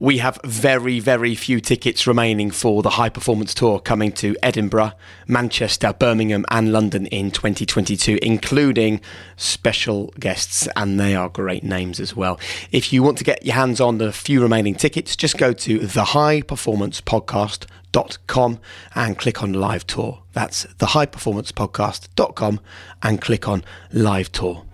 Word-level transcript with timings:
We 0.00 0.18
have 0.18 0.40
very, 0.42 0.98
very 0.98 1.36
few 1.36 1.60
tickets 1.60 2.04
remaining 2.04 2.50
for 2.50 2.82
the 2.82 2.90
High 2.90 3.10
Performance 3.10 3.54
Tour 3.54 3.78
coming 3.78 4.10
to 4.14 4.36
Edinburgh, 4.42 4.90
Manchester, 5.28 5.92
Birmingham, 5.92 6.44
and 6.50 6.72
London 6.72 7.06
in 7.06 7.30
2022, 7.30 8.18
including 8.20 9.00
special 9.36 10.12
guests, 10.18 10.66
and 10.74 10.98
they 10.98 11.14
are 11.14 11.28
great 11.28 11.62
names 11.62 12.00
as 12.00 12.16
well. 12.16 12.40
If 12.72 12.92
you 12.92 13.04
want 13.04 13.18
to 13.18 13.24
get 13.24 13.46
your 13.46 13.54
hands 13.54 13.80
on 13.80 13.98
the 13.98 14.10
few 14.10 14.42
remaining 14.42 14.74
tickets, 14.74 15.14
just 15.14 15.38
go 15.38 15.52
to 15.52 15.78
thehighperformancepodcast.com 15.78 18.60
and 18.96 19.16
click 19.16 19.44
on 19.44 19.52
live 19.52 19.86
tour. 19.86 20.24
That's 20.32 20.66
thehighperformancepodcast.com 20.66 22.60
and 23.04 23.22
click 23.22 23.46
on 23.46 23.64
live 23.92 24.32
tour. 24.32 24.64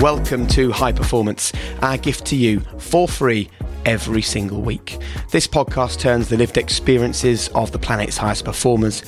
Welcome 0.00 0.48
to 0.48 0.72
High 0.72 0.92
Performance, 0.92 1.52
our 1.80 1.96
gift 1.96 2.26
to 2.26 2.34
you 2.34 2.58
for 2.78 3.06
free 3.06 3.48
every 3.84 4.22
single 4.22 4.62
week. 4.62 4.98
This 5.30 5.46
podcast 5.46 5.98
turns 5.98 6.28
the 6.28 6.36
lived 6.36 6.56
experiences 6.56 7.48
of 7.48 7.72
the 7.72 7.78
planet's 7.78 8.16
highest 8.16 8.44
performers 8.44 9.02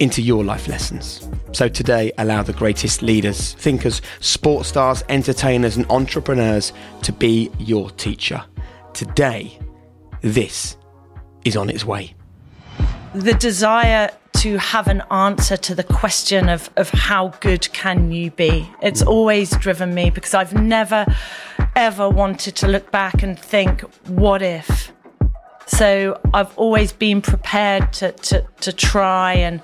into 0.00 0.22
your 0.22 0.44
life 0.44 0.68
lessons. 0.68 1.28
So 1.52 1.68
today, 1.68 2.12
allow 2.18 2.42
the 2.42 2.52
greatest 2.52 3.02
leaders, 3.02 3.54
thinkers, 3.54 4.02
sports 4.20 4.68
stars, 4.68 5.02
entertainers, 5.08 5.76
and 5.76 5.86
entrepreneurs 5.90 6.72
to 7.02 7.12
be 7.12 7.50
your 7.58 7.90
teacher. 7.90 8.44
Today, 8.92 9.58
this 10.20 10.76
is 11.44 11.56
on 11.56 11.70
its 11.70 11.84
way. 11.84 12.14
The 13.14 13.34
desire 13.34 14.10
to 14.38 14.56
have 14.58 14.86
an 14.86 15.02
answer 15.10 15.56
to 15.56 15.74
the 15.74 15.82
question 15.82 16.48
of, 16.48 16.70
of 16.76 16.90
how 16.90 17.28
good 17.40 17.72
can 17.72 18.12
you 18.12 18.30
be. 18.30 18.70
It's 18.80 19.02
always 19.02 19.50
driven 19.56 19.92
me 19.92 20.10
because 20.10 20.32
I've 20.32 20.54
never, 20.54 21.06
ever 21.74 22.08
wanted 22.08 22.54
to 22.56 22.68
look 22.68 22.92
back 22.92 23.24
and 23.24 23.36
think, 23.36 23.80
what 24.06 24.40
if? 24.40 24.92
So 25.66 26.20
I've 26.32 26.56
always 26.56 26.92
been 26.92 27.20
prepared 27.20 27.92
to, 27.94 28.12
to, 28.12 28.46
to 28.60 28.72
try 28.72 29.32
and 29.32 29.60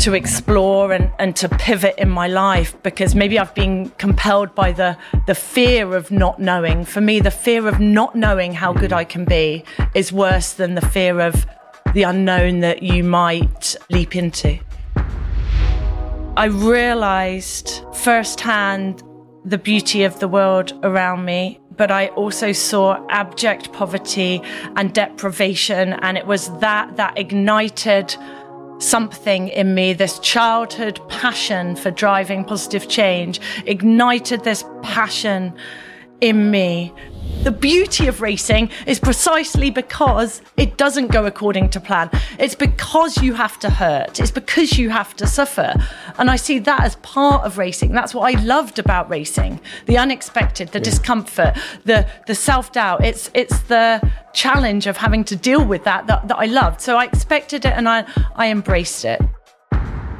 to 0.00 0.12
explore 0.12 0.92
and, 0.92 1.10
and 1.18 1.34
to 1.36 1.48
pivot 1.48 1.94
in 1.96 2.10
my 2.10 2.28
life 2.28 2.76
because 2.82 3.14
maybe 3.14 3.38
I've 3.38 3.54
been 3.54 3.88
compelled 3.96 4.54
by 4.54 4.72
the, 4.72 4.98
the 5.26 5.34
fear 5.34 5.96
of 5.96 6.10
not 6.10 6.38
knowing. 6.38 6.84
For 6.84 7.00
me, 7.00 7.20
the 7.20 7.30
fear 7.30 7.66
of 7.66 7.80
not 7.80 8.14
knowing 8.14 8.52
how 8.52 8.74
good 8.74 8.90
mm. 8.90 8.96
I 8.96 9.04
can 9.04 9.24
be 9.24 9.64
is 9.94 10.12
worse 10.12 10.52
than 10.52 10.74
the 10.74 10.82
fear 10.82 11.20
of 11.20 11.46
the 11.96 12.02
unknown 12.02 12.60
that 12.60 12.82
you 12.82 13.02
might 13.02 13.74
leap 13.88 14.14
into. 14.14 14.58
I 16.36 16.44
realized 16.44 17.82
firsthand 17.94 19.02
the 19.46 19.56
beauty 19.56 20.04
of 20.04 20.20
the 20.20 20.28
world 20.28 20.78
around 20.82 21.24
me, 21.24 21.58
but 21.74 21.90
I 21.90 22.08
also 22.08 22.52
saw 22.52 23.02
abject 23.08 23.72
poverty 23.72 24.42
and 24.76 24.92
deprivation. 24.92 25.94
And 25.94 26.18
it 26.18 26.26
was 26.26 26.50
that 26.58 26.96
that 26.96 27.16
ignited 27.16 28.14
something 28.78 29.48
in 29.48 29.74
me, 29.74 29.94
this 29.94 30.18
childhood 30.18 31.00
passion 31.08 31.76
for 31.76 31.90
driving 31.90 32.44
positive 32.44 32.90
change, 32.90 33.40
ignited 33.64 34.44
this 34.44 34.62
passion 34.82 35.54
in 36.20 36.50
me 36.50 36.92
the 37.46 37.52
beauty 37.52 38.08
of 38.08 38.20
racing 38.20 38.70
is 38.86 38.98
precisely 38.98 39.70
because 39.70 40.42
it 40.56 40.76
doesn't 40.76 41.12
go 41.12 41.26
according 41.26 41.70
to 41.70 41.80
plan. 41.80 42.10
It's 42.40 42.56
because 42.56 43.22
you 43.22 43.34
have 43.34 43.58
to 43.60 43.70
hurt. 43.70 44.18
It's 44.18 44.32
because 44.32 44.76
you 44.78 44.90
have 44.90 45.14
to 45.16 45.28
suffer. 45.28 45.72
And 46.18 46.28
I 46.28 46.34
see 46.34 46.58
that 46.58 46.80
as 46.82 46.96
part 46.96 47.44
of 47.44 47.56
racing. 47.56 47.92
That's 47.92 48.14
what 48.14 48.34
I 48.34 48.42
loved 48.42 48.80
about 48.80 49.08
racing. 49.08 49.60
The 49.86 49.96
unexpected, 49.96 50.70
the 50.72 50.80
discomfort, 50.80 51.56
the 51.84 52.08
the 52.26 52.34
self-doubt. 52.34 53.04
It's 53.04 53.30
it's 53.32 53.60
the 53.60 54.02
challenge 54.32 54.88
of 54.88 54.96
having 54.96 55.22
to 55.24 55.36
deal 55.36 55.64
with 55.64 55.84
that, 55.84 56.08
that 56.08 56.26
that 56.26 56.36
I 56.36 56.46
loved. 56.46 56.80
So 56.80 56.96
I 56.96 57.04
expected 57.04 57.64
it 57.64 57.74
and 57.76 57.88
I 57.88 58.04
I 58.34 58.50
embraced 58.50 59.04
it 59.04 59.20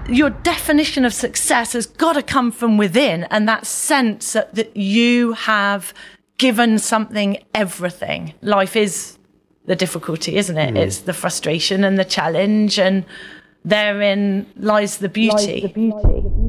your 0.08 0.30
definition 0.30 1.04
of 1.04 1.12
success 1.12 1.72
has 1.72 1.84
got 1.86 2.12
to 2.12 2.22
come 2.22 2.52
from 2.52 2.77
within 2.77 3.24
and 3.24 3.48
that 3.48 3.66
sense 3.66 4.34
that, 4.34 4.55
that 4.55 4.77
you 4.77 5.33
have 5.33 5.92
given 6.39 6.79
something 6.79 7.42
everything. 7.55 8.35
Life 8.42 8.77
is 8.77 9.19
the 9.67 9.77
difficulty, 9.77 10.36
isn't 10.36 10.57
it? 10.58 10.74
Mm. 10.74 10.79
It's 10.79 11.01
the 11.01 11.13
frustration 11.13 11.85
and 11.85 11.98
the 11.98 12.05
challenge, 12.05 12.79
and 12.79 13.05
therein 13.64 14.46
lies 14.57 14.98
the 14.98 15.08
beauty. 15.08 15.61
Lies 15.61 15.63
the 15.63 15.69
beauty. 15.69 16.46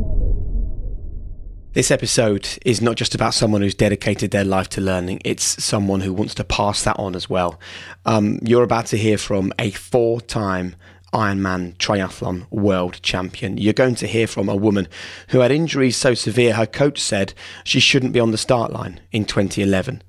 This 1.74 1.92
episode 1.92 2.50
is 2.66 2.82
not 2.82 2.96
just 2.96 3.14
about 3.14 3.36
someone 3.36 3.62
who's 3.62 3.76
dedicated 3.76 4.32
their 4.32 4.44
life 4.44 4.68
to 4.70 4.82
learning, 4.82 5.22
it's 5.24 5.64
someone 5.64 6.02
who 6.02 6.12
wants 6.12 6.34
to 6.36 6.44
pass 6.44 6.84
that 6.86 6.98
on 6.98 7.16
as 7.16 7.30
well. 7.30 7.60
Um, 8.06 8.40
you're 8.42 8.64
about 8.64 8.88
to 8.88 8.98
hear 8.98 9.18
from 9.20 9.54
a 9.60 9.70
four 9.70 10.20
time 10.20 10.76
Ironman 11.14 11.76
triathlon 11.78 12.46
world 12.52 13.02
champion. 13.02 13.58
You're 13.58 13.74
going 13.74 13.96
to 13.96 14.08
hear 14.08 14.28
from 14.28 14.50
a 14.50 14.56
woman 14.56 14.88
who 15.30 15.40
had 15.40 15.52
injuries 15.52 15.96
so 15.96 16.14
severe 16.14 16.54
her 16.54 16.66
coach 16.66 17.00
said 17.00 17.34
she 17.64 17.80
shouldn't 17.80 18.14
be 18.14 18.20
on 18.20 18.32
the 18.32 18.38
start 18.38 18.72
line 18.72 19.00
in 19.12 19.26
2011 19.26 20.02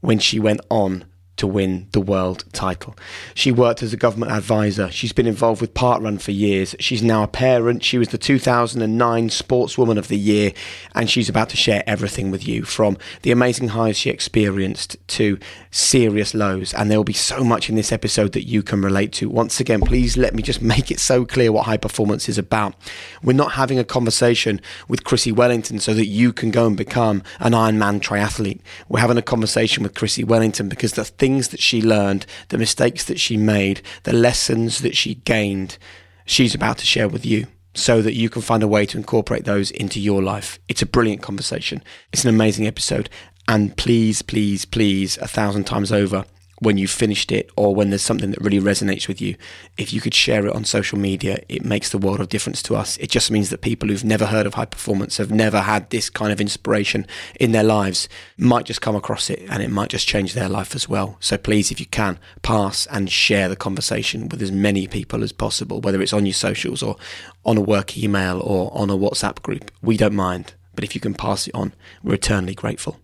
when 0.00 0.18
she 0.18 0.40
went 0.40 0.60
on 0.68 1.04
to 1.36 1.46
win 1.46 1.88
the 1.92 2.00
world 2.00 2.44
title. 2.52 2.94
She 3.34 3.50
worked 3.50 3.82
as 3.82 3.92
a 3.92 3.96
government 3.96 4.32
advisor. 4.32 4.90
She's 4.90 5.12
been 5.12 5.26
involved 5.26 5.60
with 5.60 5.74
Parkrun 5.74 6.20
for 6.20 6.30
years. 6.30 6.74
She's 6.78 7.02
now 7.02 7.22
a 7.22 7.28
parent. 7.28 7.82
She 7.82 7.98
was 7.98 8.08
the 8.08 8.18
2009 8.18 9.28
Sportswoman 9.28 9.98
of 9.98 10.08
the 10.08 10.18
Year, 10.18 10.52
and 10.94 11.08
she's 11.08 11.28
about 11.28 11.48
to 11.50 11.56
share 11.56 11.82
everything 11.86 12.30
with 12.30 12.46
you 12.46 12.64
from 12.64 12.98
the 13.22 13.30
amazing 13.30 13.68
highs 13.68 13.96
she 13.96 14.10
experienced 14.10 14.96
to 15.08 15.38
serious 15.70 16.34
lows. 16.34 16.74
And 16.74 16.90
there 16.90 16.98
will 16.98 17.04
be 17.04 17.12
so 17.12 17.42
much 17.42 17.68
in 17.68 17.76
this 17.76 17.92
episode 17.92 18.32
that 18.32 18.46
you 18.46 18.62
can 18.62 18.82
relate 18.82 19.12
to. 19.14 19.30
Once 19.30 19.58
again, 19.58 19.80
please 19.80 20.16
let 20.16 20.34
me 20.34 20.42
just 20.42 20.60
make 20.62 20.90
it 20.90 21.00
so 21.00 21.24
clear 21.24 21.50
what 21.50 21.66
high 21.66 21.76
performance 21.76 22.28
is 22.28 22.38
about. 22.38 22.74
We're 23.22 23.32
not 23.32 23.52
having 23.52 23.78
a 23.78 23.84
conversation 23.84 24.60
with 24.86 25.04
Chrissie 25.04 25.32
Wellington 25.32 25.78
so 25.78 25.94
that 25.94 26.06
you 26.06 26.32
can 26.32 26.50
go 26.50 26.66
and 26.66 26.76
become 26.76 27.22
an 27.40 27.52
Ironman 27.52 28.00
triathlete. 28.00 28.60
We're 28.88 29.00
having 29.00 29.16
a 29.16 29.22
conversation 29.22 29.82
with 29.82 29.94
Chrissie 29.94 30.24
Wellington 30.24 30.68
because 30.68 30.92
the 30.92 31.04
things 31.22 31.50
that 31.50 31.60
she 31.60 31.80
learned, 31.80 32.26
the 32.48 32.58
mistakes 32.58 33.04
that 33.04 33.20
she 33.20 33.36
made, 33.36 33.80
the 34.02 34.12
lessons 34.12 34.80
that 34.80 34.96
she 34.96 35.14
gained, 35.14 35.78
she's 36.24 36.52
about 36.52 36.78
to 36.78 36.84
share 36.84 37.06
with 37.06 37.24
you 37.24 37.46
so 37.74 38.02
that 38.02 38.14
you 38.14 38.28
can 38.28 38.42
find 38.42 38.60
a 38.60 38.66
way 38.66 38.84
to 38.84 38.98
incorporate 38.98 39.44
those 39.44 39.70
into 39.70 40.00
your 40.00 40.20
life. 40.20 40.58
It's 40.66 40.82
a 40.82 40.86
brilliant 40.86 41.22
conversation. 41.22 41.80
It's 42.12 42.24
an 42.24 42.30
amazing 42.30 42.66
episode. 42.66 43.08
And 43.46 43.76
please, 43.76 44.20
please, 44.20 44.64
please, 44.64 45.16
a 45.18 45.28
thousand 45.28 45.62
times 45.62 45.92
over, 45.92 46.24
when 46.62 46.78
you've 46.78 46.90
finished 46.90 47.32
it 47.32 47.50
or 47.56 47.74
when 47.74 47.90
there's 47.90 48.02
something 48.02 48.30
that 48.30 48.40
really 48.40 48.60
resonates 48.60 49.08
with 49.08 49.20
you, 49.20 49.34
if 49.76 49.92
you 49.92 50.00
could 50.00 50.14
share 50.14 50.46
it 50.46 50.54
on 50.54 50.64
social 50.64 50.96
media, 50.96 51.42
it 51.48 51.64
makes 51.64 51.90
the 51.90 51.98
world 51.98 52.20
of 52.20 52.28
difference 52.28 52.62
to 52.62 52.76
us. 52.76 52.96
It 52.98 53.10
just 53.10 53.30
means 53.30 53.50
that 53.50 53.60
people 53.60 53.88
who've 53.88 54.04
never 54.04 54.26
heard 54.26 54.46
of 54.46 54.54
high 54.54 54.66
performance, 54.66 55.16
have 55.16 55.32
never 55.32 55.60
had 55.60 55.90
this 55.90 56.08
kind 56.08 56.32
of 56.32 56.40
inspiration 56.40 57.06
in 57.40 57.50
their 57.50 57.64
lives, 57.64 58.08
might 58.38 58.66
just 58.66 58.80
come 58.80 58.94
across 58.94 59.28
it 59.28 59.42
and 59.50 59.62
it 59.62 59.70
might 59.70 59.90
just 59.90 60.06
change 60.06 60.34
their 60.34 60.48
life 60.48 60.74
as 60.76 60.88
well. 60.88 61.16
So 61.18 61.36
please, 61.36 61.72
if 61.72 61.80
you 61.80 61.86
can, 61.86 62.18
pass 62.42 62.86
and 62.86 63.10
share 63.10 63.48
the 63.48 63.56
conversation 63.56 64.28
with 64.28 64.40
as 64.40 64.52
many 64.52 64.86
people 64.86 65.24
as 65.24 65.32
possible, 65.32 65.80
whether 65.80 66.00
it's 66.00 66.12
on 66.12 66.26
your 66.26 66.32
socials 66.32 66.82
or 66.82 66.96
on 67.44 67.58
a 67.58 67.62
work 67.62 67.98
email 67.98 68.40
or 68.40 68.70
on 68.72 68.88
a 68.88 68.96
WhatsApp 68.96 69.42
group. 69.42 69.72
We 69.82 69.96
don't 69.96 70.14
mind. 70.14 70.54
But 70.74 70.84
if 70.84 70.94
you 70.94 71.00
can 71.00 71.14
pass 71.14 71.46
it 71.46 71.54
on, 71.54 71.74
we're 72.02 72.14
eternally 72.14 72.54
grateful. 72.54 72.98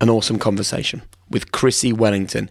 An 0.00 0.10
awesome 0.10 0.38
conversation 0.38 1.02
with 1.30 1.52
Chrissie 1.52 1.92
Wellington 1.92 2.50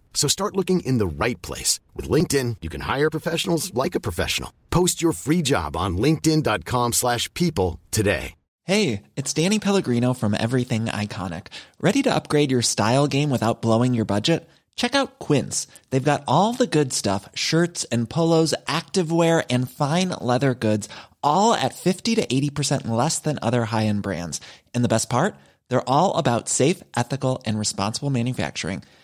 So 0.13 0.27
start 0.27 0.55
looking 0.55 0.81
in 0.81 0.99
the 0.99 1.25
right 1.25 1.41
place. 1.41 1.79
With 1.95 2.07
LinkedIn, 2.07 2.57
you 2.61 2.69
can 2.69 2.81
hire 2.81 3.09
professionals 3.09 3.73
like 3.73 3.95
a 3.95 3.99
professional. 3.99 4.53
Post 4.69 5.01
your 5.01 5.13
free 5.13 5.41
job 5.41 5.75
on 5.75 5.97
linkedin.com 5.97 6.93
slash 6.93 7.33
people 7.33 7.79
today. 7.89 8.35
Hey, 8.63 9.01
it's 9.15 9.33
Danny 9.33 9.57
Pellegrino 9.57 10.13
from 10.13 10.35
Everything 10.35 10.85
Iconic. 10.85 11.47
Ready 11.79 12.03
to 12.03 12.13
upgrade 12.13 12.51
your 12.51 12.61
style 12.61 13.07
game 13.07 13.31
without 13.31 13.63
blowing 13.63 13.95
your 13.95 14.05
budget? 14.05 14.47
Check 14.75 14.93
out 14.93 15.17
Quince. 15.17 15.65
They've 15.89 16.11
got 16.11 16.23
all 16.27 16.53
the 16.53 16.67
good 16.67 16.93
stuff, 16.93 17.27
shirts 17.33 17.85
and 17.85 18.09
polos, 18.09 18.53
activewear, 18.67 19.43
and 19.49 19.69
fine 19.69 20.09
leather 20.09 20.53
goods, 20.53 20.87
all 21.23 21.53
at 21.55 21.73
50 21.73 22.15
to 22.15 22.25
80% 22.25 22.87
less 22.87 23.17
than 23.17 23.39
other 23.41 23.65
high-end 23.65 24.03
brands. 24.03 24.39
And 24.75 24.83
the 24.83 24.93
best 24.95 25.09
part? 25.09 25.35
They're 25.67 25.89
all 25.89 26.15
about 26.15 26.47
safe, 26.47 26.83
ethical, 26.95 27.41
and 27.45 27.57
responsible 27.57 28.11
manufacturing. 28.11 28.83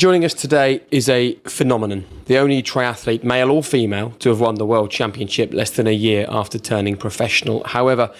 Joining 0.00 0.24
us 0.24 0.32
today 0.32 0.80
is 0.90 1.10
a 1.10 1.34
phenomenon, 1.44 2.06
the 2.24 2.38
only 2.38 2.62
triathlete, 2.62 3.22
male 3.22 3.50
or 3.50 3.62
female, 3.62 4.12
to 4.20 4.30
have 4.30 4.40
won 4.40 4.54
the 4.54 4.64
World 4.64 4.90
Championship 4.90 5.52
less 5.52 5.68
than 5.68 5.86
a 5.86 5.92
year 5.92 6.24
after 6.30 6.58
turning 6.58 6.96
professional. 6.96 7.62
However, 7.64 8.10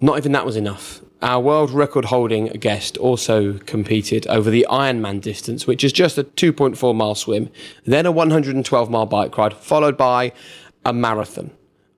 not 0.00 0.16
even 0.16 0.32
that 0.32 0.46
was 0.46 0.56
enough. 0.56 1.02
Our 1.20 1.38
world 1.42 1.72
record 1.72 2.06
holding 2.06 2.46
guest 2.46 2.96
also 2.96 3.58
competed 3.66 4.26
over 4.28 4.48
the 4.48 4.66
Ironman 4.70 5.20
distance, 5.20 5.66
which 5.66 5.84
is 5.84 5.92
just 5.92 6.16
a 6.16 6.24
2.4 6.24 6.94
mile 6.94 7.14
swim, 7.14 7.50
then 7.84 8.06
a 8.06 8.10
112 8.10 8.88
mile 8.88 9.04
bike 9.04 9.36
ride, 9.36 9.52
followed 9.52 9.98
by 9.98 10.32
a 10.86 10.94
marathon 10.94 11.50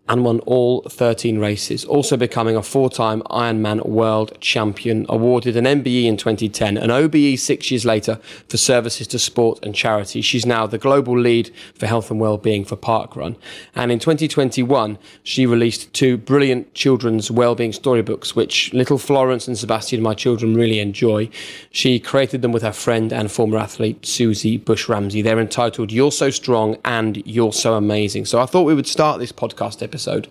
and 0.08 0.24
won 0.24 0.40
all 0.40 0.82
13 0.82 1.38
races, 1.38 1.84
also 1.84 2.16
becoming 2.16 2.56
a 2.56 2.62
four 2.62 2.88
time 2.88 3.22
Ironman 3.30 3.86
world 3.86 4.38
champion, 4.40 5.04
awarded 5.08 5.56
an 5.56 5.64
MBE 5.64 6.04
in 6.04 6.16
2010, 6.16 6.76
an 6.78 6.90
OBE 6.90 7.38
six 7.38 7.70
years 7.70 7.84
later 7.84 8.18
for 8.48 8.56
services 8.56 9.06
to 9.08 9.18
sport 9.18 9.58
and 9.62 9.74
charity. 9.74 10.22
She's 10.22 10.46
now 10.46 10.66
the 10.66 10.78
global 10.78 11.18
lead 11.18 11.50
for 11.74 11.86
health 11.86 12.10
and 12.10 12.18
well-being 12.18 12.64
for 12.64 12.76
Parkrun. 12.76 13.36
And 13.74 13.92
in 13.92 13.98
2021, 13.98 14.98
she 15.22 15.44
released 15.44 15.92
two 15.92 16.16
brilliant 16.16 16.72
children's 16.74 17.30
well-being 17.30 17.72
storybooks, 17.72 18.34
which 18.34 18.72
little 18.72 18.98
Florence 18.98 19.46
and 19.46 19.58
Sebastian, 19.58 20.02
my 20.02 20.14
children, 20.14 20.54
really 20.54 20.80
enjoy. 20.80 21.28
She 21.70 22.00
created 22.00 22.42
them 22.42 22.52
with 22.52 22.62
her 22.62 22.72
friend 22.72 23.12
and 23.12 23.30
former 23.30 23.58
athlete, 23.58 24.06
Susie 24.06 24.56
Bush 24.56 24.88
Ramsey. 24.88 25.20
They're 25.20 25.40
entitled 25.40 25.92
You're 25.92 26.12
So 26.12 26.30
Strong 26.30 26.78
and 26.84 27.22
You're 27.26 27.52
So 27.52 27.74
Amazing. 27.74 28.24
So 28.24 28.40
I 28.40 28.46
thought 28.46 28.62
we 28.62 28.74
would 28.74 28.86
start 28.86 29.20
this 29.20 29.32
podcast 29.32 29.82
episode 29.82 29.97
episode 29.98 30.28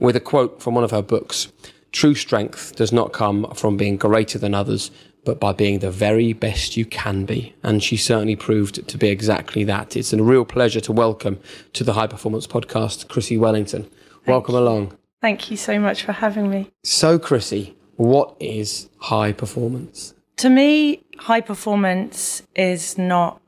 with 0.00 0.16
a 0.16 0.20
quote 0.20 0.60
from 0.60 0.74
one 0.74 0.82
of 0.82 0.90
her 0.90 1.00
books. 1.00 1.52
True 1.92 2.16
strength 2.16 2.74
does 2.74 2.92
not 2.92 3.12
come 3.12 3.48
from 3.54 3.76
being 3.76 3.96
greater 3.96 4.36
than 4.36 4.52
others, 4.52 4.90
but 5.24 5.38
by 5.38 5.52
being 5.52 5.78
the 5.78 5.92
very 5.92 6.32
best 6.32 6.76
you 6.76 6.84
can 6.84 7.24
be. 7.24 7.54
And 7.62 7.80
she 7.84 7.96
certainly 7.96 8.34
proved 8.34 8.88
to 8.88 8.98
be 8.98 9.08
exactly 9.08 9.62
that. 9.62 9.96
It's 9.96 10.12
a 10.12 10.20
real 10.20 10.44
pleasure 10.44 10.80
to 10.80 10.92
welcome 10.92 11.38
to 11.74 11.84
the 11.84 11.92
High 11.92 12.08
Performance 12.08 12.48
Podcast, 12.48 13.06
Chrissie 13.06 13.38
Wellington. 13.38 13.84
Thank 13.84 14.26
welcome 14.26 14.56
you. 14.56 14.60
along. 14.60 14.98
Thank 15.22 15.52
you 15.52 15.56
so 15.56 15.78
much 15.78 16.02
for 16.02 16.10
having 16.10 16.50
me. 16.50 16.72
So, 16.82 17.20
Chrissie, 17.20 17.76
what 17.94 18.34
is 18.40 18.88
high 18.98 19.30
performance? 19.30 20.14
To 20.38 20.50
me, 20.50 21.04
high 21.16 21.42
performance 21.42 22.42
is 22.56 22.98
not 22.98 23.40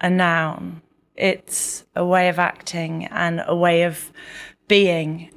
a 0.00 0.08
noun. 0.08 0.80
It's 1.14 1.84
a 1.94 2.06
way 2.06 2.28
of 2.28 2.38
acting 2.38 3.06
and 3.06 3.42
a 3.44 3.54
way 3.54 3.82
of 3.82 4.12
being. 4.68 5.30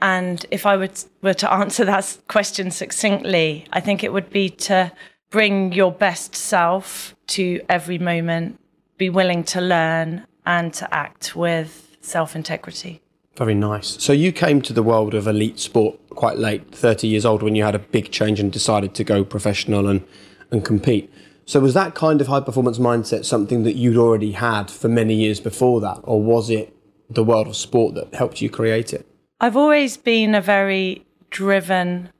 And 0.00 0.44
if 0.50 0.66
I 0.66 0.76
would, 0.76 0.98
were 1.22 1.34
to 1.34 1.52
answer 1.52 1.84
that 1.84 2.18
question 2.28 2.70
succinctly, 2.70 3.66
I 3.72 3.80
think 3.80 4.04
it 4.04 4.12
would 4.12 4.30
be 4.30 4.50
to 4.50 4.92
bring 5.30 5.72
your 5.72 5.92
best 5.92 6.34
self 6.34 7.14
to 7.28 7.60
every 7.68 7.98
moment, 7.98 8.58
be 8.96 9.10
willing 9.10 9.44
to 9.44 9.60
learn 9.60 10.26
and 10.44 10.72
to 10.74 10.94
act 10.94 11.34
with 11.34 11.96
self 12.00 12.36
integrity. 12.36 13.02
Very 13.36 13.54
nice. 13.54 14.02
So 14.02 14.12
you 14.12 14.32
came 14.32 14.62
to 14.62 14.72
the 14.72 14.82
world 14.82 15.12
of 15.12 15.26
elite 15.26 15.58
sport 15.58 15.98
quite 16.10 16.38
late, 16.38 16.74
30 16.74 17.06
years 17.06 17.26
old, 17.26 17.42
when 17.42 17.54
you 17.54 17.64
had 17.64 17.74
a 17.74 17.78
big 17.78 18.10
change 18.10 18.40
and 18.40 18.50
decided 18.50 18.94
to 18.94 19.04
go 19.04 19.24
professional 19.24 19.88
and, 19.88 20.02
and 20.50 20.64
compete. 20.64 21.12
So 21.44 21.60
was 21.60 21.74
that 21.74 21.94
kind 21.94 22.20
of 22.20 22.26
high 22.26 22.40
performance 22.40 22.78
mindset 22.78 23.24
something 23.24 23.62
that 23.64 23.76
you'd 23.76 23.96
already 23.98 24.32
had 24.32 24.70
for 24.70 24.88
many 24.88 25.14
years 25.14 25.38
before 25.38 25.80
that, 25.82 26.00
or 26.02 26.20
was 26.20 26.50
it 26.50 26.75
the 27.08 27.24
world 27.24 27.46
of 27.46 27.56
sport 27.56 27.94
that 27.94 28.14
helped 28.14 28.40
you 28.40 28.50
create 28.50 28.92
it? 28.92 29.06
I've 29.40 29.56
always 29.56 29.96
been 29.96 30.34
a 30.34 30.40
very 30.40 31.04
driven, 31.30 32.10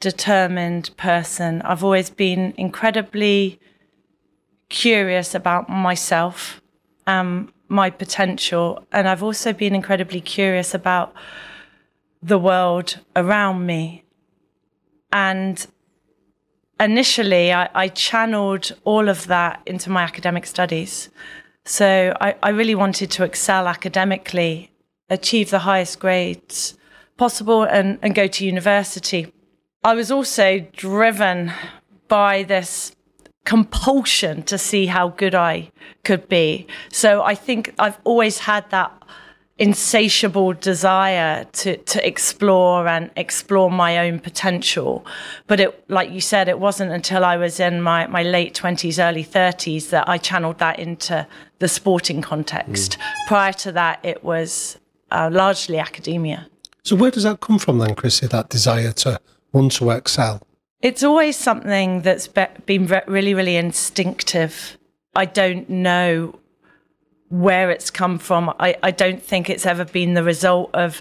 determined 0.00 0.90
person. 0.96 1.62
I've 1.62 1.84
always 1.84 2.10
been 2.10 2.54
incredibly 2.56 3.60
curious 4.68 5.34
about 5.34 5.68
myself, 5.68 6.60
um, 7.06 7.52
my 7.68 7.90
potential, 7.90 8.84
and 8.90 9.08
I've 9.08 9.22
also 9.22 9.52
been 9.52 9.74
incredibly 9.74 10.20
curious 10.20 10.74
about 10.74 11.14
the 12.22 12.38
world 12.38 12.98
around 13.14 13.66
me. 13.66 14.04
And 15.12 15.64
initially, 16.80 17.52
I, 17.52 17.68
I 17.74 17.88
channeled 17.88 18.72
all 18.84 19.08
of 19.08 19.26
that 19.26 19.62
into 19.66 19.90
my 19.90 20.02
academic 20.02 20.46
studies. 20.46 21.10
So 21.64 22.16
I, 22.20 22.34
I 22.42 22.50
really 22.50 22.74
wanted 22.74 23.10
to 23.12 23.24
excel 23.24 23.68
academically, 23.68 24.72
achieve 25.08 25.50
the 25.50 25.60
highest 25.60 26.00
grades 26.00 26.76
possible, 27.16 27.62
and, 27.62 27.98
and 28.02 28.14
go 28.14 28.26
to 28.26 28.44
university. 28.44 29.32
I 29.84 29.94
was 29.94 30.10
also 30.10 30.60
driven 30.72 31.52
by 32.08 32.42
this 32.42 32.94
compulsion 33.44 34.42
to 34.44 34.56
see 34.56 34.86
how 34.86 35.08
good 35.08 35.34
I 35.34 35.70
could 36.04 36.28
be. 36.28 36.66
So 36.90 37.22
I 37.22 37.34
think 37.34 37.74
I've 37.78 37.98
always 38.04 38.38
had 38.38 38.68
that 38.70 39.01
insatiable 39.62 40.52
desire 40.54 41.44
to 41.52 41.76
to 41.76 42.04
explore 42.04 42.88
and 42.88 43.10
explore 43.16 43.70
my 43.70 43.96
own 43.98 44.18
potential. 44.18 45.06
But 45.46 45.60
it 45.60 45.84
like 45.88 46.10
you 46.10 46.20
said 46.20 46.48
it 46.48 46.58
wasn't 46.58 46.90
until 46.90 47.24
i 47.24 47.36
was 47.36 47.60
in 47.60 47.80
my 47.80 48.06
my 48.08 48.24
late 48.24 48.54
20s 48.54 48.98
early 48.98 49.24
30s 49.24 49.90
that 49.90 50.08
i 50.08 50.18
channeled 50.18 50.58
that 50.58 50.80
into 50.80 51.26
the 51.60 51.68
sporting 51.68 52.20
context. 52.22 52.98
Mm. 52.98 53.26
prior 53.28 53.52
to 53.52 53.70
that 53.72 54.00
it 54.02 54.24
was 54.24 54.78
uh, 55.12 55.28
largely 55.30 55.78
academia. 55.78 56.48
So 56.82 56.96
where 56.96 57.12
does 57.12 57.22
that 57.22 57.38
come 57.40 57.58
from 57.60 57.78
then 57.78 57.94
chrissie 57.94 58.26
that 58.26 58.48
desire 58.48 58.92
to 59.04 59.20
want 59.52 59.72
to 59.78 59.90
excel? 59.90 60.42
It's 60.80 61.04
always 61.04 61.36
something 61.36 62.02
that's 62.02 62.26
be- 62.26 62.56
been 62.66 62.86
re- 62.88 63.06
really 63.06 63.34
really 63.34 63.56
instinctive. 63.56 64.76
I 65.14 65.26
don't 65.26 65.68
know 65.70 66.34
where 67.32 67.70
it's 67.70 67.90
come 67.90 68.18
from. 68.18 68.52
I, 68.60 68.76
I 68.82 68.90
don't 68.90 69.22
think 69.22 69.48
it's 69.48 69.64
ever 69.64 69.86
been 69.86 70.12
the 70.12 70.22
result 70.22 70.70
of 70.74 71.00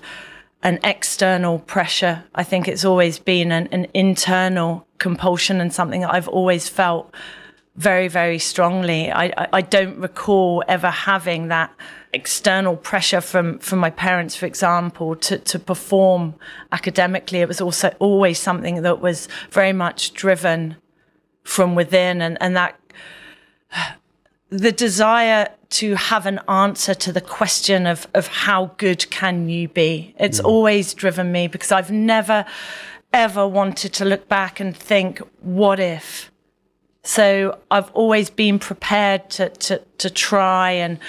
an 0.64 0.80
external 0.82 1.60
pressure. 1.60 2.24
I 2.34 2.44
think 2.44 2.70
it's 2.70 2.86
always 2.86 3.20
been 3.20 3.52
an, 3.52 3.68
an 3.74 3.88
internal 3.94 4.88
compulsion 4.98 5.60
and 5.60 5.74
something 5.74 6.00
that 6.02 6.14
I've 6.14 6.30
always 6.30 6.70
felt 6.70 7.14
very, 7.76 8.08
very 8.08 8.40
strongly. 8.40 9.12
I, 9.12 9.26
I, 9.26 9.48
I 9.54 9.62
don't 9.62 10.00
recall 10.00 10.64
ever 10.70 10.90
having 10.90 11.50
that 11.50 11.74
external 12.14 12.78
pressure 12.78 13.20
from, 13.20 13.60
from 13.60 13.80
my 13.80 13.90
parents, 13.90 14.34
for 14.34 14.46
example, 14.46 15.18
to, 15.18 15.38
to 15.38 15.60
perform 15.60 16.36
academically. 16.72 17.40
It 17.40 17.50
was 17.50 17.60
also 17.60 17.94
always 18.00 18.40
something 18.40 18.84
that 18.84 19.02
was 19.02 19.28
very 19.50 19.74
much 19.74 20.14
driven 20.14 20.78
from 21.44 21.76
within 21.76 22.22
and, 22.22 22.38
and 22.40 22.56
that 22.56 22.80
the 24.52 24.72
desire 24.74 25.48
to 25.70 25.96
have 25.96 26.26
an 26.26 26.40
answer 26.50 26.94
to 26.94 27.14
the 27.14 27.22
question 27.22 27.88
of, 27.88 28.06
of 28.14 28.28
how 28.28 28.72
good 28.78 29.10
can 29.10 29.48
you 29.48 29.70
be. 29.70 30.14
It's 30.20 30.42
mm. 30.42 30.46
always 30.46 30.94
driven 30.94 31.32
me 31.32 31.48
because 31.48 31.72
I've 31.72 31.90
never, 31.90 32.46
ever 33.14 33.48
wanted 33.48 33.94
to 33.94 34.06
look 34.06 34.28
back 34.28 34.60
and 34.60 34.76
think, 34.76 35.20
what 35.40 35.80
if? 35.80 36.30
So 37.04 37.58
I've 37.72 37.90
always 37.92 38.30
been 38.30 38.60
prepared 38.60 39.30
to, 39.32 39.50
to, 39.50 39.82
to 39.98 40.10
try 40.10 40.72
and 40.72 41.00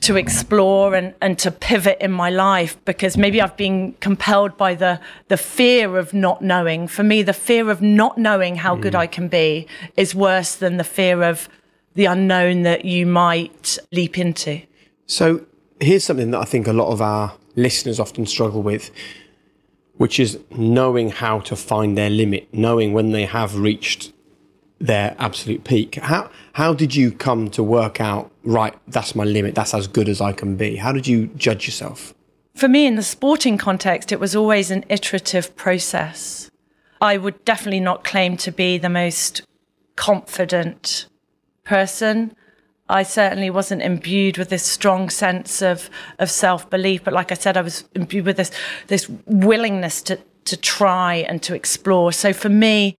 to 0.00 0.16
explore 0.16 0.96
and, 0.96 1.14
and 1.22 1.38
to 1.38 1.52
pivot 1.52 1.96
in 2.00 2.10
my 2.10 2.28
life 2.28 2.76
because 2.84 3.16
maybe 3.16 3.40
I've 3.40 3.56
been 3.56 3.92
compelled 4.00 4.56
by 4.56 4.74
the, 4.74 5.00
the 5.28 5.36
fear 5.36 5.96
of 5.96 6.12
not 6.12 6.42
knowing. 6.42 6.88
For 6.88 7.04
me, 7.04 7.22
the 7.22 7.32
fear 7.32 7.70
of 7.70 7.80
not 7.80 8.18
knowing 8.18 8.56
how 8.56 8.76
mm. 8.76 8.80
good 8.82 8.96
I 8.96 9.06
can 9.06 9.28
be 9.28 9.68
is 9.96 10.12
worse 10.12 10.56
than 10.56 10.76
the 10.76 10.84
fear 10.84 11.22
of 11.22 11.48
the 11.94 12.06
unknown 12.06 12.62
that 12.62 12.84
you 12.84 13.06
might 13.06 13.78
leap 13.92 14.18
into. 14.18 14.62
So 15.06 15.44
here's 15.80 16.04
something 16.04 16.30
that 16.32 16.40
I 16.40 16.44
think 16.44 16.66
a 16.66 16.72
lot 16.72 16.90
of 16.92 17.00
our 17.00 17.34
listeners 17.56 18.00
often 18.00 18.26
struggle 18.26 18.62
with. 18.62 18.90
which 19.96 20.18
is 20.18 20.38
knowing 20.50 21.10
how 21.10 21.40
to 21.40 21.56
find 21.56 21.96
their 21.96 22.10
limit, 22.10 22.48
knowing 22.52 22.92
when 22.92 23.12
they 23.12 23.24
have 23.24 23.56
reached 23.56 24.12
their 24.80 25.14
absolute 25.18 25.64
peak. 25.64 25.94
How 25.96 26.30
how 26.54 26.74
did 26.74 26.94
you 26.94 27.12
come 27.12 27.48
to 27.50 27.62
work 27.62 28.00
out 28.00 28.30
right? 28.42 28.74
That's 28.88 29.14
my 29.14 29.24
limit. 29.24 29.54
That's 29.54 29.72
as 29.72 29.86
good 29.86 30.08
as 30.08 30.20
I 30.20 30.32
can 30.32 30.56
be. 30.56 30.76
How 30.76 30.92
did 30.92 31.06
you 31.06 31.28
judge 31.28 31.66
yourself? 31.66 32.12
For 32.54 32.68
me, 32.68 32.86
in 32.86 32.96
the 32.96 33.02
sporting 33.02 33.58
context, 33.58 34.12
it 34.12 34.20
was 34.20 34.36
always 34.36 34.70
an 34.70 34.84
iterative 34.88 35.56
process. 35.56 36.50
I 37.00 37.16
would 37.16 37.44
definitely 37.44 37.80
not 37.80 38.04
claim 38.04 38.36
to 38.38 38.52
be 38.52 38.78
the 38.78 38.88
most 38.88 39.42
confident 39.96 41.06
person. 41.64 42.36
I 42.88 43.02
certainly 43.02 43.48
wasn't 43.48 43.82
imbued 43.82 44.36
with 44.36 44.50
this 44.50 44.62
strong 44.62 45.08
sense 45.08 45.62
of 45.62 45.88
of 46.18 46.30
self 46.30 46.68
belief, 46.68 47.02
but 47.02 47.14
like 47.14 47.32
I 47.32 47.34
said, 47.34 47.56
I 47.56 47.62
was 47.62 47.84
imbued 47.94 48.26
with 48.26 48.36
this 48.36 48.50
this 48.88 49.08
willingness 49.26 50.02
to 50.02 50.18
to 50.44 50.56
try 50.56 51.14
and 51.14 51.42
to 51.42 51.54
explore. 51.54 52.12
So 52.12 52.32
for 52.32 52.50
me, 52.50 52.96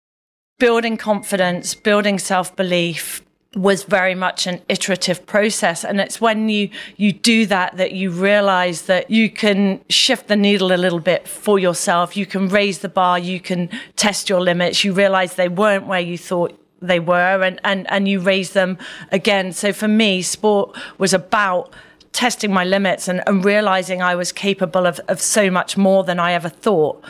building 0.57 0.97
confidence, 0.97 1.75
building 1.75 2.17
self 2.17 2.55
belief 2.55 3.21
was 3.55 3.83
very 3.83 4.15
much 4.15 4.47
an 4.47 4.61
iterative 4.67 5.25
process 5.25 5.85
and 5.85 6.01
it's 6.01 6.19
when 6.19 6.49
you 6.49 6.69
you 6.97 7.13
do 7.13 7.45
that 7.45 7.77
that 7.77 7.93
you 7.93 8.11
realize 8.11 8.81
that 8.81 9.09
you 9.09 9.29
can 9.29 9.79
shift 9.89 10.27
the 10.27 10.35
needle 10.35 10.73
a 10.73 10.75
little 10.75 10.99
bit 10.99 11.25
for 11.25 11.57
yourself 11.57 12.17
you 12.17 12.25
can 12.25 12.49
raise 12.49 12.79
the 12.79 12.89
bar 12.89 13.17
you 13.17 13.39
can 13.39 13.69
test 13.95 14.27
your 14.27 14.41
limits 14.41 14.83
you 14.83 14.91
realize 14.91 15.35
they 15.35 15.47
weren't 15.47 15.87
where 15.87 16.01
you 16.01 16.17
thought 16.17 16.59
they 16.85 16.99
were 16.99 17.43
and 17.43 17.59
and 17.63 17.89
and 17.91 18.07
you 18.07 18.19
raise 18.19 18.51
them 18.51 18.77
again 19.11 19.51
so 19.51 19.73
for 19.73 19.87
me 19.87 20.21
sport 20.21 20.77
was 20.97 21.13
about 21.13 21.73
testing 22.11 22.53
my 22.53 22.63
limits 22.63 23.07
and, 23.09 23.21
and 23.27 23.43
realizing 23.43 24.01
I 24.01 24.15
was 24.15 24.31
capable 24.31 24.85
of, 24.85 25.01
of 25.09 25.19
so 25.19 25.51
much 25.51 25.75
more 25.75 26.05
than 26.05 26.19
I 26.19 26.31
ever 26.31 26.49
thought 26.49 27.03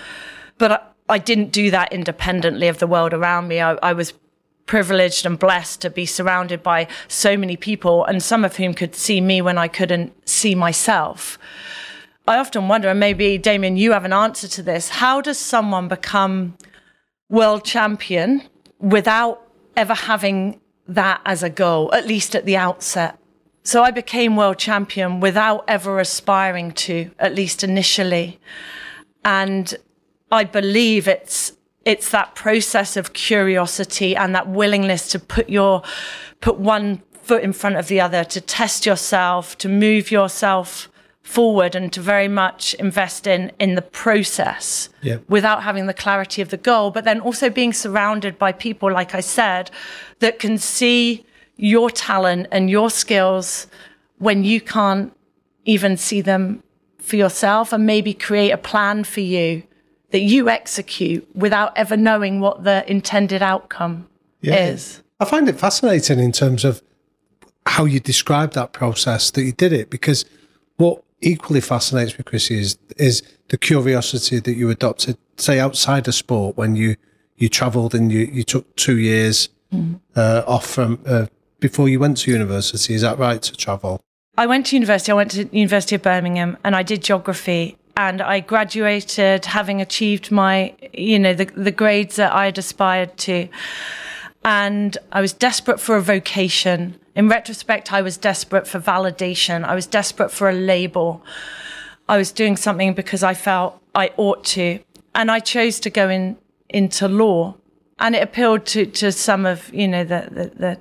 but 0.57 0.71
I, 0.71 0.79
I 1.07 1.17
didn't 1.17 1.51
do 1.51 1.69
that 1.71 1.93
independently 1.93 2.67
of 2.67 2.79
the 2.79 2.87
world 2.87 3.13
around 3.13 3.47
me. 3.47 3.61
I, 3.61 3.73
I, 3.73 3.93
was 3.93 4.13
privileged 4.65 5.25
and 5.25 5.37
blessed 5.37 5.81
to 5.81 5.89
be 5.89 6.05
surrounded 6.05 6.63
by 6.63 6.87
so 7.07 7.37
many 7.37 7.55
people, 7.55 8.03
and 8.05 8.23
some 8.23 8.43
of 8.43 8.55
whom 8.55 8.73
could 8.73 8.95
see 8.95 9.21
me 9.21 9.41
when 9.41 9.57
I 9.57 9.67
couldn't 9.67 10.13
see 10.27 10.55
myself. 10.55 11.37
I 12.27 12.37
often 12.37 12.67
wonder, 12.67 12.89
and 12.89 12.99
maybe 12.99 13.37
Damian, 13.37 13.77
you 13.77 13.91
have 13.91 14.05
an 14.05 14.13
answer 14.13 14.47
to 14.47 14.63
this. 14.63 14.89
How 14.89 15.21
does 15.21 15.37
someone 15.37 15.87
become 15.87 16.57
world 17.29 17.63
champion 17.63 18.41
without 18.79 19.44
ever 19.75 19.93
having 19.93 20.59
that 20.87 21.21
as 21.25 21.43
a 21.43 21.49
goal, 21.49 21.93
at 21.93 22.07
least 22.07 22.35
at 22.35 22.45
the 22.45 22.57
outset? 22.57 23.17
So 23.63 23.83
I 23.83 23.91
became 23.91 24.35
world 24.35 24.59
champion 24.59 25.19
without 25.19 25.63
ever 25.67 25.99
aspiring 25.99 26.71
to, 26.73 27.09
at 27.17 27.33
least 27.33 27.63
initially. 27.63 28.39
And 29.23 29.73
I 30.31 30.43
believe 30.43 31.07
it's 31.07 31.53
it's 31.83 32.09
that 32.09 32.33
process 32.33 32.97
of 32.97 33.13
curiosity 33.13 34.15
and 34.15 34.33
that 34.33 34.47
willingness 34.47 35.09
to 35.09 35.19
put 35.19 35.49
your 35.49 35.83
put 36.41 36.57
one 36.57 37.01
foot 37.13 37.43
in 37.43 37.53
front 37.53 37.75
of 37.75 37.87
the 37.87 38.01
other 38.01 38.23
to 38.23 38.41
test 38.41 38.85
yourself 38.85 39.57
to 39.57 39.69
move 39.69 40.11
yourself 40.11 40.89
forward 41.25 41.75
and 41.75 41.91
to 41.91 41.99
very 41.99 42.27
much 42.27 42.75
invest 42.75 43.25
in 43.25 43.51
in 43.57 43.73
the 43.73 43.81
process 43.81 44.89
yeah. 45.01 45.17
without 45.27 45.63
having 45.63 45.87
the 45.87 45.93
clarity 45.93 46.39
of 46.39 46.49
the 46.49 46.57
goal 46.57 46.91
but 46.91 47.03
then 47.03 47.19
also 47.19 47.49
being 47.49 47.73
surrounded 47.73 48.37
by 48.37 48.51
people 48.51 48.91
like 48.91 49.15
I 49.15 49.21
said 49.21 49.71
that 50.19 50.37
can 50.37 50.59
see 50.59 51.25
your 51.57 51.89
talent 51.89 52.45
and 52.51 52.69
your 52.69 52.91
skills 52.91 53.65
when 54.19 54.43
you 54.43 54.61
can't 54.61 55.11
even 55.65 55.97
see 55.97 56.21
them 56.21 56.61
for 56.99 57.15
yourself 57.15 57.73
and 57.73 57.87
maybe 57.87 58.13
create 58.13 58.51
a 58.51 58.57
plan 58.57 59.03
for 59.03 59.21
you 59.21 59.63
that 60.11 60.21
you 60.21 60.47
execute 60.47 61.27
without 61.35 61.75
ever 61.75 61.97
knowing 61.97 62.39
what 62.39 62.63
the 62.63 62.89
intended 62.89 63.41
outcome 63.41 64.07
yeah. 64.41 64.67
is. 64.67 65.01
I 65.19 65.25
find 65.25 65.49
it 65.49 65.59
fascinating 65.59 66.19
in 66.19 66.31
terms 66.31 66.63
of 66.63 66.83
how 67.65 67.85
you 67.85 67.99
describe 67.99 68.53
that 68.53 68.73
process 68.73 69.31
that 69.31 69.41
you 69.41 69.53
did 69.53 69.73
it 69.73 69.89
because 69.89 70.23
what 70.77 71.01
equally 71.21 71.61
fascinates 71.61 72.17
me, 72.17 72.23
Chrissie, 72.23 72.59
is 72.59 72.77
is 72.97 73.21
the 73.49 73.57
curiosity 73.57 74.39
that 74.39 74.55
you 74.55 74.69
adopted, 74.69 75.17
say 75.37 75.59
outside 75.59 76.07
of 76.07 76.15
sport 76.15 76.57
when 76.57 76.75
you 76.75 76.95
you 77.37 77.49
travelled 77.49 77.93
and 77.93 78.11
you, 78.11 78.29
you 78.31 78.43
took 78.43 78.75
two 78.75 78.97
years 78.97 79.49
mm. 79.73 79.99
uh, 80.15 80.43
off 80.47 80.65
from 80.65 80.99
uh, 81.05 81.25
before 81.59 81.89
you 81.89 81.99
went 81.99 82.17
to 82.17 82.31
university. 82.31 82.93
Is 82.93 83.01
that 83.01 83.17
right 83.17 83.41
to 83.41 83.55
travel? 83.55 84.01
I 84.37 84.47
went 84.47 84.67
to 84.67 84.75
university. 84.75 85.11
I 85.11 85.15
went 85.15 85.31
to 85.31 85.49
University 85.51 85.95
of 85.95 86.01
Birmingham 86.01 86.57
and 86.63 86.75
I 86.75 86.83
did 86.83 87.01
geography 87.03 87.77
and 87.97 88.21
I 88.21 88.41
graduated 88.41 89.45
having 89.45 89.81
achieved 89.81 90.31
my, 90.31 90.73
you 90.93 91.17
know, 91.17 91.33
the, 91.33 91.45
the 91.45 91.71
grades 91.71 92.17
that 92.17 92.33
I 92.33 92.45
had 92.45 92.57
aspired 92.57 93.15
to. 93.19 93.47
And 94.43 94.97
I 95.11 95.21
was 95.21 95.31
desperate 95.33 95.79
for 95.79 95.95
a 95.95 96.01
vocation. 96.01 96.99
In 97.15 97.29
retrospect, 97.29 97.93
I 97.93 98.01
was 98.01 98.17
desperate 98.17 98.67
for 98.67 98.79
validation. 98.79 99.63
I 99.63 99.73
was 99.73 99.87
desperate 99.87 100.31
for 100.31 100.49
a 100.49 100.53
label. 100.53 101.23
I 102.09 102.17
was 102.17 102.31
doing 102.31 102.57
something 102.57 102.93
because 102.93 103.23
I 103.23 103.33
felt 103.33 103.81
I 103.95 104.11
ought 104.17 104.43
to. 104.55 104.79
And 105.13 105.31
I 105.31 105.39
chose 105.39 105.79
to 105.81 105.89
go 105.89 106.09
in 106.09 106.37
into 106.69 107.07
law. 107.07 107.55
And 107.99 108.15
it 108.15 108.21
appealed 108.21 108.65
to, 108.67 108.85
to 108.85 109.11
some 109.13 109.45
of, 109.45 109.73
you 109.73 109.87
know, 109.87 110.03
the, 110.03 110.27
the, 110.29 110.79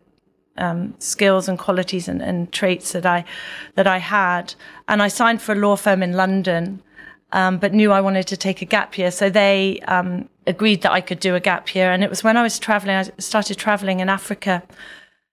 the 0.56 0.62
um, 0.62 0.94
skills 0.98 1.48
and 1.48 1.58
qualities 1.58 2.08
and, 2.08 2.20
and, 2.20 2.50
traits 2.52 2.92
that 2.92 3.06
I 3.06 3.24
that 3.74 3.86
I 3.86 3.98
had. 3.98 4.54
And 4.88 5.02
I 5.02 5.08
signed 5.08 5.40
for 5.40 5.52
a 5.52 5.56
law 5.56 5.76
firm 5.76 6.02
in 6.02 6.12
London 6.12 6.82
um, 7.34 7.58
but 7.58 7.74
knew 7.74 7.90
I 7.90 8.00
wanted 8.00 8.28
to 8.28 8.36
take 8.36 8.62
a 8.62 8.64
gap 8.64 8.96
year. 8.96 9.10
So 9.10 9.28
they 9.28 9.80
um, 9.88 10.28
agreed 10.46 10.82
that 10.82 10.92
I 10.92 11.00
could 11.00 11.18
do 11.18 11.34
a 11.34 11.40
gap 11.40 11.74
year. 11.74 11.90
And 11.90 12.04
it 12.04 12.08
was 12.08 12.22
when 12.22 12.36
I 12.36 12.42
was 12.42 12.60
traveling, 12.60 12.96
I 12.96 13.10
started 13.18 13.58
traveling 13.58 13.98
in 14.00 14.08
Africa. 14.08 14.62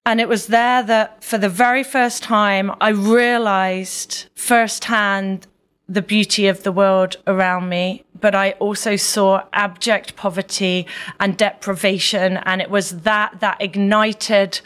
And 0.06 0.20
it 0.20 0.28
was 0.28 0.48
there 0.48 0.82
that 0.84 1.24
for 1.24 1.38
the 1.38 1.50
very 1.50 1.84
first 1.84 2.24
time, 2.24 2.72
I 2.82 2.90
realized 2.90 4.28
firsthand 4.34 5.48
the 5.88 6.02
beauty 6.02 6.48
of 6.48 6.64
the 6.64 6.72
world 6.72 7.18
around 7.28 7.70
me, 7.70 8.04
but 8.20 8.34
I 8.34 8.52
also 8.54 8.96
saw 8.96 9.44
abject 9.54 10.16
poverty 10.16 10.88
and 11.20 11.38
deprivation. 11.38 12.38
And 12.38 12.62
it 12.62 12.70
was 12.70 13.02
that 13.02 13.42
that 13.42 13.62
ignited 13.62 14.62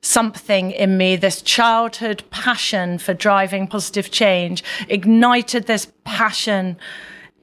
something 0.00 0.70
in 0.70 0.96
me, 0.96 1.16
this 1.16 1.42
childhood 1.42 2.22
passion 2.30 2.98
for 2.98 3.12
driving 3.12 3.66
positive 3.66 4.10
change, 4.10 4.64
ignited 4.88 5.66
this 5.66 5.92
passion 6.04 6.78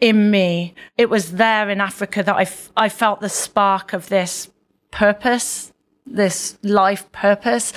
in 0.01 0.31
me. 0.31 0.73
It 0.97 1.09
was 1.09 1.33
there 1.33 1.69
in 1.69 1.81
Africa 1.81 2.23
that 2.23 2.35
I, 2.35 2.43
f- 2.43 2.71
I 2.75 2.89
felt 2.89 3.19
the 3.19 3.29
spark 3.29 3.93
of 3.93 4.09
this 4.09 4.49
purpose, 4.89 5.71
this 6.07 6.57
life 6.63 7.11
purpose. 7.11 7.73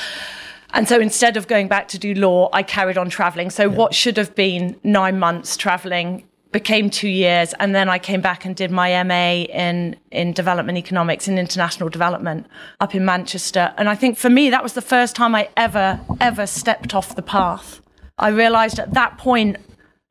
And 0.72 0.88
so 0.88 1.00
instead 1.00 1.36
of 1.36 1.48
going 1.48 1.68
back 1.68 1.88
to 1.88 1.98
do 1.98 2.14
law, 2.14 2.48
I 2.52 2.62
carried 2.62 2.96
on 2.96 3.10
traveling. 3.10 3.50
So 3.50 3.64
yeah. 3.64 3.76
what 3.76 3.94
should 3.94 4.16
have 4.16 4.34
been 4.34 4.78
nine 4.84 5.18
months 5.18 5.56
traveling 5.56 6.24
became 6.52 6.90
two 6.90 7.08
years 7.08 7.54
and 7.60 7.74
then 7.74 7.88
I 7.88 7.98
came 7.98 8.20
back 8.20 8.44
and 8.44 8.56
did 8.56 8.70
my 8.70 9.02
MA 9.04 9.44
in 9.44 9.96
in 10.10 10.32
development 10.32 10.78
economics 10.78 11.28
and 11.28 11.38
international 11.38 11.88
development 11.88 12.46
up 12.80 12.94
in 12.94 13.04
Manchester 13.04 13.72
and 13.76 13.88
I 13.88 13.94
think 13.94 14.18
for 14.18 14.28
me 14.28 14.50
that 14.50 14.62
was 14.62 14.72
the 14.72 14.82
first 14.82 15.14
time 15.14 15.34
I 15.34 15.48
ever 15.56 16.00
ever 16.20 16.46
stepped 16.46 16.92
off 16.92 17.14
the 17.14 17.22
path 17.22 17.80
I 18.18 18.30
realized 18.30 18.80
at 18.80 18.94
that 18.94 19.16
point 19.16 19.58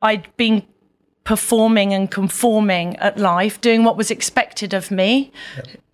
I'd 0.01 0.33
been 0.37 0.65
performing 1.29 1.93
and 1.93 2.09
conforming 2.09 2.95
at 2.97 3.15
life 3.17 3.61
doing 3.61 3.83
what 3.83 3.95
was 3.95 4.09
expected 4.09 4.73
of 4.73 4.89
me 4.89 5.31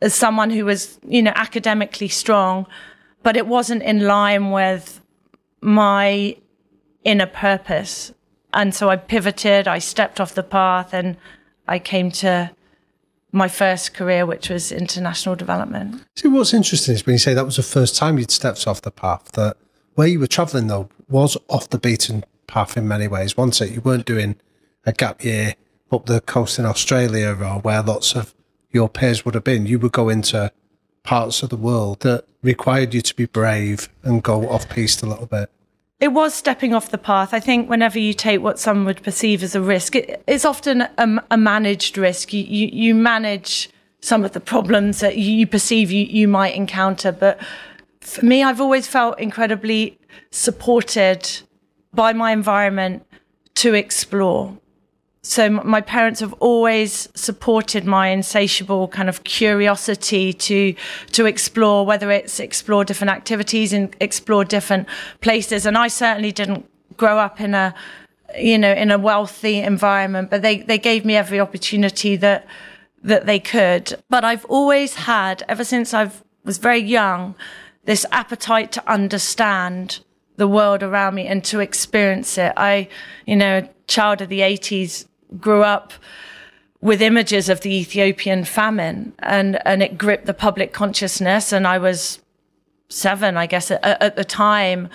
as 0.02 0.14
someone 0.14 0.50
who 0.50 0.64
was 0.64 0.98
you 1.16 1.22
know 1.22 1.34
academically 1.36 2.08
strong 2.08 2.66
but 3.22 3.36
it 3.36 3.46
wasn't 3.46 3.82
in 3.84 3.98
line 4.16 4.52
with 4.52 5.02
my 5.62 6.36
inner 7.04 7.28
purpose 7.28 8.14
and 8.56 8.74
so 8.74 8.90
I 8.90 8.96
pivoted, 8.96 9.68
I 9.68 9.80
stepped 9.80 10.20
off 10.20 10.34
the 10.34 10.42
path, 10.42 10.94
and 10.94 11.18
I 11.68 11.78
came 11.78 12.10
to 12.12 12.50
my 13.34 13.50
first 13.50 13.94
career, 13.94 14.26
which 14.26 14.50
was 14.50 14.72
international 14.72 15.36
development. 15.36 16.02
See, 16.16 16.30
what's 16.30 16.54
interesting 16.54 16.96
is 16.96 17.06
when 17.06 17.14
you 17.14 17.20
say 17.20 17.34
that 17.34 17.46
was 17.46 17.58
the 17.58 17.64
first 17.64 17.98
time 17.98 18.18
you'd 18.18 18.32
stepped 18.32 18.66
off 18.66 18.82
the 18.82 18.92
path, 18.92 19.34
that 19.34 19.58
where 19.96 20.08
you 20.08 20.22
were 20.22 20.28
traveling, 20.28 20.68
though, 20.68 20.88
was 21.10 21.38
off 21.50 21.70
the 21.70 21.78
beaten 21.78 22.24
path 22.48 22.78
in 22.78 22.88
many 22.88 23.10
ways, 23.10 23.36
wasn't 23.36 23.70
it? 23.70 23.74
You 23.76 23.82
weren't 23.82 24.06
doing 24.06 24.38
a 24.86 24.94
gap 24.94 25.24
year 25.24 25.56
up 25.92 26.06
the 26.06 26.22
coast 26.22 26.60
in 26.60 26.66
Australia 26.66 27.30
or 27.30 27.60
where 27.60 27.82
lots 27.82 28.16
of 28.16 28.34
your 28.72 28.90
peers 28.90 29.24
would 29.26 29.36
have 29.36 29.44
been. 29.44 29.66
You 29.66 29.80
would 29.80 29.92
go 29.92 30.10
into 30.10 30.52
parts 31.04 31.44
of 31.44 31.50
the 31.50 31.58
world 31.58 32.02
that 32.02 32.26
required 32.42 32.94
you 32.94 33.02
to 33.02 33.16
be 33.16 33.26
brave 33.26 33.90
and 34.04 34.22
go 34.24 34.50
off 34.50 34.68
piste 34.70 35.02
a 35.04 35.06
little 35.06 35.28
bit. 35.28 35.50
It 36.00 36.10
was 36.10 36.34
stepping 36.34 36.74
off 36.74 36.92
the 36.92 36.98
path. 36.98 37.34
I 37.34 37.40
think 37.40 37.70
whenever 37.70 37.98
you 37.98 38.14
take 38.14 38.42
what 38.42 38.60
some 38.60 38.84
would 38.86 39.02
perceive 39.02 39.42
as 39.44 39.56
a 39.56 39.62
risk, 39.62 39.96
it, 39.96 40.22
it's 40.28 40.44
often 40.44 40.82
a, 40.82 41.24
a, 41.32 41.38
managed 41.38 41.98
risk. 41.98 42.34
You, 42.34 42.44
you, 42.44 42.68
you 42.68 42.96
manage 42.96 43.70
some 44.02 44.26
of 44.26 44.34
the 44.34 44.42
problems 44.42 45.00
that 45.00 45.18
you 45.18 45.48
perceive 45.48 45.92
you, 45.92 46.06
you 46.06 46.28
might 46.28 46.54
encounter. 46.54 47.12
But 47.14 47.40
for 48.02 48.26
me, 48.26 48.44
I've 48.44 48.60
always 48.60 48.88
felt 48.88 49.20
incredibly 49.20 49.98
supported 50.32 51.28
by 51.94 52.12
my 52.12 52.32
environment 52.32 53.06
to 53.56 53.74
explore. 53.74 54.58
So 55.28 55.50
my 55.50 55.82
parents 55.82 56.20
have 56.20 56.34
always 56.34 57.10
supported 57.16 57.84
my 57.84 58.10
insatiable 58.10 58.88
kind 58.88 59.10
of 59.10 59.24
curiosity 59.24 60.32
to 60.34 60.76
to 61.14 61.26
explore 61.26 61.84
whether 61.84 62.12
it's 62.12 62.40
explore 62.40 62.86
different 62.86 63.10
activities 63.10 63.74
and 63.74 63.96
explore 64.00 64.46
different 64.46 64.88
places. 65.22 65.66
And 65.66 65.80
I 65.80 65.88
certainly 65.88 66.32
didn't 66.32 66.70
grow 66.96 67.18
up 67.18 67.42
in 67.42 67.56
a 67.56 67.74
you 68.38 68.60
know 68.60 68.72
in 68.72 68.92
a 68.92 69.00
wealthy 69.00 69.58
environment 69.62 70.30
but 70.30 70.44
they 70.44 70.60
they 70.62 70.78
gave 70.78 71.04
me 71.04 71.16
every 71.16 71.40
opportunity 71.40 72.16
that 72.18 72.46
that 73.02 73.26
they 73.26 73.40
could. 73.40 74.00
But 74.10 74.24
I've 74.24 74.46
always 74.46 74.94
had 74.94 75.44
ever 75.50 75.64
since 75.64 75.92
I 75.92 76.12
was 76.44 76.60
very 76.60 76.82
young 76.82 77.34
this 77.86 78.06
appetite 78.12 78.72
to 78.74 78.88
understand 78.88 80.02
the 80.38 80.48
world 80.48 80.84
around 80.84 81.16
me 81.16 81.26
and 81.26 81.44
to 81.46 81.62
experience 81.62 82.38
it. 82.38 82.54
I 82.56 82.90
you 83.26 83.36
know 83.36 83.68
child 83.88 84.22
of 84.22 84.30
the 84.30 84.42
80s 84.42 85.08
grew 85.40 85.64
up 85.64 85.94
with 86.82 87.02
images 87.02 87.50
of 87.50 87.62
the 87.62 87.74
Ethiopian 87.74 88.44
famine 88.44 89.14
and, 89.20 89.60
and 89.66 89.82
it 89.82 89.98
gripped 89.98 90.26
the 90.26 90.34
public 90.34 90.72
consciousness. 90.72 91.52
And 91.52 91.68
I 91.68 91.78
was 91.78 92.20
seven, 92.90 93.38
I 93.38 93.48
guess, 93.48 93.72
at, 93.72 93.84
at 93.84 94.16
the 94.16 94.24
time. 94.24 94.90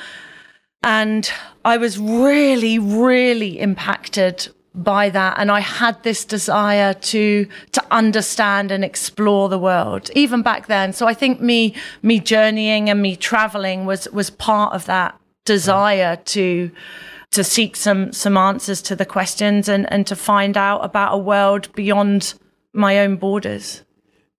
And 0.83 1.31
I 1.65 1.77
was 1.77 1.99
really, 1.99 2.79
really 2.79 3.59
impacted 3.59 4.49
by 4.73 5.11
that 5.11 5.35
and 5.37 5.51
i 5.51 5.59
had 5.59 6.01
this 6.05 6.25
desire 6.25 6.95
to 6.95 7.45
to 7.73 7.85
understand 7.91 8.71
and 8.71 8.85
explore 8.85 9.49
the 9.49 9.59
world 9.59 10.11
even 10.15 10.43
back 10.43 10.69
then 10.69 10.93
so 10.93 11.09
i 11.09 11.15
think 11.15 11.41
me 11.41 11.75
me 12.03 12.21
journeying 12.21 12.89
and 12.89 13.03
me 13.03 13.17
traveling 13.17 13.85
was 13.85 14.09
was 14.13 14.31
part 14.31 14.73
of 14.73 14.87
that 14.87 15.19
desire 15.45 16.15
to 16.25 16.71
to 17.31 17.45
seek 17.45 17.77
some 17.77 18.13
some 18.13 18.37
answers 18.37 18.83
to 18.83 18.97
the 18.97 19.07
questions 19.07 19.69
and, 19.69 19.91
and 19.93 20.07
to 20.07 20.17
find 20.17 20.57
out 20.57 20.85
about 20.85 21.15
a 21.15 21.19
world 21.19 21.73
beyond 21.75 22.35
my 22.73 22.99
own 22.99 23.17
borders. 23.17 23.83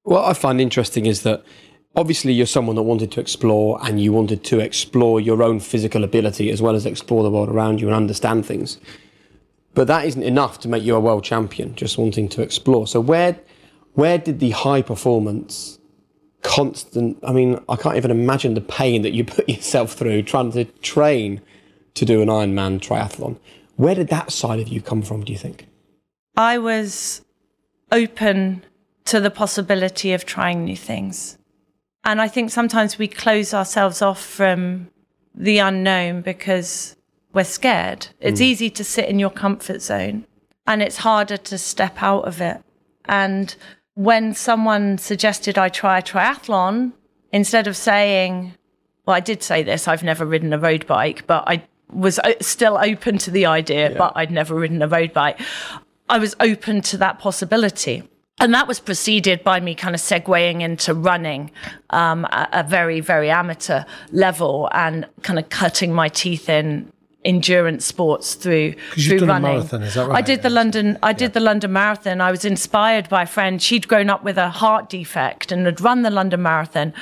What 0.03 0.25
I 0.25 0.33
find 0.33 0.59
interesting 0.59 1.05
is 1.05 1.21
that 1.23 1.43
obviously 1.95 2.33
you're 2.33 2.45
someone 2.45 2.75
that 2.75 2.83
wanted 2.83 3.11
to 3.13 3.19
explore 3.19 3.79
and 3.83 4.01
you 4.01 4.11
wanted 4.11 4.43
to 4.45 4.59
explore 4.59 5.19
your 5.19 5.43
own 5.43 5.59
physical 5.59 6.03
ability 6.03 6.49
as 6.49 6.61
well 6.61 6.75
as 6.75 6.85
explore 6.85 7.23
the 7.23 7.31
world 7.31 7.49
around 7.49 7.81
you 7.81 7.87
and 7.87 7.95
understand 7.95 8.45
things. 8.45 8.79
But 9.73 9.87
that 9.87 10.05
isn't 10.05 10.23
enough 10.23 10.59
to 10.61 10.67
make 10.67 10.83
you 10.83 10.95
a 10.95 10.99
world 10.99 11.23
champion, 11.23 11.75
just 11.75 11.97
wanting 11.97 12.27
to 12.29 12.41
explore. 12.41 12.87
So 12.87 12.99
where 12.99 13.39
where 13.93 14.17
did 14.17 14.39
the 14.39 14.51
high 14.51 14.81
performance 14.81 15.77
constant 16.41 17.19
I 17.23 17.31
mean, 17.31 17.59
I 17.69 17.75
can't 17.75 17.95
even 17.95 18.11
imagine 18.11 18.55
the 18.55 18.61
pain 18.61 19.03
that 19.03 19.11
you 19.11 19.23
put 19.23 19.47
yourself 19.55 19.93
through 19.93 20.23
trying 20.23 20.51
to 20.53 20.65
train 20.65 21.41
to 21.95 22.05
do 22.05 22.21
an 22.21 22.27
Ironman 22.27 22.79
triathlon. 22.79 23.37
Where 23.75 23.95
did 23.95 24.09
that 24.09 24.31
side 24.31 24.59
of 24.59 24.67
you 24.67 24.81
come 24.81 25.01
from, 25.01 25.23
do 25.23 25.31
you 25.31 25.37
think? 25.37 25.67
I 26.37 26.57
was 26.57 27.21
open 27.91 28.63
to 29.05 29.19
the 29.19 29.31
possibility 29.31 30.13
of 30.13 30.25
trying 30.25 30.63
new 30.63 30.77
things. 30.77 31.37
And 32.03 32.21
I 32.21 32.27
think 32.27 32.49
sometimes 32.49 32.97
we 32.97 33.07
close 33.07 33.53
ourselves 33.53 34.01
off 34.01 34.23
from 34.23 34.89
the 35.35 35.59
unknown 35.59 36.21
because 36.21 36.95
we're 37.33 37.43
scared. 37.43 38.07
It's 38.19 38.41
mm. 38.41 38.45
easy 38.45 38.69
to 38.71 38.83
sit 38.83 39.05
in 39.05 39.19
your 39.19 39.29
comfort 39.29 39.81
zone 39.81 40.25
and 40.67 40.81
it's 40.81 40.97
harder 40.97 41.37
to 41.37 41.57
step 41.57 42.01
out 42.01 42.25
of 42.25 42.41
it. 42.41 42.61
And 43.05 43.55
when 43.95 44.33
someone 44.33 44.97
suggested 44.97 45.57
I 45.57 45.69
try 45.69 45.99
a 45.99 46.01
triathlon, 46.01 46.93
instead 47.31 47.67
of 47.67 47.75
saying, 47.75 48.53
well, 49.05 49.15
I 49.15 49.19
did 49.19 49.43
say 49.43 49.63
this, 49.63 49.87
I've 49.87 50.03
never 50.03 50.25
ridden 50.25 50.53
a 50.53 50.59
road 50.59 50.85
bike, 50.87 51.25
but 51.27 51.43
I 51.47 51.63
was 51.91 52.19
uh, 52.19 52.33
still 52.41 52.77
open 52.77 53.17
to 53.19 53.31
the 53.31 53.45
idea, 53.45 53.91
yeah. 53.91 53.97
but 53.97 54.13
I'd 54.15 54.31
never 54.31 54.55
ridden 54.55 54.81
a 54.81 54.87
road 54.87 55.13
bike. 55.13 55.39
I 56.09 56.17
was 56.17 56.35
open 56.39 56.81
to 56.81 56.97
that 56.97 57.19
possibility. 57.19 58.03
And 58.39 58.53
that 58.55 58.67
was 58.67 58.79
preceded 58.79 59.43
by 59.43 59.59
me 59.59 59.75
kind 59.75 59.93
of 59.93 60.01
segueing 60.01 60.61
into 60.61 60.95
running 60.95 61.51
um, 61.91 62.25
at 62.31 62.49
a 62.51 62.63
very, 62.63 62.99
very 62.99 63.29
amateur 63.29 63.83
level 64.11 64.67
and 64.73 65.07
kind 65.21 65.37
of 65.37 65.49
cutting 65.49 65.93
my 65.93 66.09
teeth 66.09 66.49
in 66.49 66.91
endurance 67.23 67.85
sports 67.85 68.33
through 68.33 68.73
through 68.93 69.19
running. 69.27 69.57
Marathon, 69.57 69.83
is 69.83 69.93
that 69.93 70.07
right? 70.07 70.17
I 70.17 70.21
did 70.21 70.41
the 70.41 70.49
London 70.49 70.97
I 71.03 71.13
did 71.13 71.25
yeah. 71.25 71.33
the 71.33 71.39
London 71.39 71.71
Marathon. 71.71 72.19
I 72.19 72.31
was 72.31 72.43
inspired 72.43 73.07
by 73.09 73.23
a 73.23 73.27
friend. 73.27 73.61
She'd 73.61 73.87
grown 73.87 74.09
up 74.09 74.23
with 74.23 74.37
a 74.37 74.49
heart 74.49 74.89
defect 74.89 75.51
and 75.51 75.67
had 75.67 75.79
run 75.79 76.01
the 76.01 76.09
London 76.09 76.41
Marathon. 76.41 76.93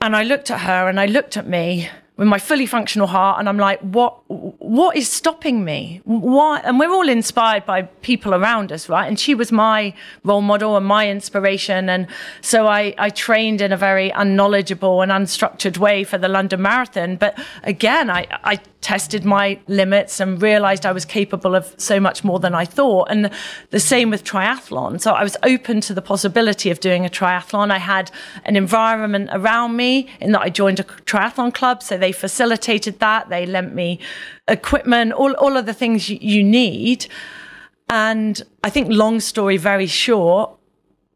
And 0.00 0.14
I 0.14 0.22
looked 0.22 0.52
at 0.52 0.60
her 0.60 0.88
and 0.88 1.00
I 1.00 1.06
looked 1.06 1.36
at 1.36 1.48
me 1.48 1.88
with 2.16 2.28
my 2.28 2.38
fully 2.38 2.66
functional 2.66 3.08
heart 3.08 3.40
and 3.40 3.48
I'm 3.48 3.58
like 3.58 3.80
what 3.80 4.18
what 4.28 4.96
is 4.96 5.10
stopping 5.10 5.64
me 5.64 6.00
why 6.04 6.60
and 6.60 6.78
we're 6.78 6.92
all 6.92 7.08
inspired 7.08 7.66
by 7.66 7.82
people 7.82 8.34
around 8.34 8.70
us 8.70 8.88
right 8.88 9.06
and 9.06 9.18
she 9.18 9.34
was 9.34 9.50
my 9.50 9.92
role 10.22 10.40
model 10.40 10.76
and 10.76 10.86
my 10.86 11.10
inspiration 11.10 11.88
and 11.88 12.06
so 12.40 12.68
I 12.68 12.94
I 12.98 13.10
trained 13.10 13.60
in 13.60 13.72
a 13.72 13.76
very 13.76 14.10
unknowledgeable 14.10 15.02
and 15.02 15.10
unstructured 15.10 15.78
way 15.78 16.04
for 16.04 16.16
the 16.16 16.28
London 16.28 16.62
Marathon 16.62 17.16
but 17.16 17.36
again 17.64 18.08
I 18.10 18.26
I 18.44 18.60
tested 18.84 19.24
my 19.24 19.58
limits 19.66 20.20
and 20.20 20.42
realized 20.42 20.84
I 20.84 20.92
was 20.92 21.06
capable 21.06 21.54
of 21.54 21.74
so 21.78 21.98
much 21.98 22.22
more 22.22 22.38
than 22.38 22.54
I 22.54 22.66
thought. 22.66 23.08
And 23.10 23.30
the 23.70 23.80
same 23.80 24.10
with 24.10 24.24
triathlon. 24.24 25.00
So 25.00 25.14
I 25.14 25.22
was 25.22 25.38
open 25.42 25.80
to 25.80 25.94
the 25.94 26.02
possibility 26.02 26.70
of 26.70 26.80
doing 26.80 27.06
a 27.06 27.08
triathlon. 27.08 27.70
I 27.70 27.78
had 27.78 28.10
an 28.44 28.56
environment 28.56 29.30
around 29.32 29.74
me 29.74 30.10
in 30.20 30.32
that 30.32 30.42
I 30.42 30.50
joined 30.50 30.80
a 30.80 30.84
triathlon 30.84 31.54
club. 31.54 31.82
So 31.82 31.96
they 32.04 32.12
facilitated 32.12 33.00
that. 33.00 33.30
They 33.30 33.46
lent 33.46 33.74
me 33.74 33.98
equipment, 34.46 35.12
all, 35.14 35.32
all 35.44 35.56
of 35.56 35.64
the 35.64 35.72
things 35.72 36.10
you 36.10 36.44
need. 36.44 37.06
And 37.88 38.42
I 38.62 38.68
think, 38.68 38.88
long 38.90 39.20
story 39.20 39.56
very 39.56 39.86
short, 39.86 40.50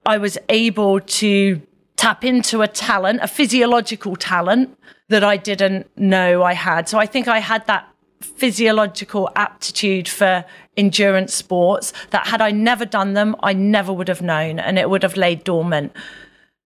I 0.07 0.17
was 0.17 0.39
able 0.49 1.01
to 1.01 1.61
tap 1.97 2.25
into 2.25 2.63
a 2.63 2.69
talent, 2.69 3.21
a 3.23 3.29
physiological 3.29 4.17
talent 4.17 4.79
that 5.09 5.23
I 5.23 5.37
didn't 5.37 5.91
know 5.99 6.43
I 6.43 6.55
had. 6.55 6.89
So 6.89 6.99
I 6.99 7.05
think 7.05 7.29
I 7.29 7.41
had 7.41 7.67
that 7.67 7.87
physiological 8.23 9.29
aptitude 9.37 10.09
for 10.09 10.43
endurance 10.79 11.35
sports 11.35 11.93
that 12.13 12.27
had 12.29 12.41
I 12.41 12.51
never 12.51 12.87
done 12.87 13.13
them, 13.13 13.37
I 13.43 13.53
never 13.53 13.93
would 13.93 14.09
have 14.09 14.23
known 14.23 14.59
and 14.59 14.79
it 14.79 14.89
would 14.89 15.03
have 15.03 15.19
laid 15.19 15.45
dormant. 15.45 15.93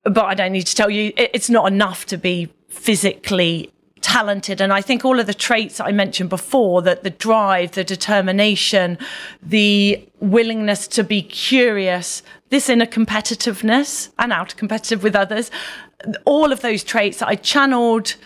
But 0.05 0.27
I 0.27 0.35
don't 0.35 0.53
need 0.53 0.67
to 0.67 0.77
tell 0.77 0.91
you, 0.91 1.13
it's 1.17 1.51
not 1.51 1.67
enough 1.67 2.07
to 2.07 2.17
be 2.17 2.53
physically 2.69 3.73
talented. 4.03 4.61
And 4.61 4.73
I 4.73 4.83
think 4.83 5.05
all 5.05 5.19
of 5.19 5.27
the 5.27 5.35
traits 5.35 5.81
I 5.81 5.93
mentioned 5.93 6.29
before 6.29 6.83
that 6.83 7.03
the 7.03 7.11
drive, 7.11 7.73
the 7.73 7.85
determination, 7.85 8.99
the 9.43 10.07
willingness 10.21 10.87
to 10.89 11.05
be 11.05 11.23
curious, 11.23 12.23
this 12.51 12.69
inner 12.69 12.87
competitiveness 12.87 14.11
and 14.19 14.33
out 14.33 14.55
competitive 14.57 15.03
with 15.03 15.17
others, 15.17 15.51
all 16.25 16.53
of 16.53 16.61
those 16.61 16.85
traits 16.85 17.19
that 17.19 17.29
I 17.29 17.37
channeled 17.37 18.17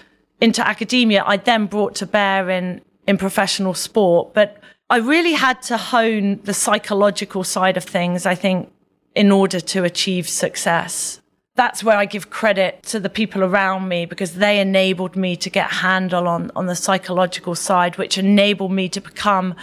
into 0.40 0.66
academia, 0.66 1.22
I 1.24 1.36
then 1.36 1.66
brought 1.66 1.94
to 1.96 2.06
bear 2.06 2.50
in, 2.50 2.82
in 3.06 3.18
professional 3.18 3.74
sport. 3.74 4.34
But 4.34 4.58
I 4.90 4.98
really 4.98 5.32
had 5.32 5.62
to 5.62 5.76
hone 5.76 6.40
the 6.44 6.54
psychological 6.54 7.44
side 7.44 7.76
of 7.76 7.84
things, 7.84 8.26
I 8.26 8.34
think, 8.34 8.72
in 9.14 9.32
order 9.32 9.60
to 9.60 9.84
achieve 9.84 10.28
success. 10.28 11.20
That's 11.56 11.82
where 11.82 11.96
I 11.96 12.04
give 12.04 12.30
credit 12.30 12.82
to 12.84 13.00
the 13.00 13.08
people 13.08 13.42
around 13.42 13.88
me 13.88 14.06
because 14.06 14.34
they 14.34 14.60
enabled 14.60 15.16
me 15.16 15.36
to 15.36 15.50
get 15.50 15.72
a 15.72 15.74
handle 15.76 16.28
on, 16.28 16.50
on 16.54 16.66
the 16.66 16.76
psychological 16.76 17.54
side, 17.54 17.96
which 17.96 18.18
enabled 18.18 18.72
me 18.72 18.88
to 18.90 19.00
become 19.00 19.54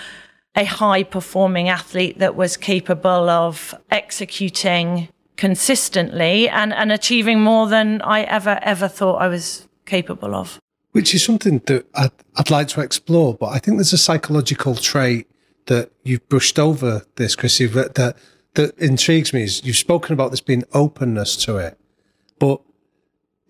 a 0.56 0.66
high 0.66 1.04
performing 1.04 1.70
athlete 1.70 2.20
that 2.20 2.36
was 2.36 2.58
capable 2.58 3.30
of 3.30 3.74
executing 3.90 5.08
consistently 5.38 6.50
and, 6.50 6.74
and 6.74 6.92
achieving 6.92 7.40
more 7.42 7.68
than 7.68 8.02
I 8.02 8.22
ever, 8.22 8.60
ever 8.62 8.88
thought 8.88 9.22
I 9.22 9.28
was 9.28 9.68
capable 9.86 10.36
of 10.36 10.60
which 10.94 11.14
is 11.14 11.24
something 11.24 11.60
that 11.66 11.86
I'd, 11.96 12.12
I'd 12.38 12.50
like 12.50 12.70
to 12.70 12.82
explore. 12.82 13.34
But 13.34 13.48
I 13.48 13.60
think 13.60 13.78
there's 13.78 13.94
a 13.94 13.98
psychological 13.98 14.76
trait 14.76 15.28
that 15.66 15.92
you've 16.04 16.28
brushed 16.30 16.58
over 16.58 17.04
this, 17.16 17.36
Chrissie, 17.36 17.66
that, 17.68 17.96
that, 17.96 18.18
that 18.54 18.78
intrigues 18.78 19.34
me. 19.34 19.44
Is 19.44 19.64
you've 19.66 19.76
spoken 19.76 20.14
about 20.14 20.32
this 20.32 20.42
being 20.42 20.64
openness 20.74 21.36
to 21.46 21.58
it, 21.58 21.78
but 22.44 22.60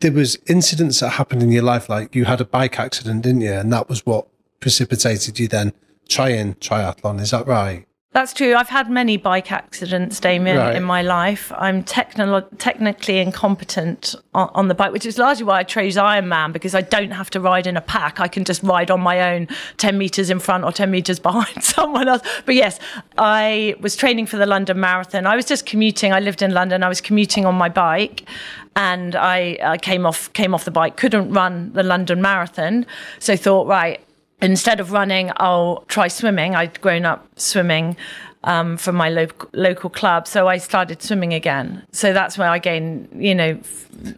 there 0.02 0.12
was 0.12 0.38
incidents 0.46 1.00
that 1.00 1.10
happened 1.10 1.42
in 1.42 1.52
your 1.52 1.64
life, 1.64 1.90
like 1.90 2.14
you 2.14 2.26
had 2.26 2.40
a 2.40 2.46
bike 2.46 2.80
accident, 2.80 3.24
didn't 3.24 3.42
you? 3.42 3.54
And 3.54 3.74
that 3.74 3.90
was 3.90 4.06
what 4.06 4.28
precipitated 4.60 5.40
you 5.40 5.48
then 5.48 5.74
trying 6.08 6.54
triathlon. 6.56 7.20
Is 7.20 7.32
that 7.32 7.48
right? 7.48 7.88
That's 8.14 8.32
true. 8.32 8.54
I've 8.54 8.70
had 8.70 8.92
many 8.92 9.18
bike 9.18 9.52
accidents, 9.52 10.20
Damian, 10.20 10.58
right. 10.58 10.76
in 10.76 10.84
my 10.84 11.02
life. 11.02 11.52
I'm 11.58 11.84
technolo- 11.84 12.48
technically 12.60 13.18
incompetent 13.18 14.14
on, 14.36 14.52
on, 14.54 14.68
the 14.68 14.76
bike, 14.76 14.92
which 14.92 15.08
is 15.08 15.18
largely 15.18 15.46
why 15.46 15.60
I 15.60 15.64
chose 15.64 15.96
Ironman 15.96 16.54
because 16.54 16.76
I 16.76 16.82
don't 16.82 17.10
have 17.10 17.32
to 17.32 17.40
ride 17.40 17.66
in 17.66 17.76
a 17.76 17.82
pack. 17.82 18.20
I 18.20 18.28
can 18.28 18.46
just 18.46 18.62
ride 18.62 18.92
on 18.92 19.02
my 19.02 19.34
own 19.34 19.48
10 19.78 19.98
meters 19.98 20.30
in 20.30 20.40
front 20.40 20.64
or 20.64 20.72
10 20.72 20.92
meters 20.92 21.18
behind 21.30 21.64
someone 21.64 22.08
else. 22.08 22.22
But 22.46 22.54
yes, 22.54 22.80
I 23.18 23.76
was 23.80 23.96
training 23.96 24.28
for 24.28 24.38
the 24.38 24.46
London 24.46 24.80
Marathon. 24.80 25.26
I 25.26 25.36
was 25.36 25.46
just 25.46 25.66
commuting. 25.66 26.14
I 26.14 26.20
lived 26.20 26.44
in 26.44 26.52
London. 26.52 26.84
I 26.84 26.90
was 26.90 27.02
commuting 27.02 27.48
on 27.48 27.56
my 27.56 27.68
bike 27.68 28.30
and 28.76 29.16
I, 29.16 29.58
I 29.64 29.78
came 29.80 30.06
off 30.06 30.32
came 30.34 30.54
off 30.54 30.66
the 30.66 30.72
bike, 30.72 30.98
couldn't 30.98 31.32
run 31.32 31.74
the 31.74 31.84
London 31.84 32.22
Marathon. 32.22 32.86
So 33.18 33.36
thought, 33.36 33.68
right, 33.68 34.00
instead 34.42 34.80
of 34.80 34.92
running, 34.92 35.32
I'll 35.38 35.84
try 35.88 36.08
swimming. 36.08 36.56
I'd 36.56 36.80
grown 36.82 37.06
up 37.06 37.28
swimming 37.40 37.96
um, 38.44 38.76
from 38.78 38.96
my 38.96 39.10
lo- 39.10 39.28
local 39.54 39.90
club, 39.90 40.28
so 40.28 40.48
I 40.48 40.58
started 40.58 41.02
swimming 41.02 41.34
again. 41.34 41.86
So 41.92 42.12
that's 42.12 42.38
where 42.38 42.50
I 42.50 42.60
gained, 42.60 43.08
you 43.16 43.34
know, 43.34 43.60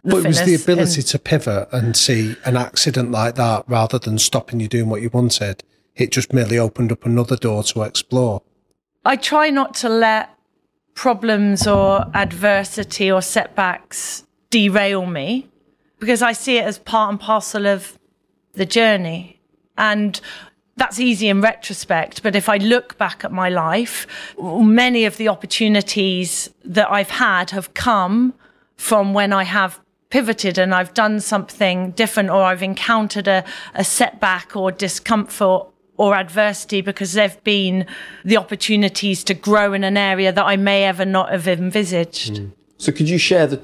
But 0.04 0.18
it 0.18 0.26
was 0.26 0.44
the 0.44 0.54
ability 0.56 1.00
and- 1.00 1.06
to 1.08 1.18
pivot 1.18 1.68
and 1.72 1.96
see 1.96 2.34
an 2.44 2.56
accident 2.56 3.10
like 3.12 3.36
that 3.36 3.64
rather 3.68 3.98
than 3.98 4.18
stopping 4.18 4.58
you 4.60 4.68
doing 4.68 4.88
what 4.88 5.00
you 5.02 5.10
wanted. 5.12 5.62
It 5.94 6.10
just 6.10 6.32
merely 6.32 6.58
opened 6.58 6.90
up 6.92 7.06
another 7.06 7.36
door 7.36 7.62
to 7.64 7.82
explore. 7.82 8.42
I 9.04 9.14
try 9.16 9.50
not 9.50 9.74
to 9.76 9.88
let 9.88 10.30
problems 10.94 11.66
or 11.66 12.06
adversity 12.14 13.10
or 13.10 13.22
setbacks 13.22 14.24
derail 14.50 15.06
me 15.06 15.48
because 16.00 16.20
I 16.22 16.32
see 16.32 16.58
it 16.58 16.64
as 16.64 16.78
part 16.78 17.10
and 17.10 17.20
parcel 17.20 17.66
of 17.66 17.98
the 18.54 18.66
journey. 18.66 19.35
And 19.78 20.20
that's 20.76 21.00
easy 21.00 21.28
in 21.28 21.40
retrospect. 21.40 22.22
But 22.22 22.36
if 22.36 22.48
I 22.48 22.58
look 22.58 22.98
back 22.98 23.24
at 23.24 23.32
my 23.32 23.48
life, 23.48 24.06
many 24.38 25.04
of 25.04 25.16
the 25.16 25.28
opportunities 25.28 26.50
that 26.64 26.90
I've 26.90 27.10
had 27.10 27.50
have 27.50 27.74
come 27.74 28.34
from 28.76 29.14
when 29.14 29.32
I 29.32 29.44
have 29.44 29.80
pivoted 30.10 30.58
and 30.58 30.74
I've 30.74 30.94
done 30.94 31.20
something 31.20 31.90
different 31.92 32.30
or 32.30 32.42
I've 32.42 32.62
encountered 32.62 33.26
a, 33.26 33.44
a 33.74 33.84
setback 33.84 34.54
or 34.54 34.70
discomfort 34.70 35.66
or 35.96 36.14
adversity 36.14 36.82
because 36.82 37.14
there've 37.14 37.42
been 37.42 37.86
the 38.24 38.36
opportunities 38.36 39.24
to 39.24 39.34
grow 39.34 39.72
in 39.72 39.82
an 39.82 39.96
area 39.96 40.30
that 40.30 40.44
I 40.44 40.56
may 40.56 40.84
ever 40.84 41.04
not 41.04 41.30
have 41.32 41.48
envisaged. 41.48 42.42
So 42.76 42.92
could 42.92 43.08
you 43.08 43.18
share 43.18 43.46
the 43.46 43.62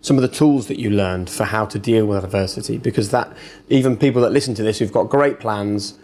some 0.00 0.16
of 0.16 0.22
the 0.22 0.28
tools 0.28 0.66
that 0.68 0.78
you 0.78 0.90
learned 0.90 1.28
for 1.28 1.44
how 1.44 1.66
to 1.66 1.78
deal 1.78 2.06
with 2.06 2.24
adversity? 2.24 2.78
Because 2.78 3.10
that 3.10 3.34
even 3.68 3.96
people 3.96 4.22
that 4.22 4.32
listen 4.32 4.54
to 4.54 4.62
this 4.62 4.78
who've 4.78 4.92
got 4.92 5.04
great 5.04 5.40
plans, 5.40 5.98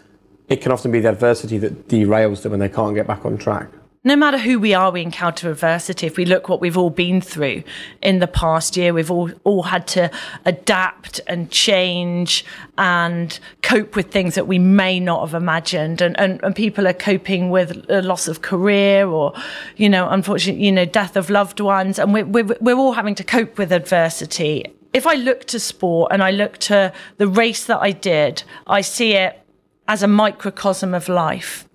it 0.49 0.61
can 0.61 0.71
often 0.71 0.91
be 0.91 0.99
the 0.99 1.09
adversity 1.09 1.57
that 1.57 1.87
derails 1.87 2.41
them 2.43 2.53
and 2.53 2.61
they 2.61 2.69
can't 2.69 2.95
get 2.95 3.07
back 3.07 3.25
on 3.25 3.37
track. 3.37 3.69
No 4.03 4.15
matter 4.15 4.37
who 4.37 4.59
we 4.59 4.73
are, 4.73 4.91
we 4.91 5.01
encounter 5.01 5.49
adversity. 5.49 6.07
If 6.07 6.17
we 6.17 6.25
look 6.25 6.47
what 6.47 6.61
we've 6.61 6.77
all 6.77 6.89
been 6.89 7.19
through 7.19 7.63
in 8.01 8.19
the 8.19 8.27
past 8.27 8.77
year, 8.77 8.93
we've 8.93 9.11
all, 9.11 9.31
all 9.43 9.63
had 9.63 9.87
to 9.87 10.11
adapt 10.45 11.19
and 11.27 11.51
change 11.51 12.45
and 12.77 13.37
cope 13.63 13.95
with 13.95 14.11
things 14.11 14.35
that 14.35 14.47
we 14.47 14.59
may 14.59 14.99
not 14.99 15.21
have 15.21 15.33
imagined. 15.33 16.01
And, 16.01 16.17
and, 16.19 16.41
and 16.43 16.55
people 16.55 16.87
are 16.87 16.93
coping 16.93 17.49
with 17.49 17.89
a 17.89 18.01
loss 18.01 18.27
of 18.27 18.41
career 18.41 19.07
or, 19.07 19.33
you 19.75 19.89
know, 19.89 20.07
unfortunately, 20.09 20.63
you 20.63 20.71
know, 20.71 20.85
death 20.85 21.17
of 21.17 21.29
loved 21.29 21.59
ones. 21.59 21.99
And 21.99 22.13
we're, 22.13 22.25
we're, 22.25 22.55
we're 22.61 22.77
all 22.77 22.93
having 22.93 23.15
to 23.15 23.23
cope 23.23 23.57
with 23.57 23.71
adversity. 23.71 24.73
If 24.93 25.05
I 25.05 25.15
look 25.15 25.45
to 25.45 25.59
sport 25.59 26.11
and 26.13 26.23
I 26.23 26.31
look 26.31 26.59
to 26.59 26.93
the 27.17 27.27
race 27.27 27.65
that 27.65 27.79
I 27.81 27.91
did, 27.91 28.43
I 28.67 28.81
see 28.81 29.13
it 29.15 29.41
as 29.87 30.03
a 30.03 30.07
microcosm 30.07 30.93
of 30.93 31.09
life 31.09 31.66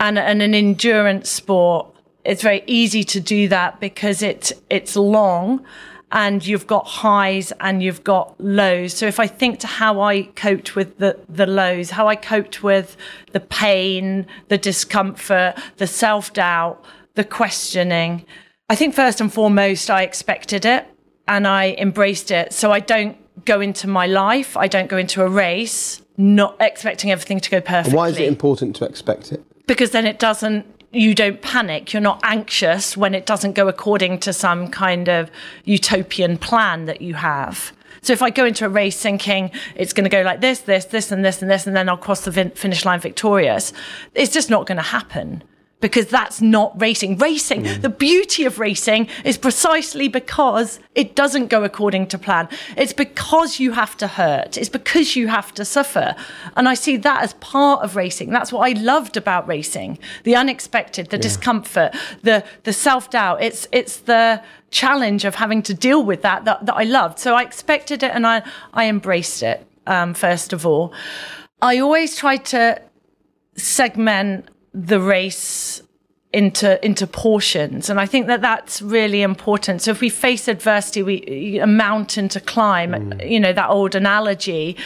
and, 0.00 0.18
and 0.18 0.42
an 0.42 0.54
endurance 0.54 1.30
sport, 1.30 1.94
it's 2.24 2.42
very 2.42 2.62
easy 2.66 3.04
to 3.04 3.20
do 3.20 3.48
that 3.48 3.80
because 3.80 4.22
it's 4.22 4.52
it's 4.68 4.96
long 4.96 5.64
and 6.10 6.46
you've 6.46 6.66
got 6.66 6.86
highs 6.86 7.52
and 7.60 7.82
you've 7.82 8.02
got 8.02 8.34
lows. 8.40 8.94
So 8.94 9.06
if 9.06 9.20
I 9.20 9.26
think 9.26 9.60
to 9.60 9.66
how 9.66 10.00
I 10.00 10.22
coped 10.22 10.74
with 10.74 10.98
the, 10.98 11.18
the 11.28 11.46
lows, 11.46 11.90
how 11.90 12.08
I 12.08 12.16
coped 12.16 12.62
with 12.62 12.96
the 13.32 13.40
pain, 13.40 14.26
the 14.48 14.58
discomfort, 14.58 15.54
the 15.76 15.86
self 15.86 16.32
doubt, 16.32 16.82
the 17.14 17.24
questioning, 17.24 18.24
I 18.68 18.74
think 18.74 18.94
first 18.94 19.20
and 19.20 19.32
foremost 19.32 19.90
I 19.90 20.02
expected 20.02 20.64
it 20.64 20.86
and 21.26 21.46
I 21.46 21.74
embraced 21.78 22.30
it. 22.30 22.52
So 22.52 22.72
I 22.72 22.80
don't 22.80 23.16
go 23.44 23.60
into 23.60 23.86
my 23.86 24.06
life, 24.06 24.56
I 24.56 24.66
don't 24.66 24.88
go 24.88 24.96
into 24.96 25.22
a 25.22 25.28
race 25.28 26.02
not 26.20 26.56
expecting 26.58 27.12
everything 27.12 27.38
to 27.38 27.48
go 27.48 27.60
perfectly 27.60 27.96
why 27.96 28.08
is 28.08 28.18
it 28.18 28.26
important 28.26 28.74
to 28.74 28.84
expect 28.84 29.30
it? 29.30 29.40
Because 29.68 29.92
then 29.92 30.06
it 30.06 30.18
doesn't 30.18 30.66
you 30.90 31.14
don't 31.14 31.42
panic. 31.42 31.92
You're 31.92 32.00
not 32.00 32.18
anxious 32.24 32.96
when 32.96 33.14
it 33.14 33.26
doesn't 33.26 33.52
go 33.52 33.68
according 33.68 34.20
to 34.20 34.32
some 34.32 34.68
kind 34.68 35.08
of 35.08 35.30
utopian 35.64 36.38
plan 36.38 36.86
that 36.86 37.02
you 37.02 37.14
have. 37.14 37.72
So 38.00 38.12
if 38.12 38.22
i 38.22 38.30
go 38.30 38.46
into 38.46 38.64
a 38.64 38.68
race 38.68 39.00
thinking 39.00 39.50
it's 39.74 39.92
going 39.92 40.04
to 40.04 40.10
go 40.10 40.22
like 40.22 40.40
this 40.40 40.60
this 40.60 40.86
this 40.86 41.12
and 41.12 41.24
this 41.24 41.42
and 41.42 41.50
this 41.50 41.66
and 41.66 41.76
then 41.76 41.88
i'll 41.88 41.96
cross 41.96 42.22
the 42.24 42.32
fin- 42.32 42.52
finish 42.52 42.84
line 42.84 43.00
victorious 43.00 43.72
it's 44.14 44.32
just 44.32 44.48
not 44.48 44.66
going 44.66 44.76
to 44.76 44.82
happen 44.82 45.42
because 45.80 46.06
that's 46.06 46.40
not 46.40 46.80
racing. 46.80 47.16
Racing, 47.18 47.62
the 47.80 47.88
beauty 47.88 48.44
of 48.44 48.58
racing 48.58 49.08
is 49.24 49.38
precisely 49.38 50.08
because 50.08 50.80
it 50.94 51.14
doesn't 51.14 51.48
go 51.48 51.62
according 51.62 52.08
to 52.08 52.18
plan. 52.18 52.48
It's 52.76 52.92
because 52.92 53.60
you 53.60 53.72
have 53.72 53.96
to 53.98 54.08
hurt. 54.08 54.56
It's 54.56 54.68
because 54.68 55.14
you 55.14 55.28
have 55.28 55.54
to 55.54 55.64
suffer. 55.64 56.16
And 56.56 56.68
I 56.68 56.74
see 56.74 56.96
that 56.96 57.22
as 57.22 57.34
part 57.34 57.82
of 57.82 57.94
racing. 57.94 58.30
That's 58.30 58.52
what 58.52 58.68
I 58.68 58.80
loved 58.80 59.16
about 59.16 59.46
racing. 59.46 59.98
The 60.24 60.34
unexpected, 60.34 61.10
the 61.10 61.18
discomfort, 61.18 61.94
the 62.22 62.44
the 62.64 62.72
self-doubt. 62.72 63.42
It's 63.42 63.68
it's 63.70 63.98
the 63.98 64.42
challenge 64.70 65.24
of 65.24 65.36
having 65.36 65.62
to 65.62 65.74
deal 65.74 66.04
with 66.04 66.22
that 66.22 66.44
that, 66.44 66.66
that 66.66 66.74
I 66.74 66.84
loved. 66.84 67.18
So 67.18 67.34
I 67.34 67.42
expected 67.42 68.02
it 68.02 68.10
and 68.12 68.26
I 68.26 68.42
I 68.74 68.88
embraced 68.88 69.42
it, 69.42 69.64
um, 69.86 70.14
first 70.14 70.52
of 70.52 70.66
all. 70.66 70.92
I 71.62 71.78
always 71.78 72.16
tried 72.16 72.44
to 72.46 72.80
segment 73.56 74.48
the 74.86 75.00
race 75.00 75.82
into 76.32 76.84
into 76.84 77.06
portions 77.06 77.88
and 77.88 77.98
i 77.98 78.04
think 78.04 78.26
that 78.26 78.42
that's 78.42 78.82
really 78.82 79.22
important 79.22 79.80
so 79.80 79.90
if 79.90 80.00
we 80.00 80.10
face 80.10 80.46
adversity 80.46 81.02
we 81.02 81.58
a 81.58 81.66
mountain 81.66 82.28
to 82.28 82.38
climb 82.38 82.92
mm. 82.92 83.30
you 83.30 83.40
know 83.40 83.52
that 83.52 83.70
old 83.70 83.94
analogy 83.94 84.76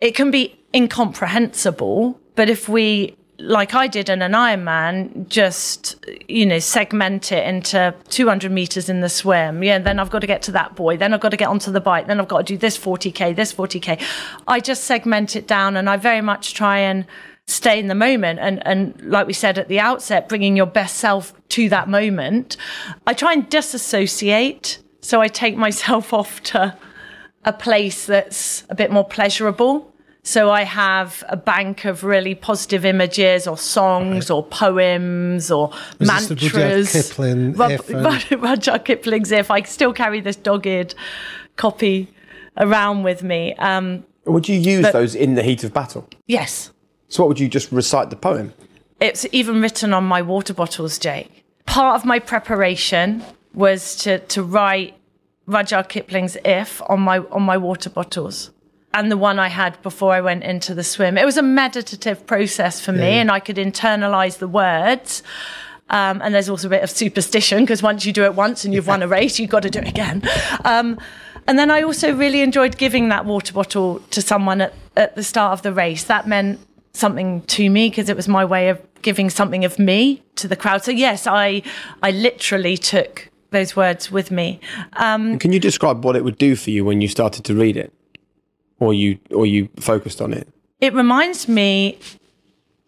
it 0.00 0.16
can 0.16 0.32
be 0.32 0.58
incomprehensible 0.74 2.20
but 2.34 2.50
if 2.50 2.68
we 2.68 3.16
like 3.38 3.74
I 3.74 3.88
did 3.88 4.08
in 4.08 4.22
an 4.22 4.32
Ironman, 4.32 5.28
just 5.28 6.04
you 6.28 6.46
know, 6.46 6.58
segment 6.58 7.32
it 7.32 7.46
into 7.46 7.94
200 8.08 8.50
meters 8.52 8.88
in 8.88 9.00
the 9.00 9.08
swim. 9.08 9.62
Yeah, 9.62 9.78
then 9.80 9.98
I've 9.98 10.10
got 10.10 10.20
to 10.20 10.26
get 10.26 10.42
to 10.42 10.52
that 10.52 10.76
buoy. 10.76 10.96
Then 10.96 11.12
I've 11.12 11.20
got 11.20 11.30
to 11.30 11.36
get 11.36 11.48
onto 11.48 11.72
the 11.72 11.80
bike. 11.80 12.06
Then 12.06 12.20
I've 12.20 12.28
got 12.28 12.38
to 12.38 12.44
do 12.44 12.56
this 12.56 12.78
40k, 12.78 13.34
this 13.34 13.52
40k. 13.52 14.00
I 14.46 14.60
just 14.60 14.84
segment 14.84 15.34
it 15.34 15.48
down, 15.48 15.76
and 15.76 15.90
I 15.90 15.96
very 15.96 16.20
much 16.20 16.54
try 16.54 16.78
and 16.78 17.06
stay 17.46 17.78
in 17.78 17.88
the 17.88 17.94
moment. 17.94 18.38
And 18.40 18.66
and 18.66 19.00
like 19.02 19.26
we 19.26 19.32
said 19.32 19.58
at 19.58 19.68
the 19.68 19.80
outset, 19.80 20.28
bringing 20.28 20.56
your 20.56 20.66
best 20.66 20.96
self 20.96 21.32
to 21.50 21.68
that 21.68 21.88
moment. 21.88 22.56
I 23.06 23.14
try 23.14 23.32
and 23.32 23.48
disassociate, 23.48 24.78
so 25.00 25.20
I 25.20 25.28
take 25.28 25.56
myself 25.56 26.12
off 26.20 26.42
to 26.44 26.76
a 27.44 27.52
place 27.52 28.06
that's 28.06 28.64
a 28.70 28.74
bit 28.74 28.90
more 28.90 29.04
pleasurable. 29.06 29.90
So 30.26 30.50
I 30.50 30.62
have 30.64 31.22
a 31.28 31.36
bank 31.36 31.84
of 31.84 32.02
really 32.02 32.34
positive 32.34 32.86
images 32.86 33.46
or 33.46 33.58
songs 33.58 34.30
or 34.30 34.42
poems 34.42 35.50
or 35.50 35.68
Was 35.98 36.08
this 36.08 36.28
the 36.28 36.34
Rudyard 36.36 36.54
mantras. 36.54 36.92
Kipling 37.10 37.52
Rud- 37.56 37.70
if 37.72 37.90
and- 37.90 38.42
Rudyard 38.42 38.84
Kipling's 38.86 39.30
if. 39.32 39.50
I 39.50 39.60
still 39.64 39.92
carry 39.92 40.22
this 40.22 40.36
dogged 40.36 40.94
copy 41.56 42.08
around 42.56 43.02
with 43.02 43.22
me. 43.22 43.52
Um, 43.56 44.02
Would 44.24 44.48
you 44.48 44.58
use 44.58 44.80
But- 44.86 44.94
those 44.94 45.14
in 45.14 45.34
the 45.34 45.42
heat 45.42 45.62
of 45.62 45.74
battle? 45.74 46.08
yes, 46.26 46.70
So 47.14 47.22
what 47.22 47.28
would 47.28 47.38
you 47.38 47.46
just 47.46 47.70
recite 47.70 48.10
the 48.10 48.16
poem? 48.16 48.52
it's 48.98 49.24
even 49.30 49.62
written 49.62 49.94
on 49.94 50.02
my 50.02 50.20
water 50.20 50.52
bottles, 50.52 50.98
Jake. 50.98 51.44
Part 51.64 51.94
of 51.94 52.04
my 52.04 52.18
preparation 52.18 53.22
was 53.52 53.94
to, 54.02 54.18
to 54.18 54.42
write 54.42 54.96
Rudyard 55.46 55.88
Kipling's 55.88 56.36
"If" 56.44 56.82
on 56.88 57.00
my 57.02 57.18
on 57.30 57.42
my 57.42 57.56
water 57.56 57.88
bottles, 57.88 58.50
and 58.94 59.12
the 59.12 59.16
one 59.16 59.38
I 59.38 59.46
had 59.46 59.80
before 59.82 60.12
I 60.12 60.20
went 60.22 60.42
into 60.42 60.74
the 60.74 60.82
swim. 60.82 61.16
It 61.16 61.24
was 61.24 61.36
a 61.36 61.42
meditative 61.42 62.26
process 62.26 62.80
for 62.80 62.90
me, 62.90 63.10
and 63.20 63.30
I 63.30 63.38
could 63.38 63.58
internalize 63.58 64.38
the 64.38 64.48
words. 64.48 65.22
Um, 65.90 66.20
and 66.20 66.34
there's 66.34 66.48
also 66.48 66.66
a 66.66 66.70
bit 66.70 66.82
of 66.82 66.90
superstition 66.90 67.60
because 67.60 67.80
once 67.80 68.04
you 68.04 68.12
do 68.12 68.24
it 68.24 68.34
once 68.34 68.64
and 68.64 68.74
you've 68.74 68.88
won 68.88 69.02
a 69.04 69.06
race, 69.06 69.38
you've 69.38 69.50
got 69.50 69.62
to 69.62 69.70
do 69.70 69.78
it 69.78 69.88
again. 69.88 70.28
Um, 70.64 70.98
and 71.46 71.60
then 71.60 71.70
I 71.70 71.82
also 71.82 72.12
really 72.12 72.40
enjoyed 72.40 72.76
giving 72.76 73.10
that 73.10 73.24
water 73.24 73.52
bottle 73.52 74.00
to 74.10 74.20
someone 74.20 74.62
at, 74.62 74.72
at 74.96 75.14
the 75.14 75.22
start 75.22 75.52
of 75.52 75.62
the 75.62 75.72
race. 75.72 76.02
That 76.04 76.26
meant 76.26 76.58
something 76.94 77.42
to 77.42 77.68
me 77.68 77.90
because 77.90 78.08
it 78.08 78.16
was 78.16 78.28
my 78.28 78.44
way 78.44 78.70
of 78.70 78.80
giving 79.02 79.28
something 79.28 79.64
of 79.64 79.78
me 79.78 80.22
to 80.36 80.48
the 80.48 80.56
crowd. 80.56 80.82
So 80.82 80.90
yes, 80.90 81.26
I 81.26 81.62
I 82.02 82.10
literally 82.10 82.78
took 82.78 83.28
those 83.50 83.76
words 83.76 84.10
with 84.10 84.30
me. 84.30 84.60
Um, 84.94 85.38
Can 85.38 85.52
you 85.52 85.60
describe 85.60 86.04
what 86.04 86.16
it 86.16 86.24
would 86.24 86.38
do 86.38 86.56
for 86.56 86.70
you 86.70 86.84
when 86.84 87.00
you 87.00 87.08
started 87.08 87.44
to 87.44 87.54
read 87.54 87.76
it, 87.76 87.92
or 88.80 88.94
you 88.94 89.18
or 89.30 89.44
you 89.44 89.68
focused 89.76 90.22
on 90.22 90.32
it? 90.32 90.48
it 90.80 90.92
reminds 90.92 91.48
me 91.48 91.98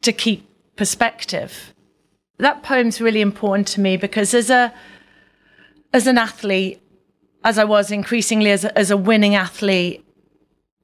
to 0.03 0.13
keep 0.13 0.47
perspective. 0.77 1.73
That 2.39 2.63
poem's 2.63 3.01
really 3.01 3.23
important 3.23 3.67
to 3.69 3.81
me 3.81 3.97
because 3.97 4.35
as 4.35 4.51
a 4.51 4.73
as 5.93 6.07
an 6.07 6.19
athlete, 6.19 6.83
as 7.43 7.59
I 7.59 7.65
was 7.65 7.91
increasingly 7.91 8.51
as 8.51 8.65
a, 8.65 8.79
as 8.79 8.91
a 8.91 8.97
winning 8.97 9.35
athlete, 9.35 10.05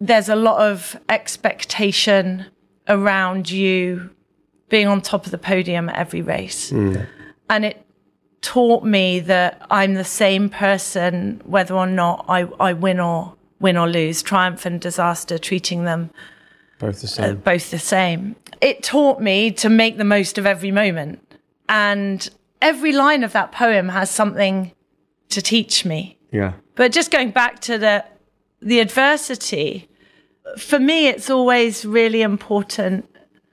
there's 0.01 0.31
a 0.31 0.37
lot 0.37 0.61
of 0.61 0.97
expectation 1.09 2.47
around 2.89 3.51
you 3.51 4.11
being 4.69 4.87
on 4.87 5.01
top 5.01 5.25
of 5.27 5.31
the 5.33 5.39
podium 5.39 5.89
at 5.89 5.97
every 5.97 6.23
race. 6.23 6.71
Mm. 6.71 7.07
And 7.51 7.65
it 7.65 7.85
taught 8.41 8.85
me 8.85 9.21
that 9.21 9.65
I'm 9.71 9.95
the 9.95 10.05
same 10.05 10.49
person 10.49 11.41
whether 11.45 11.75
or 11.75 11.87
not 11.87 12.25
I, 12.29 12.43
I 12.59 12.73
win 12.73 12.99
or 13.01 13.35
win 13.61 13.77
or 13.77 13.89
lose, 13.89 14.23
triumph 14.23 14.67
and 14.67 14.81
disaster, 14.81 15.39
treating 15.39 15.85
them 15.85 16.11
Both 16.79 17.01
the 17.01 17.07
uh, 17.07 17.27
same. 17.27 17.37
both 17.37 17.71
the 17.71 17.79
same. 17.79 18.37
It 18.61 18.83
taught 18.83 19.21
me 19.21 19.53
to 19.53 19.69
make 19.69 19.97
the 19.99 20.05
most 20.05 20.39
of 20.39 20.47
every 20.47 20.73
moment. 20.73 21.21
And 21.69 22.29
every 22.61 22.93
line 22.93 23.23
of 23.23 23.33
that 23.33 23.53
poem 23.53 23.91
has 23.91 24.11
something 24.11 24.73
to 25.29 25.41
teach 25.41 25.85
me. 25.85 26.19
yeah. 26.31 26.55
But 26.75 26.91
just 26.93 27.11
going 27.11 27.31
back 27.31 27.61
to 27.61 27.77
the 27.79 28.05
the 28.61 28.81
adversity, 28.81 29.89
for 30.59 30.79
me 30.79 31.09
it's 31.09 31.31
always 31.31 31.85
really 31.85 32.23
important 32.23 33.09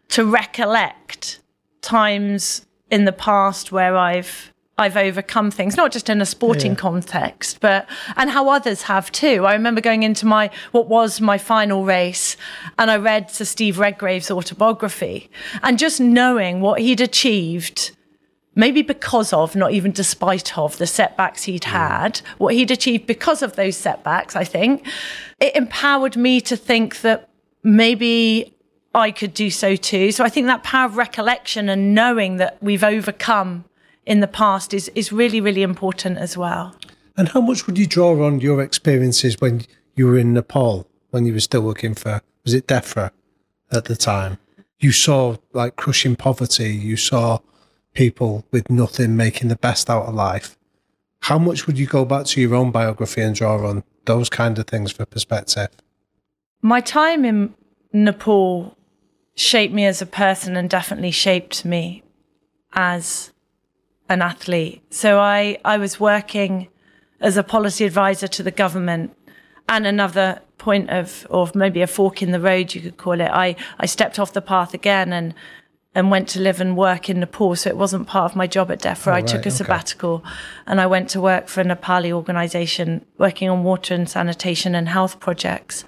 to 0.10 0.26
recollect 0.26 1.40
times 1.82 2.66
in 2.90 3.06
the 3.06 3.12
past 3.12 3.72
where 3.72 3.96
I've 3.96 4.52
I've 4.80 4.96
overcome 4.96 5.52
things, 5.52 5.76
not 5.76 5.92
just 5.92 6.10
in 6.10 6.22
a 6.22 6.26
sporting 6.26 6.74
context, 6.74 7.60
but 7.60 7.86
and 8.16 8.30
how 8.30 8.48
others 8.48 8.84
have 8.84 9.12
too. 9.12 9.46
I 9.46 9.52
remember 9.52 9.82
going 9.82 10.04
into 10.04 10.26
my 10.26 10.50
what 10.72 10.88
was 10.88 11.20
my 11.20 11.38
final 11.38 11.84
race, 11.84 12.38
and 12.78 12.90
I 12.90 12.96
read 12.96 13.30
Sir 13.30 13.44
Steve 13.44 13.78
Redgrave's 13.78 14.32
autobiography, 14.32 15.30
and 15.64 15.78
just 15.78 16.00
knowing 16.00 16.62
what 16.62 16.80
he'd 16.80 17.02
achieved 17.02 17.92
maybe 18.56 18.82
because 18.82 19.32
of, 19.34 19.56
not 19.56 19.72
even 19.72 19.92
despite 19.92 20.58
of, 20.58 20.78
the 20.78 20.88
setbacks 20.88 21.44
he'd 21.44 21.64
mm. 21.64 21.72
had, 21.72 22.22
what 22.38 22.54
he'd 22.54 22.72
achieved 22.72 23.08
because 23.08 23.42
of 23.42 23.56
those 23.56 23.78
setbacks, 23.78 24.36
I 24.36 24.44
think, 24.44 24.86
it 25.40 25.56
empowered 25.56 26.18
me 26.18 26.42
to 26.42 26.56
think 26.56 27.02
that 27.02 27.30
maybe 27.64 28.54
I 28.94 29.12
could 29.12 29.34
do 29.34 29.50
so 29.50 29.76
too. 29.76 30.12
So 30.12 30.24
I 30.24 30.30
think 30.30 30.48
that 30.48 30.64
power 30.64 30.86
of 30.86 30.98
recollection 30.98 31.70
and 31.70 31.94
knowing 31.94 32.38
that 32.38 32.58
we've 32.62 32.84
overcome 32.84 33.66
in 34.06 34.20
the 34.20 34.28
past 34.28 34.74
is, 34.74 34.90
is 34.96 35.12
really, 35.12 35.40
really 35.40 35.62
important 35.62 36.18
as 36.18 36.36
well. 36.36 36.76
And 37.16 37.30
how 37.30 37.42
much 37.42 37.68
would 37.68 37.78
you 37.78 37.86
draw 37.86 38.26
on 38.26 38.40
your 38.40 38.62
experiences 38.62 39.36
when 39.40 39.62
you 39.96 40.08
were 40.08 40.18
in 40.18 40.34
Nepal, 40.34 40.88
when 41.12 41.26
you 41.26 41.34
were 41.34 41.40
still 41.40 41.62
working 41.62 41.94
for, 41.94 42.22
was 42.44 42.54
it 42.54 42.66
DEFRA 42.68 43.12
at 43.72 43.86
the 43.86 43.96
time? 43.96 44.40
You 44.80 44.92
saw 44.92 45.36
like 45.54 45.76
crushing 45.76 46.16
poverty, 46.16 46.72
you 46.74 46.98
saw 46.98 47.40
people 48.00 48.46
with 48.52 48.70
nothing 48.70 49.18
making 49.18 49.50
the 49.50 49.58
best 49.58 49.90
out 49.90 50.06
of 50.06 50.16
life. 50.16 50.58
How 51.24 51.38
much 51.38 51.68
would 51.68 51.78
you 51.78 51.86
go 51.86 52.06
back 52.06 52.26
to 52.28 52.40
your 52.40 52.56
own 52.56 52.72
biography 52.72 53.20
and 53.20 53.36
draw 53.36 53.68
on 53.68 53.84
those 54.06 54.30
kind 54.30 54.58
of 54.58 54.68
things 54.68 54.94
for 54.94 55.06
perspective? 55.06 55.68
My 56.62 56.80
time 56.80 57.26
in 57.26 57.54
Nepal 57.92 58.78
shaped 59.36 59.74
me 59.74 59.86
as 59.86 60.02
a 60.02 60.06
person 60.06 60.56
and 60.56 60.70
definitely 60.70 61.12
shaped 61.12 61.66
me 61.66 62.04
as 62.72 63.34
an 64.08 64.22
athlete. 64.22 64.82
So 64.92 65.20
I, 65.20 65.58
I 65.66 65.76
was 65.76 66.00
working 66.00 66.70
as 67.20 67.36
a 67.36 67.44
policy 67.44 67.84
advisor 67.84 68.30
to 68.30 68.44
the 68.44 68.52
government 68.64 69.14
and 69.68 69.86
another 69.86 70.42
point 70.58 70.90
of, 70.90 71.28
or 71.30 71.52
maybe 71.54 71.82
a 71.82 71.88
fork 71.88 72.22
in 72.22 72.32
the 72.32 72.40
road, 72.40 72.74
you 72.74 72.80
could 72.80 72.96
call 72.96 73.20
it. 73.20 73.30
I, 73.30 73.58
I 73.78 73.88
stepped 73.88 74.20
off 74.20 74.32
the 74.32 74.42
path 74.42 74.74
again 74.74 75.12
and, 75.12 75.34
and 76.00 76.10
went 76.10 76.30
to 76.30 76.40
live 76.40 76.62
and 76.62 76.78
work 76.78 77.10
in 77.10 77.20
Nepal. 77.20 77.58
So 77.58 77.70
it 77.70 77.76
wasn't 77.76 78.08
part 78.08 78.32
of 78.32 78.36
my 78.36 78.48
job 78.48 78.72
at 78.72 78.82
DEFRA. 78.82 79.08
Oh, 79.08 79.12
I 79.12 79.16
right, 79.16 79.28
took 79.28 79.46
a 79.46 79.50
okay. 79.50 79.50
sabbatical 79.50 80.24
and 80.66 80.80
I 80.80 80.88
went 80.88 81.10
to 81.10 81.20
work 81.20 81.50
for 81.50 81.60
a 81.60 81.66
Nepali 81.66 82.14
organization 82.14 83.06
working 83.18 83.50
on 83.50 83.66
water 83.66 83.94
and 83.94 84.10
sanitation 84.10 84.76
and 84.76 84.88
health 84.88 85.20
projects. 85.20 85.84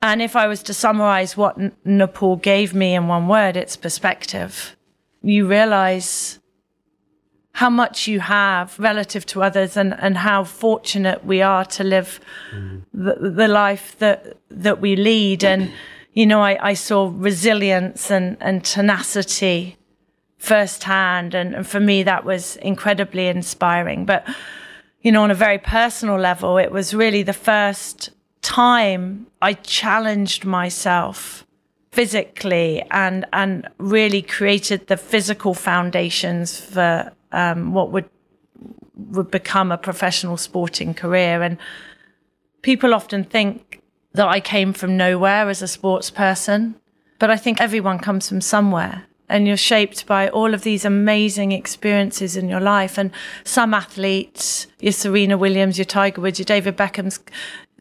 And 0.00 0.22
if 0.22 0.34
I 0.34 0.46
was 0.46 0.62
to 0.62 0.72
summarize 0.72 1.36
what 1.36 1.58
N- 1.58 1.72
Nepal 1.84 2.36
gave 2.36 2.72
me 2.72 2.94
in 2.94 3.06
one 3.06 3.28
word, 3.28 3.54
it's 3.54 3.76
perspective. 3.76 4.76
You 5.20 5.46
realize 5.46 6.38
how 7.52 7.68
much 7.68 8.08
you 8.08 8.20
have 8.20 8.78
relative 8.78 9.26
to 9.26 9.42
others 9.42 9.76
and, 9.76 9.94
and 10.00 10.16
how 10.16 10.42
fortunate 10.44 11.22
we 11.24 11.42
are 11.42 11.66
to 11.66 11.84
live 11.84 12.18
mm. 12.50 12.82
the, 12.94 13.30
the 13.30 13.48
life 13.48 13.94
that 13.98 14.38
that 14.50 14.80
we 14.80 14.96
lead. 14.96 15.44
And, 15.44 15.70
you 16.14 16.26
know, 16.26 16.40
I, 16.40 16.70
I 16.70 16.74
saw 16.74 17.12
resilience 17.12 18.10
and, 18.10 18.36
and 18.40 18.64
tenacity 18.64 19.76
firsthand. 20.38 21.34
And, 21.34 21.54
and 21.54 21.66
for 21.66 21.80
me, 21.80 22.04
that 22.04 22.24
was 22.24 22.56
incredibly 22.56 23.26
inspiring. 23.26 24.06
But, 24.06 24.26
you 25.02 25.10
know, 25.10 25.22
on 25.24 25.30
a 25.30 25.34
very 25.34 25.58
personal 25.58 26.18
level, 26.18 26.56
it 26.56 26.70
was 26.70 26.94
really 26.94 27.22
the 27.22 27.32
first 27.32 28.10
time 28.42 29.26
I 29.42 29.54
challenged 29.54 30.44
myself 30.44 31.44
physically 31.90 32.82
and 32.90 33.24
and 33.32 33.68
really 33.78 34.20
created 34.20 34.88
the 34.88 34.96
physical 34.96 35.54
foundations 35.54 36.58
for 36.58 37.12
um, 37.30 37.72
what 37.72 37.90
would 37.90 38.08
would 38.96 39.30
become 39.30 39.72
a 39.72 39.78
professional 39.78 40.36
sporting 40.36 40.92
career. 40.94 41.42
And 41.42 41.56
people 42.62 42.94
often 42.94 43.24
think 43.24 43.73
that 44.14 44.28
I 44.28 44.40
came 44.40 44.72
from 44.72 44.96
nowhere 44.96 45.48
as 45.48 45.60
a 45.60 45.68
sports 45.68 46.08
person, 46.08 46.76
but 47.18 47.30
I 47.30 47.36
think 47.36 47.60
everyone 47.60 47.98
comes 47.98 48.28
from 48.28 48.40
somewhere. 48.40 49.06
And 49.28 49.46
you're 49.46 49.56
shaped 49.56 50.06
by 50.06 50.28
all 50.28 50.52
of 50.52 50.62
these 50.62 50.84
amazing 50.84 51.52
experiences 51.52 52.36
in 52.36 52.48
your 52.48 52.60
life. 52.60 52.98
And 52.98 53.10
some 53.42 53.72
athletes, 53.72 54.66
your 54.80 54.92
Serena 54.92 55.38
Williams, 55.38 55.78
your 55.78 55.86
Tiger 55.86 56.20
Woods, 56.20 56.38
your 56.38 56.44
David 56.44 56.76
Beckham's, 56.76 57.18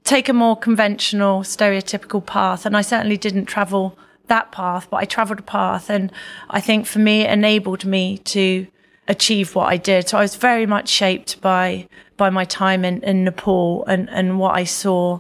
take 0.04 0.30
a 0.30 0.34
more 0.34 0.56
conventional, 0.56 1.42
stereotypical 1.42 2.26
path. 2.26 2.66
And 2.66 2.78
I 2.78 2.82
certainly 2.82 3.18
didn't 3.18 3.46
travel 3.46 3.98
that 4.28 4.52
path, 4.52 4.88
but 4.90 4.98
I 4.98 5.06
traveled 5.06 5.40
a 5.40 5.44
path. 5.44 5.90
And 5.90 6.12
I 6.50 6.62
think 6.62 6.88
for 6.88 7.00
me, 7.00 7.22
it 7.22 7.30
enabled 7.30 7.84
me 7.84 8.20
to 8.20 8.66
achieve 9.08 9.54
what 9.54 9.68
I 9.68 9.78
did. 9.78 10.08
So 10.08 10.18
I 10.18 10.22
was 10.22 10.38
very 10.38 10.66
much 10.66 10.88
shaped 10.90 11.42
by 11.42 11.88
by 12.16 12.30
my 12.30 12.46
time 12.46 12.86
in, 12.86 13.02
in 13.02 13.24
Nepal 13.24 13.84
and, 13.86 14.10
and 14.12 14.40
what 14.40 14.56
I 14.56 14.64
saw 14.64 15.20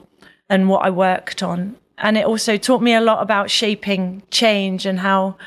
and 0.49 0.69
what 0.69 0.85
I 0.85 0.89
worked 0.89 1.41
on. 1.43 1.77
And 1.97 2.17
it 2.17 2.25
also 2.25 2.57
taught 2.57 2.81
me 2.81 2.93
a 2.93 3.01
lot 3.01 3.21
about 3.21 3.49
shaping 3.49 4.23
change 4.31 4.85
and 4.85 4.99
how 4.99 5.37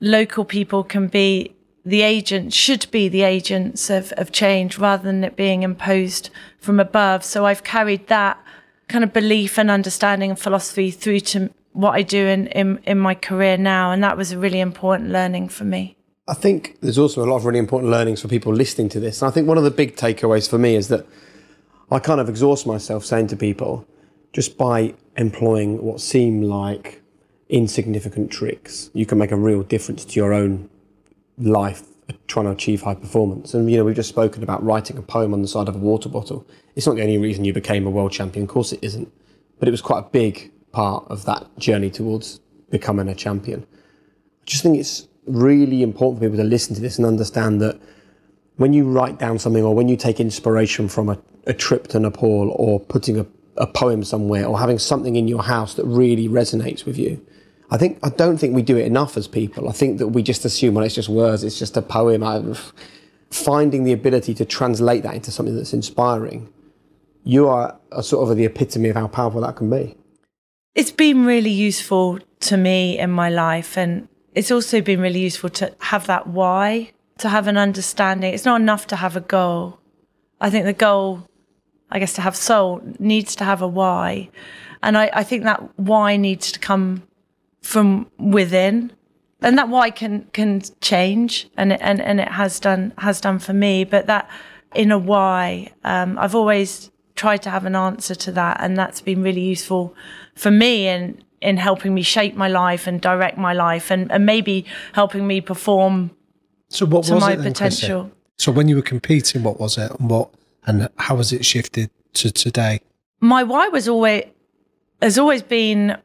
local 0.00 0.44
people 0.44 0.84
can 0.84 1.08
be 1.08 1.54
the 1.84 2.02
agents, 2.02 2.56
should 2.56 2.90
be 2.90 3.08
the 3.08 3.22
agents 3.22 3.90
of, 3.90 4.12
of 4.12 4.32
change 4.32 4.78
rather 4.78 5.02
than 5.02 5.22
it 5.22 5.36
being 5.36 5.62
imposed 5.62 6.30
from 6.58 6.80
above. 6.80 7.24
So 7.24 7.44
I've 7.44 7.64
carried 7.64 8.06
that 8.08 8.38
kind 8.88 9.04
of 9.04 9.12
belief 9.12 9.58
and 9.58 9.70
understanding 9.70 10.30
and 10.30 10.38
philosophy 10.38 10.90
through 10.90 11.20
to 11.20 11.50
what 11.72 11.92
I 11.92 12.02
do 12.02 12.26
in, 12.26 12.46
in, 12.48 12.78
in 12.84 12.98
my 12.98 13.14
career 13.14 13.56
now. 13.56 13.90
And 13.90 14.02
that 14.02 14.16
was 14.16 14.32
a 14.32 14.38
really 14.38 14.60
important 14.60 15.10
learning 15.10 15.48
for 15.48 15.64
me. 15.64 15.96
I 16.26 16.34
think 16.34 16.78
there's 16.80 16.98
also 16.98 17.22
a 17.22 17.26
lot 17.26 17.36
of 17.36 17.44
really 17.44 17.58
important 17.58 17.90
learnings 17.90 18.22
for 18.22 18.28
people 18.28 18.52
listening 18.52 18.88
to 18.90 19.00
this. 19.00 19.20
And 19.20 19.28
I 19.28 19.32
think 19.32 19.46
one 19.46 19.58
of 19.58 19.64
the 19.64 19.70
big 19.70 19.96
takeaways 19.96 20.48
for 20.48 20.58
me 20.58 20.74
is 20.74 20.88
that 20.88 21.06
I 21.90 21.98
kind 21.98 22.20
of 22.20 22.30
exhaust 22.30 22.66
myself 22.66 23.04
saying 23.04 23.26
to 23.28 23.36
people, 23.36 23.86
just 24.34 24.58
by 24.58 24.92
employing 25.16 25.80
what 25.82 26.00
seem 26.00 26.42
like 26.42 27.00
insignificant 27.48 28.30
tricks, 28.30 28.90
you 28.92 29.06
can 29.06 29.16
make 29.16 29.30
a 29.30 29.36
real 29.36 29.62
difference 29.62 30.04
to 30.04 30.20
your 30.20 30.34
own 30.34 30.68
life 31.38 31.84
trying 32.26 32.46
to 32.46 32.50
achieve 32.50 32.82
high 32.82 32.96
performance. 32.96 33.54
And, 33.54 33.70
you 33.70 33.76
know, 33.76 33.84
we've 33.84 33.94
just 33.94 34.08
spoken 34.08 34.42
about 34.42 34.62
writing 34.62 34.98
a 34.98 35.02
poem 35.02 35.32
on 35.32 35.40
the 35.40 35.48
side 35.48 35.68
of 35.68 35.76
a 35.76 35.78
water 35.78 36.08
bottle. 36.08 36.46
It's 36.74 36.86
not 36.86 36.96
the 36.96 37.02
only 37.02 37.16
reason 37.16 37.44
you 37.44 37.52
became 37.52 37.86
a 37.86 37.90
world 37.90 38.12
champion. 38.12 38.42
Of 38.42 38.50
course 38.50 38.72
it 38.72 38.80
isn't. 38.82 39.10
But 39.58 39.68
it 39.68 39.70
was 39.70 39.80
quite 39.80 40.00
a 40.00 40.08
big 40.10 40.50
part 40.72 41.06
of 41.08 41.24
that 41.26 41.46
journey 41.56 41.88
towards 41.88 42.40
becoming 42.70 43.08
a 43.08 43.14
champion. 43.14 43.64
I 43.70 44.44
just 44.44 44.64
think 44.64 44.78
it's 44.78 45.06
really 45.26 45.82
important 45.82 46.20
for 46.20 46.28
people 46.28 46.44
to 46.44 46.48
listen 46.48 46.74
to 46.74 46.80
this 46.80 46.98
and 46.98 47.06
understand 47.06 47.60
that 47.62 47.80
when 48.56 48.72
you 48.72 48.84
write 48.84 49.18
down 49.18 49.38
something 49.38 49.62
or 49.62 49.74
when 49.74 49.88
you 49.88 49.96
take 49.96 50.18
inspiration 50.18 50.88
from 50.88 51.08
a, 51.08 51.18
a 51.46 51.54
trip 51.54 51.86
to 51.88 52.00
Nepal 52.00 52.50
or 52.50 52.80
putting 52.80 53.18
a, 53.18 53.26
a 53.56 53.66
poem 53.66 54.04
somewhere 54.04 54.46
or 54.46 54.58
having 54.58 54.78
something 54.78 55.16
in 55.16 55.28
your 55.28 55.42
house 55.42 55.74
that 55.74 55.84
really 55.84 56.28
resonates 56.28 56.84
with 56.84 56.98
you, 56.98 57.24
I 57.70 57.78
think 57.78 57.98
I 58.02 58.10
don't 58.10 58.38
think 58.38 58.54
we 58.54 58.62
do 58.62 58.76
it 58.76 58.86
enough 58.86 59.16
as 59.16 59.26
people. 59.26 59.68
I 59.68 59.72
think 59.72 59.98
that 59.98 60.08
we 60.08 60.22
just 60.22 60.44
assume, 60.44 60.74
well, 60.74 60.84
it's 60.84 60.94
just 60.94 61.08
words, 61.08 61.44
it's 61.44 61.58
just 61.58 61.76
a 61.76 61.82
poem. 61.82 62.22
I, 62.22 62.42
finding 63.30 63.84
the 63.84 63.92
ability 63.92 64.34
to 64.34 64.44
translate 64.44 65.02
that 65.02 65.14
into 65.14 65.30
something 65.30 65.56
that's 65.56 65.72
inspiring, 65.72 66.52
you 67.24 67.48
are 67.48 67.76
a 67.90 68.02
sort 68.02 68.28
of 68.28 68.36
the 68.36 68.44
epitome 68.44 68.90
of 68.90 68.96
how 68.96 69.08
powerful 69.08 69.40
that 69.40 69.56
can 69.56 69.70
be. 69.70 69.96
It's 70.74 70.92
been 70.92 71.24
really 71.24 71.50
useful 71.50 72.18
to 72.40 72.56
me 72.56 72.98
in 72.98 73.10
my 73.10 73.30
life, 73.30 73.76
and 73.76 74.08
it's 74.34 74.50
also 74.50 74.80
been 74.80 75.00
really 75.00 75.20
useful 75.20 75.50
to 75.50 75.74
have 75.80 76.06
that 76.06 76.26
why, 76.26 76.92
to 77.18 77.28
have 77.28 77.46
an 77.46 77.56
understanding. 77.56 78.34
It's 78.34 78.44
not 78.44 78.60
enough 78.60 78.86
to 78.88 78.96
have 78.96 79.16
a 79.16 79.20
goal. 79.20 79.78
I 80.40 80.50
think 80.50 80.64
the 80.64 80.72
goal, 80.72 81.28
I 81.90 81.98
guess, 81.98 82.12
to 82.14 82.22
have 82.22 82.36
soul 82.36 82.80
needs 82.98 83.36
to 83.36 83.44
have 83.44 83.62
a 83.62 83.68
why. 83.68 84.30
And 84.82 84.98
I, 84.98 85.10
I 85.12 85.22
think 85.24 85.44
that 85.44 85.62
why 85.78 86.16
needs 86.16 86.52
to 86.52 86.58
come 86.58 87.02
from 87.62 88.10
within. 88.18 88.92
And 89.40 89.58
that 89.58 89.68
why 89.68 89.90
can 89.90 90.26
can 90.32 90.62
change 90.80 91.48
and 91.56 91.72
it, 91.72 91.80
and, 91.82 92.00
and 92.00 92.20
it 92.20 92.28
has 92.28 92.58
done 92.58 92.92
has 92.98 93.20
done 93.20 93.38
for 93.38 93.52
me. 93.52 93.84
But 93.84 94.06
that 94.06 94.28
inner 94.74 94.98
why, 94.98 95.72
um, 95.84 96.18
I've 96.18 96.34
always 96.34 96.90
tried 97.14 97.42
to 97.42 97.50
have 97.50 97.64
an 97.64 97.76
answer 97.76 98.14
to 98.14 98.32
that 98.32 98.56
and 98.60 98.76
that's 98.76 99.00
been 99.00 99.22
really 99.22 99.40
useful 99.42 99.94
for 100.34 100.50
me 100.50 100.88
in 100.88 101.22
in 101.40 101.58
helping 101.58 101.94
me 101.94 102.02
shape 102.02 102.34
my 102.34 102.48
life 102.48 102.86
and 102.88 103.00
direct 103.00 103.36
my 103.38 103.52
life 103.52 103.90
and, 103.90 104.10
and 104.10 104.26
maybe 104.26 104.64
helping 104.94 105.26
me 105.26 105.40
perform 105.40 106.10
So 106.70 106.86
what 106.86 107.04
to 107.04 107.14
was 107.14 107.20
my 107.20 107.32
it 107.32 107.36
then, 107.36 107.54
Chrissie? 107.54 107.82
potential. 107.82 108.10
So 108.38 108.50
when 108.50 108.66
you 108.66 108.76
were 108.76 108.82
competing, 108.82 109.42
what 109.42 109.60
was 109.60 109.78
it, 109.78 109.90
and 109.92 110.10
what, 110.10 110.30
and 110.66 110.88
how 110.96 111.16
has 111.16 111.32
it 111.32 111.44
shifted 111.44 111.90
to 112.14 112.30
today? 112.30 112.80
my 113.20 113.42
why 113.42 113.68
was 113.68 113.88
always 113.88 114.24
has 115.00 115.18
always 115.18 115.42
been 115.42 115.96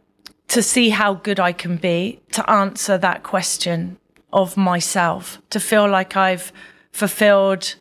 to 0.48 0.64
see 0.64 0.90
how 0.90 1.14
good 1.14 1.40
I 1.40 1.52
can 1.54 1.78
be, 1.78 2.20
to 2.32 2.50
answer 2.50 2.98
that 2.98 3.24
question 3.24 3.98
of 4.34 4.58
myself, 4.58 5.40
to 5.52 5.60
feel 5.60 5.88
like 5.88 6.18
I've 6.18 6.52
fulfilled 6.92 7.76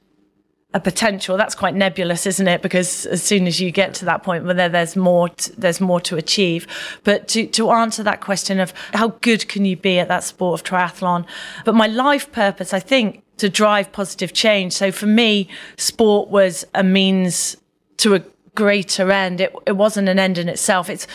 a 0.74 0.80
potential. 0.80 1.38
That's 1.38 1.54
quite 1.54 1.74
nebulous, 1.74 2.26
isn't 2.26 2.46
it? 2.46 2.60
Because 2.60 3.06
as 3.06 3.22
soon 3.22 3.46
as 3.46 3.58
you 3.58 3.70
get 3.70 3.94
to 3.94 4.04
that 4.04 4.22
point 4.22 4.44
where 4.44 4.52
there, 4.52 4.68
there's 4.68 4.96
more, 4.96 5.30
to, 5.30 5.60
there's 5.60 5.80
more 5.80 6.00
to 6.02 6.16
achieve. 6.16 6.66
But 7.04 7.28
to, 7.28 7.46
to 7.46 7.70
answer 7.70 8.02
that 8.02 8.20
question 8.20 8.60
of 8.60 8.74
how 8.92 9.08
good 9.22 9.48
can 9.48 9.64
you 9.64 9.76
be 9.76 9.98
at 9.98 10.08
that 10.08 10.24
sport 10.24 10.60
of 10.60 10.66
triathlon? 10.66 11.24
But 11.64 11.74
my 11.74 11.86
life 11.86 12.30
purpose, 12.32 12.74
I 12.74 12.80
think, 12.80 13.22
to 13.38 13.48
drive 13.48 13.92
positive 13.92 14.34
change. 14.34 14.74
So 14.74 14.92
for 14.92 15.06
me, 15.06 15.48
sport 15.78 16.28
was 16.28 16.66
a 16.74 16.82
means 16.82 17.56
to 17.98 18.16
a 18.16 18.22
greater 18.54 19.10
end. 19.10 19.40
It, 19.40 19.54
it 19.66 19.76
wasn't 19.76 20.08
an 20.08 20.18
end 20.18 20.36
in 20.36 20.50
itself. 20.50 20.90
It's 20.90 21.06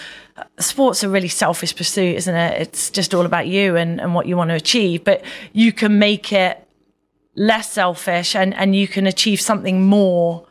sport's 0.58 1.04
a 1.04 1.10
really 1.10 1.28
selfish 1.28 1.76
pursuit, 1.76 2.16
isn't 2.16 2.36
it? 2.36 2.62
It's 2.62 2.90
just 2.90 3.14
all 3.14 3.26
about 3.26 3.46
you 3.46 3.76
and, 3.76 4.02
and 4.02 4.16
what 4.16 4.26
you 4.26 4.36
want 4.36 4.50
to 4.50 4.56
achieve. 4.56 5.04
But 5.04 5.24
you 5.52 5.72
can 5.72 6.00
make 6.00 6.34
it 6.34 6.63
less 7.36 7.72
selfish 7.72 8.36
and, 8.36 8.54
and 8.54 8.76
you 8.76 8.88
can 8.88 9.08
achieve 9.08 9.42
something 9.42 9.86
more 9.86 10.46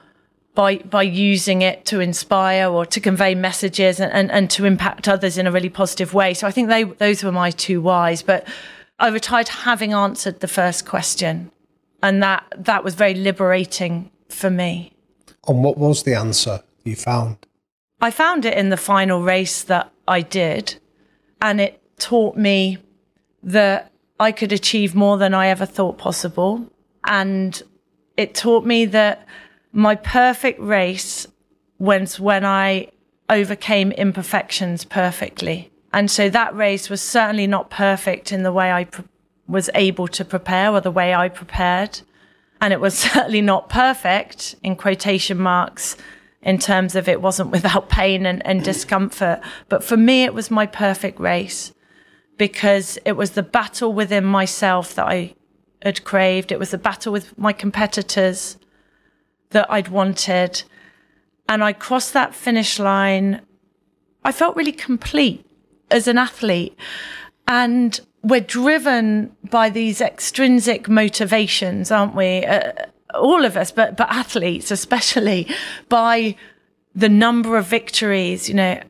by 0.55 0.77
by 0.79 1.03
using 1.03 1.63
it 1.63 1.85
to 1.87 2.01
inspire 2.01 2.69
or 2.69 2.85
to 2.85 3.01
convey 3.01 3.35
messages 3.35 4.01
and, 4.01 4.13
and, 4.13 4.31
and 4.31 4.51
to 4.51 4.65
impact 4.65 5.09
others 5.09 5.39
in 5.39 5.47
a 5.47 5.53
really 5.53 5.71
positive 5.71 6.13
way. 6.13 6.35
So 6.35 6.47
I 6.47 6.51
think 6.51 6.69
they 6.69 6.85
those 6.85 7.25
were 7.25 7.33
my 7.33 7.51
two 7.51 7.81
whys. 7.81 8.23
But 8.23 8.47
I 8.99 9.09
retired 9.09 9.49
having 9.49 9.93
answered 9.93 10.41
the 10.41 10.49
first 10.49 10.87
question. 10.87 11.51
And 12.03 12.23
that 12.23 12.53
that 12.57 12.85
was 12.85 12.95
very 12.95 13.15
liberating 13.15 14.11
for 14.29 14.51
me. 14.51 14.93
And 15.47 15.63
what 15.63 15.79
was 15.79 16.03
the 16.03 16.15
answer 16.15 16.63
you 16.85 16.97
found? 16.97 17.47
I 18.01 18.11
found 18.11 18.45
it 18.45 18.59
in 18.59 18.71
the 18.71 18.77
final 18.77 19.23
race 19.23 19.63
that 19.63 19.93
I 20.09 20.23
did, 20.23 20.77
and 21.41 21.61
it 21.61 21.81
taught 21.99 22.37
me 22.37 22.79
that 23.45 23.92
I 24.23 24.33
could 24.33 24.53
achieve 24.53 24.95
more 24.95 25.19
than 25.19 25.35
I 25.35 25.49
ever 25.49 25.67
thought 25.67 25.99
possible. 25.99 26.65
And 27.05 27.61
it 28.17 28.35
taught 28.35 28.65
me 28.65 28.85
that 28.87 29.27
my 29.73 29.97
perfect 29.97 30.61
race 30.61 31.27
was 31.79 32.21
when 32.21 32.45
I 32.45 32.89
overcame 33.29 33.91
imperfections 33.91 34.85
perfectly. 34.85 35.73
And 35.93 36.09
so 36.09 36.31
that 36.31 36.55
race 36.55 36.89
was 36.89 37.03
certainly 37.03 37.49
not 37.49 37.69
perfect 37.69 38.31
in 38.31 38.45
the 38.45 38.53
way 38.53 38.71
I 38.71 38.85
pre- 38.85 39.05
was 39.49 39.69
able 39.75 40.07
to 40.09 40.25
prepare 40.25 40.71
or 40.71 40.81
the 40.81 40.93
way 40.93 41.13
I 41.13 41.29
prepared. 41.29 42.01
And 42.61 42.73
it 42.73 42.81
was 42.81 42.97
certainly 43.11 43.43
not 43.43 43.69
perfect 43.69 44.55
in 44.63 44.77
quotation 44.77 45.39
marks 45.39 45.97
in 46.43 46.59
terms 46.59 46.95
of 46.95 47.09
it 47.09 47.21
wasn't 47.21 47.51
without 47.57 47.89
pain 47.89 48.25
and, 48.25 48.47
and 48.47 48.63
discomfort. 48.63 49.41
But 49.69 49.83
for 49.83 49.97
me, 49.97 50.23
it 50.23 50.33
was 50.33 50.49
my 50.49 50.67
perfect 50.67 51.19
race 51.19 51.72
because 52.43 52.99
it 53.05 53.13
was 53.13 53.31
the 53.31 53.43
battle 53.45 53.93
within 53.93 54.25
myself 54.25 54.97
that 54.97 55.07
I 55.07 55.33
had 55.81 56.03
craved. 56.03 56.51
It 56.51 56.59
was 56.59 56.73
the 56.73 56.77
battle 56.77 57.13
with 57.13 57.39
my 57.39 57.53
competitors 57.53 58.57
that 59.51 59.71
I'd 59.71 59.87
wanted. 59.87 60.65
And 61.49 61.63
I 61.63 61.73
crossed 61.73 62.13
that 62.15 62.35
finish 62.35 62.81
line. 62.81 63.43
I 64.25 64.33
felt 64.33 64.57
really 64.57 64.73
complete 64.73 65.47
as 65.89 66.09
an 66.09 66.19
athlete. 66.19 66.77
And 67.47 68.01
we're 68.25 68.41
driven 68.41 69.37
by 69.49 69.71
these 69.71 70.01
extrinsic 70.01 70.89
motivations, 70.89 71.93
aren't 71.93 72.17
we? 72.17 72.45
Uh, 72.45 72.73
all 73.15 73.45
of 73.45 73.57
us, 73.57 73.71
but 73.71 73.97
but 73.97 74.11
athletes 74.11 74.73
especially, 74.73 75.47
by 75.89 76.35
the 76.93 77.09
number 77.09 77.57
of 77.57 77.67
victories, 77.67 78.49
you 78.49 78.57
know, 78.57 78.81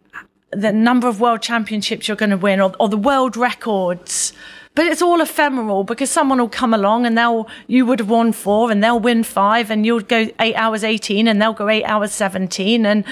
the 0.53 0.73
number 0.73 1.09
of 1.09 1.21
world 1.21 1.43
championships 1.43 2.09
you're 2.09 2.17
going 2.17 2.31
to 2.31 2.37
win, 2.37 2.61
or, 2.61 2.75
or 2.79 2.89
the 2.89 2.97
world 2.97 3.37
records. 3.37 4.33
But 4.75 4.87
it's 4.87 5.03
all 5.03 5.21
ephemeral 5.21 5.85
because 5.85 6.11
someone 6.11 6.39
will 6.39 6.49
come 6.49 6.73
along 6.73 7.05
and 7.05 7.17
they'll 7.17 7.47
you 7.67 7.85
would 7.85 7.99
have 7.99 8.09
won 8.09 8.33
four 8.33 8.71
and 8.71 8.83
they'll 8.83 8.99
win 8.99 9.23
five 9.23 9.71
and 9.71 9.85
you'll 9.85 10.01
go 10.01 10.31
eight 10.41 10.55
hours 10.55 10.83
eighteen 10.83 11.29
and 11.29 11.43
they'll 11.43 11.53
go 11.53 11.69
eight 11.69 11.85
hours 11.85 12.13
seventeen 12.13 12.87
and 12.87 13.05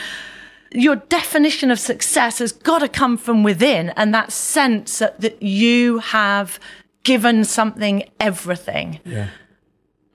your 0.73 0.97
definition 0.97 1.71
of 1.71 1.79
success 1.79 2.39
has 2.39 2.53
got 2.53 2.79
to 2.79 2.89
come 2.89 3.19
from 3.19 3.43
within 3.43 3.91
and 3.91 4.15
that 4.15 4.33
sense 4.33 5.01
that, 5.01 5.21
that 5.21 5.43
you 5.43 5.99
have 5.99 6.59
given 7.03 7.45
something 7.45 8.09
everything. 8.21 9.01
Yeah. 9.05 9.29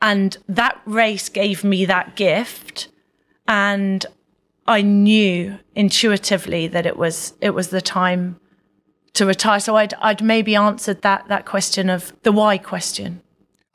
And 0.01 0.37
that 0.47 0.81
race 0.85 1.29
gave 1.29 1.63
me 1.63 1.85
that 1.85 2.15
gift. 2.15 2.87
And 3.47 4.05
I 4.65 4.81
knew 4.81 5.59
intuitively 5.75 6.67
that 6.67 6.85
it 6.85 6.97
was 6.97 7.33
it 7.41 7.51
was 7.51 7.69
the 7.69 7.81
time 7.81 8.39
to 9.13 9.25
retire. 9.25 9.59
So 9.59 9.75
I'd 9.75 9.93
I'd 9.95 10.23
maybe 10.23 10.55
answered 10.55 11.01
that 11.01 11.27
that 11.27 11.45
question 11.45 11.89
of 11.89 12.13
the 12.23 12.31
why 12.31 12.57
question. 12.57 13.21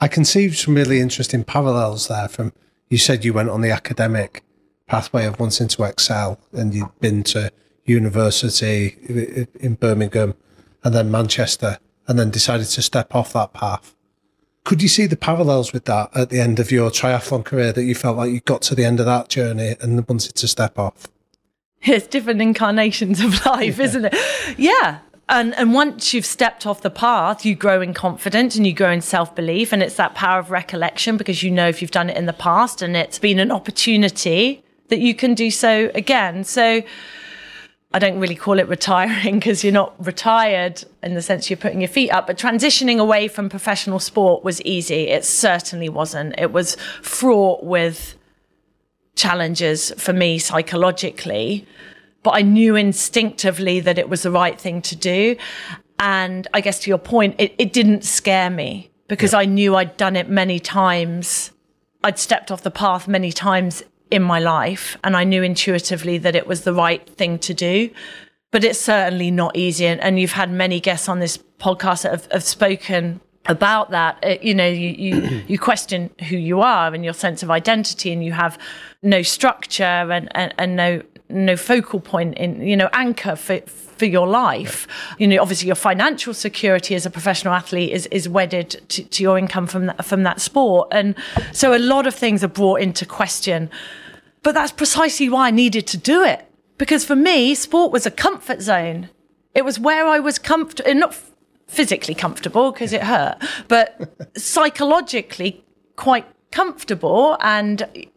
I 0.01 0.09
see 0.09 0.51
some 0.51 0.75
really 0.75 1.01
interesting 1.01 1.45
parallels 1.45 2.09
there 2.09 2.29
from 2.29 2.53
you 2.89 2.99
said 2.99 3.25
you 3.25 3.33
went 3.33 3.51
on 3.51 3.61
the 3.61 3.71
academic 3.71 4.43
pathway 4.87 5.27
of 5.27 5.39
wanting 5.39 5.69
to 5.69 5.85
excel 5.85 6.41
and 6.53 6.75
you'd 6.75 6.99
been 7.01 7.23
to 7.23 7.53
university 7.85 9.47
in 9.61 9.75
Birmingham 9.75 10.35
and 10.83 10.95
then 10.95 11.11
Manchester 11.11 11.79
and 12.09 12.19
then 12.19 12.31
decided 12.31 12.67
to 12.67 12.83
step 12.83 13.15
off 13.15 13.33
that 13.35 13.53
path. 13.53 13.95
Could 14.65 14.83
you 14.83 14.89
see 14.89 15.07
the 15.07 15.17
parallels 15.17 15.73
with 15.73 15.87
that 15.87 16.11
at 16.15 16.31
the 16.31 16.41
end 16.41 16.61
of 16.61 16.71
your 16.71 16.91
triathlon 16.91 17.45
career 17.45 17.73
that 17.73 17.85
you 17.85 17.95
felt 17.95 18.17
like 18.17 18.31
you 18.31 18.41
got 18.41 18.63
to 18.63 18.75
the 18.75 18.85
end 18.85 19.01
of 19.01 19.07
that 19.07 19.29
journey 19.29 19.77
and 19.81 20.07
wanted 20.07 20.35
to 20.35 20.49
step 20.49 20.79
off? 20.79 21.09
It's 21.83 22.07
different 22.07 22.43
incarnations 22.43 23.21
of 23.21 23.45
life, 23.47 23.79
yeah. 23.79 23.85
isn't 23.85 24.05
it? 24.07 24.15
Yeah. 24.59 24.99
And, 25.31 25.55
and 25.55 25.73
once 25.73 26.13
you've 26.13 26.27
stepped 26.27 26.67
off 26.67 26.83
the 26.83 26.91
path, 26.91 27.47
you 27.47 27.55
grow 27.55 27.81
in 27.81 27.95
confidence 27.95 28.57
and 28.57 28.67
you 28.67 28.75
grow 28.75 28.91
in 28.91 29.01
self 29.01 29.35
belief. 29.35 29.73
And 29.73 29.83
it's 29.83 29.95
that 29.95 30.15
power 30.15 30.41
of 30.41 30.51
recollection 30.51 31.17
because 31.17 31.43
you 31.43 31.51
know 31.51 31.69
if 31.69 31.81
you've 31.81 31.93
done 31.93 32.11
it 32.11 32.17
in 32.17 32.27
the 32.27 32.33
past 32.33 32.83
and 32.83 32.97
it's 32.97 33.19
been 33.19 33.39
an 33.39 33.51
opportunity 33.51 34.63
that 34.89 34.99
you 34.99 35.15
can 35.15 35.35
do 35.35 35.51
so 35.51 35.91
again. 35.95 36.45
So 36.45 36.83
I 37.93 37.99
don't 37.99 38.21
really 38.21 38.37
call 38.37 38.59
it 38.61 38.69
retiring 38.69 39.37
because 39.41 39.65
you're 39.65 39.73
not 39.73 39.95
retired 40.05 40.85
in 41.03 41.15
the 41.15 41.23
sense 41.23 41.51
you're 41.51 41.57
putting 41.57 41.81
your 41.81 41.89
feet 41.89 42.11
up, 42.11 42.27
but 42.27 42.39
transitioning 42.39 42.99
away 42.99 43.27
from 43.27 43.49
professional 43.49 43.99
sport 43.99 44.45
was 44.45 44.63
easy. 44.63 45.09
It 45.09 45.25
certainly 45.25 45.89
wasn't. 45.89 46.39
It 46.39 46.53
was 46.53 46.77
fraught 47.03 47.65
with 47.65 48.15
challenges 49.17 49.93
for 49.99 50.13
me 50.13 50.39
psychologically, 50.39 51.67
but 52.23 52.31
I 52.31 52.43
knew 52.43 52.77
instinctively 52.77 53.81
that 53.81 53.99
it 53.99 54.09
was 54.09 54.23
the 54.23 54.31
right 54.31 54.61
thing 54.61 54.83
to 54.83 54.97
do. 54.97 55.37
And 55.99 56.47
I 56.55 56.61
guess 56.61 56.81
to 56.81 56.91
your 56.91 56.99
point, 56.99 57.35
it, 57.39 57.55
it 57.59 57.73
didn't 57.73 58.05
scare 58.05 58.51
me 58.51 58.91
because 59.09 59.33
yeah. 59.33 59.41
I 59.41 59.45
knew 59.47 59.75
I'd 59.75 59.97
done 59.97 60.15
it 60.15 60.29
many 60.29 60.61
times. 60.61 61.51
I'd 62.05 62.19
stepped 62.19 62.51
off 62.53 62.63
the 62.63 62.71
path 62.71 63.09
many 63.09 63.33
times 63.33 63.83
in 64.11 64.23
my 64.23 64.39
life. 64.39 64.97
And 65.05 65.17
I 65.17 65.25
knew 65.25 65.43
intuitively 65.43 66.19
that 66.19 66.35
it 66.35 66.47
was 66.47 66.63
the 66.63 66.75
right 66.75 67.09
thing 67.17 67.39
to 67.41 67.55
do. 67.55 67.91
But 68.51 68.65
it's 68.65 68.81
certainly 68.81 69.31
not 69.31 69.57
easy. 69.57 69.87
And, 69.87 70.01
and 70.01 70.19
you've 70.19 70.33
had 70.33 70.51
many 70.51 70.81
guests 70.81 71.09
on 71.09 71.21
this 71.21 71.39
podcast 71.59 72.03
that 72.03 72.13
have, 72.13 72.33
have 72.33 72.43
spoken 72.43 73.21
about 73.47 73.91
that. 73.91 74.19
It, 74.23 74.41
uh, 74.41 74.43
you 74.43 74.55
know, 74.55 74.67
you, 74.67 74.89
you, 74.89 75.43
you 75.49 75.59
question 75.59 76.11
who 76.29 76.37
you 76.37 76.61
are 76.61 76.93
and 76.93 77.05
your 77.05 77.15
sense 77.15 77.43
of 77.43 77.51
identity, 77.51 78.13
and 78.13 78.25
you 78.25 78.33
have 78.33 78.59
no 79.03 79.23
structure 79.23 79.85
and, 79.85 80.29
and, 80.37 80.55
and 80.59 80.77
no 80.77 81.03
no 81.31 81.57
focal 81.57 82.01
point 82.01 82.37
in 82.39 82.61
you 82.61 82.77
know 82.77 82.89
anchor 82.93 83.37
for 83.37 83.61
for 83.61 83.90
your 84.07 84.27
life 84.27 84.87
you 85.19 85.27
know 85.27 85.41
obviously 85.41 85.67
your 85.67 85.77
financial 85.77 86.35
security 86.35 86.95
as 86.95 87.07
a 87.07 87.11
professional 87.11 87.55
athlete 87.55 87.93
is 87.93 88.07
is 88.07 88.29
wedded 88.29 88.71
to, 88.89 89.03
to 89.05 89.23
your 89.23 89.39
income 89.39 89.67
from 89.67 89.87
that 89.87 90.05
from 90.05 90.23
that 90.23 90.41
sport 90.41 90.89
and 90.93 91.15
so 91.53 91.77
a 91.77 91.79
lot 91.79 92.07
of 92.07 92.15
things 92.15 92.45
are 92.45 92.49
brought 92.49 92.81
into 92.81 93.05
question 93.07 93.71
but 94.43 94.55
that's 94.55 94.73
precisely 94.73 95.29
why 95.29 95.49
I 95.49 95.51
needed 95.51 95.87
to 95.89 95.97
do 95.97 96.23
it. 96.25 96.47
Because 96.79 97.05
for 97.05 97.17
me, 97.17 97.55
sport 97.55 97.93
was 97.93 98.07
a 98.07 98.11
comfort 98.11 98.63
zone. 98.63 99.11
It 99.55 99.65
was 99.65 99.79
where 99.79 100.07
I 100.07 100.19
was 100.19 100.39
comfortable, 100.39 100.95
not 100.95 101.15
physically 101.67 102.15
comfortable 102.15 102.73
because 102.73 102.93
it 102.93 103.03
hurt, 103.03 103.37
but 103.69 104.17
psychologically 104.37 105.65
quite 105.97 106.27
comfortable. 106.51 107.37
And, 107.41 108.09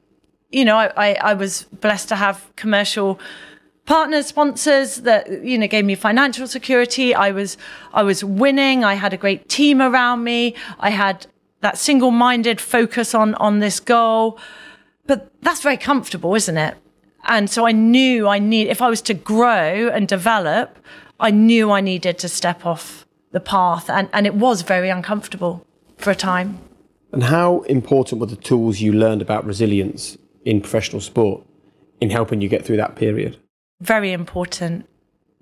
you 0.50 0.64
know, 0.64 0.78
I, 0.78 1.14
I 1.16 1.34
was 1.34 1.64
blessed 1.64 2.10
to 2.10 2.16
have 2.16 2.50
commercial 2.56 3.20
partners 3.86 4.28
sponsors 4.28 4.98
that 4.98 5.44
you 5.44 5.58
know 5.58 5.68
gave 5.68 5.84
me 5.84 5.96
financial 5.96 6.48
security 6.48 7.14
i 7.14 7.32
was 7.32 7.58
i 7.94 8.02
was 8.02 8.24
winning 8.24 8.84
i 8.84 8.94
had 8.94 9.14
a 9.14 9.18
great 9.18 9.50
team 9.50 9.82
around 9.82 10.24
me 10.24 10.56
i 10.80 10.90
had 10.90 11.28
that 11.60 11.78
single-minded 11.78 12.62
focus 12.62 13.14
on 13.14 13.36
on 13.36 13.60
this 13.60 13.80
goal 13.80 14.40
but 15.06 15.32
that's 15.42 15.62
very 15.62 15.78
comfortable, 15.78 16.36
isn't 16.36 16.58
it? 16.58 16.78
And 17.26 17.50
so 17.50 17.66
I 17.66 17.72
knew 17.72 18.28
I 18.28 18.40
need, 18.40 18.68
if 18.68 18.82
I 18.82 18.90
was 18.90 19.02
to 19.04 19.14
grow 19.14 19.90
and 19.90 20.08
develop, 20.08 20.78
I 21.20 21.32
knew 21.32 21.72
I 21.72 21.82
needed 21.82 22.18
to 22.20 22.30
step 22.30 22.66
off 22.66 23.06
the 23.32 23.40
path. 23.40 23.90
And, 23.90 24.10
and 24.14 24.26
it 24.26 24.36
was 24.36 24.62
very 24.62 24.90
uncomfortable 24.90 25.66
for 25.98 26.12
a 26.12 26.16
time. 26.16 26.60
And 27.12 27.24
how 27.24 27.62
important 27.62 28.20
were 28.20 28.28
the 28.28 28.36
tools 28.36 28.82
you 28.82 28.92
learned 28.92 29.22
about 29.22 29.46
resilience 29.46 30.18
in 30.44 30.62
professional 30.62 31.00
sport 31.00 31.44
in 32.02 32.10
helping 32.10 32.42
you 32.42 32.50
get 32.50 32.66
through 32.66 32.78
that 32.78 32.96
period? 32.96 33.38
Very 33.84 34.12
important. 34.12 34.88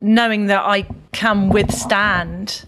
knowing 0.01 0.47
that 0.47 0.63
I 0.65 0.87
can 1.11 1.49
withstand 1.49 2.65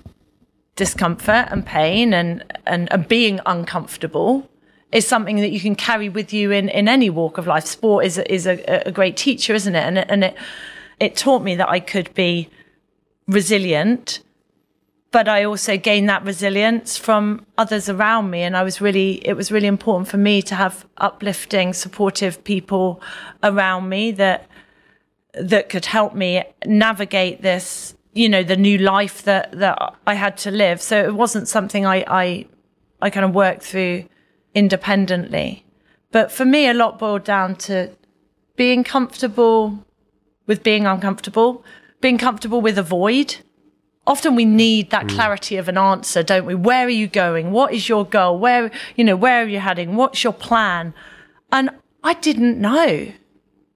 discomfort 0.76 1.48
and 1.50 1.66
pain 1.66 2.14
and, 2.14 2.44
and, 2.66 2.92
and 2.92 3.08
being 3.08 3.40
uncomfortable 3.46 4.50
is 4.92 5.08
something 5.08 5.38
that 5.38 5.50
you 5.50 5.60
can 5.60 5.76
carry 5.76 6.08
with 6.10 6.32
you 6.32 6.52
in, 6.52 6.70
in 6.70 6.88
any 6.88 7.10
walk 7.10 7.40
of 7.40 7.48
life. 7.48 7.66
Sport 7.66 8.06
is, 8.06 8.20
is 8.20 8.46
a, 8.46 8.88
a 8.88 8.92
great 8.92 9.18
teacher, 9.18 9.54
isn't 9.54 9.76
it? 9.76 9.84
And, 9.84 9.98
and 9.98 10.24
it, 10.24 10.36
it 11.00 11.16
taught 11.16 11.42
me 11.42 11.56
that 11.56 11.68
I 11.68 11.80
could 11.80 12.14
be 12.14 12.50
resilient, 13.28 14.20
but 15.10 15.28
I 15.28 15.44
also 15.44 15.78
gained 15.78 16.10
that 16.10 16.24
resilience 16.24 16.98
from 16.98 17.46
others 17.58 17.90
around 17.90 18.30
me. 18.30 18.44
And 18.44 18.56
I 18.56 18.62
was 18.62 18.80
really, 18.80 19.28
it 19.28 19.34
was 19.34 19.52
really 19.52 19.68
important 19.68 20.08
for 20.08 20.18
me 20.18 20.44
to 20.44 20.54
have 20.54 20.86
uplifting, 20.98 21.74
supportive 21.74 22.44
people 22.44 23.02
around 23.42 23.90
me 23.90 24.12
that, 24.12 24.48
that 25.34 25.70
could 25.70 25.86
help 25.86 26.14
me 26.14 26.44
navigate 26.66 27.42
this, 27.42 27.96
you 28.14 28.30
know, 28.30 28.44
the 28.44 28.58
new 28.58 28.78
life 28.78 29.24
that, 29.24 29.52
that 29.54 29.96
I 30.06 30.14
had 30.14 30.38
to 30.40 30.52
live. 30.52 30.82
So 30.82 31.04
it 31.04 31.16
wasn't 31.16 31.48
something 31.48 31.86
I, 31.86 32.04
I, 32.08 32.46
I 33.02 33.10
kind 33.10 33.26
of 33.26 33.34
worked 33.34 33.64
through 33.64 34.06
independently. 34.54 35.66
But 36.12 36.32
for 36.32 36.46
me, 36.46 36.70
a 36.70 36.74
lot 36.74 37.00
boiled 37.00 37.24
down 37.24 37.56
to 37.56 37.92
being 38.56 38.84
comfortable 38.84 39.84
with 40.46 40.62
being 40.62 40.86
uncomfortable, 40.86 41.64
being 42.02 42.18
comfortable 42.18 42.62
with 42.62 42.78
a 42.78 42.84
void. 42.84 43.38
Often 44.06 44.36
we 44.36 44.46
need 44.46 44.92
that 44.92 45.06
mm. 45.06 45.16
clarity 45.16 45.58
of 45.58 45.68
an 45.68 45.78
answer, 45.78 46.22
don't 46.22 46.46
we? 46.46 46.54
Where 46.54 46.86
are 46.86 46.90
you 46.90 47.08
going? 47.08 47.52
What 47.52 47.74
is 47.74 47.90
your 47.90 48.06
goal? 48.06 48.38
Where, 48.38 48.70
you 48.96 49.04
know, 49.04 49.16
where 49.16 49.44
are 49.44 49.48
you 49.48 49.60
heading? 49.60 49.96
What's 49.96 50.24
your 50.24 50.34
plan? 50.34 50.94
And 51.52 51.72
I 52.04 52.14
didn't 52.14 52.60
know. 52.60 53.12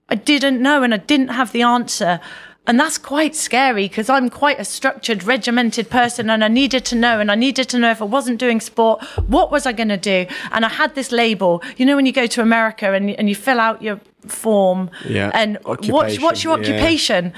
I 0.09 0.15
didn't 0.15 0.61
know 0.61 0.83
and 0.83 0.93
I 0.93 0.97
didn't 0.97 1.29
have 1.29 1.51
the 1.51 1.61
answer. 1.61 2.19
And 2.67 2.77
that's 2.77 2.97
quite 2.97 3.33
scary 3.33 3.87
because 3.87 4.09
I'm 4.09 4.29
quite 4.29 4.59
a 4.59 4.65
structured, 4.65 5.23
regimented 5.23 5.89
person 5.89 6.29
and 6.29 6.43
I 6.43 6.49
needed 6.49 6.83
to 6.85 6.95
know. 6.95 7.21
And 7.21 7.31
I 7.31 7.35
needed 7.35 7.69
to 7.69 7.79
know 7.79 7.89
if 7.91 8.01
I 8.01 8.05
wasn't 8.05 8.39
doing 8.39 8.59
sport, 8.59 9.01
what 9.27 9.51
was 9.51 9.65
I 9.65 9.71
going 9.71 9.87
to 9.87 9.97
do? 9.97 10.25
And 10.51 10.65
I 10.65 10.69
had 10.69 10.93
this 10.93 11.13
label. 11.13 11.63
You 11.77 11.85
know, 11.85 11.95
when 11.95 12.05
you 12.05 12.11
go 12.11 12.27
to 12.27 12.41
America 12.41 12.91
and, 12.91 13.11
and 13.11 13.29
you 13.29 13.35
fill 13.35 13.61
out 13.61 13.81
your 13.81 14.01
form 14.27 14.91
Yeah. 15.07 15.31
and 15.33 15.57
what's, 15.63 16.19
what's 16.19 16.43
your 16.43 16.53
Occupation, 16.53 17.25
yeah. 17.25 17.31
occupation? 17.31 17.33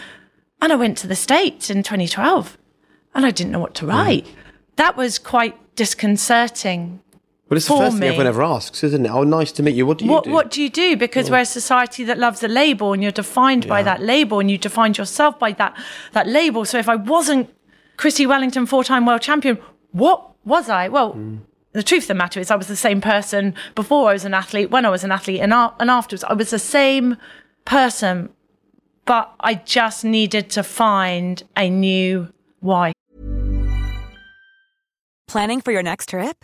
And 0.62 0.74
I 0.74 0.76
went 0.76 0.98
to 1.00 1.08
the 1.08 1.16
States 1.16 1.70
in 1.70 1.84
2012 1.84 2.58
and 3.14 3.24
I 3.24 3.30
didn't 3.30 3.52
know 3.52 3.60
what 3.60 3.76
to 3.76 3.86
mm. 3.86 3.90
write. 3.90 4.28
That 4.78 4.98
was 4.98 5.20
quite 5.20 5.56
disconcerting 5.76 7.02
Well, 7.50 7.58
it's 7.58 7.66
the 7.66 7.74
for 7.74 7.80
first 7.80 7.93
thing 7.93 8.02
me. 8.02 8.08
everyone 8.08 8.28
ever 8.28 8.43
asks, 8.43 8.84
isn't 8.84 9.06
it? 9.06 9.10
Oh, 9.10 9.24
nice 9.24 9.52
to 9.54 9.64
meet 9.64 9.76
you. 9.76 9.86
What 9.88 9.97
do 9.97 10.06
you 10.06 10.12
what 10.12 10.26
do? 10.26 10.32
what 10.32 10.52
do 10.52 10.62
you 10.62 10.70
do? 10.70 10.95
Because 10.95 11.28
mm. 11.28 11.32
we're 11.32 11.39
a 11.39 11.45
society 11.45 12.04
that 12.04 12.20
loves 12.20 12.43
a 12.43 12.47
label, 12.47 12.93
and 12.93 13.02
you're 13.02 13.12
defined 13.12 13.68
by 13.68 13.80
Yeah. 13.80 13.86
that 13.86 14.02
label, 14.04 14.39
and 14.39 14.52
you 14.52 14.58
defined 14.60 15.00
yourself 15.00 15.39
by 15.39 15.54
that 15.54 15.76
that 16.12 16.28
label. 16.28 16.64
So 16.66 16.78
if 16.78 16.88
I 16.88 16.95
wasn't 16.95 17.50
Chrissie 17.97 18.28
Wellington, 18.28 18.68
four 18.68 18.84
time 18.84 19.06
world 19.06 19.22
champion, 19.22 19.58
what 19.91 20.32
was 20.45 20.70
I? 20.70 20.88
Well. 20.89 21.14
Mm. 21.14 21.39
The 21.72 21.84
truth 21.84 22.06
of 22.06 22.08
the 22.08 22.14
matter 22.16 22.39
is, 22.39 22.50
I 22.50 22.56
was 22.56 22.68
the 22.68 22.76
same 22.76 23.00
person 23.00 23.54
before 23.76 24.10
I 24.10 24.14
was 24.14 24.26
an 24.26 24.34
athlete, 24.34 24.72
when 24.72 24.86
I 24.88 24.89
was 24.89 25.04
an 25.04 25.12
athlete, 25.12 25.39
and, 25.39 25.54
a- 25.54 25.72
and 25.80 25.88
afterwards. 25.91 26.24
I 26.24 26.34
was 26.34 26.50
the 26.50 26.58
same 26.58 27.16
person, 27.64 28.30
but 29.06 29.32
I 29.39 29.54
just 29.54 30.04
needed 30.04 30.50
to 30.50 30.64
find 30.64 31.43
a 31.56 31.70
new 31.70 32.34
why. 32.60 32.93
Planning 35.28 35.62
for 35.62 35.72
your 35.72 35.84
next 35.84 36.10
trip? 36.10 36.43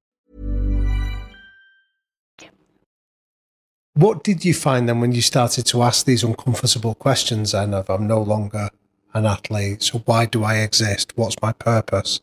What 3.93 4.23
did 4.23 4.45
you 4.45 4.53
find 4.53 4.87
then 4.87 5.01
when 5.01 5.11
you 5.11 5.21
started 5.21 5.65
to 5.67 5.83
ask 5.83 6.05
these 6.05 6.23
uncomfortable 6.23 6.95
questions 6.95 7.51
then 7.51 7.73
of 7.73 7.89
I'm 7.89 8.07
no 8.07 8.21
longer 8.21 8.69
an 9.13 9.25
athlete, 9.25 9.83
so 9.83 9.99
why 10.05 10.25
do 10.25 10.43
I 10.43 10.57
exist? 10.57 11.11
What's 11.17 11.35
my 11.41 11.51
purpose? 11.51 12.21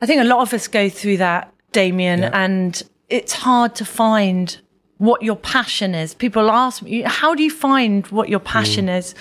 I 0.00 0.06
think 0.06 0.20
a 0.20 0.24
lot 0.24 0.40
of 0.40 0.54
us 0.54 0.68
go 0.68 0.88
through 0.88 1.16
that, 1.16 1.52
Damian, 1.72 2.20
Yeah. 2.20 2.30
and 2.32 2.80
it's 3.08 3.32
hard 3.32 3.74
to 3.76 3.84
find 3.84 4.58
what 4.98 5.22
your 5.22 5.36
passion 5.36 5.94
is. 5.94 6.14
People 6.14 6.50
ask 6.50 6.82
me, 6.82 7.02
how 7.02 7.34
do 7.34 7.42
you 7.42 7.50
find 7.50 8.06
what 8.08 8.28
your 8.28 8.40
passion 8.40 8.86
mm. 8.86 8.98
is? 8.98 9.14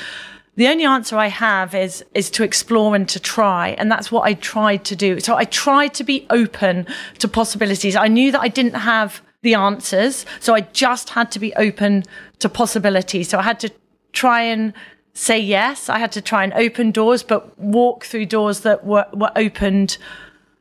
The 0.55 0.67
only 0.67 0.85
answer 0.85 1.17
I 1.17 1.27
have 1.27 1.75
is 1.75 2.03
is 2.15 2.31
to 2.31 2.43
explore 2.43 2.95
and 2.95 3.07
to 3.09 3.19
try, 3.19 3.75
and 3.77 3.91
that's 3.91 4.11
what 4.11 4.23
I 4.23 4.33
tried 4.33 4.83
to 4.85 4.95
do. 4.95 5.19
So 5.19 5.35
I 5.35 5.45
tried 5.45 5.93
to 5.95 6.03
be 6.03 6.25
open 6.31 6.87
to 7.19 7.27
possibilities. 7.27 7.95
I 7.95 8.07
knew 8.07 8.31
that 8.31 8.41
I 8.41 8.47
didn't 8.47 8.73
have 8.73 9.21
the 9.47 9.53
answers, 9.53 10.25
so 10.41 10.53
I 10.53 10.61
just 10.85 11.07
had 11.17 11.31
to 11.31 11.39
be 11.39 11.51
open 11.55 12.03
to 12.39 12.49
possibilities. 12.49 13.29
So 13.29 13.39
I 13.39 13.43
had 13.43 13.59
to 13.61 13.69
try 14.11 14.41
and 14.41 14.73
say 15.13 15.39
yes. 15.39 15.89
I 15.89 15.99
had 15.99 16.11
to 16.11 16.21
try 16.21 16.43
and 16.43 16.53
open 16.65 16.91
doors, 16.91 17.23
but 17.23 17.57
walk 17.57 18.03
through 18.03 18.25
doors 18.25 18.59
that 18.67 18.85
were, 18.85 19.07
were 19.13 19.31
opened 19.35 19.97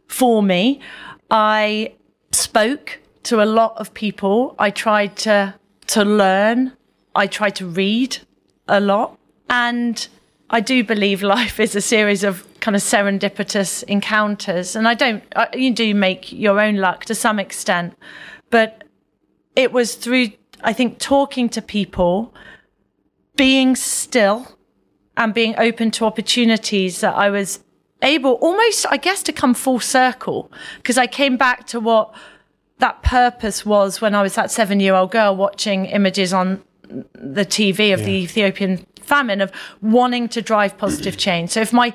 for 0.06 0.40
me. 0.40 0.80
I 1.30 1.94
spoke 2.30 3.00
to 3.24 3.42
a 3.42 3.48
lot 3.60 3.72
of 3.76 3.92
people. 3.92 4.54
I 4.58 4.70
tried 4.70 5.16
to 5.26 5.54
to 5.88 6.04
learn. 6.04 6.72
I 7.14 7.26
tried 7.26 7.56
to 7.56 7.66
read 7.66 8.18
a 8.68 8.80
lot. 8.80 9.18
And 9.48 10.06
I 10.50 10.60
do 10.60 10.84
believe 10.84 11.22
life 11.22 11.58
is 11.60 11.74
a 11.74 11.80
series 11.80 12.22
of 12.24 12.46
kind 12.60 12.76
of 12.76 12.82
serendipitous 12.82 13.82
encounters. 13.84 14.76
And 14.76 14.86
I 14.88 14.94
don't, 14.94 15.22
you 15.54 15.72
do 15.72 15.94
make 15.94 16.32
your 16.32 16.60
own 16.60 16.76
luck 16.76 17.04
to 17.06 17.14
some 17.14 17.38
extent. 17.38 17.96
But 18.50 18.84
it 19.54 19.72
was 19.72 19.94
through, 19.94 20.30
I 20.62 20.72
think, 20.72 20.98
talking 20.98 21.48
to 21.50 21.62
people, 21.62 22.34
being 23.36 23.76
still, 23.76 24.56
and 25.16 25.32
being 25.32 25.54
open 25.58 25.90
to 25.92 26.04
opportunities 26.04 27.00
that 27.00 27.14
I 27.14 27.30
was 27.30 27.60
able 28.02 28.32
almost, 28.32 28.86
I 28.90 28.98
guess, 28.98 29.22
to 29.24 29.32
come 29.32 29.54
full 29.54 29.80
circle 29.80 30.52
because 30.76 30.98
I 30.98 31.06
came 31.06 31.36
back 31.36 31.66
to 31.68 31.80
what 31.80 32.14
that 32.78 33.02
purpose 33.02 33.64
was 33.64 34.00
when 34.00 34.14
I 34.14 34.22
was 34.22 34.34
that 34.34 34.50
seven 34.50 34.80
year 34.80 34.94
old 34.94 35.10
girl 35.10 35.34
watching 35.34 35.86
images 35.86 36.32
on 36.32 36.62
the 37.14 37.44
TV 37.44 37.92
of 37.94 38.04
the 38.04 38.12
Ethiopian 38.12 38.86
famine 39.00 39.40
of 39.40 39.50
wanting 39.80 40.28
to 40.28 40.42
drive 40.42 40.76
positive 40.76 41.16
change. 41.16 41.50
So 41.50 41.60
if 41.60 41.72
my 41.72 41.94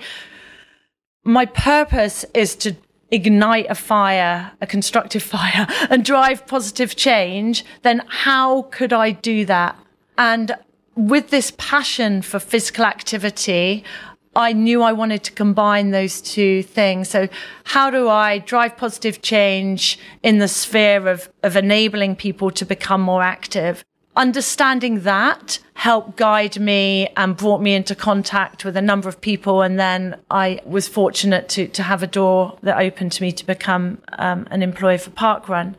my 1.24 1.46
purpose 1.46 2.26
is 2.34 2.56
to 2.56 2.76
ignite 3.12 3.68
a 3.70 3.76
fire, 3.76 4.52
a 4.62 4.68
constructive 4.68 5.24
fire, 5.36 5.68
and 5.90 6.04
drive 6.04 6.48
positive 6.48 6.96
change, 6.96 7.66
then 7.84 8.04
how 8.08 8.64
could 8.64 8.94
I 8.94 9.12
do 9.12 9.46
that? 9.46 9.78
And 10.18 10.56
with 10.96 11.30
this 11.30 11.54
passion 11.58 12.22
for 12.22 12.40
physical 12.40 12.86
activity, 12.86 13.84
I 14.36 14.54
knew 14.54 14.82
I 14.82 14.94
wanted 14.94 15.24
to 15.26 15.32
combine 15.34 15.92
those 15.92 16.22
two 16.22 16.64
things. 16.64 17.10
So, 17.10 17.28
how 17.66 17.90
do 17.90 18.08
I 18.08 18.40
drive 18.40 18.78
positive 18.78 19.22
change 19.22 20.00
in 20.24 20.40
the 20.40 20.48
sphere 20.48 21.08
of, 21.08 21.30
of 21.44 21.58
enabling 21.58 22.16
people 22.16 22.50
to 22.52 22.66
become 22.66 23.02
more 23.02 23.22
active? 23.22 23.84
Understanding 24.16 25.02
that 25.02 25.60
helped 25.74 26.18
guide 26.18 26.60
me 26.60 27.08
and 27.16 27.38
brought 27.38 27.62
me 27.62 27.74
into 27.74 27.96
contact 27.96 28.66
with 28.66 28.76
a 28.76 28.82
number 28.82 29.08
of 29.08 29.22
people. 29.22 29.62
And 29.62 29.80
then 29.80 30.18
I 30.30 30.60
was 30.66 30.88
fortunate 30.88 31.48
to, 31.50 31.68
to 31.70 31.84
have 31.84 32.04
a 32.04 32.08
door 32.08 32.58
that 32.62 32.78
opened 32.78 33.14
to 33.14 33.24
me 33.24 33.32
to 33.32 33.46
become 33.46 34.02
um, 34.20 34.48
an 34.52 34.62
employee 34.62 34.98
for 34.98 35.12
Parkrun. 35.12 35.76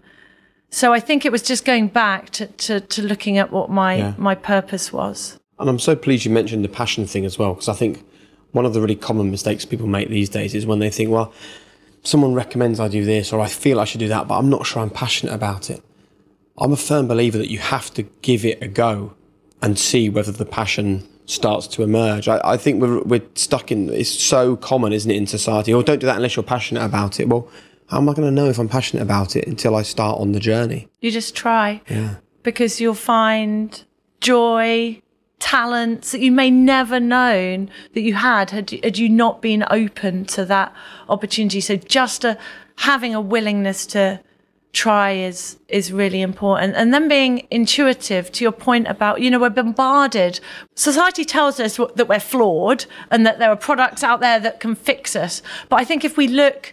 So 0.70 0.94
I 0.94 1.00
think 1.00 1.26
it 1.26 1.32
was 1.32 1.42
just 1.42 1.66
going 1.66 1.88
back 1.88 2.30
to, 2.30 2.46
to, 2.46 2.80
to 2.80 3.02
looking 3.02 3.36
at 3.36 3.52
what 3.52 3.68
my, 3.68 3.96
Yeah. 3.96 4.14
my 4.16 4.34
purpose 4.34 4.92
was. 4.92 5.38
And 5.58 5.68
I'm 5.68 5.78
so 5.78 5.94
pleased 5.94 6.24
you 6.24 6.30
mentioned 6.30 6.64
the 6.64 6.70
passion 6.70 7.06
thing 7.06 7.26
as 7.26 7.38
well, 7.38 7.52
because 7.52 7.68
I 7.68 7.74
think 7.74 8.02
one 8.52 8.64
of 8.64 8.72
the 8.72 8.80
really 8.80 8.96
common 8.96 9.30
mistakes 9.30 9.66
people 9.66 9.86
make 9.86 10.08
these 10.08 10.30
days 10.30 10.54
is 10.54 10.64
when 10.66 10.78
they 10.78 10.90
think, 10.90 11.10
well, 11.10 11.32
someone 12.02 12.32
recommends 12.32 12.80
I 12.80 12.88
do 12.88 13.04
this 13.04 13.32
or 13.32 13.40
I 13.40 13.48
feel 13.48 13.78
I 13.78 13.84
should 13.84 14.00
do 14.00 14.08
that, 14.08 14.26
but 14.26 14.38
I'm 14.38 14.48
not 14.48 14.66
sure 14.66 14.80
I'm 14.82 14.90
passionate 14.90 15.34
about 15.34 15.68
it. 15.68 15.82
I'm 16.58 16.72
a 16.72 16.76
firm 16.76 17.08
believer 17.08 17.38
that 17.38 17.50
you 17.50 17.58
have 17.58 17.92
to 17.94 18.02
give 18.22 18.44
it 18.44 18.62
a 18.62 18.68
go 18.68 19.14
and 19.60 19.78
see 19.78 20.08
whether 20.08 20.32
the 20.32 20.44
passion 20.44 21.08
starts 21.26 21.66
to 21.68 21.82
emerge. 21.82 22.28
I, 22.28 22.40
I 22.44 22.56
think 22.56 22.82
we're, 22.82 23.02
we're 23.02 23.22
stuck 23.34 23.70
in, 23.70 23.88
it's 23.90 24.10
so 24.10 24.56
common, 24.56 24.92
isn't 24.92 25.10
it, 25.10 25.16
in 25.16 25.26
society? 25.26 25.72
Or 25.72 25.78
oh, 25.78 25.82
don't 25.82 26.00
do 26.00 26.06
that 26.06 26.16
unless 26.16 26.36
you're 26.36 26.42
passionate 26.42 26.84
about 26.84 27.20
it. 27.20 27.28
Well, 27.28 27.48
how 27.86 27.98
am 27.98 28.08
I 28.08 28.14
going 28.14 28.28
to 28.28 28.32
know 28.32 28.48
if 28.48 28.58
I'm 28.58 28.68
passionate 28.68 29.02
about 29.02 29.36
it 29.36 29.46
until 29.46 29.76
I 29.76 29.82
start 29.82 30.20
on 30.20 30.32
the 30.32 30.40
journey? 30.40 30.88
You 31.00 31.10
just 31.10 31.34
try. 31.34 31.80
Yeah. 31.88 32.16
Because 32.42 32.80
you'll 32.80 32.94
find 32.94 33.84
joy, 34.20 35.00
talents 35.38 36.12
that 36.12 36.20
you 36.20 36.32
may 36.32 36.50
never 36.50 37.00
known 37.00 37.68
that 37.94 38.00
you 38.00 38.14
had 38.14 38.50
had, 38.50 38.70
had 38.70 38.96
you 38.96 39.08
not 39.08 39.42
been 39.42 39.64
open 39.70 40.24
to 40.24 40.44
that 40.44 40.74
opportunity. 41.08 41.60
So 41.60 41.76
just 41.76 42.24
a, 42.24 42.38
having 42.76 43.14
a 43.14 43.20
willingness 43.20 43.84
to 43.86 44.20
try 44.72 45.12
is 45.12 45.58
is 45.68 45.92
really 45.92 46.22
important 46.22 46.74
and 46.76 46.94
then 46.94 47.06
being 47.06 47.46
intuitive 47.50 48.32
to 48.32 48.42
your 48.42 48.52
point 48.52 48.86
about 48.88 49.20
you 49.20 49.30
know 49.30 49.38
we're 49.38 49.50
bombarded 49.50 50.40
society 50.76 51.24
tells 51.26 51.60
us 51.60 51.76
that 51.76 52.08
we're 52.08 52.18
flawed 52.18 52.86
and 53.10 53.26
that 53.26 53.38
there 53.38 53.50
are 53.50 53.56
products 53.56 54.02
out 54.02 54.20
there 54.20 54.40
that 54.40 54.60
can 54.60 54.74
fix 54.74 55.14
us 55.14 55.42
but 55.68 55.78
i 55.78 55.84
think 55.84 56.06
if 56.06 56.16
we 56.16 56.26
look 56.26 56.72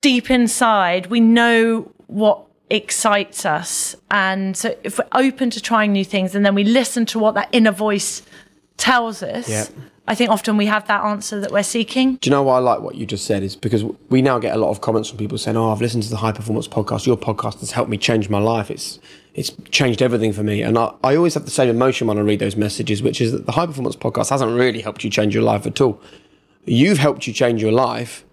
deep 0.00 0.30
inside 0.30 1.06
we 1.08 1.20
know 1.20 1.90
what 2.06 2.46
excites 2.70 3.44
us. 3.44 3.94
And 4.10 4.56
so 4.56 4.76
if 4.82 4.98
we're 4.98 5.06
open 5.12 5.50
to 5.50 5.60
trying 5.60 5.92
new 5.92 6.04
things 6.04 6.34
and 6.34 6.44
then 6.44 6.54
we 6.54 6.64
listen 6.64 7.06
to 7.06 7.18
what 7.18 7.34
that 7.34 7.48
inner 7.52 7.72
voice 7.72 8.22
tells 8.76 9.22
us. 9.22 9.48
I 10.06 10.14
think 10.14 10.30
often 10.30 10.58
we 10.58 10.66
have 10.66 10.86
that 10.88 11.02
answer 11.02 11.40
that 11.40 11.50
we're 11.50 11.62
seeking. 11.62 12.16
Do 12.16 12.28
you 12.28 12.30
know 12.30 12.42
why 12.42 12.56
I 12.56 12.60
like 12.60 12.80
what 12.80 12.94
you 12.94 13.06
just 13.06 13.24
said? 13.24 13.42
Is 13.42 13.56
because 13.56 13.84
we 14.10 14.20
now 14.20 14.38
get 14.38 14.54
a 14.54 14.58
lot 14.58 14.70
of 14.70 14.82
comments 14.82 15.08
from 15.08 15.18
people 15.18 15.38
saying, 15.38 15.56
"Oh, 15.56 15.72
I've 15.72 15.80
listened 15.80 16.02
to 16.02 16.10
the 16.10 16.18
High 16.18 16.32
Performance 16.32 16.68
podcast. 16.68 17.06
Your 17.06 17.16
podcast 17.16 17.60
has 17.60 17.70
helped 17.70 17.90
me 17.90 17.96
change 17.96 18.28
my 18.28 18.38
life. 18.38 18.70
It's 18.70 18.98
it's 19.32 19.52
changed 19.70 20.02
everything 20.02 20.32
for 20.32 20.42
me." 20.42 20.60
And 20.60 20.76
I, 20.76 20.92
I 21.02 21.16
always 21.16 21.34
have 21.34 21.46
the 21.46 21.50
same 21.50 21.70
emotion 21.70 22.06
when 22.06 22.18
I 22.18 22.20
read 22.20 22.38
those 22.38 22.56
messages, 22.56 23.02
which 23.02 23.20
is 23.20 23.32
that 23.32 23.46
the 23.46 23.52
High 23.52 23.66
Performance 23.66 23.96
podcast 23.96 24.28
hasn't 24.28 24.52
really 24.52 24.82
helped 24.82 25.04
you 25.04 25.10
change 25.10 25.34
your 25.34 25.44
life 25.44 25.66
at 25.66 25.80
all. 25.80 26.00
You've 26.66 26.98
helped 26.98 27.26
you 27.26 27.32
change 27.32 27.62
your 27.62 27.72
life 27.72 28.24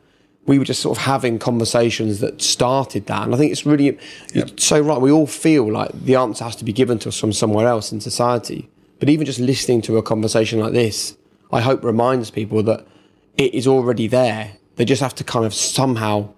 we 0.46 0.58
were 0.58 0.66
just 0.66 0.82
sort 0.82 0.98
of 0.98 1.04
having 1.04 1.38
conversations 1.38 2.20
that 2.20 2.42
started 2.42 3.06
that. 3.06 3.24
And 3.24 3.34
I 3.34 3.38
think 3.38 3.52
it's 3.52 3.66
really 3.66 3.98
yep. 4.34 4.60
so 4.60 4.80
right. 4.82 5.00
We 5.00 5.12
all 5.12 5.28
feel 5.28 5.72
like 5.72 5.92
the 5.94 6.16
answer 6.16 6.44
has 6.44 6.56
to 6.58 6.66
be 6.66 6.74
given 6.74 7.00
to 7.00 7.10
us 7.10 7.20
from 7.20 7.32
somewhere 7.32 7.68
else 7.68 7.92
in 7.92 8.02
society. 8.02 8.70
But 9.00 9.10
even 9.10 9.26
just 9.26 9.40
listening 9.40 9.82
to 9.84 9.98
a 9.98 10.04
conversation 10.04 10.60
like 10.60 10.74
this, 10.74 11.16
I 11.52 11.62
hope 11.62 11.84
reminds 11.84 12.32
people 12.32 12.64
that 12.64 12.86
it 13.38 13.54
is 13.54 13.68
already 13.68 14.08
there. 14.08 14.54
They 14.76 14.86
just 14.86 15.02
have 15.02 15.16
to 15.16 15.24
kind 15.24 15.46
of 15.46 15.54
somehow 15.54 16.30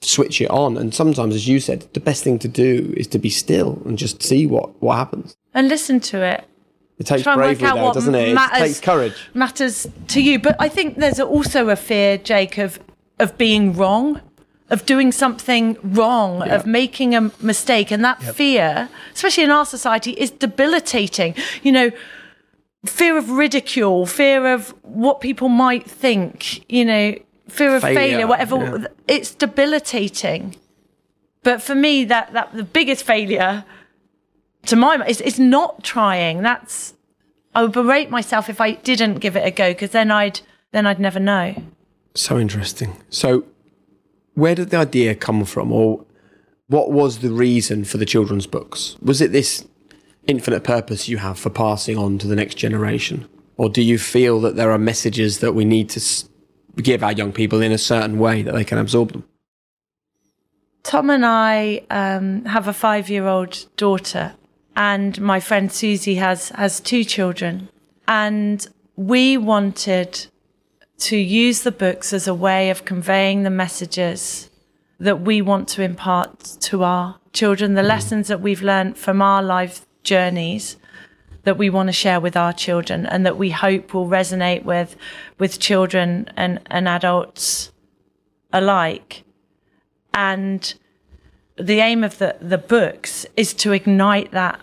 switch 0.00 0.40
it 0.40 0.50
on. 0.50 0.76
And 0.76 0.94
sometimes, 0.94 1.34
as 1.34 1.48
you 1.48 1.60
said, 1.60 1.86
the 1.92 2.00
best 2.00 2.24
thing 2.24 2.38
to 2.40 2.48
do 2.48 2.92
is 2.96 3.06
to 3.08 3.18
be 3.18 3.30
still 3.30 3.82
and 3.84 3.98
just 3.98 4.22
see 4.22 4.46
what, 4.46 4.80
what 4.82 4.96
happens. 4.96 5.36
And 5.54 5.68
listen 5.68 6.00
to 6.00 6.22
it. 6.22 6.44
It 6.98 7.06
takes 7.06 7.22
bravery, 7.22 7.54
though, 7.54 7.92
doesn't 7.92 8.14
it? 8.14 8.34
Matters, 8.34 8.60
it 8.60 8.64
takes 8.66 8.80
courage. 8.80 9.14
Matters 9.32 9.86
to 10.08 10.20
you. 10.20 10.38
But 10.40 10.56
I 10.58 10.68
think 10.68 10.96
there's 10.96 11.20
also 11.20 11.68
a 11.68 11.76
fear, 11.76 12.18
Jake, 12.18 12.58
of 12.58 12.80
of 13.20 13.36
being 13.38 13.72
wrong, 13.72 14.20
of 14.70 14.84
doing 14.86 15.12
something 15.12 15.76
wrong, 15.82 16.40
yeah. 16.40 16.56
of 16.56 16.66
making 16.66 17.14
a 17.14 17.32
mistake. 17.40 17.92
And 17.92 18.04
that 18.04 18.20
yep. 18.22 18.34
fear, 18.34 18.88
especially 19.14 19.44
in 19.44 19.50
our 19.50 19.64
society, 19.64 20.12
is 20.12 20.30
debilitating. 20.32 21.34
You 21.62 21.72
know, 21.72 21.90
fear 22.86 23.16
of 23.16 23.30
ridicule, 23.30 24.06
fear 24.06 24.52
of 24.52 24.70
what 24.82 25.20
people 25.20 25.48
might 25.48 25.88
think, 25.88 26.70
you 26.70 26.84
know, 26.84 27.14
fear 27.48 27.76
of 27.76 27.82
failure, 27.82 27.98
failure 27.98 28.26
whatever. 28.26 28.56
Yeah. 28.56 28.86
It's 29.06 29.34
debilitating. 29.34 30.56
But 31.42 31.62
for 31.62 31.74
me, 31.74 32.04
that, 32.04 32.32
that 32.32 32.52
the 32.52 32.64
biggest 32.64 33.04
failure 33.04 33.64
to 34.66 34.76
my 34.76 34.96
mind 34.96 35.10
is, 35.10 35.20
is 35.20 35.38
not 35.38 35.82
trying. 35.82 36.42
That's 36.42 36.94
I 37.54 37.62
would 37.62 37.72
berate 37.72 38.10
myself 38.10 38.48
if 38.48 38.60
I 38.60 38.72
didn't 38.72 39.16
give 39.16 39.36
it 39.36 39.46
a 39.46 39.50
go 39.50 39.72
because 39.72 39.90
then 39.90 40.10
I'd 40.10 40.40
then 40.72 40.86
I'd 40.86 41.00
never 41.00 41.18
know. 41.18 41.54
So 42.14 42.38
interesting. 42.38 42.96
So, 43.10 43.44
where 44.34 44.54
did 44.54 44.70
the 44.70 44.76
idea 44.78 45.14
come 45.14 45.44
from, 45.44 45.72
or 45.72 46.04
what 46.66 46.90
was 46.90 47.18
the 47.20 47.30
reason 47.30 47.84
for 47.84 47.96
the 47.96 48.04
children's 48.04 48.46
books? 48.46 48.96
Was 49.00 49.20
it 49.20 49.32
this 49.32 49.66
infinite 50.28 50.62
purpose 50.62 51.08
you 51.08 51.16
have 51.16 51.38
for 51.38 51.50
passing 51.50 51.98
on 51.98 52.18
to 52.18 52.28
the 52.28 52.36
next 52.36 52.54
generation? 52.54 53.28
Or 53.56 53.68
do 53.68 53.82
you 53.82 53.98
feel 53.98 54.40
that 54.42 54.54
there 54.54 54.70
are 54.70 54.78
messages 54.78 55.40
that 55.40 55.54
we 55.54 55.64
need 55.64 55.90
to 55.90 56.00
give 56.76 57.02
our 57.02 57.12
young 57.12 57.32
people 57.32 57.60
in 57.60 57.72
a 57.72 57.78
certain 57.78 58.18
way 58.18 58.42
that 58.42 58.54
they 58.54 58.64
can 58.64 58.78
absorb 58.78 59.12
them? 59.12 59.24
Tom 60.84 61.10
and 61.10 61.26
I 61.26 61.82
um, 61.90 62.44
have 62.44 62.68
a 62.68 62.72
five 62.72 63.10
year 63.10 63.26
old 63.26 63.66
daughter, 63.76 64.34
and 64.76 65.20
my 65.20 65.40
friend 65.40 65.72
Susie 65.72 66.14
has, 66.14 66.50
has 66.50 66.78
two 66.78 67.02
children. 67.02 67.68
And 68.06 68.66
we 68.96 69.36
wanted 69.36 70.26
to 70.98 71.16
use 71.16 71.62
the 71.62 71.72
books 71.72 72.12
as 72.12 72.28
a 72.28 72.34
way 72.34 72.70
of 72.70 72.84
conveying 72.84 73.42
the 73.42 73.50
messages 73.50 74.50
that 75.00 75.20
we 75.20 75.42
want 75.42 75.68
to 75.68 75.82
impart 75.82 76.56
to 76.60 76.82
our 76.82 77.18
children, 77.32 77.74
the 77.74 77.82
mm. 77.82 77.88
lessons 77.88 78.28
that 78.28 78.40
we've 78.40 78.62
learned 78.62 78.96
from 78.96 79.22
our 79.22 79.42
life 79.42 79.86
journeys 80.02 80.76
that 81.44 81.56
we 81.56 81.70
want 81.70 81.88
to 81.88 81.92
share 81.92 82.20
with 82.20 82.36
our 82.36 82.52
children 82.52 83.06
and 83.06 83.24
that 83.24 83.38
we 83.38 83.50
hope 83.50 83.94
will 83.94 84.06
resonate 84.06 84.64
with 84.64 84.96
with 85.38 85.58
children 85.58 86.30
and, 86.36 86.60
and 86.66 86.88
adults 86.88 87.72
alike. 88.52 89.24
And 90.12 90.74
the 91.56 91.80
aim 91.80 92.04
of 92.04 92.18
the, 92.18 92.36
the 92.40 92.58
books 92.58 93.26
is 93.36 93.54
to 93.54 93.72
ignite 93.72 94.30
that 94.32 94.60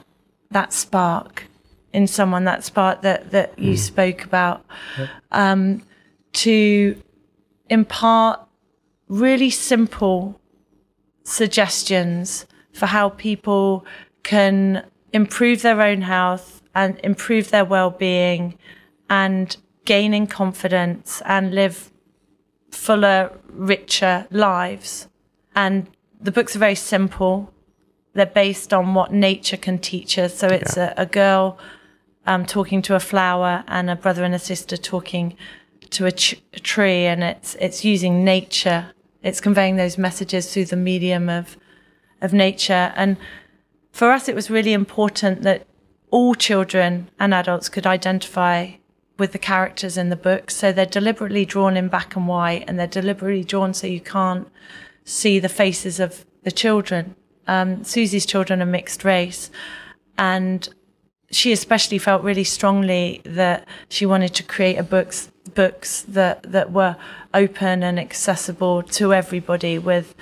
that 0.51 0.73
spark 0.73 1.47
in 1.91 2.07
someone, 2.07 2.43
that 2.43 2.63
spark 2.63 3.01
that, 3.01 3.31
that 3.31 3.57
you 3.57 3.73
mm. 3.73 3.77
spoke 3.77 4.23
about. 4.23 4.65
Yep. 4.97 5.09
Um, 5.31 5.81
to 6.33 7.01
impart 7.69 8.41
really 9.07 9.49
simple 9.49 10.39
suggestions 11.23 12.45
for 12.73 12.85
how 12.87 13.09
people 13.09 13.85
can 14.23 14.85
improve 15.15 15.61
their 15.61 15.81
own 15.81 16.01
health 16.01 16.61
and 16.75 16.99
improve 17.01 17.49
their 17.49 17.63
well-being 17.63 18.57
and 19.09 19.55
gaining 19.85 20.27
confidence 20.27 21.21
and 21.25 21.55
live 21.55 21.89
fuller, 22.69 23.31
richer 23.49 24.27
lives. 24.29 25.07
And 25.55 25.89
the 26.19 26.31
books 26.31 26.53
are 26.55 26.59
very 26.59 26.75
simple. 26.75 27.53
They're 28.13 28.25
based 28.25 28.73
on 28.73 28.93
what 28.93 29.13
nature 29.13 29.55
can 29.55 29.79
teach 29.79 30.19
us. 30.19 30.37
So 30.37 30.47
it's 30.47 30.75
yeah. 30.75 30.93
a, 30.97 31.03
a, 31.03 31.05
girl 31.05 31.57
um, 32.25 32.45
talking 32.45 32.81
to 32.81 32.95
a 32.95 32.99
flower 32.99 33.63
and 33.69 33.89
a 33.89 33.95
brother 33.95 34.25
and 34.25 34.35
a 34.35 34.39
sister 34.39 34.75
talking 34.75 35.37
to 35.91 36.05
a, 36.07 36.11
ch- 36.11 36.41
a 36.53 36.59
tree 36.59 37.05
and 37.05 37.23
it's 37.23 37.55
it's 37.55 37.85
using 37.85 38.25
nature 38.25 38.87
it's 39.21 39.39
conveying 39.39 39.75
those 39.75 39.99
messages 39.99 40.51
through 40.51 40.65
the 40.65 40.75
medium 40.75 41.29
of 41.29 41.57
of 42.21 42.33
nature 42.33 42.91
and 42.95 43.17
for 43.95 44.11
us 44.11 44.27
it 44.27 44.35
was 44.35 44.49
really 44.49 44.73
important 44.73 45.43
that 45.43 45.65
all 46.11 46.35
children 46.35 47.09
and 47.17 47.33
adults 47.33 47.69
could 47.69 47.87
identify 47.87 48.71
with 49.17 49.31
the 49.31 49.39
characters 49.39 49.95
in 49.95 50.09
the 50.09 50.17
book. 50.17 50.51
So 50.51 50.73
they're 50.73 50.85
deliberately 50.85 51.45
drawn 51.45 51.77
in 51.77 51.87
black 51.87 52.13
and 52.17 52.27
white 52.27 52.65
and 52.67 52.77
they're 52.77 52.87
deliberately 52.87 53.45
drawn 53.45 53.73
so 53.73 53.87
you 53.87 54.01
can't 54.01 54.49
see 55.05 55.39
the 55.39 55.47
faces 55.47 56.01
of 56.01 56.25
the 56.43 56.51
children. 56.51 57.15
Um, 57.47 57.85
susie's 57.85 58.25
children 58.25 58.61
are 58.61 58.65
mixed 58.65 59.05
race 59.05 59.49
and 60.17 60.67
she 61.31 61.53
especially 61.53 61.97
felt 61.97 62.21
really 62.21 62.43
strongly 62.43 63.21
that 63.23 63.65
she 63.87 64.05
wanted 64.05 64.35
to 64.35 64.43
create 64.43 64.75
a 64.75 64.83
books 64.83 65.31
books 65.53 66.01
that 66.01 66.43
that 66.43 66.73
were 66.73 66.97
open 67.33 67.81
and 67.81 67.97
accessible 67.97 68.83
to 68.83 69.13
everybody 69.13 69.79
with 69.79 70.15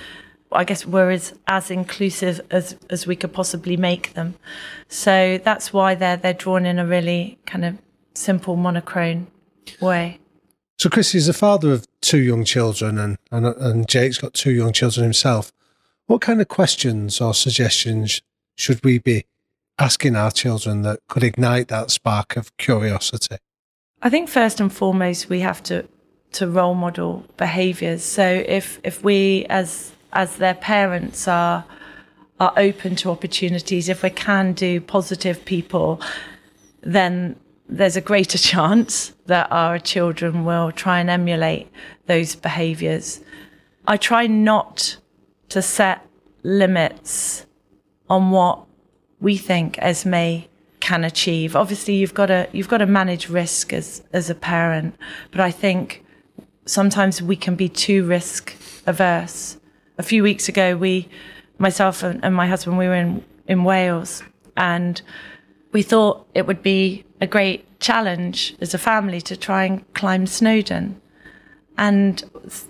I 0.54 0.64
guess 0.64 0.86
were 0.86 1.12
as, 1.12 1.34
as 1.48 1.72
inclusive 1.72 2.42
as, 2.52 2.76
as 2.90 3.08
we 3.08 3.16
could 3.16 3.34
possibly 3.34 3.78
make 3.78 4.14
them. 4.14 4.36
So 4.88 5.40
that's 5.44 5.74
why 5.74 5.96
they're 5.96 6.18
they're 6.18 6.34
drawn 6.34 6.66
in 6.66 6.80
a 6.80 6.86
really 6.86 7.38
kind 7.46 7.66
of 7.66 7.78
simple 8.14 8.56
monochrome 8.56 9.28
way. 9.82 10.20
So 10.78 10.90
Chris 10.90 11.16
is 11.16 11.28
the 11.28 11.34
father 11.34 11.72
of 11.72 11.88
two 12.02 12.20
young 12.20 12.44
children 12.44 12.98
and, 12.98 13.18
and 13.32 13.46
and 13.46 13.88
Jake's 13.88 14.18
got 14.18 14.34
two 14.34 14.52
young 14.52 14.74
children 14.74 15.04
himself. 15.04 15.52
What 16.08 16.22
kind 16.22 16.42
of 16.42 16.48
questions 16.48 17.22
or 17.22 17.34
suggestions 17.34 18.22
should 18.56 18.84
we 18.84 19.00
be 19.00 19.26
asking 19.80 20.16
our 20.16 20.32
children 20.32 20.82
that 20.84 21.00
could 21.08 21.24
ignite 21.24 21.68
that 21.70 21.90
spark 21.92 22.36
of 22.36 22.56
curiosity? 22.58 23.38
I 24.02 24.10
think 24.10 24.30
first 24.30 24.60
and 24.60 24.72
foremost 24.72 25.30
we 25.30 25.40
have 25.40 25.64
to 25.64 25.88
to 26.34 26.48
role 26.48 26.76
model 26.76 27.26
behaviors. 27.38 28.04
So 28.04 28.26
if 28.26 28.80
if 28.84 29.04
we 29.04 29.46
as 29.50 29.92
as 30.14 30.38
their 30.38 30.56
parents 30.56 31.28
are 31.28 31.66
are 32.40 32.54
open 32.58 32.96
to 32.96 33.12
opportunities, 33.12 33.88
if 33.88 34.04
we 34.04 34.10
can 34.10 34.54
do 34.54 34.82
positive 34.82 35.46
people, 35.46 36.02
then 36.82 37.36
there's 37.70 37.96
a 37.96 38.02
greater 38.02 38.38
chance 38.52 39.14
that 39.28 39.48
our 39.52 39.80
children 39.80 40.44
will 40.44 40.72
try 40.72 41.00
and 41.00 41.10
emulate 41.10 41.70
those 42.08 42.36
behaviors. 42.36 43.22
I 43.88 43.98
try 43.98 44.28
not 44.28 44.98
to 45.50 45.62
set 45.62 46.06
limits 46.44 47.46
on 48.10 48.32
what 48.32 48.66
we 49.20 49.38
think 49.38 49.78
Esme 49.80 50.46
can 50.80 51.04
achieve. 51.06 51.56
Obviously, 51.56 51.96
you've 51.96 52.14
got 52.14 52.26
to 52.28 52.48
you've 52.52 52.68
got 52.68 52.80
to 52.80 52.86
manage 52.86 53.30
risk 53.30 53.72
as 53.72 54.04
as 54.12 54.30
a 54.30 54.36
parent, 54.36 54.96
but 55.32 55.40
I 55.40 55.52
think 55.52 56.04
sometimes 56.66 57.22
we 57.22 57.36
can 57.36 57.56
be 57.56 57.70
too 57.70 58.06
risk 58.06 58.54
averse. 58.86 59.58
A 59.98 60.04
few 60.04 60.24
weeks 60.24 60.50
ago, 60.50 60.76
we, 60.76 61.08
myself 61.58 62.04
and, 62.04 62.24
and 62.24 62.36
my 62.36 62.48
husband, 62.48 62.78
we 62.78 62.88
were 62.88 62.96
in 62.96 63.24
in 63.48 63.64
Wales, 63.64 64.24
and 64.56 65.02
we 65.72 65.82
thought 65.82 66.26
it 66.34 66.48
would 66.48 66.62
be 66.62 67.04
a 67.20 67.28
great 67.28 67.80
challenge 67.80 68.56
as 68.62 68.74
a 68.74 68.78
family 68.78 69.22
to 69.22 69.36
try 69.36 69.66
and 69.66 69.94
climb 69.94 70.26
Snowdon. 70.26 71.00
And 71.78 72.24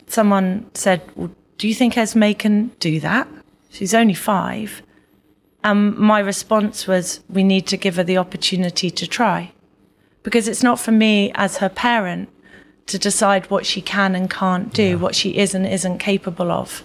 someone 0.08 0.70
said, 0.74 1.02
well, 1.16 1.32
Do 1.58 1.68
you 1.68 1.76
think 1.76 1.98
Esme 1.98 2.32
can 2.34 2.68
do 2.80 3.00
that? 3.02 3.28
She's 3.70 3.94
only 3.94 4.14
five. 4.14 4.82
And 5.64 5.96
my 5.98 6.20
response 6.20 6.88
was, 6.88 7.22
We 7.30 7.44
need 7.44 7.68
to 7.68 7.78
give 7.78 7.98
her 7.98 8.04
the 8.04 8.18
opportunity 8.18 8.90
to 8.90 9.08
try. 9.08 9.52
Because 10.24 10.48
it's 10.48 10.64
not 10.64 10.80
for 10.80 10.92
me 10.92 11.32
as 11.36 11.58
her 11.58 11.70
parent 11.70 12.30
to 12.86 12.98
decide 12.98 13.50
what 13.50 13.66
she 13.66 13.82
can 13.82 14.16
and 14.16 14.30
can't 14.30 14.74
do, 14.74 14.84
yeah. 14.84 14.96
what 14.96 15.16
she 15.16 15.38
is 15.38 15.54
and 15.54 15.66
isn't 15.68 15.98
capable 16.00 16.52
of. 16.52 16.84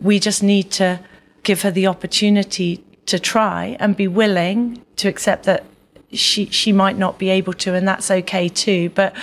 We 0.00 0.18
just 0.18 0.42
need 0.42 0.70
to 0.72 1.00
give 1.42 1.62
her 1.62 1.70
the 1.70 1.86
opportunity 1.86 2.84
to 3.06 3.18
try 3.18 3.76
and 3.80 3.96
be 3.96 4.06
willing 4.06 4.84
to 4.96 5.08
accept 5.08 5.44
that 5.44 5.64
she 6.12 6.46
she 6.46 6.72
might 6.72 6.96
not 6.96 7.18
be 7.18 7.28
able 7.28 7.52
to 7.52 7.74
and 7.74 7.86
that's 7.86 8.10
okay 8.10 8.48
too. 8.48 8.90
But 8.90 9.14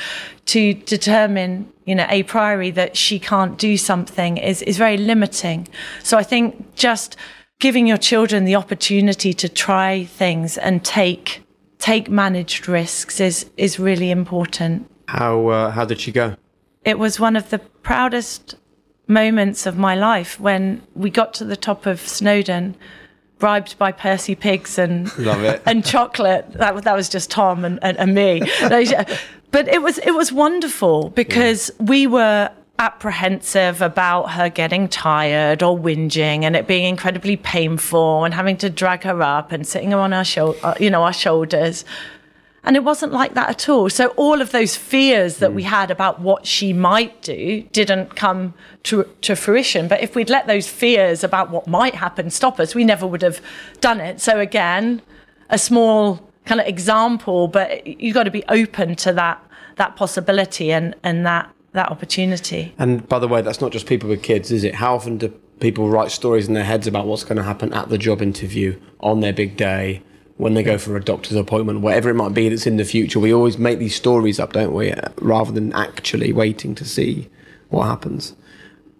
to 0.47 0.73
determine 0.73 1.71
you 1.85 1.95
know 1.95 2.05
a 2.09 2.23
priori 2.23 2.71
that 2.71 2.95
she 2.95 3.19
can't 3.19 3.57
do 3.57 3.77
something 3.77 4.37
is 4.37 4.61
is 4.61 4.77
very 4.77 4.97
limiting. 4.97 5.67
So 6.03 6.17
i 6.17 6.23
think 6.23 6.75
just 6.75 7.17
giving 7.59 7.87
your 7.87 7.97
children 7.97 8.45
the 8.45 8.55
opportunity 8.55 9.33
to 9.33 9.49
try 9.49 10.05
things 10.05 10.57
and 10.57 10.83
take 10.83 11.43
take 11.79 12.09
managed 12.09 12.67
risks 12.67 13.19
is 13.19 13.49
is 13.57 13.79
really 13.79 14.11
important. 14.11 14.89
How 15.07 15.47
uh, 15.47 15.71
how 15.71 15.85
did 15.85 15.99
she 15.99 16.11
go? 16.11 16.35
It 16.83 16.99
was 16.99 17.19
one 17.19 17.35
of 17.35 17.49
the 17.49 17.59
proudest 17.59 18.55
moments 19.07 19.65
of 19.65 19.77
my 19.77 19.95
life 19.95 20.39
when 20.39 20.81
we 20.95 21.09
got 21.09 21.33
to 21.35 21.45
the 21.45 21.55
top 21.55 21.85
of 21.85 21.99
snowdon 21.99 22.75
bribed 23.37 23.77
by 23.77 23.91
Percy 23.91 24.35
pigs 24.35 24.77
and 24.77 25.11
and 25.65 25.85
chocolate. 25.85 26.51
That 26.53 26.83
that 26.83 26.95
was 26.95 27.09
just 27.09 27.29
Tom 27.29 27.65
and, 27.65 27.79
and, 27.81 27.97
and 27.97 28.15
me. 28.15 28.41
but 29.51 29.67
it 29.67 29.81
was 29.81 29.97
it 29.99 30.11
was 30.11 30.31
wonderful 30.31 31.09
because 31.11 31.71
yeah. 31.79 31.85
we 31.85 32.07
were 32.07 32.51
apprehensive 32.77 33.81
about 33.81 34.31
her 34.31 34.49
getting 34.49 34.87
tired 34.89 35.63
or 35.63 35.77
whinging 35.77 36.43
and 36.43 36.57
it 36.57 36.67
being 36.67 36.83
incredibly 36.83 37.37
painful 37.37 38.25
and 38.25 38.33
having 38.33 38.57
to 38.57 38.69
drag 38.69 39.03
her 39.03 39.21
up 39.21 39.53
and 39.53 39.65
sitting 39.65 39.91
her 39.91 39.97
on 39.97 40.11
our 40.11 40.25
shoulder, 40.25 40.59
uh, 40.61 40.73
you 40.79 40.89
know, 40.89 41.03
our 41.03 41.13
shoulders. 41.13 41.85
And 42.65 42.75
it 42.75 42.83
wasn't 42.83 43.13
like 43.13 43.35
that 43.35 43.49
at 43.49 43.69
all. 43.69 43.89
So 43.89 44.07
all 44.09 44.41
of 44.41 44.51
those 44.51 44.75
fears 44.75 45.37
that 45.37 45.51
mm. 45.51 45.55
we 45.55 45.63
had 45.63 45.91
about 45.91 46.19
what 46.19 46.45
she 46.45 46.73
might 46.73 47.21
do 47.21 47.61
didn't 47.71 48.15
come 48.15 48.53
to, 48.83 49.03
to 49.21 49.35
fruition. 49.35 49.87
But 49.87 50.01
if 50.01 50.15
we'd 50.15 50.29
let 50.29 50.47
those 50.47 50.67
fears 50.67 51.23
about 51.23 51.51
what 51.51 51.67
might 51.67 51.95
happen 51.95 52.29
stop 52.31 52.59
us, 52.59 52.75
we 52.75 52.83
never 52.83 53.05
would 53.05 53.21
have 53.21 53.39
done 53.81 53.99
it. 54.01 54.19
So 54.19 54.39
again, 54.39 55.01
a 55.49 55.59
small 55.59 56.27
kind 56.45 56.59
of 56.59 56.67
example, 56.67 57.47
but 57.47 57.85
you've 57.85 58.15
got 58.15 58.23
to 58.23 58.31
be 58.31 58.43
open 58.49 58.95
to 58.97 59.13
that 59.13 59.41
that 59.77 59.95
possibility 59.97 60.71
and, 60.71 60.95
and 61.03 61.25
that 61.25 61.53
that 61.73 61.91
opportunity. 61.91 62.73
And 62.77 63.07
by 63.07 63.19
the 63.19 63.27
way, 63.27 63.41
that's 63.41 63.61
not 63.61 63.71
just 63.71 63.85
people 63.85 64.09
with 64.09 64.23
kids, 64.23 64.51
is 64.51 64.63
it? 64.63 64.75
How 64.75 64.95
often 64.95 65.17
do 65.17 65.27
people 65.59 65.89
write 65.89 66.11
stories 66.11 66.47
in 66.47 66.53
their 66.53 66.63
heads 66.63 66.87
about 66.87 67.05
what's 67.05 67.23
going 67.23 67.37
to 67.37 67.43
happen 67.43 67.73
at 67.73 67.89
the 67.89 67.97
job 67.97 68.21
interview 68.21 68.79
on 69.01 69.19
their 69.19 69.33
big 69.33 69.57
day? 69.57 70.01
When 70.37 70.53
they 70.53 70.63
go 70.63 70.77
for 70.77 70.97
a 70.97 71.03
doctor's 71.03 71.37
appointment, 71.37 71.81
whatever 71.81 72.09
it 72.09 72.15
might 72.15 72.33
be 72.33 72.49
that's 72.49 72.67
in 72.67 72.77
the 72.77 72.83
future. 72.83 73.19
We 73.19 73.33
always 73.33 73.57
make 73.57 73.79
these 73.79 73.95
stories 73.95 74.39
up, 74.39 74.53
don't 74.53 74.73
we? 74.73 74.93
Rather 75.17 75.51
than 75.51 75.71
actually 75.73 76.33
waiting 76.33 76.75
to 76.75 76.85
see 76.85 77.29
what 77.69 77.85
happens. 77.85 78.35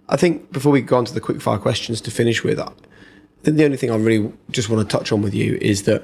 I 0.08 0.18
think 0.18 0.52
before 0.52 0.72
we 0.72 0.82
go 0.82 0.98
on 0.98 1.06
to 1.06 1.14
the 1.14 1.22
quickfire 1.22 1.60
questions 1.60 2.00
to 2.02 2.12
finish 2.12 2.44
with, 2.44 2.60
I 2.60 2.72
think 3.44 3.58
the 3.58 3.66
only 3.66 3.78
thing 3.78 3.92
I 3.92 3.98
really 3.98 4.32
just 4.52 4.70
want 4.70 4.88
to 4.88 4.98
touch 4.98 5.12
on 5.12 5.22
with 5.22 5.34
you 5.34 5.58
is 5.62 5.84
that 5.84 6.04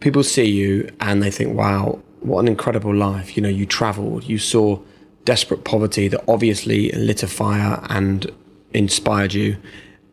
people 0.00 0.22
see 0.24 0.50
you 0.50 0.90
and 1.00 1.22
they 1.22 1.30
think, 1.30 1.54
wow, 1.54 2.00
what 2.20 2.40
an 2.40 2.48
incredible 2.48 2.94
life. 2.94 3.36
You 3.36 3.42
know, 3.42 3.48
you 3.48 3.64
traveled, 3.64 4.24
you 4.24 4.38
saw 4.38 4.80
desperate 5.24 5.64
poverty 5.64 6.08
that 6.08 6.24
obviously 6.26 6.90
lit 6.92 7.22
a 7.22 7.28
fire 7.28 7.80
and 7.90 8.30
inspired 8.72 9.34
you. 9.34 9.56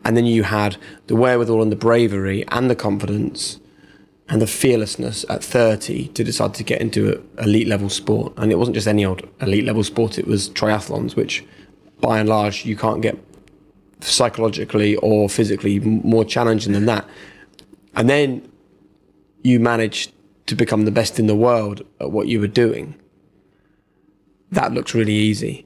And 0.04 0.16
then 0.16 0.26
you 0.26 0.44
had 0.44 0.78
the 1.08 1.16
wherewithal 1.16 1.64
and 1.64 1.72
the 1.72 1.76
bravery 1.78 2.46
and 2.50 2.70
the 2.70 2.76
confidence 2.76 3.60
and 4.28 4.42
the 4.42 4.48
fearlessness 4.48 5.24
at 5.30 5.44
30 5.44 6.08
to 6.10 6.24
decide 6.24 6.54
to 6.56 6.64
get 6.64 6.82
into 6.82 7.24
a 7.38 7.44
elite 7.44 7.68
level 7.68 7.90
sport. 7.90 8.34
And 8.38 8.52
it 8.52 8.56
wasn't 8.56 8.76
just 8.76 8.88
any 8.88 9.06
old 9.06 9.28
elite 9.42 9.66
level 9.66 9.84
sport, 9.84 10.18
it 10.18 10.28
was 10.28 10.50
triathlons, 10.50 11.16
which 11.16 11.46
by 12.02 12.20
and 12.20 12.28
large 12.28 12.66
you 12.66 12.76
can't 12.76 13.02
get 13.02 13.18
psychologically 14.02 14.96
or 14.98 15.30
physically 15.30 15.80
more 15.80 16.26
challenging 16.26 16.74
than 16.74 16.86
that. 16.86 17.08
And 17.96 18.10
then 18.10 18.50
you 19.44 19.60
managed 19.60 20.12
to 20.48 20.56
become 20.56 20.86
the 20.86 20.92
best 20.92 21.20
in 21.20 21.28
the 21.28 21.36
world 21.36 21.86
at 22.00 22.12
what 22.12 22.28
you 22.28 22.40
were 22.40 22.48
doing. 22.48 22.96
That 24.52 24.74
looks 24.74 24.94
really 24.94 25.14
easy. 25.14 25.65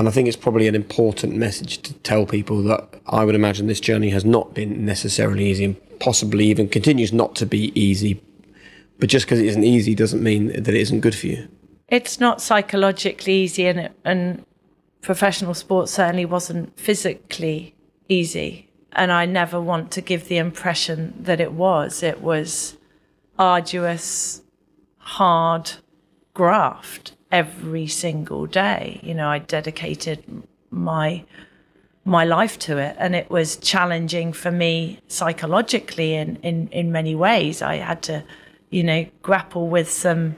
And 0.00 0.08
I 0.08 0.12
think 0.12 0.28
it's 0.28 0.36
probably 0.36 0.66
an 0.66 0.74
important 0.74 1.36
message 1.36 1.82
to 1.82 1.92
tell 1.92 2.24
people 2.24 2.62
that 2.62 2.88
I 3.06 3.22
would 3.22 3.34
imagine 3.34 3.66
this 3.66 3.80
journey 3.80 4.08
has 4.08 4.24
not 4.24 4.54
been 4.54 4.86
necessarily 4.86 5.44
easy 5.44 5.62
and 5.62 5.98
possibly 5.98 6.46
even 6.46 6.70
continues 6.70 7.12
not 7.12 7.36
to 7.36 7.44
be 7.44 7.70
easy. 7.78 8.18
But 8.98 9.10
just 9.10 9.26
because 9.26 9.40
it 9.40 9.46
isn't 9.48 9.62
easy 9.62 9.94
doesn't 9.94 10.22
mean 10.22 10.46
that 10.46 10.68
it 10.68 10.74
isn't 10.80 11.00
good 11.00 11.14
for 11.14 11.26
you. 11.26 11.46
It's 11.88 12.18
not 12.18 12.40
psychologically 12.40 13.42
easy, 13.42 13.66
and, 13.66 13.78
it, 13.78 13.92
and 14.02 14.42
professional 15.02 15.52
sports 15.52 15.92
certainly 15.92 16.24
wasn't 16.24 16.80
physically 16.80 17.74
easy. 18.08 18.70
And 18.92 19.12
I 19.12 19.26
never 19.26 19.60
want 19.60 19.90
to 19.90 20.00
give 20.00 20.28
the 20.28 20.38
impression 20.38 21.12
that 21.24 21.42
it 21.42 21.52
was. 21.52 22.02
It 22.02 22.22
was 22.22 22.78
arduous, 23.38 24.40
hard 24.96 25.72
graft 26.32 27.16
every 27.30 27.86
single 27.86 28.46
day. 28.46 29.00
You 29.02 29.14
know, 29.14 29.28
I 29.28 29.38
dedicated 29.38 30.24
my 30.70 31.24
my 32.04 32.24
life 32.24 32.58
to 32.58 32.78
it 32.78 32.96
and 32.98 33.14
it 33.14 33.30
was 33.30 33.56
challenging 33.56 34.32
for 34.32 34.50
me 34.50 34.98
psychologically 35.08 36.14
in, 36.14 36.36
in, 36.36 36.66
in 36.68 36.90
many 36.90 37.14
ways. 37.14 37.60
I 37.60 37.76
had 37.76 38.02
to, 38.04 38.24
you 38.70 38.82
know, 38.82 39.06
grapple 39.22 39.68
with 39.68 39.90
some 39.90 40.36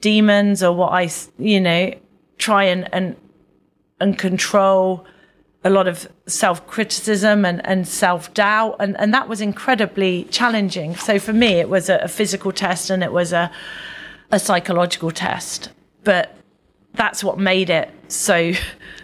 demons 0.00 0.62
or 0.62 0.74
what 0.74 0.92
I, 0.92 1.08
you 1.38 1.60
know, 1.60 1.94
try 2.38 2.64
and, 2.64 2.92
and, 2.92 3.16
and 4.00 4.18
control 4.18 5.06
a 5.64 5.70
lot 5.70 5.86
of 5.86 6.08
self 6.26 6.66
criticism 6.66 7.44
and, 7.44 7.64
and 7.64 7.86
self 7.86 8.34
doubt. 8.34 8.76
And, 8.80 8.98
and 8.98 9.14
that 9.14 9.28
was 9.28 9.40
incredibly 9.40 10.24
challenging. 10.24 10.96
So 10.96 11.20
for 11.20 11.32
me, 11.32 11.54
it 11.60 11.68
was 11.68 11.88
a, 11.88 11.98
a 11.98 12.08
physical 12.08 12.50
test 12.50 12.90
and 12.90 13.04
it 13.04 13.12
was 13.12 13.32
a, 13.32 13.52
a 14.32 14.40
psychological 14.40 15.12
test 15.12 15.70
but 16.04 16.36
that's 16.94 17.24
what 17.24 17.38
made 17.38 17.70
it 17.70 17.90
so 18.08 18.52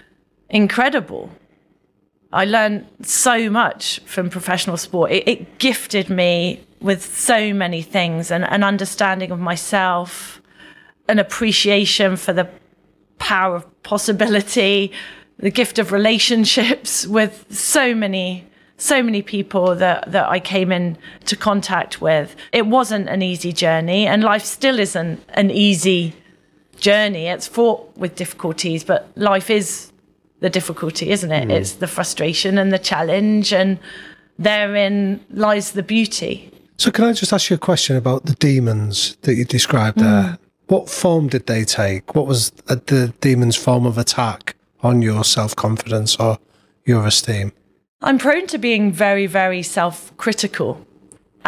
incredible. 0.50 1.30
I 2.32 2.44
learned 2.44 2.86
so 3.02 3.48
much 3.48 4.00
from 4.00 4.28
professional 4.28 4.76
sport. 4.76 5.10
It, 5.10 5.28
it 5.28 5.58
gifted 5.58 6.10
me 6.10 6.62
with 6.80 7.02
so 7.02 7.52
many 7.54 7.82
things 7.82 8.30
and 8.30 8.44
an 8.44 8.62
understanding 8.62 9.30
of 9.30 9.40
myself, 9.40 10.40
an 11.08 11.18
appreciation 11.18 12.16
for 12.16 12.32
the 12.32 12.48
power 13.18 13.56
of 13.56 13.82
possibility, 13.82 14.92
the 15.38 15.50
gift 15.50 15.78
of 15.78 15.92
relationships 15.92 17.06
with 17.18 17.46
so 17.50 17.94
many 17.94 18.44
so 18.80 19.02
many 19.02 19.22
people 19.22 19.74
that 19.74 20.12
that 20.12 20.28
I 20.28 20.38
came 20.38 20.70
into 20.70 21.34
contact 21.36 22.00
with. 22.00 22.36
It 22.52 22.66
wasn't 22.66 23.08
an 23.08 23.22
easy 23.22 23.52
journey 23.52 24.06
and 24.06 24.22
life 24.22 24.44
still 24.44 24.78
isn't 24.78 25.20
an 25.30 25.50
easy 25.50 26.14
journey. 26.80 27.26
It's 27.26 27.46
fraught 27.46 27.96
with 27.96 28.16
difficulties, 28.16 28.84
but 28.84 29.10
life 29.16 29.50
is 29.50 29.92
the 30.40 30.50
difficulty, 30.50 31.10
isn't 31.10 31.32
it? 31.32 31.48
Mm. 31.48 31.52
It's 31.52 31.72
the 31.74 31.86
frustration 31.86 32.58
and 32.58 32.72
the 32.72 32.78
challenge, 32.78 33.52
and 33.52 33.78
therein 34.38 35.24
lies 35.30 35.72
the 35.72 35.82
beauty. 35.82 36.50
So, 36.76 36.90
can 36.90 37.04
I 37.04 37.12
just 37.12 37.32
ask 37.32 37.50
you 37.50 37.56
a 37.56 37.58
question 37.58 37.96
about 37.96 38.26
the 38.26 38.34
demons 38.34 39.16
that 39.22 39.34
you 39.34 39.44
described 39.44 39.98
there? 39.98 40.22
Mm. 40.22 40.38
What 40.68 40.88
form 40.88 41.28
did 41.28 41.46
they 41.46 41.64
take? 41.64 42.14
What 42.14 42.26
was 42.26 42.50
the 42.66 43.12
demon's 43.20 43.56
form 43.56 43.86
of 43.86 43.98
attack 43.98 44.54
on 44.82 45.02
your 45.02 45.24
self 45.24 45.56
confidence 45.56 46.16
or 46.16 46.38
your 46.84 47.06
esteem? 47.06 47.52
I'm 48.00 48.18
prone 48.18 48.46
to 48.48 48.58
being 48.58 48.92
very, 48.92 49.26
very 49.26 49.62
self 49.62 50.16
critical. 50.18 50.86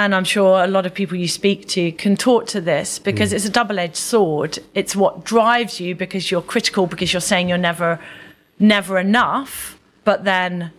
And 0.01 0.14
I'm 0.14 0.24
sure 0.24 0.64
a 0.64 0.66
lot 0.66 0.86
of 0.86 0.94
people 0.94 1.18
you 1.18 1.28
speak 1.28 1.68
to 1.68 1.92
can 1.92 2.16
talk 2.16 2.46
to 2.48 2.61
this 2.62 2.98
because 2.98 3.32
mm. 3.32 3.34
it's 3.34 3.44
a 3.44 3.51
double 3.51 3.78
edged 3.78 3.96
sword. 3.96 4.59
It's 4.74 4.96
what 4.96 5.24
drives 5.24 5.78
you 5.78 5.94
because 5.94 6.30
you're 6.30 6.40
critical, 6.40 6.86
because 6.86 7.12
you're 7.12 7.20
saying 7.20 7.51
you're 7.51 7.59
never, 7.59 8.01
never 8.59 8.98
enough, 8.98 9.78
but 10.05 10.24
then 10.24 10.72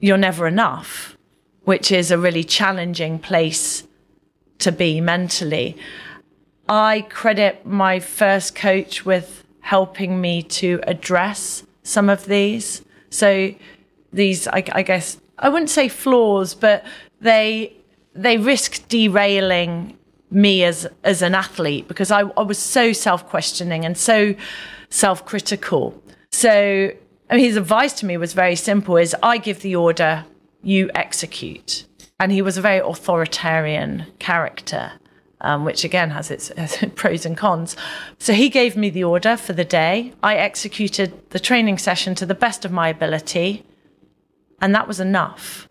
you're 0.00 0.18
never 0.18 0.48
enough, 0.48 1.16
which 1.62 1.92
is 1.92 2.10
a 2.10 2.18
really 2.18 2.42
challenging 2.42 3.20
place 3.20 3.84
to 4.58 4.72
be 4.72 5.00
mentally. 5.00 5.76
I 6.68 7.06
credit 7.10 7.64
my 7.64 8.00
first 8.00 8.56
coach 8.56 9.04
with 9.06 9.44
helping 9.60 10.20
me 10.20 10.42
to 10.42 10.80
address 10.82 11.62
some 11.84 12.10
of 12.10 12.26
these. 12.26 12.82
So 13.08 13.54
these, 14.12 14.48
I, 14.48 14.64
I 14.72 14.82
guess, 14.82 15.18
I 15.38 15.48
wouldn't 15.48 15.70
say 15.70 15.88
flaws, 15.88 16.56
but 16.56 16.84
they 17.20 17.76
they 18.14 18.38
risk 18.38 18.88
derailing 18.88 19.98
me 20.30 20.64
as 20.64 20.86
as 21.04 21.22
an 21.22 21.34
athlete 21.34 21.86
because 21.88 22.10
I, 22.10 22.20
I 22.20 22.42
was 22.42 22.58
so 22.58 22.92
self 22.92 23.28
questioning 23.28 23.84
and 23.84 23.96
so 23.96 24.34
self 24.90 25.24
critical. 25.26 26.02
So 26.30 26.92
I 27.30 27.36
mean, 27.36 27.44
his 27.44 27.56
advice 27.56 27.92
to 27.94 28.06
me 28.06 28.16
was 28.16 28.32
very 28.32 28.56
simple: 28.56 28.96
is 28.96 29.16
I 29.22 29.38
give 29.38 29.60
the 29.60 29.76
order, 29.76 30.24
you 30.62 30.90
execute. 30.94 31.86
And 32.20 32.30
he 32.30 32.42
was 32.42 32.56
a 32.56 32.60
very 32.60 32.78
authoritarian 32.78 34.06
character, 34.20 34.92
um, 35.40 35.64
which 35.64 35.82
again 35.82 36.10
has 36.10 36.30
its, 36.30 36.48
has 36.56 36.82
its 36.82 36.92
pros 36.94 37.26
and 37.26 37.36
cons. 37.36 37.76
So 38.18 38.32
he 38.32 38.48
gave 38.48 38.76
me 38.76 38.90
the 38.90 39.04
order 39.04 39.36
for 39.36 39.52
the 39.52 39.64
day. 39.64 40.12
I 40.22 40.36
executed 40.36 41.30
the 41.30 41.40
training 41.40 41.78
session 41.78 42.14
to 42.16 42.26
the 42.26 42.34
best 42.34 42.64
of 42.64 42.70
my 42.70 42.88
ability, 42.88 43.64
and 44.60 44.74
that 44.74 44.86
was 44.86 45.00
enough. 45.00 45.68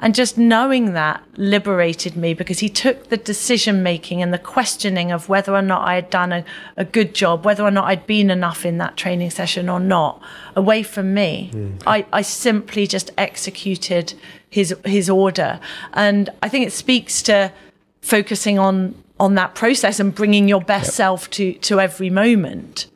And 0.00 0.14
just 0.14 0.38
knowing 0.38 0.92
that 0.92 1.24
liberated 1.36 2.16
me 2.16 2.32
because 2.32 2.60
he 2.60 2.68
took 2.68 3.08
the 3.08 3.16
decision 3.16 3.82
making 3.82 4.22
and 4.22 4.32
the 4.32 4.38
questioning 4.38 5.10
of 5.10 5.28
whether 5.28 5.52
or 5.52 5.62
not 5.62 5.86
I 5.86 5.96
had 5.96 6.08
done 6.08 6.32
a, 6.32 6.44
a, 6.76 6.84
good 6.84 7.16
job, 7.16 7.44
whether 7.44 7.64
or 7.64 7.72
not 7.72 7.86
I'd 7.86 8.06
been 8.06 8.30
enough 8.30 8.64
in 8.64 8.78
that 8.78 8.96
training 8.96 9.30
session 9.30 9.68
or 9.68 9.80
not, 9.80 10.22
away 10.54 10.84
from 10.84 11.14
me. 11.14 11.50
Mm. 11.52 11.82
I, 11.84 12.06
I 12.12 12.22
simply 12.22 12.86
just 12.86 13.10
executed 13.18 14.14
his 14.48 14.74
his 14.84 15.10
order. 15.10 15.58
And 15.92 16.30
I 16.42 16.48
think 16.48 16.64
it 16.64 16.72
speaks 16.72 17.20
to 17.22 17.52
focusing 18.00 18.56
on 18.56 18.94
on 19.18 19.34
that 19.34 19.56
process 19.56 19.98
and 19.98 20.14
bringing 20.14 20.48
your 20.48 20.60
best 20.60 20.86
yep. 20.86 20.94
self 20.94 21.30
to 21.30 21.54
to 21.54 21.80
every 21.80 22.08
moment. 22.08 22.86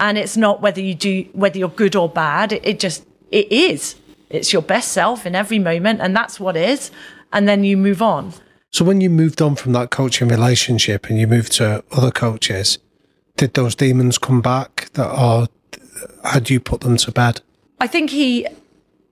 And 0.00 0.18
it's 0.18 0.36
not 0.36 0.60
whether 0.60 0.80
you 0.80 0.96
do 0.96 1.28
whether 1.32 1.58
you're 1.58 1.68
good 1.68 1.94
or 1.94 2.08
bad. 2.08 2.52
It, 2.52 2.66
it 2.66 2.80
just 2.80 3.06
it 3.30 3.52
is 3.52 3.94
it's 4.30 4.52
your 4.52 4.62
best 4.62 4.92
self 4.92 5.26
in 5.26 5.34
every 5.34 5.58
moment, 5.58 6.00
and 6.00 6.16
that's 6.16 6.40
what 6.40 6.56
is. 6.56 6.90
And 7.32 7.46
then 7.46 7.62
you 7.62 7.76
move 7.76 8.00
on. 8.00 8.32
So 8.70 8.84
when 8.84 9.00
you 9.00 9.10
moved 9.10 9.42
on 9.42 9.56
from 9.56 9.72
that 9.72 9.90
coaching 9.90 10.28
relationship 10.28 11.08
and 11.08 11.18
you 11.18 11.26
moved 11.26 11.52
to 11.52 11.84
other 11.92 12.10
coaches, 12.10 12.78
did 13.36 13.54
those 13.54 13.74
demons 13.74 14.18
come 14.18 14.40
back? 14.40 14.90
That 14.94 15.10
or 15.10 15.48
had 16.24 16.50
you 16.50 16.60
put 16.60 16.80
them 16.80 16.96
to 16.98 17.12
bed? 17.12 17.40
I 17.80 17.86
think 17.86 18.10
he 18.10 18.46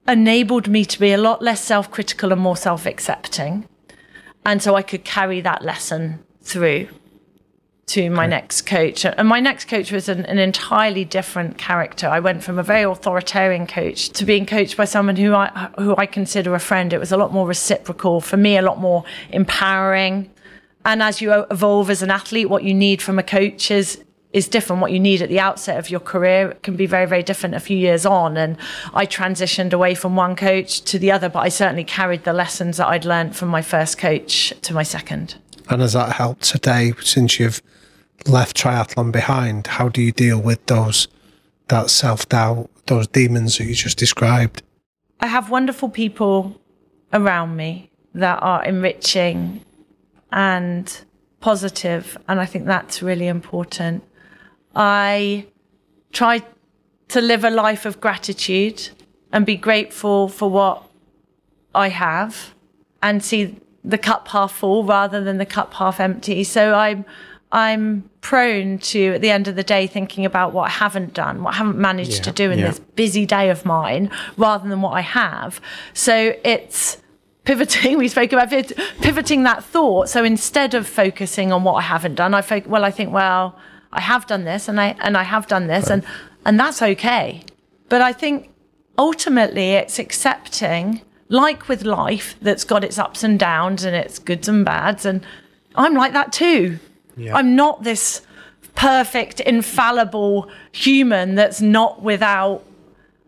enabled 0.06 0.68
me 0.68 0.84
to 0.84 0.98
be 0.98 1.12
a 1.12 1.18
lot 1.18 1.42
less 1.42 1.62
self-critical 1.62 2.32
and 2.32 2.40
more 2.40 2.56
self-accepting, 2.56 3.68
and 4.44 4.62
so 4.62 4.74
I 4.74 4.82
could 4.82 5.04
carry 5.04 5.40
that 5.42 5.62
lesson 5.62 6.24
through 6.42 6.88
to 7.89 8.11
my 8.11 8.26
next 8.26 8.66
coach. 8.66 9.05
And 9.05 9.28
my 9.28 9.41
next 9.41 9.66
coach 9.66 9.91
was 9.91 10.09
an, 10.09 10.24
an, 10.26 10.39
entirely 10.39 11.05
different 11.05 11.57
character. 11.57 12.07
I 12.07 12.20
went 12.20 12.43
from 12.45 12.59
a 12.59 12.62
very 12.62 12.82
authoritarian 12.82 13.66
coach 13.66 14.11
to 14.11 14.24
being 14.24 14.45
coached 14.47 14.76
by 14.76 14.84
someone 14.84 15.16
who 15.16 15.34
I 15.34 15.70
who 15.78 15.97
I 15.97 16.07
consider 16.07 16.55
a 16.55 16.61
friend. 16.61 16.93
It 16.93 16.99
was 16.99 17.12
a 17.12 17.16
lot 17.16 17.32
more 17.32 17.47
reciprocal 17.47 18.20
for 18.20 18.36
me, 18.36 18.57
a 18.57 18.62
lot 18.62 18.78
more 18.78 19.05
empowering. 19.30 20.30
And 20.84 21.03
as 21.03 21.20
you 21.20 21.32
evolve 21.51 21.91
as 21.91 22.03
an 22.03 22.11
athlete, 22.11 22.49
what 22.49 22.62
you 22.62 22.74
need 22.74 23.03
from 23.03 23.18
a 23.18 23.22
coach 23.22 23.70
is 23.70 24.05
is 24.34 24.47
different. 24.47 24.82
What 24.82 24.93
you 24.93 25.01
need 25.01 25.22
at 25.22 25.30
the 25.30 25.41
outset 25.41 25.78
of 25.78 25.89
your 25.89 26.01
career 26.01 26.55
can 26.62 26.76
be 26.76 26.84
very, 26.84 27.07
very 27.07 27.22
different 27.22 27.55
a 27.55 27.61
few 27.61 27.78
years 27.78 28.05
on. 28.05 28.36
And 28.36 28.59
I 28.93 29.07
transitioned 29.07 29.72
away 29.72 29.95
from 29.95 30.16
one 30.16 30.36
coach 30.36 30.82
to 30.82 30.99
the 30.99 31.11
other, 31.11 31.30
but 31.30 31.41
I 31.41 31.49
certainly 31.49 31.84
carried 31.84 32.24
the 32.24 32.34
lessons 32.34 32.76
that 32.76 32.89
I'd 32.89 33.07
learned 33.07 33.34
from 33.34 33.49
my 33.49 33.62
first 33.62 33.97
coach 33.97 34.53
to 34.62 34.74
my 34.74 34.82
second. 34.82 35.36
And 35.70 35.80
has 35.80 35.95
that 35.95 36.12
helped 36.12 36.43
today 36.43 36.93
since 37.01 37.39
you've 37.39 37.62
left 38.26 38.56
triathlon 38.56 39.12
behind, 39.12 39.66
how 39.66 39.88
do 39.88 40.02
you 40.02 40.12
deal 40.12 40.40
with 40.40 40.64
those 40.66 41.08
that 41.68 41.90
self 41.90 42.28
doubt, 42.28 42.70
those 42.86 43.06
demons 43.06 43.58
that 43.58 43.64
you 43.64 43.74
just 43.74 43.98
described? 43.98 44.62
I 45.20 45.26
have 45.26 45.50
wonderful 45.50 45.88
people 45.88 46.60
around 47.12 47.56
me 47.56 47.90
that 48.14 48.42
are 48.42 48.64
enriching 48.64 49.64
and 50.32 51.04
positive, 51.40 52.18
and 52.28 52.40
I 52.40 52.46
think 52.46 52.66
that's 52.66 53.02
really 53.02 53.26
important. 53.26 54.02
I 54.74 55.46
try 56.12 56.42
to 57.08 57.20
live 57.20 57.44
a 57.44 57.50
life 57.50 57.86
of 57.86 58.00
gratitude 58.00 58.90
and 59.32 59.44
be 59.46 59.56
grateful 59.56 60.28
for 60.28 60.50
what 60.50 60.82
I 61.74 61.88
have 61.88 62.54
and 63.02 63.22
see 63.22 63.56
the 63.84 63.98
cup 63.98 64.28
half 64.28 64.52
full 64.52 64.84
rather 64.84 65.22
than 65.22 65.38
the 65.38 65.46
cup 65.46 65.74
half 65.74 66.00
empty. 66.00 66.44
So 66.44 66.74
I'm 66.74 67.04
I'm 67.51 68.09
prone 68.20 68.78
to, 68.78 69.14
at 69.14 69.22
the 69.22 69.30
end 69.30 69.49
of 69.49 69.57
the 69.57 69.62
day, 69.62 69.86
thinking 69.86 70.26
about 70.26 70.53
what 70.53 70.64
I 70.64 70.70
haven't 70.70 71.14
done, 71.14 71.42
what 71.42 71.55
I 71.55 71.57
haven't 71.59 71.78
managed 71.78 72.16
yeah, 72.16 72.22
to 72.22 72.32
do 72.32 72.51
in 72.51 72.59
yeah. 72.59 72.68
this 72.68 72.78
busy 72.78 73.24
day 73.24 73.49
of 73.49 73.64
mine, 73.64 74.11
rather 74.36 74.68
than 74.68 74.82
what 74.82 74.90
I 74.90 75.01
have. 75.01 75.61
So 75.94 76.34
it's 76.44 77.01
pivoting. 77.44 77.96
We 77.99 78.09
spoke 78.09 78.32
about 78.32 78.51
pivoting 79.01 79.44
that 79.44 79.64
thought. 79.64 80.11
So 80.11 80.24
instead 80.24 80.74
of 80.74 80.86
focusing 80.86 81.51
on 81.51 81.64
what 81.64 81.74
I 81.74 81.82
haven't 81.82 82.16
done, 82.16 82.34
I 82.34 82.42
fo- 82.42 82.62
well, 82.66 82.84
I 82.84 82.90
think, 82.90 83.12
well, 83.12 83.59
I 83.92 84.01
have 84.03 84.26
done 84.26 84.44
this, 84.44 84.68
and 84.68 84.78
I 84.78 84.94
and 85.01 85.16
I 85.16 85.22
have 85.22 85.46
done 85.46 85.66
this, 85.66 85.88
right. 85.88 85.94
and 85.94 86.05
and 86.44 86.61
that's 86.61 86.82
okay. 86.82 87.44
But 87.88 88.03
I 88.03 88.12
think 88.12 88.51
ultimately, 88.99 89.72
it's 89.72 89.99
accepting, 89.99 91.01
like 91.28 91.68
with 91.68 91.84
life, 91.84 92.36
that's 92.42 92.64
got 92.64 92.84
its 92.84 92.99
ups 92.99 93.24
and 93.24 93.38
downs 93.38 93.84
and 93.84 93.96
its 93.96 94.18
goods 94.18 94.46
and 94.49 94.64
bads, 94.64 95.07
and 95.07 95.24
I'm 95.74 95.94
like 95.94 96.12
that 96.12 96.32
too. 96.32 96.78
Yeah. 97.18 97.36
I'm 97.36 97.56
not 97.56 97.82
this 97.82 98.22
perfect, 98.74 99.40
infallible 99.40 100.48
human 100.72 101.34
that's 101.34 101.60
not 101.60 102.02
without 102.02 102.64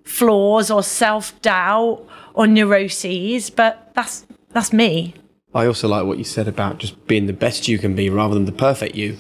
flaws 0.05 0.71
or 0.71 0.83
self 0.83 1.41
doubt 1.43 2.07
or 2.35 2.47
neuroses, 2.47 3.51
but 3.51 3.93
that's 3.95 4.27
that's 4.51 4.73
me. 4.73 5.15
I 5.55 5.67
also 5.67 5.89
like 5.89 6.07
what 6.07 6.19
you 6.19 6.25
said 6.25 6.47
about 6.47 6.79
just 6.79 7.07
being 7.07 7.27
the 7.27 7.33
best 7.33 7.67
you 7.67 7.79
can 7.79 7.95
be 7.95 8.09
rather 8.09 8.35
than 8.35 8.45
the 8.45 8.53
perfect 8.53 8.95
you. 8.95 9.19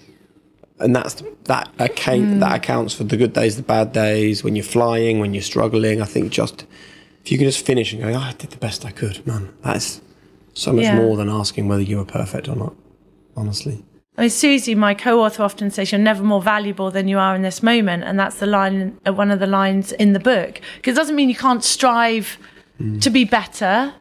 And 0.78 0.96
that's 0.96 1.22
that 1.44 1.68
account, 1.78 2.22
mm. 2.22 2.40
that 2.40 2.56
accounts 2.56 2.94
for 2.94 3.04
the 3.04 3.16
good 3.16 3.32
days, 3.32 3.56
the 3.56 3.62
bad 3.62 3.92
days, 3.92 4.42
when 4.42 4.56
you're 4.56 4.64
flying, 4.64 5.18
when 5.18 5.34
you're 5.34 5.42
struggling. 5.42 6.00
I 6.00 6.06
think 6.06 6.32
just 6.32 6.64
if 7.24 7.30
you 7.30 7.38
can 7.38 7.46
just 7.46 7.64
finish 7.66 7.92
and 7.92 8.02
go, 8.02 8.08
oh, 8.08 8.18
I 8.18 8.32
did 8.32 8.50
the 8.50 8.56
best 8.56 8.86
I 8.86 8.90
could, 8.90 9.26
man, 9.26 9.52
that's 9.62 10.00
so 10.54 10.72
much 10.72 10.84
yeah. 10.84 10.96
more 10.96 11.16
than 11.16 11.28
asking 11.28 11.68
whether 11.68 11.82
you 11.82 11.98
were 11.98 12.04
perfect 12.04 12.48
or 12.48 12.56
not, 12.56 12.74
honestly. 13.36 13.84
I 14.20 14.24
mean, 14.24 14.30
Susie, 14.30 14.74
my 14.74 14.92
co-author, 14.92 15.42
often 15.42 15.70
says 15.70 15.90
you're 15.90 15.98
never 15.98 16.22
more 16.22 16.42
valuable 16.42 16.90
than 16.90 17.08
you 17.08 17.18
are 17.18 17.34
in 17.34 17.40
this 17.40 17.62
moment, 17.62 18.04
and 18.04 18.20
that's 18.20 18.38
the 18.38 18.44
line, 18.44 19.00
uh, 19.06 19.14
one 19.14 19.30
of 19.30 19.40
the 19.40 19.46
lines 19.46 19.92
in 19.92 20.12
the 20.12 20.20
book. 20.20 20.60
Because 20.76 20.92
it 20.92 20.96
doesn't 20.96 21.16
mean 21.16 21.30
you 21.30 21.34
can't 21.34 21.64
strive 21.64 22.36
mm. 22.78 23.00
to 23.00 23.08
be 23.08 23.24
better, 23.24 23.94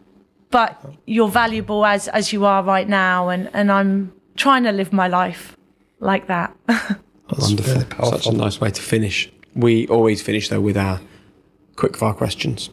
but 0.52 0.94
you're 1.06 1.30
valuable 1.30 1.86
as 1.86 2.10
as 2.10 2.34
you 2.34 2.44
are 2.44 2.62
right 2.62 2.90
now, 2.90 3.30
and 3.30 3.50
and 3.54 3.72
I'm 3.72 4.12
trying 4.36 4.64
to 4.64 4.74
live 4.74 4.92
my 4.92 5.08
life 5.08 5.56
like 6.02 6.28
that. 6.28 6.54
Wonderful, 7.40 7.76
really 7.76 8.12
such 8.12 8.28
a 8.28 8.34
nice 8.34 8.60
way 8.60 8.72
to 8.72 8.82
finish. 8.82 9.32
We 9.56 9.88
always 9.88 10.22
finish 10.22 10.50
though 10.50 10.60
with 10.60 10.76
our 10.76 11.00
quick 11.78 11.96
fire 11.96 12.14
questions. 12.14 12.70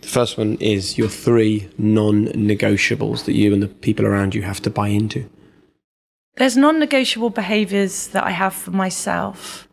The 0.00 0.08
first 0.08 0.36
one 0.36 0.56
is 0.56 0.98
your 0.98 1.08
three 1.08 1.68
non-negotiables 1.78 3.24
that 3.26 3.34
you 3.34 3.52
and 3.52 3.62
the 3.62 3.68
people 3.68 4.04
around 4.04 4.34
you 4.34 4.42
have 4.42 4.60
to 4.62 4.70
buy 4.70 4.88
into. 4.88 5.30
There's 6.36 6.56
non 6.56 6.78
negotiable 6.78 7.30
behaviors 7.30 8.08
that 8.08 8.24
I 8.24 8.30
have 8.30 8.54
for 8.54 8.70
myself. 8.70 9.68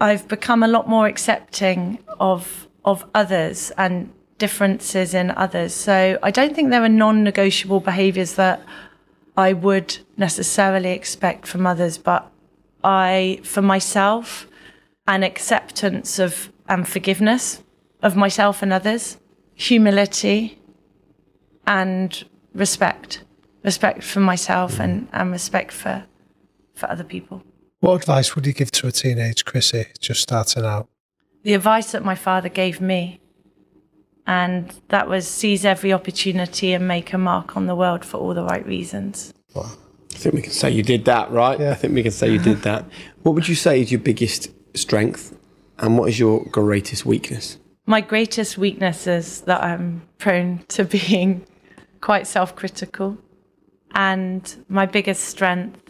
I've 0.00 0.28
become 0.28 0.62
a 0.62 0.68
lot 0.68 0.88
more 0.88 1.06
accepting 1.06 1.98
of, 2.20 2.68
of 2.84 3.04
others 3.14 3.72
and 3.76 4.12
differences 4.38 5.12
in 5.12 5.32
others. 5.32 5.74
So 5.74 6.18
I 6.22 6.30
don't 6.30 6.54
think 6.54 6.70
there 6.70 6.84
are 6.84 6.88
non 6.88 7.24
negotiable 7.24 7.80
behaviors 7.80 8.34
that 8.34 8.62
I 9.36 9.54
would 9.54 9.98
necessarily 10.16 10.90
expect 10.90 11.48
from 11.48 11.66
others, 11.66 11.98
but 11.98 12.30
I, 12.84 13.40
for 13.42 13.62
myself, 13.62 14.46
an 15.08 15.24
acceptance 15.24 16.20
of 16.20 16.50
and 16.68 16.86
forgiveness 16.88 17.62
of 18.02 18.16
myself 18.16 18.62
and 18.62 18.72
others, 18.72 19.18
humility, 19.54 20.58
and 21.66 22.24
respect 22.54 23.24
respect 23.64 24.04
for 24.04 24.20
myself 24.20 24.78
and, 24.78 25.08
and 25.12 25.32
respect 25.32 25.72
for 25.72 26.04
for 26.74 26.90
other 26.90 27.04
people. 27.04 27.42
What 27.80 27.94
advice 27.94 28.34
would 28.34 28.46
you 28.46 28.52
give 28.52 28.70
to 28.72 28.86
a 28.88 28.92
teenage 28.92 29.44
Chrissie 29.44 29.86
just 30.00 30.22
starting 30.22 30.64
out? 30.64 30.88
The 31.42 31.54
advice 31.54 31.92
that 31.92 32.04
my 32.04 32.14
father 32.14 32.48
gave 32.48 32.80
me 32.80 33.20
And 34.26 34.72
that 34.88 35.08
was 35.08 35.28
seize 35.28 35.64
every 35.64 35.92
opportunity 35.92 36.72
and 36.72 36.88
make 36.88 37.12
a 37.12 37.18
mark 37.18 37.56
on 37.56 37.66
the 37.66 37.74
world 37.74 38.04
for 38.04 38.18
all 38.18 38.32
the 38.34 38.44
right 38.44 38.64
reasons. 38.66 39.34
I 39.54 39.68
think 40.10 40.34
we 40.34 40.42
can 40.42 40.52
say 40.52 40.70
you 40.70 40.82
did 40.82 41.04
that, 41.04 41.30
right? 41.30 41.60
Yeah. 41.60 41.72
I 41.72 41.74
think 41.74 41.94
we 41.94 42.02
can 42.02 42.12
say 42.12 42.32
you 42.32 42.38
did 42.38 42.62
that. 42.62 42.84
What 43.22 43.34
would 43.34 43.48
you 43.48 43.54
say 43.54 43.82
is 43.82 43.92
your 43.92 44.00
biggest 44.00 44.48
strength 44.74 45.36
and 45.78 45.98
what 45.98 46.08
is 46.08 46.18
your 46.18 46.44
greatest 46.46 47.04
weakness? 47.04 47.58
My 47.86 48.00
greatest 48.00 48.56
weakness 48.56 49.06
is 49.06 49.42
that 49.42 49.62
I'm 49.62 50.02
prone 50.18 50.64
to 50.68 50.84
being 50.84 51.44
quite 52.00 52.26
self 52.26 52.56
critical. 52.56 53.18
And 53.94 54.64
my 54.68 54.86
biggest 54.86 55.24
strength 55.24 55.80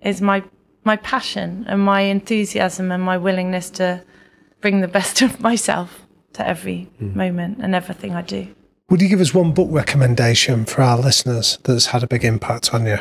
is 0.00 0.20
my, 0.20 0.42
my 0.84 0.96
passion 0.96 1.64
and 1.68 1.80
my 1.80 2.02
enthusiasm 2.02 2.92
and 2.92 3.02
my 3.02 3.18
willingness 3.18 3.70
to 3.70 4.02
bring 4.60 4.80
the 4.80 4.88
best 4.88 5.22
of 5.26 5.40
myself 5.40 6.06
to 6.34 6.46
every 6.46 6.84
hmm. 6.98 7.16
moment 7.16 7.58
and 7.60 7.74
everything 7.74 8.14
I 8.14 8.22
do. 8.22 8.48
Would 8.90 9.00
you 9.00 9.08
give 9.08 9.20
us 9.20 9.32
one 9.32 9.52
book 9.52 9.68
recommendation 9.70 10.64
for 10.64 10.82
our 10.82 10.98
listeners 10.98 11.58
that's 11.64 11.86
had 11.86 12.02
a 12.02 12.06
big 12.06 12.24
impact 12.24 12.74
on 12.74 12.86
you? 12.86 12.98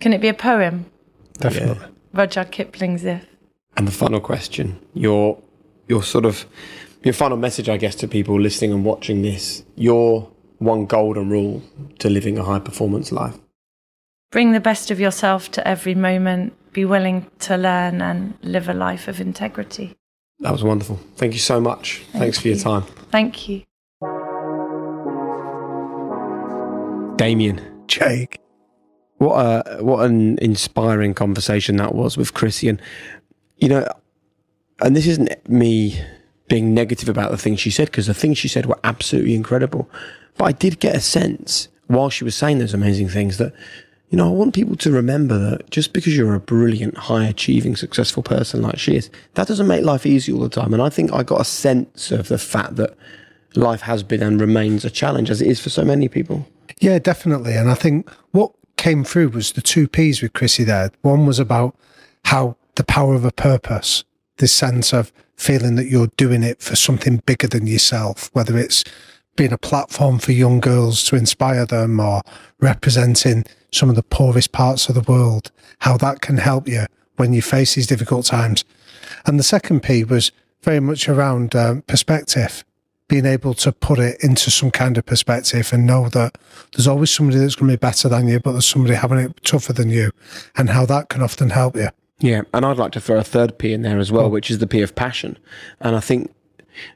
Can 0.00 0.12
it 0.12 0.20
be 0.20 0.28
a 0.28 0.34
poem? 0.34 0.86
Definitely. 1.34 1.86
Rudyard 2.14 2.50
Kipling's 2.50 3.04
If. 3.04 3.26
And 3.76 3.86
the 3.86 3.92
final 3.92 4.20
question, 4.20 4.78
your 4.94 5.40
your 5.86 6.02
sort 6.02 6.24
of 6.24 6.46
your 7.04 7.14
final 7.14 7.36
message, 7.36 7.68
I 7.68 7.76
guess, 7.76 7.94
to 7.96 8.08
people 8.08 8.40
listening 8.40 8.72
and 8.72 8.84
watching 8.84 9.22
this, 9.22 9.64
your 9.76 10.28
one 10.58 10.86
golden 10.86 11.30
rule 11.30 11.62
to 11.98 12.08
living 12.10 12.38
a 12.38 12.44
high 12.44 12.58
performance 12.58 13.12
life. 13.12 13.36
Bring 14.30 14.52
the 14.52 14.60
best 14.60 14.90
of 14.90 15.00
yourself 15.00 15.50
to 15.52 15.66
every 15.66 15.94
moment. 15.94 16.52
Be 16.72 16.84
willing 16.84 17.26
to 17.40 17.56
learn 17.56 18.02
and 18.02 18.34
live 18.42 18.68
a 18.68 18.74
life 18.74 19.08
of 19.08 19.20
integrity. 19.20 19.96
That 20.40 20.52
was 20.52 20.62
wonderful. 20.62 21.00
Thank 21.16 21.32
you 21.32 21.38
so 21.40 21.60
much. 21.60 22.02
Thanks 22.12 22.38
for 22.38 22.48
your 22.48 22.58
time. 22.58 22.82
Thank 23.10 23.48
you. 23.48 23.62
Damian. 27.16 27.60
Jake. 27.88 28.38
What 29.16 29.34
a 29.34 29.82
what 29.82 30.04
an 30.04 30.38
inspiring 30.38 31.14
conversation 31.14 31.76
that 31.76 31.94
was 31.94 32.16
with 32.16 32.34
Christian. 32.34 32.80
you 33.56 33.68
know, 33.68 33.88
and 34.80 34.94
this 34.94 35.06
isn't 35.06 35.48
me 35.48 36.00
being 36.48 36.74
negative 36.74 37.08
about 37.08 37.30
the 37.30 37.38
things 37.38 37.60
she 37.60 37.70
said 37.70 37.88
because 37.88 38.06
the 38.06 38.14
things 38.14 38.38
she 38.38 38.48
said 38.48 38.66
were 38.66 38.78
absolutely 38.84 39.34
incredible, 39.34 39.88
but 40.36 40.44
I 40.46 40.52
did 40.52 40.80
get 40.80 40.96
a 40.96 41.00
sense 41.00 41.68
while 41.86 42.10
she 42.10 42.24
was 42.24 42.34
saying 42.34 42.58
those 42.58 42.74
amazing 42.74 43.08
things 43.08 43.38
that 43.38 43.52
you 44.10 44.16
know 44.16 44.26
I 44.26 44.30
want 44.30 44.54
people 44.54 44.76
to 44.76 44.90
remember 44.90 45.38
that 45.38 45.70
just 45.70 45.92
because 45.92 46.16
you're 46.16 46.34
a 46.34 46.40
brilliant, 46.40 46.96
high 46.96 47.26
achieving, 47.26 47.76
successful 47.76 48.22
person 48.22 48.62
like 48.62 48.78
she 48.78 48.96
is, 48.96 49.10
that 49.34 49.48
doesn't 49.48 49.66
make 49.66 49.84
life 49.84 50.06
easy 50.06 50.32
all 50.32 50.40
the 50.40 50.48
time. 50.48 50.72
And 50.72 50.82
I 50.82 50.88
think 50.88 51.12
I 51.12 51.22
got 51.22 51.40
a 51.40 51.44
sense 51.44 52.10
of 52.10 52.28
the 52.28 52.38
fact 52.38 52.76
that 52.76 52.96
life 53.54 53.82
has 53.82 54.02
been 54.02 54.22
and 54.22 54.40
remains 54.40 54.84
a 54.84 54.90
challenge 54.90 55.30
as 55.30 55.42
it 55.42 55.48
is 55.48 55.60
for 55.60 55.70
so 55.70 55.84
many 55.84 56.08
people. 56.08 56.46
Yeah, 56.80 56.98
definitely. 56.98 57.54
And 57.54 57.70
I 57.70 57.74
think 57.74 58.08
what 58.30 58.52
came 58.76 59.04
through 59.04 59.30
was 59.30 59.52
the 59.52 59.62
two 59.62 59.88
P's 59.88 60.22
with 60.22 60.32
Chrissie 60.32 60.64
there. 60.64 60.90
One 61.02 61.26
was 61.26 61.38
about 61.38 61.76
how 62.26 62.56
the 62.76 62.84
power 62.84 63.14
of 63.14 63.24
a 63.24 63.32
purpose, 63.32 64.04
this 64.36 64.54
sense 64.54 64.92
of 64.92 65.12
feeling 65.38 65.76
that 65.76 65.86
you're 65.86 66.10
doing 66.16 66.42
it 66.42 66.60
for 66.60 66.76
something 66.76 67.22
bigger 67.24 67.46
than 67.46 67.66
yourself, 67.66 68.28
whether 68.34 68.58
it's 68.58 68.84
being 69.36 69.52
a 69.52 69.58
platform 69.58 70.18
for 70.18 70.32
young 70.32 70.58
girls 70.60 71.04
to 71.04 71.16
inspire 71.16 71.64
them 71.64 72.00
or 72.00 72.22
representing 72.60 73.44
some 73.72 73.88
of 73.88 73.94
the 73.94 74.02
poorest 74.02 74.52
parts 74.52 74.88
of 74.88 74.94
the 74.94 75.12
world, 75.12 75.50
how 75.78 75.96
that 75.96 76.20
can 76.20 76.38
help 76.38 76.66
you 76.66 76.84
when 77.16 77.32
you 77.32 77.40
face 77.40 77.74
these 77.76 77.86
difficult 77.86 78.26
times. 78.26 78.64
And 79.26 79.38
the 79.38 79.44
second 79.44 79.82
P 79.82 80.04
was 80.04 80.32
very 80.62 80.80
much 80.80 81.08
around 81.08 81.54
um, 81.54 81.82
perspective 81.82 82.64
being 83.08 83.26
able 83.26 83.54
to 83.54 83.72
put 83.72 83.98
it 83.98 84.22
into 84.22 84.50
some 84.50 84.70
kind 84.70 84.98
of 84.98 85.06
perspective 85.06 85.72
and 85.72 85.86
know 85.86 86.08
that 86.10 86.36
there's 86.72 86.86
always 86.86 87.10
somebody 87.10 87.38
that's 87.38 87.54
going 87.54 87.70
to 87.70 87.76
be 87.76 87.80
better 87.80 88.08
than 88.08 88.28
you, 88.28 88.38
but 88.38 88.52
there's 88.52 88.66
somebody 88.66 88.94
having 88.94 89.18
it 89.18 89.44
tougher 89.44 89.72
than 89.72 89.88
you, 89.88 90.10
and 90.56 90.70
how 90.70 90.84
that 90.84 91.08
can 91.08 91.22
often 91.22 91.50
help 91.50 91.74
you. 91.74 91.88
Yeah, 92.20 92.42
and 92.52 92.66
I'd 92.66 92.78
like 92.78 92.92
to 92.92 93.00
throw 93.00 93.18
a 93.18 93.24
third 93.24 93.58
P 93.58 93.72
in 93.72 93.82
there 93.82 93.98
as 93.98 94.10
well, 94.10 94.26
oh. 94.26 94.28
which 94.28 94.50
is 94.50 94.58
the 94.58 94.66
P 94.66 94.82
of 94.82 94.94
passion. 94.94 95.38
And 95.80 95.94
I 95.94 96.00
think, 96.00 96.34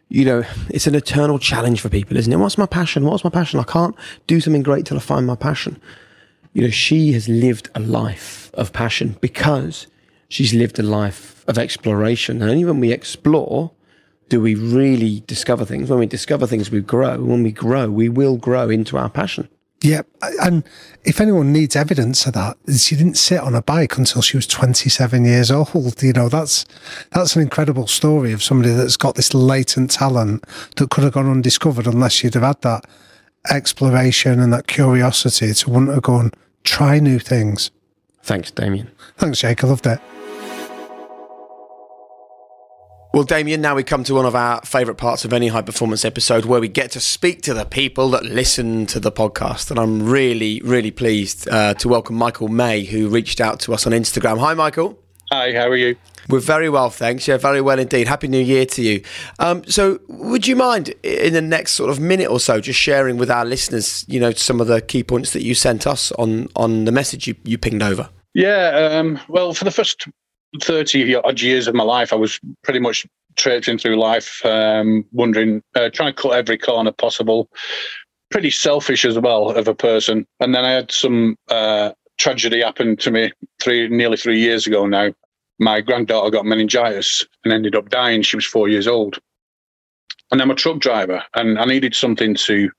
you 0.09 0.25
know, 0.25 0.43
it's 0.69 0.87
an 0.87 0.97
eternal 0.97 1.39
challenge 1.39 1.81
for 1.81 1.89
people, 1.89 2.17
isn't 2.17 2.33
it? 2.33 2.37
What's 2.37 2.59
my 2.59 2.67
passion? 2.67 3.05
What's 3.05 3.25
my 3.25 3.31
passion? 3.31 3.61
I 3.61 3.65
can't 3.65 3.95
do 4.27 4.41
something 4.41 4.63
great 4.63 4.85
till 4.85 4.97
I 4.97 5.01
find 5.01 5.27
my 5.27 5.37
passion. 5.37 5.81
You 6.55 6.63
know, 6.63 6.71
she 6.71 7.13
has 7.13 7.29
lived 7.29 7.71
a 7.75 7.81
life 7.81 8.51
of 8.55 8.73
passion 8.73 9.17
because 9.21 9.87
she's 10.29 10.53
lived 10.53 10.79
a 10.79 10.83
life 10.83 11.45
of 11.47 11.57
exploration. 11.57 12.43
And 12.43 12.51
only 12.51 12.65
when 12.65 12.81
we 12.81 12.93
explore 12.93 13.71
do 14.29 14.41
we 14.41 14.55
really 14.55 15.23
discover 15.27 15.65
things. 15.65 15.91
When 15.91 15.99
we 15.99 16.07
discover 16.07 16.47
things, 16.47 16.71
we 16.71 16.81
grow. 16.81 17.23
When 17.23 17.43
we 17.43 17.53
grow, 17.53 17.91
we 17.91 18.09
will 18.09 18.39
grow 18.39 18.71
into 18.71 18.97
our 18.97 19.11
passion. 19.11 19.49
Yeah, 19.83 20.03
and 20.41 20.63
if 21.03 21.21
anyone 21.21 21.53
needs 21.53 21.75
evidence 21.75 22.25
of 22.27 22.35
that, 22.35 22.57
she 22.79 22.95
didn't 22.95 23.17
sit 23.17 23.41
on 23.41 23.57
a 23.57 23.63
bike 23.63 23.99
until 23.99 24.23
she 24.23 24.37
was 24.37 24.47
27 24.47 25.25
years 25.25 25.51
old. 25.51 26.01
You 26.03 26.13
know, 26.13 26.29
that's 26.29 26.65
that's 27.11 27.35
an 27.35 27.43
incredible 27.43 27.89
story 27.89 28.33
of 28.33 28.45
somebody 28.45 28.73
that's 28.73 28.97
got 28.97 29.17
this 29.17 29.35
latent 29.35 29.91
talent 29.91 30.45
that 30.77 30.91
could 30.91 31.03
have 31.03 31.15
gone 31.15 31.29
undiscovered 31.29 31.89
unless 31.89 32.13
she'd 32.13 32.35
have 32.35 32.45
had 32.45 32.63
that 32.63 32.85
exploration 33.51 34.39
and 34.39 34.53
that 34.53 34.69
curiosity 34.69 35.53
to 35.53 35.71
want 35.71 35.93
to 35.93 36.01
go 36.01 36.19
and 36.19 36.37
try 36.63 37.01
new 37.01 37.19
things. 37.19 37.73
Thanks, 38.23 38.53
Damian. 38.53 38.89
Thanks, 39.17 39.41
Jake. 39.41 39.65
I 39.65 39.67
loved 39.67 39.87
it. 39.87 40.01
Well, 43.15 43.25
Damian, 43.25 43.61
now 43.61 43.75
we 43.75 43.85
come 43.85 44.05
to 44.05 44.15
one 44.15 44.25
of 44.25 44.35
our 44.35 44.63
favourite 44.63 44.97
parts 44.97 45.27
of 45.27 45.35
any 45.35 45.49
high 45.49 45.61
performance 45.61 46.03
episode 46.03 46.47
where 46.47 46.63
we 46.63 46.69
get 46.69 46.93
to 46.93 47.01
speak 47.01 47.43
to 47.43 47.53
the 47.53 47.67
people 47.67 48.09
that 48.13 48.25
listen 48.25 48.87
to 48.87 48.99
the 48.99 49.13
podcast. 49.13 49.71
And 49.71 49.79
I'm 49.79 50.03
really, 50.09 50.63
really 50.65 50.91
pleased 50.91 51.47
uh, 51.47 51.75
to 51.75 51.89
welcome 51.89 52.17
Michael 52.17 52.49
May, 52.49 52.85
who 52.85 53.11
reached 53.11 53.39
out 53.39 53.61
to 53.61 53.75
us 53.75 53.87
on 53.87 53.93
Instagram. 53.93 54.39
Hi, 54.39 54.55
Michael. 54.55 54.99
Hi, 55.31 55.53
how 55.53 55.69
are 55.69 55.77
you? 55.77 55.95
We're 56.31 56.41
very 56.41 56.71
well, 56.71 56.89
thanks. 56.89 57.29
Yeah, 57.29 57.37
very 57.37 57.61
well 57.61 57.79
indeed. 57.79 58.09
Happy 58.09 58.29
New 58.29 58.41
Year 58.41 58.65
to 58.65 58.83
you. 58.83 59.03
Um, 59.39 59.63
so, 59.65 60.01
would 60.09 60.47
you 60.47 60.57
mind 60.57 60.95
in 61.03 61.35
the 61.35 61.43
next 61.43 61.73
sort 61.73 61.91
of 61.91 62.01
minute 62.01 62.31
or 62.31 62.41
so 62.41 62.63
just 62.63 62.81
sharing 62.81 63.19
with 63.19 63.31
our 63.31 63.45
listeners, 63.45 64.07
you 64.09 64.21
know, 64.21 64.31
some 64.33 64.59
of 64.59 64.69
the 64.69 64.81
key 64.81 65.05
points 65.05 65.35
that 65.35 65.43
you 65.43 65.55
sent 65.55 65.87
us 65.87 66.13
on 66.13 66.49
on 66.57 66.87
the 66.87 66.93
message 66.93 67.27
you, 67.27 67.35
you 67.45 67.59
pinged 67.59 67.83
over? 67.83 68.09
Yeah, 68.33 68.91
um, 68.95 69.21
well, 69.29 69.53
for 69.53 69.65
the 69.65 69.71
first 69.71 70.09
30 70.61 71.17
odd 71.17 71.41
years 71.41 71.67
of 71.67 71.75
my 71.75 71.85
life, 71.85 72.13
I 72.13 72.17
was 72.17 72.39
pretty 72.63 72.81
much 72.81 73.07
traipsing 73.37 73.79
through 73.79 73.97
life, 73.97 74.45
um, 74.45 75.05
wondering, 75.13 75.63
uh, 75.75 75.89
trying 75.91 76.15
to 76.15 76.23
cut 76.23 76.33
every 76.33 76.59
corner 76.59 76.93
possible. 76.93 77.49
Pretty 78.31 78.51
selfish 78.51 79.05
as 79.05 79.19
well 79.19 79.51
of 79.51 79.69
a 79.69 79.75
person. 79.75 80.27
And 80.41 80.55
then 80.55 80.65
I 80.65 80.73
had 80.73 80.91
some 80.91 81.37
uh, 81.49 81.93
tragedy 82.19 82.63
happen 82.63 82.97
to 82.99 83.11
me 83.11 83.33
three, 83.61 83.89
nearly 83.89 84.17
three 84.17 84.39
years 84.39 84.67
ago 84.67 84.87
now. 84.87 85.13
My 85.59 85.81
granddaughter 85.81 86.31
got 86.31 86.47
meningitis 86.47 87.25
and 87.45 87.53
ended 87.53 87.77
up 87.77 87.89
dying. 87.89 88.23
She 88.23 88.37
was 88.37 88.47
four 88.47 88.69
years 88.69 88.89
old. 88.89 89.19
And 90.31 90.41
I'm 90.41 90.51
a 90.51 90.55
truck 90.55 90.79
driver, 90.79 91.23
and 91.35 91.59
I 91.59 91.67
needed 91.67 91.95
something 91.95 92.35
to 92.35 92.71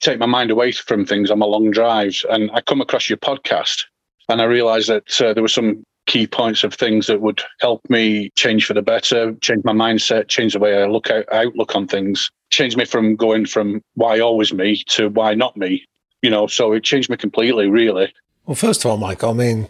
take 0.00 0.18
my 0.18 0.26
mind 0.26 0.50
away 0.50 0.72
from 0.72 1.04
things 1.04 1.30
on 1.30 1.38
my 1.38 1.46
long 1.46 1.70
drives. 1.70 2.24
And 2.30 2.50
I 2.54 2.62
come 2.62 2.80
across 2.80 3.10
your 3.10 3.18
podcast, 3.18 3.84
and 4.30 4.40
I 4.40 4.44
realised 4.44 4.88
that 4.88 5.20
uh, 5.20 5.34
there 5.34 5.42
were 5.42 5.48
some 5.48 5.84
key 6.08 6.26
points 6.26 6.64
of 6.64 6.74
things 6.74 7.06
that 7.06 7.20
would 7.20 7.40
help 7.60 7.80
me 7.88 8.30
change 8.34 8.66
for 8.66 8.74
the 8.74 8.82
better, 8.82 9.32
change 9.34 9.62
my 9.64 9.72
mindset, 9.72 10.26
change 10.26 10.54
the 10.54 10.58
way 10.58 10.82
I 10.82 10.86
look 10.86 11.10
out, 11.10 11.32
outlook 11.32 11.76
on 11.76 11.86
things, 11.86 12.30
change 12.50 12.76
me 12.76 12.84
from 12.84 13.14
going 13.14 13.46
from 13.46 13.80
why 13.94 14.18
always 14.18 14.52
me 14.52 14.82
to 14.88 15.08
why 15.10 15.34
not 15.34 15.56
me. 15.56 15.84
You 16.22 16.30
know, 16.30 16.48
so 16.48 16.72
it 16.72 16.82
changed 16.82 17.08
me 17.10 17.16
completely, 17.16 17.68
really. 17.68 18.12
Well, 18.46 18.56
first 18.56 18.84
of 18.84 18.90
all, 18.90 18.96
Mike, 18.96 19.22
I 19.22 19.32
mean, 19.32 19.68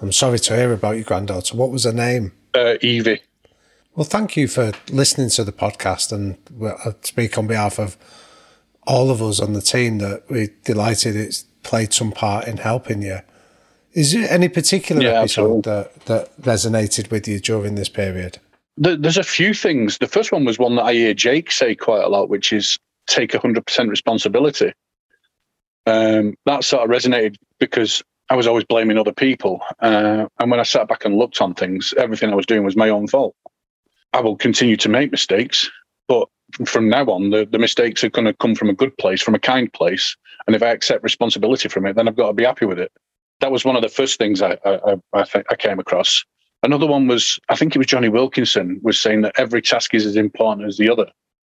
I'm 0.00 0.12
sorry 0.12 0.38
to 0.38 0.56
hear 0.56 0.72
about 0.72 0.94
your 0.96 1.04
granddaughter. 1.04 1.56
What 1.56 1.70
was 1.70 1.84
her 1.84 1.92
name? 1.92 2.32
Uh, 2.54 2.76
Evie. 2.80 3.20
Well, 3.94 4.06
thank 4.06 4.36
you 4.36 4.48
for 4.48 4.72
listening 4.90 5.28
to 5.30 5.44
the 5.44 5.52
podcast, 5.52 6.12
and 6.12 6.38
I 6.62 6.94
speak 7.02 7.36
on 7.36 7.46
behalf 7.48 7.78
of 7.78 7.98
all 8.86 9.10
of 9.10 9.20
us 9.20 9.40
on 9.40 9.52
the 9.52 9.60
team 9.60 9.98
that 9.98 10.22
we're 10.30 10.48
delighted 10.64 11.16
it's 11.16 11.42
played 11.62 11.92
some 11.92 12.12
part 12.12 12.46
in 12.46 12.58
helping 12.58 13.02
you. 13.02 13.18
Is 13.92 14.12
there 14.12 14.30
any 14.30 14.48
particular 14.48 15.02
Yeah, 15.02 15.20
episode 15.20 15.64
that, 15.64 15.94
that 16.06 16.36
resonated 16.40 17.10
with 17.10 17.26
you 17.26 17.40
during 17.40 17.74
this 17.74 17.88
period? 17.88 18.38
There's 18.76 19.18
a 19.18 19.22
few 19.22 19.52
things. 19.52 19.98
The 19.98 20.06
first 20.06 20.32
one 20.32 20.44
was 20.44 20.58
one 20.58 20.76
that 20.76 20.84
I 20.84 20.94
hear 20.94 21.12
Jake 21.12 21.50
say 21.50 21.74
quite 21.74 22.02
a 22.02 22.08
lot, 22.08 22.28
which 22.28 22.52
is 22.52 22.78
take 23.06 23.32
100% 23.32 23.88
responsibility. 23.88 24.72
Um, 25.86 26.34
that 26.46 26.64
sort 26.64 26.84
of 26.84 26.90
resonated 26.90 27.36
because 27.58 28.02
I 28.30 28.36
was 28.36 28.46
always 28.46 28.64
blaming 28.64 28.96
other 28.96 29.12
people. 29.12 29.60
Uh, 29.80 30.26
and 30.38 30.50
when 30.50 30.60
I 30.60 30.62
sat 30.62 30.88
back 30.88 31.04
and 31.04 31.16
looked 31.16 31.42
on 31.42 31.54
things, 31.54 31.92
everything 31.98 32.30
I 32.30 32.36
was 32.36 32.46
doing 32.46 32.64
was 32.64 32.76
my 32.76 32.88
own 32.88 33.08
fault. 33.08 33.34
I 34.12 34.20
will 34.20 34.36
continue 34.36 34.76
to 34.78 34.88
make 34.88 35.10
mistakes, 35.10 35.68
but 36.08 36.28
from 36.64 36.88
now 36.88 37.04
on, 37.06 37.30
the, 37.30 37.46
the 37.50 37.58
mistakes 37.58 38.02
are 38.04 38.10
going 38.10 38.24
to 38.24 38.34
come 38.34 38.54
from 38.54 38.70
a 38.70 38.74
good 38.74 38.96
place, 38.98 39.20
from 39.20 39.34
a 39.34 39.38
kind 39.38 39.72
place. 39.72 40.16
And 40.46 40.56
if 40.56 40.62
I 40.62 40.68
accept 40.68 41.02
responsibility 41.02 41.68
from 41.68 41.86
it, 41.86 41.96
then 41.96 42.08
I've 42.08 42.16
got 42.16 42.28
to 42.28 42.32
be 42.32 42.44
happy 42.44 42.66
with 42.66 42.78
it. 42.78 42.92
That 43.40 43.52
was 43.52 43.64
one 43.64 43.76
of 43.76 43.82
the 43.82 43.88
first 43.88 44.18
things 44.18 44.42
I, 44.42 44.58
I, 44.64 44.96
I, 45.14 45.24
I, 45.50 45.54
came 45.56 45.78
across. 45.78 46.24
Another 46.62 46.86
one 46.86 47.06
was, 47.06 47.38
I 47.48 47.56
think 47.56 47.74
it 47.74 47.78
was 47.78 47.86
Jonny 47.86 48.08
Wilkinson 48.08 48.80
was 48.82 48.98
saying 48.98 49.22
that 49.22 49.38
every 49.38 49.62
task 49.62 49.94
is 49.94 50.04
as 50.04 50.16
important 50.16 50.68
as 50.68 50.76
the 50.76 50.90
other, 50.90 51.06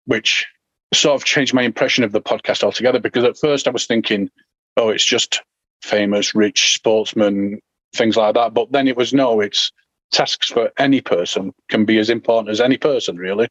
which 0.05 0.47
sort 0.93 1.15
of 1.15 1.25
changed 1.25 1.53
my 1.53 1.61
impression 1.61 2.03
of 2.03 2.11
the 2.11 2.21
podcast 2.21 2.63
altogether 2.63 2.99
because 2.99 3.23
at 3.23 3.37
first 3.37 3.67
I 3.67 3.71
was 3.71 3.85
thinking, 3.85 4.29
oh, 4.77 4.89
it's 4.89 5.05
just 5.05 5.41
famous, 5.83 6.33
rich 6.33 6.75
sportsmen, 6.75 7.59
things 7.95 8.17
like 8.17 8.33
that. 8.33 8.53
But 8.53 8.71
then 8.71 8.87
it 8.87 8.97
was 8.97 9.13
no, 9.13 9.39
it's 9.41 9.71
tasks 10.11 10.47
for 10.47 10.71
any 10.77 11.01
person 11.01 11.53
can 11.69 11.85
be 11.85 11.97
as 11.97 12.09
important 12.09 12.49
as 12.49 12.61
any 12.61 12.77
person, 12.77 13.17
really. 13.17 13.47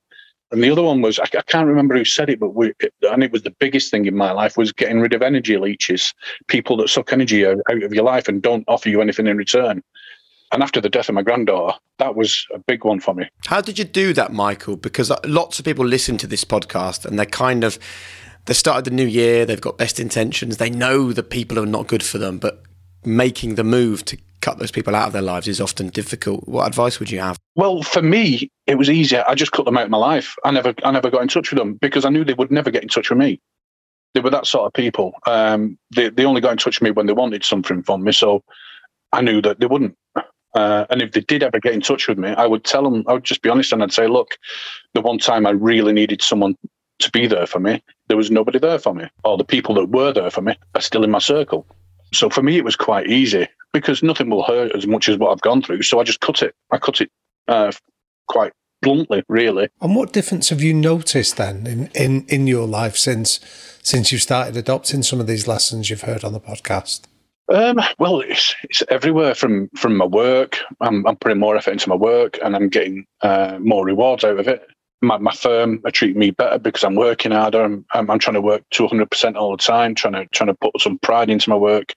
And 0.55 0.63
the 0.63 0.71
other 0.71 0.85
one 0.85 1.03
was 1.03 1.19
I, 1.19 1.25
I 1.25 1.43
can't 1.43 1.67
remember 1.67 1.97
who 1.97 2.05
said 2.05 2.31
it, 2.31 2.39
but 2.39 2.55
we, 2.55 2.73
and 3.03 3.25
it 3.25 3.33
was 3.33 3.43
the 3.43 3.51
biggest 3.51 3.91
thing 3.91 4.07
in 4.07 4.17
my 4.17 4.31
life 4.31 4.57
was 4.57 4.73
getting 4.73 5.01
rid 5.01 5.13
of 5.13 5.21
energy 5.21 5.59
leeches, 5.59 6.15
people 6.47 6.77
that 6.77 6.89
suck 6.89 7.13
energy 7.13 7.45
out, 7.45 7.59
out 7.69 7.83
of 7.83 7.93
your 7.93 8.05
life 8.05 8.29
and 8.29 8.41
don't 8.41 8.65
offer 8.69 8.89
you 8.89 9.01
anything 9.01 9.27
in 9.27 9.37
return. 9.37 9.83
And 10.53 10.63
after 10.63 10.81
the 10.81 10.89
death 10.89 11.09
of 11.09 11.17
my 11.17 11.23
granddaughter, 11.23 11.77
that 11.99 12.15
was 12.15 12.47
a 12.55 12.61
big 12.61 12.85
one 12.85 13.01
for 13.01 13.15
me. 13.15 13.29
How 13.47 13.61
did 13.61 13.81
you 13.81 13.85
do 13.85 14.13
that, 14.13 14.33
Michael? 14.33 14.77
Because 14.77 15.11
uh, 15.11 15.19
lots 15.25 15.59
of 15.59 15.65
people 15.65 15.85
listen 15.85 16.19
to 16.19 16.29
this 16.29 16.45
podcast 16.45 17.05
and 17.05 17.19
they're 17.19 17.27
kind 17.27 17.65
of 17.65 17.77
they 18.45 18.55
started 18.55 18.85
the 18.85 18.93
new 18.93 19.07
year, 19.07 19.45
they've 19.45 19.61
got 19.61 19.77
best 19.77 19.99
intentions, 19.99 20.59
they 20.59 20.71
know 20.71 21.13
that 21.13 21.31
people 21.31 21.59
are 21.59 21.67
not 21.67 21.89
good 21.89 22.05
for 22.05 22.19
them, 22.19 22.39
but 22.39 22.63
making 23.05 23.57
the 23.57 23.65
move 23.65 24.05
to 24.05 24.19
cut 24.45 24.59
those 24.59 24.71
people 24.71 24.95
out 24.95 25.07
of 25.07 25.15
their 25.15 25.23
lives 25.23 25.49
is 25.49 25.61
often 25.61 25.89
difficult. 25.89 26.47
What 26.47 26.67
advice 26.67 27.01
would 27.01 27.11
you 27.11 27.19
have? 27.21 27.39
Well, 27.57 27.83
for 27.83 28.03
me, 28.03 28.51
it 28.67 28.75
was 28.77 28.91
easier. 28.91 29.25
I 29.27 29.35
just 29.35 29.53
cut 29.53 29.65
them 29.65 29.79
out 29.79 29.87
of 29.87 29.91
my 29.91 29.99
life. 29.99 30.37
I 30.45 30.51
never, 30.51 30.75
I 30.85 30.91
never 30.91 31.11
got 31.11 31.23
in 31.23 31.29
touch 31.29 31.51
with 31.51 31.59
them 31.59 31.75
because 31.75 32.05
I 32.05 32.11
knew 32.11 32.25
they 32.25 32.35
would 32.35 32.51
never 32.51 32.71
get 32.71 32.83
in 32.83 32.91
touch 32.91 33.09
with 33.09 33.19
me. 33.19 33.41
They 34.13 34.21
were 34.21 34.31
that 34.31 34.47
sort 34.47 34.67
of 34.67 34.75
people. 34.75 35.15
Um, 35.27 35.79
they, 35.97 36.11
they 36.11 36.27
only 36.27 36.43
got 36.43 36.53
in 36.53 36.59
touch 36.59 36.79
with 36.79 36.83
me 36.83 36.91
when 36.91 37.07
they 37.07 37.15
wanted 37.15 37.43
something 37.43 37.83
from 37.83 38.05
me. 38.05 38.13
So 38.13 38.45
I 39.13 39.23
knew 39.23 39.41
that 39.41 39.61
they 39.61 39.67
wouldn't. 39.67 39.97
Uh, 40.55 40.85
and 40.91 41.01
if 41.01 41.13
they 41.13 41.23
did 41.23 41.43
ever 41.43 41.59
get 41.59 41.73
in 41.73 41.81
touch 41.81 42.07
with 42.07 42.19
me, 42.19 42.29
I 42.29 42.47
would 42.47 42.65
tell 42.65 42.85
them, 42.85 43.03
I 43.09 43.15
would 43.15 43.25
just 43.25 43.43
be 43.43 43.49
honest 43.49 43.73
and 43.73 43.83
I'd 43.83 43.93
say, 43.93 44.07
look, 44.07 44.37
the 44.93 45.01
one 45.01 45.19
time 45.19 45.47
I 45.47 45.51
really 45.51 45.93
needed 45.95 46.21
someone 46.21 46.55
to 47.01 47.11
be 47.11 47.27
there 47.27 47.47
for 47.47 47.61
me, 47.61 47.83
there 48.09 48.17
was 48.17 48.31
nobody 48.31 48.59
there 48.59 48.79
for 48.79 48.95
me. 48.95 49.07
Or 49.25 49.39
the 49.39 49.45
people 49.45 49.75
that 49.77 49.89
were 49.89 50.13
there 50.13 50.31
for 50.31 50.43
me 50.43 50.55
are 50.75 50.81
still 50.83 51.03
in 51.03 51.11
my 51.11 51.19
circle. 51.19 51.67
So 52.13 52.29
for 52.29 52.43
me, 52.43 52.59
it 52.59 52.65
was 52.65 52.77
quite 52.77 53.09
easy 53.09 53.49
because 53.75 54.03
nothing 54.03 54.31
will 54.31 54.45
hurt 54.45 54.75
as 54.75 54.87
much 54.87 55.09
as 55.11 55.19
what 55.19 55.33
I've 55.33 55.43
gone 55.43 55.61
through. 55.61 55.83
So 55.83 56.01
I 56.01 56.05
just 56.05 56.21
cut 56.21 56.43
it. 56.43 56.55
I 56.71 56.79
cut 56.79 57.03
it 57.03 57.11
uh, 57.49 57.73
quite 58.29 58.53
bluntly, 58.81 59.25
really. 59.29 59.69
And 59.83 59.95
what 59.97 60.13
difference 60.13 60.49
have 60.49 60.63
you 60.63 60.73
noticed 60.73 61.37
then 61.37 61.67
in, 61.67 61.91
in, 61.95 62.25
in 62.29 62.47
your 62.47 62.67
life 62.67 62.97
since 62.97 63.41
since 63.83 64.11
you 64.11 64.17
started 64.17 64.57
adopting 64.57 65.03
some 65.03 65.21
of 65.21 65.27
these 65.27 65.47
lessons 65.47 65.91
you've 65.91 66.03
heard 66.03 66.25
on 66.25 66.33
the 66.33 66.41
podcast? 66.41 67.03
Um, 67.53 67.79
well, 67.99 68.21
it's, 68.21 68.55
it's 68.63 68.83
everywhere 68.89 69.35
from 69.35 69.69
from 69.77 69.97
my 69.97 70.07
work. 70.07 70.61
I'm, 70.81 71.07
I'm 71.07 71.17
putting 71.17 71.39
more 71.39 71.57
effort 71.57 71.73
into 71.73 71.91
my 71.91 71.97
work, 71.97 72.39
and 72.43 72.57
I'm 72.57 72.69
getting 72.69 73.05
uh, 73.21 73.59
more 73.61 73.85
rewards 73.85 74.25
out 74.25 74.39
of 74.39 74.49
it. 74.49 74.67
My, 75.03 75.19
my 75.19 75.33
firm 75.33 75.83
are 75.85 75.91
treating 75.91 76.19
me 76.19 76.31
better 76.31 76.59
because 76.59 76.83
I'm 76.83 76.95
working 76.95 77.33
harder. 77.33 77.63
I'm, 77.63 77.85
I'm, 77.93 78.11
I'm 78.11 78.19
trying 78.19 78.35
to 78.35 78.41
work 78.41 78.63
200% 78.73 79.37
all 79.37 79.51
the 79.51 79.63
time, 79.63 79.95
trying 79.95 80.15
to 80.15 80.27
trying 80.29 80.47
to 80.47 80.55
put 80.55 80.81
some 80.81 80.99
pride 81.01 81.29
into 81.29 81.51
my 81.51 81.57
work. 81.57 81.95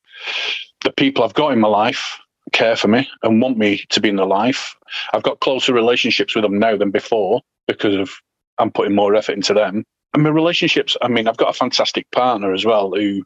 The 0.88 0.94
people 0.94 1.26
I've 1.26 1.34
got 1.34 1.52
in 1.52 1.60
my 1.60 1.68
life 1.68 2.18
care 2.54 2.78
for 2.78 2.88
me 2.88 3.10
and 3.22 3.42
want 3.42 3.58
me 3.58 3.84
to 3.90 4.00
be 4.00 4.08
in 4.08 4.16
their 4.16 4.26
life. 4.26 4.74
I've 5.14 5.22
got 5.22 5.42
closer 5.42 5.74
relationships 5.74 6.34
with 6.34 6.44
them 6.44 6.60
now 6.60 6.78
than 6.78 6.92
before 6.92 7.42
because 7.68 7.94
of 7.94 8.10
I'm 8.58 8.72
putting 8.72 8.96
more 8.96 9.14
effort 9.14 9.34
into 9.34 9.54
them. 9.54 9.84
And 10.14 10.24
my 10.24 10.30
relationships, 10.30 10.96
I 11.02 11.10
mean, 11.10 11.28
I've 11.28 11.36
got 11.36 11.50
a 11.50 11.54
fantastic 11.54 12.10
partner 12.12 12.54
as 12.54 12.64
well 12.64 12.94
who 12.94 13.26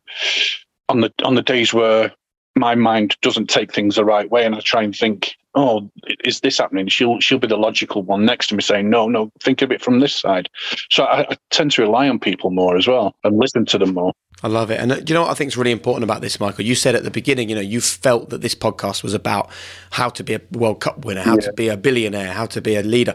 on 0.89 1.01
the 1.01 1.13
on 1.23 1.35
the 1.35 1.43
days 1.43 1.71
where 1.71 2.11
my 2.55 2.75
mind 2.75 3.17
doesn't 3.21 3.49
take 3.49 3.73
things 3.73 3.95
the 3.95 4.05
right 4.05 4.29
way 4.29 4.45
and 4.45 4.55
I 4.55 4.59
try 4.59 4.83
and 4.83 4.95
think, 4.95 5.35
oh, 5.55 5.89
is 6.23 6.41
this 6.41 6.57
happening? 6.57 6.87
She'll 6.87 7.19
she'll 7.19 7.39
be 7.39 7.47
the 7.47 7.57
logical 7.57 8.03
one 8.03 8.25
next 8.25 8.47
to 8.47 8.55
me 8.55 8.61
saying, 8.61 8.89
no, 8.89 9.07
no, 9.07 9.31
think 9.41 9.61
of 9.61 9.71
it 9.71 9.81
from 9.81 9.99
this 9.99 10.15
side. 10.15 10.49
So 10.89 11.03
I, 11.03 11.31
I 11.31 11.37
tend 11.49 11.71
to 11.71 11.81
rely 11.81 12.09
on 12.09 12.19
people 12.19 12.51
more 12.51 12.77
as 12.77 12.87
well 12.87 13.15
and 13.23 13.37
listen 13.37 13.65
to 13.67 13.77
them 13.77 13.93
more. 13.93 14.13
I 14.43 14.47
love 14.47 14.71
it. 14.71 14.79
And 14.79 14.91
uh, 14.91 14.95
you 15.05 15.13
know 15.13 15.21
what 15.21 15.31
I 15.31 15.33
think 15.35 15.49
is 15.49 15.57
really 15.57 15.71
important 15.71 16.03
about 16.03 16.21
this, 16.21 16.39
Michael? 16.39 16.65
You 16.65 16.75
said 16.75 16.95
at 16.95 17.03
the 17.03 17.11
beginning, 17.11 17.49
you 17.49 17.55
know, 17.55 17.61
you 17.61 17.79
felt 17.79 18.29
that 18.29 18.41
this 18.41 18.55
podcast 18.55 19.03
was 19.03 19.13
about 19.13 19.49
how 19.91 20.09
to 20.09 20.23
be 20.23 20.33
a 20.33 20.41
World 20.51 20.81
Cup 20.81 21.05
winner, 21.05 21.21
how 21.21 21.35
yeah. 21.35 21.41
to 21.41 21.53
be 21.53 21.67
a 21.67 21.77
billionaire, 21.77 22.33
how 22.33 22.47
to 22.47 22.61
be 22.61 22.75
a 22.75 22.81
leader. 22.81 23.13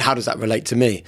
How 0.00 0.14
does 0.14 0.24
that 0.24 0.38
relate 0.38 0.64
to 0.66 0.76
me? 0.76 1.04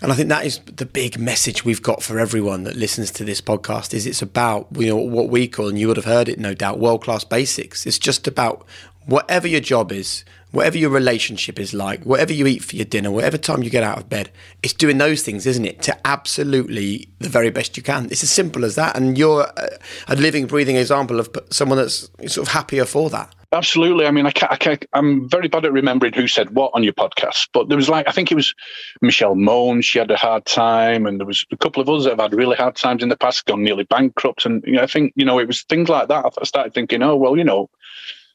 And 0.00 0.12
I 0.12 0.14
think 0.14 0.28
that 0.28 0.46
is 0.46 0.60
the 0.64 0.86
big 0.86 1.18
message 1.18 1.64
we've 1.64 1.82
got 1.82 2.02
for 2.02 2.20
everyone 2.20 2.62
that 2.64 2.76
listens 2.76 3.10
to 3.12 3.24
this 3.24 3.40
podcast 3.40 3.92
is 3.92 4.06
it's 4.06 4.22
about 4.22 4.68
you 4.76 4.86
know 4.86 4.96
what 4.96 5.28
we 5.28 5.48
call 5.48 5.68
and 5.68 5.78
you 5.78 5.88
would 5.88 5.96
have 5.96 6.06
heard 6.06 6.28
it 6.28 6.38
no 6.38 6.54
doubt 6.54 6.78
world 6.78 7.02
class 7.02 7.24
basics. 7.24 7.84
It's 7.84 7.98
just 7.98 8.28
about 8.28 8.64
whatever 9.06 9.48
your 9.48 9.60
job 9.60 9.90
is, 9.90 10.24
whatever 10.50 10.78
your 10.78 10.90
relationship 10.90 11.58
is 11.58 11.74
like, 11.74 12.02
whatever 12.04 12.32
you 12.32 12.46
eat 12.46 12.64
for 12.64 12.76
your 12.76 12.84
dinner, 12.84 13.10
whatever 13.10 13.36
time 13.36 13.62
you 13.62 13.70
get 13.70 13.82
out 13.82 13.98
of 13.98 14.08
bed, 14.08 14.30
it's 14.62 14.72
doing 14.72 14.98
those 14.98 15.22
things, 15.22 15.46
isn't 15.46 15.64
it? 15.64 15.82
To 15.82 16.06
absolutely 16.06 17.08
the 17.18 17.28
very 17.28 17.50
best 17.50 17.76
you 17.76 17.82
can. 17.82 18.06
It's 18.06 18.22
as 18.22 18.30
simple 18.30 18.64
as 18.64 18.74
that. 18.76 18.96
And 18.96 19.18
you're 19.18 19.42
uh, 19.56 19.68
a 20.08 20.16
living, 20.16 20.46
breathing 20.46 20.76
example 20.76 21.20
of 21.20 21.30
someone 21.50 21.78
that's 21.78 22.10
sort 22.26 22.48
of 22.48 22.48
happier 22.48 22.84
for 22.84 23.10
that. 23.10 23.34
Absolutely. 23.50 24.04
I 24.04 24.10
mean, 24.10 24.26
I 24.26 24.30
can't, 24.30 24.52
I 24.52 24.56
can't, 24.56 24.84
I'm 24.92 25.26
very 25.26 25.48
bad 25.48 25.64
at 25.64 25.72
remembering 25.72 26.12
who 26.12 26.28
said 26.28 26.50
what 26.50 26.70
on 26.74 26.82
your 26.82 26.92
podcast, 26.92 27.48
but 27.54 27.68
there 27.68 27.78
was 27.78 27.88
like, 27.88 28.06
I 28.06 28.12
think 28.12 28.30
it 28.30 28.34
was 28.34 28.54
Michelle 29.00 29.36
Mone. 29.36 29.80
She 29.80 29.98
had 29.98 30.10
a 30.10 30.16
hard 30.16 30.44
time, 30.44 31.06
and 31.06 31.18
there 31.18 31.26
was 31.26 31.46
a 31.50 31.56
couple 31.56 31.80
of 31.80 31.88
us 31.88 32.04
that 32.04 32.10
have 32.10 32.20
had 32.20 32.34
really 32.34 32.56
hard 32.56 32.76
times 32.76 33.02
in 33.02 33.08
the 33.08 33.16
past, 33.16 33.46
gone 33.46 33.62
nearly 33.62 33.84
bankrupt. 33.84 34.44
And 34.44 34.62
you 34.66 34.74
know, 34.74 34.82
I 34.82 34.86
think, 34.86 35.14
you 35.16 35.24
know, 35.24 35.38
it 35.38 35.46
was 35.46 35.62
things 35.62 35.88
like 35.88 36.08
that. 36.08 36.26
I 36.38 36.44
started 36.44 36.74
thinking, 36.74 37.02
oh, 37.02 37.16
well, 37.16 37.38
you 37.38 37.44
know, 37.44 37.70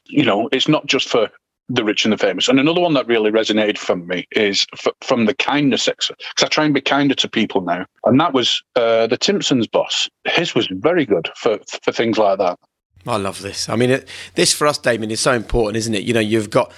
you 0.06 0.24
know, 0.24 0.48
it's 0.50 0.68
not 0.68 0.86
just 0.86 1.08
for 1.08 1.30
the 1.68 1.84
rich 1.84 2.04
and 2.04 2.12
the 2.12 2.18
famous. 2.18 2.48
And 2.48 2.60
another 2.60 2.80
one 2.80 2.94
that 2.94 3.06
really 3.06 3.30
resonated 3.30 3.78
from 3.78 4.06
me 4.06 4.26
is 4.32 4.66
f- 4.74 4.94
from 5.00 5.26
the 5.26 5.34
kindness 5.34 5.82
sector, 5.82 6.14
because 6.18 6.44
I 6.44 6.48
try 6.48 6.64
and 6.64 6.74
be 6.74 6.80
kinder 6.80 7.14
to 7.14 7.28
people 7.28 7.62
now. 7.62 7.86
And 8.04 8.20
that 8.20 8.34
was 8.34 8.62
uh, 8.76 9.06
the 9.06 9.16
Timpsons 9.16 9.66
boss. 9.66 10.08
His 10.24 10.54
was 10.54 10.68
very 10.70 11.06
good 11.06 11.30
for, 11.36 11.58
for 11.82 11.92
things 11.92 12.18
like 12.18 12.38
that. 12.38 12.58
I 13.06 13.16
love 13.16 13.42
this. 13.42 13.68
I 13.68 13.76
mean, 13.76 13.90
it, 13.90 14.08
this 14.34 14.52
for 14.52 14.66
us, 14.66 14.78
Damian, 14.78 15.10
is 15.10 15.20
so 15.20 15.32
important, 15.32 15.76
isn't 15.76 15.94
it? 15.94 16.04
You 16.04 16.14
know, 16.14 16.20
you've 16.20 16.50
got 16.50 16.72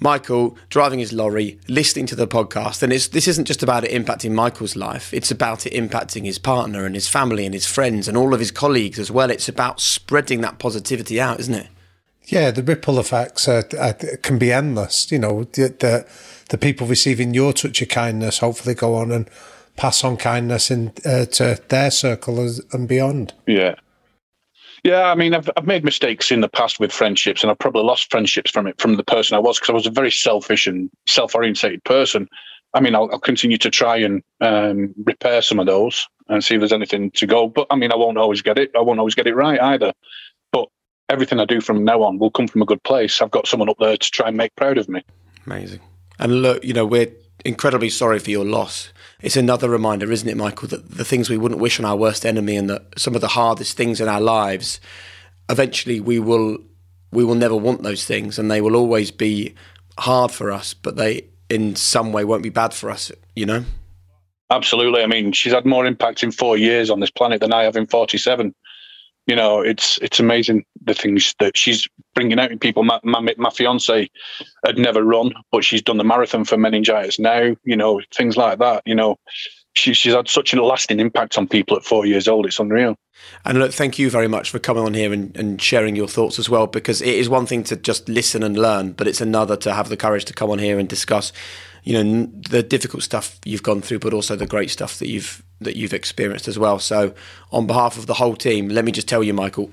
Michael 0.00 0.58
driving 0.68 0.98
his 0.98 1.12
lorry, 1.12 1.58
listening 1.68 2.06
to 2.06 2.16
the 2.16 2.26
podcast, 2.26 2.82
and 2.82 2.92
it's 2.92 3.08
this 3.08 3.26
isn't 3.28 3.46
just 3.46 3.62
about 3.62 3.84
it 3.84 3.90
impacting 3.90 4.32
Michael's 4.32 4.76
life. 4.76 5.12
It's 5.14 5.30
about 5.30 5.66
it 5.66 5.72
impacting 5.72 6.24
his 6.24 6.38
partner 6.38 6.84
and 6.84 6.94
his 6.94 7.08
family 7.08 7.46
and 7.46 7.54
his 7.54 7.66
friends 7.66 8.06
and 8.06 8.16
all 8.16 8.34
of 8.34 8.40
his 8.40 8.50
colleagues 8.50 8.98
as 8.98 9.10
well. 9.10 9.30
It's 9.30 9.48
about 9.48 9.80
spreading 9.80 10.42
that 10.42 10.58
positivity 10.58 11.20
out, 11.20 11.40
isn't 11.40 11.54
it? 11.54 11.68
Yeah, 12.26 12.50
the 12.50 12.62
ripple 12.62 12.98
effects 12.98 13.48
are, 13.48 13.64
are, 13.78 13.94
can 13.94 14.38
be 14.38 14.52
endless. 14.52 15.10
You 15.12 15.18
know, 15.18 15.44
the, 15.44 15.68
the, 15.68 16.06
the 16.50 16.58
people 16.58 16.86
receiving 16.86 17.34
your 17.34 17.52
touch 17.52 17.80
of 17.82 17.88
kindness 17.88 18.38
hopefully 18.38 18.74
go 18.74 18.96
on 18.96 19.12
and 19.12 19.30
pass 19.76 20.02
on 20.02 20.16
kindness 20.16 20.70
in, 20.70 20.92
uh, 21.04 21.26
to 21.26 21.60
their 21.68 21.90
circle 21.90 22.38
and 22.72 22.88
beyond. 22.88 23.32
Yeah. 23.46 23.76
Yeah, 24.84 25.10
I 25.10 25.14
mean, 25.16 25.34
I've, 25.34 25.50
I've 25.56 25.66
made 25.66 25.84
mistakes 25.84 26.30
in 26.30 26.42
the 26.42 26.48
past 26.48 26.78
with 26.78 26.92
friendships, 26.92 27.42
and 27.42 27.50
I've 27.50 27.58
probably 27.58 27.82
lost 27.82 28.10
friendships 28.10 28.52
from 28.52 28.68
it 28.68 28.80
from 28.80 28.96
the 28.96 29.02
person 29.02 29.36
I 29.36 29.40
was 29.40 29.58
because 29.58 29.70
I 29.70 29.74
was 29.74 29.86
a 29.86 29.90
very 29.90 30.12
selfish 30.12 30.66
and 30.66 30.90
self-orientated 31.08 31.82
person. 31.82 32.28
I 32.72 32.80
mean, 32.80 32.94
I'll, 32.94 33.10
I'll 33.10 33.18
continue 33.18 33.58
to 33.58 33.70
try 33.70 33.96
and 33.96 34.22
um, 34.40 34.94
repair 35.04 35.42
some 35.42 35.58
of 35.58 35.66
those 35.66 36.06
and 36.28 36.44
see 36.44 36.54
if 36.54 36.60
there's 36.60 36.72
anything 36.72 37.10
to 37.12 37.26
go. 37.26 37.48
But 37.48 37.66
I 37.70 37.76
mean, 37.76 37.90
I 37.90 37.96
won't 37.96 38.18
always 38.18 38.42
get 38.42 38.58
it. 38.58 38.70
I 38.76 38.80
won't 38.80 38.98
always 38.98 39.14
get 39.14 39.26
it 39.26 39.34
right 39.34 39.60
either. 39.60 39.92
Everything 41.08 41.38
I 41.38 41.44
do 41.44 41.60
from 41.60 41.84
now 41.84 42.02
on 42.02 42.18
will 42.18 42.30
come 42.30 42.48
from 42.48 42.62
a 42.62 42.66
good 42.66 42.82
place. 42.82 43.22
I've 43.22 43.30
got 43.30 43.46
someone 43.46 43.68
up 43.68 43.78
there 43.78 43.96
to 43.96 44.10
try 44.10 44.28
and 44.28 44.36
make 44.36 44.54
proud 44.56 44.78
of 44.78 44.88
me. 44.88 45.02
Amazing. 45.46 45.80
And 46.18 46.42
look, 46.42 46.64
you 46.64 46.72
know, 46.72 46.86
we're 46.86 47.12
incredibly 47.44 47.90
sorry 47.90 48.18
for 48.18 48.30
your 48.30 48.44
loss 48.44 48.90
it's 49.22 49.36
another 49.36 49.68
reminder, 49.70 50.12
isn't 50.12 50.28
it, 50.28 50.36
Michael, 50.36 50.68
that 50.68 50.90
the 50.90 51.04
things 51.04 51.30
we 51.30 51.38
wouldn't 51.38 51.60
wish 51.60 51.80
on 51.80 51.86
our 51.86 51.96
worst 51.96 52.26
enemy 52.26 52.56
and 52.56 52.68
that 52.68 52.98
some 52.98 53.14
of 53.14 53.20
the 53.20 53.28
hardest 53.28 53.76
things 53.76 54.00
in 54.00 54.08
our 54.08 54.20
lives, 54.20 54.80
eventually 55.48 56.00
we 56.00 56.18
will 56.18 56.58
we 57.12 57.24
will 57.24 57.34
never 57.34 57.56
want 57.56 57.82
those 57.82 58.04
things 58.04 58.38
and 58.38 58.50
they 58.50 58.60
will 58.60 58.76
always 58.76 59.10
be 59.10 59.54
hard 59.98 60.30
for 60.30 60.50
us, 60.50 60.74
but 60.74 60.96
they 60.96 61.24
in 61.48 61.74
some 61.76 62.12
way 62.12 62.24
won't 62.24 62.42
be 62.42 62.50
bad 62.50 62.74
for 62.74 62.90
us, 62.90 63.10
you 63.34 63.46
know? 63.46 63.64
Absolutely. 64.50 65.02
I 65.02 65.06
mean, 65.06 65.32
she's 65.32 65.52
had 65.52 65.64
more 65.64 65.86
impact 65.86 66.22
in 66.22 66.30
four 66.30 66.56
years 66.58 66.90
on 66.90 67.00
this 67.00 67.10
planet 67.10 67.40
than 67.40 67.52
I 67.52 67.62
have 67.62 67.76
in 67.76 67.86
47 67.86 68.54
you 69.26 69.36
know, 69.36 69.60
it's 69.60 69.98
it's 69.98 70.20
amazing 70.20 70.64
the 70.84 70.94
things 70.94 71.34
that 71.38 71.56
she's 71.56 71.88
bringing 72.14 72.38
out 72.38 72.52
in 72.52 72.58
people. 72.58 72.84
My, 72.84 73.00
my, 73.02 73.34
my 73.36 73.50
fiance 73.50 74.08
had 74.64 74.78
never 74.78 75.02
run, 75.02 75.32
but 75.52 75.64
she's 75.64 75.82
done 75.82 75.98
the 75.98 76.04
marathon 76.04 76.44
for 76.44 76.56
meningitis 76.56 77.18
now. 77.18 77.56
You 77.64 77.76
know, 77.76 78.00
things 78.14 78.36
like 78.36 78.58
that. 78.58 78.82
You 78.86 78.94
know, 78.94 79.16
she, 79.74 79.94
she's 79.94 80.14
had 80.14 80.28
such 80.28 80.54
a 80.54 80.64
lasting 80.64 81.00
impact 81.00 81.36
on 81.36 81.48
people 81.48 81.76
at 81.76 81.84
four 81.84 82.06
years 82.06 82.28
old. 82.28 82.46
It's 82.46 82.58
unreal. 82.58 82.96
And 83.44 83.58
look, 83.58 83.72
thank 83.72 83.98
you 83.98 84.10
very 84.10 84.28
much 84.28 84.50
for 84.50 84.58
coming 84.58 84.84
on 84.84 84.94
here 84.94 85.12
and, 85.12 85.36
and 85.36 85.60
sharing 85.60 85.96
your 85.96 86.06
thoughts 86.06 86.38
as 86.38 86.48
well, 86.48 86.66
because 86.66 87.00
it 87.00 87.14
is 87.14 87.28
one 87.28 87.46
thing 87.46 87.64
to 87.64 87.76
just 87.76 88.08
listen 88.08 88.42
and 88.42 88.56
learn, 88.56 88.92
but 88.92 89.08
it's 89.08 89.20
another 89.20 89.56
to 89.56 89.72
have 89.72 89.88
the 89.88 89.96
courage 89.96 90.26
to 90.26 90.34
come 90.34 90.50
on 90.50 90.58
here 90.58 90.78
and 90.78 90.88
discuss, 90.88 91.32
you 91.86 91.92
know, 91.92 92.26
the 92.50 92.64
difficult 92.64 93.04
stuff 93.04 93.38
you've 93.44 93.62
gone 93.62 93.80
through, 93.80 94.00
but 94.00 94.12
also 94.12 94.34
the 94.34 94.46
great 94.46 94.70
stuff 94.70 94.98
that 94.98 95.08
you've 95.08 95.42
that 95.60 95.76
you've 95.76 95.94
experienced 95.94 96.48
as 96.48 96.58
well. 96.58 96.80
So, 96.80 97.14
on 97.52 97.66
behalf 97.66 97.96
of 97.96 98.06
the 98.06 98.14
whole 98.14 98.34
team, 98.34 98.68
let 98.68 98.84
me 98.84 98.90
just 98.90 99.08
tell 99.08 99.22
you, 99.22 99.32
Michael, 99.32 99.70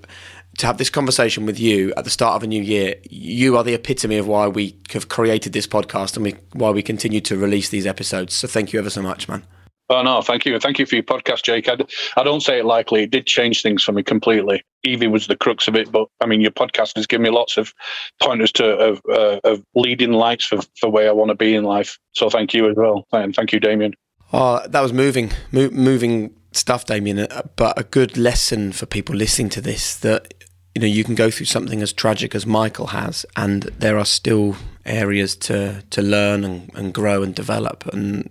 to 0.59 0.68
have 0.68 0.78
this 0.78 0.91
conversation 0.91 1.47
with 1.47 1.59
you 1.59 1.91
at 1.97 2.03
the 2.03 2.11
start 2.11 2.36
of 2.36 2.43
a 2.43 2.47
new 2.47 2.61
year, 2.61 2.95
you 3.09 3.57
are 3.57 3.64
the 3.64 3.74
epitome 3.74 4.18
of 4.18 4.28
why 4.28 4.47
we 4.47 4.78
have 4.91 5.09
created 5.09 5.53
this 5.53 5.66
podcast 5.66 6.16
and 6.16 6.24
we, 6.24 6.36
why 6.53 6.70
we 6.70 6.84
continue 6.84 7.20
to 7.20 7.36
release 7.36 7.70
these 7.70 7.88
episodes. 7.88 8.36
So, 8.36 8.47
thank 8.47 8.72
you 8.72 8.80
ever 8.80 8.91
so 8.91 9.01
much, 9.01 9.28
man. 9.28 9.43
Oh 9.89 10.01
no, 10.01 10.21
thank 10.21 10.45
you, 10.45 10.57
thank 10.59 10.79
you 10.79 10.86
for 10.86 10.95
your 10.95 11.03
podcast, 11.03 11.43
Jake. 11.43 11.67
I, 11.67 11.77
I 12.15 12.23
don't 12.23 12.41
say 12.41 12.59
it 12.59 12.65
lightly; 12.65 13.03
it 13.03 13.11
did 13.11 13.25
change 13.27 13.61
things 13.61 13.84
for 13.84 13.91
me 13.91 14.01
completely. 14.01 14.63
Evie 14.84 15.07
was 15.07 15.27
the 15.27 15.36
crux 15.36 15.67
of 15.67 15.75
it, 15.75 15.91
but 15.91 16.07
I 16.21 16.25
mean, 16.25 16.41
your 16.41 16.51
podcast 16.51 16.95
has 16.95 17.05
given 17.05 17.23
me 17.23 17.29
lots 17.29 17.57
of 17.57 17.73
pointers 18.21 18.51
to 18.53 18.65
of, 18.65 19.01
uh, 19.09 19.39
of 19.43 19.61
leading 19.75 20.13
lights 20.13 20.45
for 20.45 20.59
for 20.79 20.89
where 20.89 21.09
I 21.09 21.11
want 21.11 21.29
to 21.29 21.36
be 21.36 21.53
in 21.53 21.63
life. 21.63 21.99
So 22.13 22.29
thank 22.29 22.53
you 22.53 22.69
as 22.69 22.75
well, 22.77 23.05
and 23.11 23.36
thank 23.36 23.51
you, 23.51 23.59
Damian. 23.59 23.93
Oh, 24.31 24.65
that 24.67 24.81
was 24.81 24.93
moving, 24.93 25.31
Mo- 25.51 25.69
moving 25.69 26.34
stuff, 26.53 26.86
Damian. 26.86 27.19
uh, 27.19 27.43
But 27.55 27.77
a 27.77 27.84
good 27.84 28.17
lesson 28.17 28.71
for 28.71 28.86
people 28.86 29.15
listening 29.15 29.49
to 29.49 29.61
this 29.61 29.95
that 29.97 30.34
you 30.73 30.81
know 30.81 30.88
you 30.88 31.03
can 31.03 31.13
go 31.13 31.29
through 31.29 31.45
something 31.47 31.81
as 31.81 31.91
tragic 31.93 32.34
as 32.34 32.45
Michael 32.45 32.88
has, 32.88 33.25
and 33.36 33.63
there 33.63 33.99
are 33.99 34.05
still 34.05 34.55
areas 34.86 35.36
to 35.36 35.84
to 35.89 36.01
learn 36.01 36.43
and, 36.43 36.71
and 36.73 36.93
grow 36.93 37.21
and 37.21 37.36
develop. 37.36 37.86
And 37.93 38.29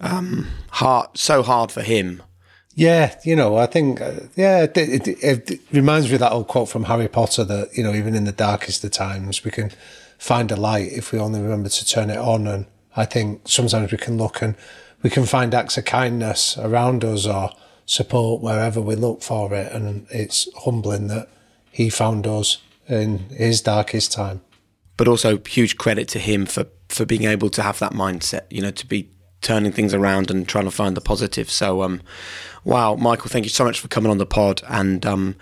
um, 0.00 0.48
hard, 0.70 1.16
so 1.16 1.42
hard 1.42 1.72
for 1.72 1.82
him. 1.82 2.22
Yeah, 2.74 3.18
you 3.24 3.34
know, 3.34 3.56
I 3.56 3.64
think, 3.64 4.02
uh, 4.02 4.12
yeah, 4.36 4.64
it, 4.64 4.76
it, 4.76 5.08
it, 5.08 5.50
it 5.50 5.60
reminds 5.72 6.08
me 6.08 6.14
of 6.14 6.20
that 6.20 6.32
old 6.32 6.46
quote 6.46 6.68
from 6.68 6.84
Harry 6.84 7.08
Potter 7.08 7.42
that, 7.44 7.74
you 7.74 7.82
know, 7.82 7.94
even 7.94 8.14
in 8.14 8.24
the 8.24 8.32
darkest 8.32 8.84
of 8.84 8.90
times, 8.90 9.42
we 9.44 9.50
can 9.50 9.70
find 10.18 10.50
a 10.52 10.56
light 10.56 10.92
if 10.92 11.10
we 11.10 11.18
only 11.18 11.40
remember 11.40 11.70
to 11.70 11.86
turn 11.86 12.10
it 12.10 12.18
on. 12.18 12.46
And 12.46 12.66
I 12.94 13.06
think 13.06 13.48
sometimes 13.48 13.92
we 13.92 13.98
can 13.98 14.18
look 14.18 14.42
and 14.42 14.56
we 15.02 15.08
can 15.08 15.24
find 15.24 15.54
acts 15.54 15.78
of 15.78 15.86
kindness 15.86 16.58
around 16.58 17.02
us 17.02 17.26
or 17.26 17.50
support 17.86 18.42
wherever 18.42 18.82
we 18.82 18.94
look 18.94 19.22
for 19.22 19.54
it. 19.54 19.72
And 19.72 20.06
it's 20.10 20.46
humbling 20.64 21.08
that 21.08 21.30
he 21.70 21.88
found 21.88 22.26
us 22.26 22.58
in 22.88 23.20
his 23.30 23.62
darkest 23.62 24.12
time. 24.12 24.42
But 24.98 25.08
also 25.08 25.38
huge 25.38 25.78
credit 25.78 26.08
to 26.08 26.18
him 26.18 26.44
for 26.46 26.66
for 26.88 27.04
being 27.04 27.24
able 27.24 27.50
to 27.50 27.62
have 27.62 27.78
that 27.80 27.92
mindset. 27.92 28.42
You 28.50 28.62
know, 28.62 28.70
to 28.70 28.86
be 28.86 29.10
turning 29.40 29.72
things 29.72 29.94
around 29.94 30.30
and 30.30 30.48
trying 30.48 30.64
to 30.64 30.70
find 30.70 30.96
the 30.96 31.00
positive. 31.00 31.50
So, 31.50 31.82
um, 31.82 32.02
wow, 32.64 32.94
Michael, 32.96 33.30
thank 33.30 33.44
you 33.44 33.50
so 33.50 33.64
much 33.64 33.80
for 33.80 33.88
coming 33.88 34.10
on 34.10 34.18
the 34.18 34.26
pod. 34.26 34.62
And 34.68 35.04
um, 35.06 35.36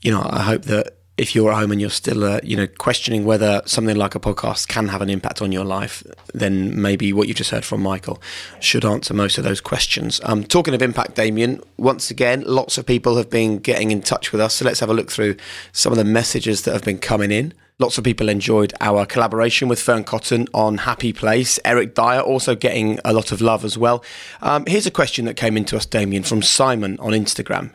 you 0.00 0.10
know, 0.10 0.26
I 0.28 0.42
hope 0.42 0.62
that 0.62 0.96
if 1.16 1.34
you're 1.34 1.52
at 1.52 1.58
home 1.58 1.70
and 1.70 1.80
you're 1.80 1.90
still, 1.90 2.24
uh, 2.24 2.40
you 2.42 2.56
know, 2.56 2.66
questioning 2.66 3.24
whether 3.24 3.62
something 3.66 3.96
like 3.96 4.16
a 4.16 4.20
podcast 4.20 4.66
can 4.66 4.88
have 4.88 5.00
an 5.00 5.08
impact 5.08 5.40
on 5.40 5.52
your 5.52 5.64
life, 5.64 6.02
then 6.32 6.80
maybe 6.80 7.12
what 7.12 7.28
you 7.28 7.34
just 7.34 7.50
heard 7.50 7.64
from 7.64 7.80
Michael 7.82 8.20
should 8.58 8.84
answer 8.84 9.14
most 9.14 9.38
of 9.38 9.44
those 9.44 9.60
questions. 9.60 10.20
Um, 10.24 10.42
talking 10.42 10.74
of 10.74 10.82
impact, 10.82 11.14
Damian, 11.14 11.60
once 11.76 12.10
again, 12.10 12.42
lots 12.46 12.78
of 12.78 12.86
people 12.86 13.16
have 13.16 13.30
been 13.30 13.58
getting 13.58 13.92
in 13.92 14.02
touch 14.02 14.32
with 14.32 14.40
us. 14.40 14.54
So 14.54 14.64
let's 14.64 14.80
have 14.80 14.90
a 14.90 14.94
look 14.94 15.10
through 15.10 15.36
some 15.72 15.92
of 15.92 15.98
the 15.98 16.04
messages 16.04 16.62
that 16.62 16.72
have 16.72 16.84
been 16.84 16.98
coming 16.98 17.30
in. 17.30 17.54
Lots 17.80 17.98
of 17.98 18.04
people 18.04 18.28
enjoyed 18.28 18.72
our 18.80 19.04
collaboration 19.04 19.66
with 19.66 19.80
Fearne 19.80 20.04
Cotton 20.04 20.46
on 20.54 20.78
Happy 20.78 21.12
Place. 21.12 21.58
Eric 21.64 21.96
Dier 21.96 22.20
also 22.20 22.54
getting 22.54 23.00
a 23.04 23.12
lot 23.12 23.32
of 23.32 23.40
love 23.40 23.64
as 23.64 23.76
well. 23.76 24.04
Um, 24.40 24.64
here's 24.66 24.86
a 24.86 24.92
question 24.92 25.24
that 25.24 25.34
came 25.34 25.56
into 25.56 25.76
us, 25.76 25.84
Damian, 25.84 26.22
from 26.22 26.40
Simon 26.40 26.96
on 27.00 27.10
Instagram. 27.10 27.72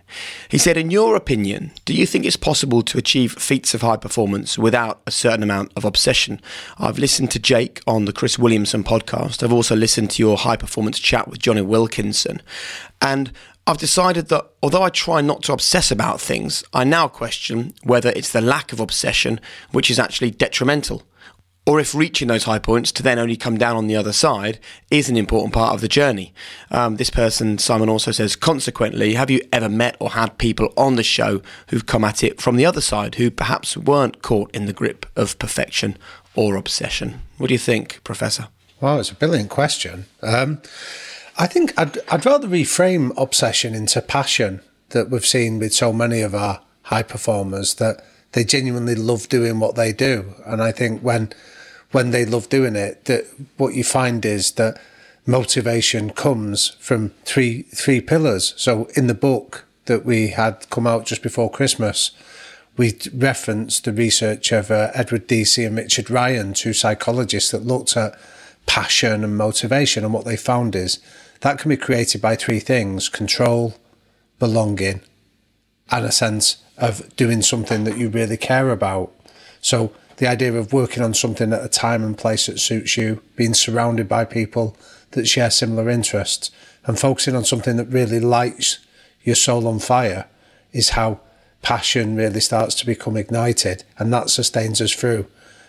He 0.48 0.58
said, 0.58 0.78
In 0.78 0.90
your 0.90 1.18
opinion, 1.18 1.74
do 1.84 1.94
you 1.94 2.06
think 2.06 2.24
it's 2.24 2.38
possible 2.38 2.82
to 2.82 2.98
achieve 2.98 3.34
feats 3.34 3.74
of 3.74 3.82
high 3.82 3.98
performance 3.98 4.58
without 4.58 5.02
a 5.06 5.12
certain 5.12 5.44
amount 5.44 5.74
of 5.76 5.84
obsession? 5.84 6.40
I've 6.78 6.98
listened 6.98 7.32
to 7.32 7.40
Jake 7.40 7.82
on 7.86 8.06
the 8.06 8.14
Chris 8.14 8.40
Williamson 8.40 8.86
podcast. 8.86 9.44
I've 9.44 9.52
also 9.52 9.76
listened 9.76 10.12
to 10.12 10.24
your 10.24 10.38
high 10.38 10.56
performance 10.56 10.98
chat 10.98 11.28
with 11.28 11.40
Jonny 11.40 11.62
Wilkinson. 11.62 12.42
And 13.02 13.34
I've 13.70 13.78
decided 13.78 14.30
that 14.30 14.50
although 14.64 14.82
I 14.82 14.90
try 14.90 15.22
not 15.22 15.44
to 15.44 15.54
obsess 15.54 15.92
about 15.92 16.20
things, 16.20 16.64
I 16.74 16.84
now 16.84 17.08
question 17.08 17.76
whether 17.84 18.10
it's 18.16 18.32
the 18.32 18.42
lack 18.42 18.74
of 18.74 18.80
obsession 18.80 19.40
which 19.72 19.92
is 19.92 20.00
actually 20.00 20.32
detrimental, 20.32 21.04
or 21.68 21.80
if 21.80 21.94
reaching 21.94 22.30
those 22.30 22.46
high 22.46 22.58
points 22.58 22.92
to 22.94 23.04
then 23.04 23.20
only 23.20 23.36
come 23.36 23.60
down 23.60 23.76
on 23.76 23.86
the 23.86 23.96
other 23.96 24.12
side 24.12 24.58
is 24.90 25.08
an 25.08 25.18
important 25.18 25.54
part 25.54 25.76
of 25.76 25.82
the 25.82 25.88
journey. 25.88 26.34
Um, 26.72 26.96
this 26.96 27.12
person, 27.12 27.60
Simon, 27.60 27.90
also 27.90 28.10
says, 28.12 28.36
consequently, 28.36 29.14
have 29.14 29.30
you 29.30 29.40
ever 29.54 29.70
met 29.70 29.96
or 30.00 30.10
had 30.10 30.40
people 30.40 30.74
on 30.76 30.96
the 30.96 31.04
show 31.04 31.44
who've 31.68 31.86
come 31.86 32.04
at 32.04 32.24
it 32.24 32.42
from 32.42 32.56
the 32.56 32.66
other 32.66 32.82
side 32.82 33.16
who 33.16 33.30
perhaps 33.30 33.78
weren't 33.78 34.24
caught 34.24 34.50
in 34.50 34.66
the 34.66 34.74
grip 34.74 35.06
of 35.16 35.38
perfection 35.38 35.96
or 36.34 36.56
obsession? 36.56 37.22
What 37.38 37.50
do 37.50 37.54
you 37.54 37.60
think, 37.60 38.04
Professor? 38.04 38.48
Wow, 38.82 38.98
it's 38.98 39.12
a 39.12 39.16
brilliant 39.16 39.52
question. 39.52 40.06
Um, 40.24 40.64
I 41.40 41.48
think 41.48 41.74
I'd, 41.80 41.98
I'd 42.10 42.26
rather 42.26 42.50
reframe 42.50 43.14
obsession 43.16 43.74
into 43.74 44.02
passion 44.02 44.60
that 44.90 45.10
we've 45.10 45.26
seen 45.26 45.58
with 45.58 45.74
so 45.74 45.94
many 45.94 46.22
of 46.22 46.36
our 46.36 46.62
high 46.84 47.04
performers 47.04 47.76
that 47.76 48.04
they 48.34 48.44
genuinely 48.44 48.94
love 48.94 49.30
doing 49.30 49.60
what 49.62 49.76
they 49.76 49.94
do. 49.94 50.34
And 50.46 50.62
I 50.62 50.74
think 50.74 51.02
when 51.02 51.32
when 51.92 52.12
they 52.12 52.26
love 52.26 52.50
doing 52.50 52.76
it, 52.76 53.06
that 53.06 53.26
what 53.58 53.74
you 53.74 53.84
find 53.84 54.24
is 54.26 54.52
that 54.54 54.80
motivation 55.26 56.10
comes 56.12 56.70
from 56.80 57.12
three 57.24 57.62
three 57.74 58.02
pillars. 58.02 58.54
So 58.58 58.90
in 58.96 59.08
the 59.08 59.14
book 59.14 59.66
that 59.86 60.04
we 60.04 60.28
had 60.28 60.70
come 60.70 60.86
out 60.86 61.06
just 61.06 61.24
before 61.24 61.50
Christmas, 61.50 62.12
we 62.76 63.00
referenced 63.14 63.86
the 63.86 63.94
research 63.94 64.52
of 64.52 64.70
uh, 64.72 64.92
Edward 64.94 65.28
Deci 65.28 65.66
and 65.66 65.78
Richard 65.78 66.10
Ryan, 66.10 66.54
two 66.54 66.74
psychologists 66.74 67.52
that 67.52 67.66
looked 67.66 67.96
at 67.96 68.20
passion 68.66 69.24
and 69.24 69.38
motivation. 69.38 70.04
And 70.04 70.14
what 70.14 70.26
they 70.26 70.38
found 70.38 70.76
is 70.76 71.00
that 71.42 71.60
can 71.60 71.70
be 71.70 71.78
created 71.78 72.22
by 72.22 72.36
three 72.36 72.60
things 72.60 73.10
control, 73.10 73.76
belonging, 74.40 75.02
and 75.92 76.06
a 76.06 76.12
sense 76.12 76.58
of 76.78 77.16
doing 77.16 77.42
something 77.42 77.84
that 77.84 77.98
you 77.98 78.10
really 78.10 78.38
care 78.38 78.70
about. 78.72 79.14
So, 79.62 79.92
the 80.18 80.28
idea 80.28 80.54
of 80.54 80.74
working 80.74 81.02
on 81.02 81.14
something 81.14 81.54
at 81.54 81.64
a 81.64 81.70
time 81.70 82.04
and 82.04 82.18
place 82.18 82.48
that 82.48 82.60
suits 82.60 82.98
you, 82.98 83.22
being 83.38 83.54
surrounded 83.54 84.10
by 84.10 84.26
people 84.26 84.76
that 85.12 85.28
share 85.28 85.50
similar 85.50 85.90
interests, 85.90 86.52
and 86.86 87.00
focusing 87.00 87.36
on 87.36 87.46
something 87.46 87.78
that 87.78 87.86
really 87.86 88.20
lights 88.20 88.80
your 89.24 89.36
soul 89.36 89.68
on 89.68 89.80
fire 89.80 90.26
is 90.72 90.90
how 90.90 91.20
passion 91.62 92.16
really 92.16 92.40
starts 92.40 92.76
to 92.76 92.86
become 92.86 93.16
ignited, 93.16 93.84
and 93.98 94.12
that 94.14 94.30
sustains 94.30 94.82
us 94.82 94.92
through 94.92 95.26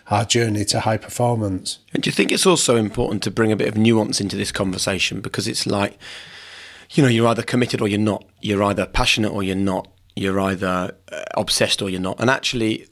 our 0.09 0.25
journey 0.25 0.65
to 0.65 0.81
high 0.81 0.97
performance. 0.97 1.79
And 1.93 2.03
do 2.03 2.09
you 2.09 2.11
think 2.13 2.31
it's 2.31 2.45
also 2.45 2.75
important 2.75 3.23
to 3.23 3.31
bring 3.31 3.51
a 3.51 3.55
bit 3.55 3.67
of 3.67 3.77
nuance 3.77 4.19
into 4.19 4.35
this 4.35 4.51
conversation 4.51 5.21
because 5.21 5.47
it's 5.47 5.65
like, 5.65 5.97
you 6.91 7.03
know, 7.03 7.09
you're 7.09 7.27
either 7.27 7.43
committed 7.43 7.81
or 7.81 7.87
you're 7.87 7.99
not. 7.99 8.25
You're 8.41 8.63
either 8.63 8.85
passionate 8.85 9.31
or 9.31 9.43
you're 9.43 9.55
not. 9.55 9.87
You're 10.15 10.39
either 10.39 10.95
uh, 11.11 11.23
obsessed 11.35 11.81
or 11.81 11.89
you're 11.89 12.01
not. 12.01 12.19
And 12.19 12.29
actually, 12.29 12.87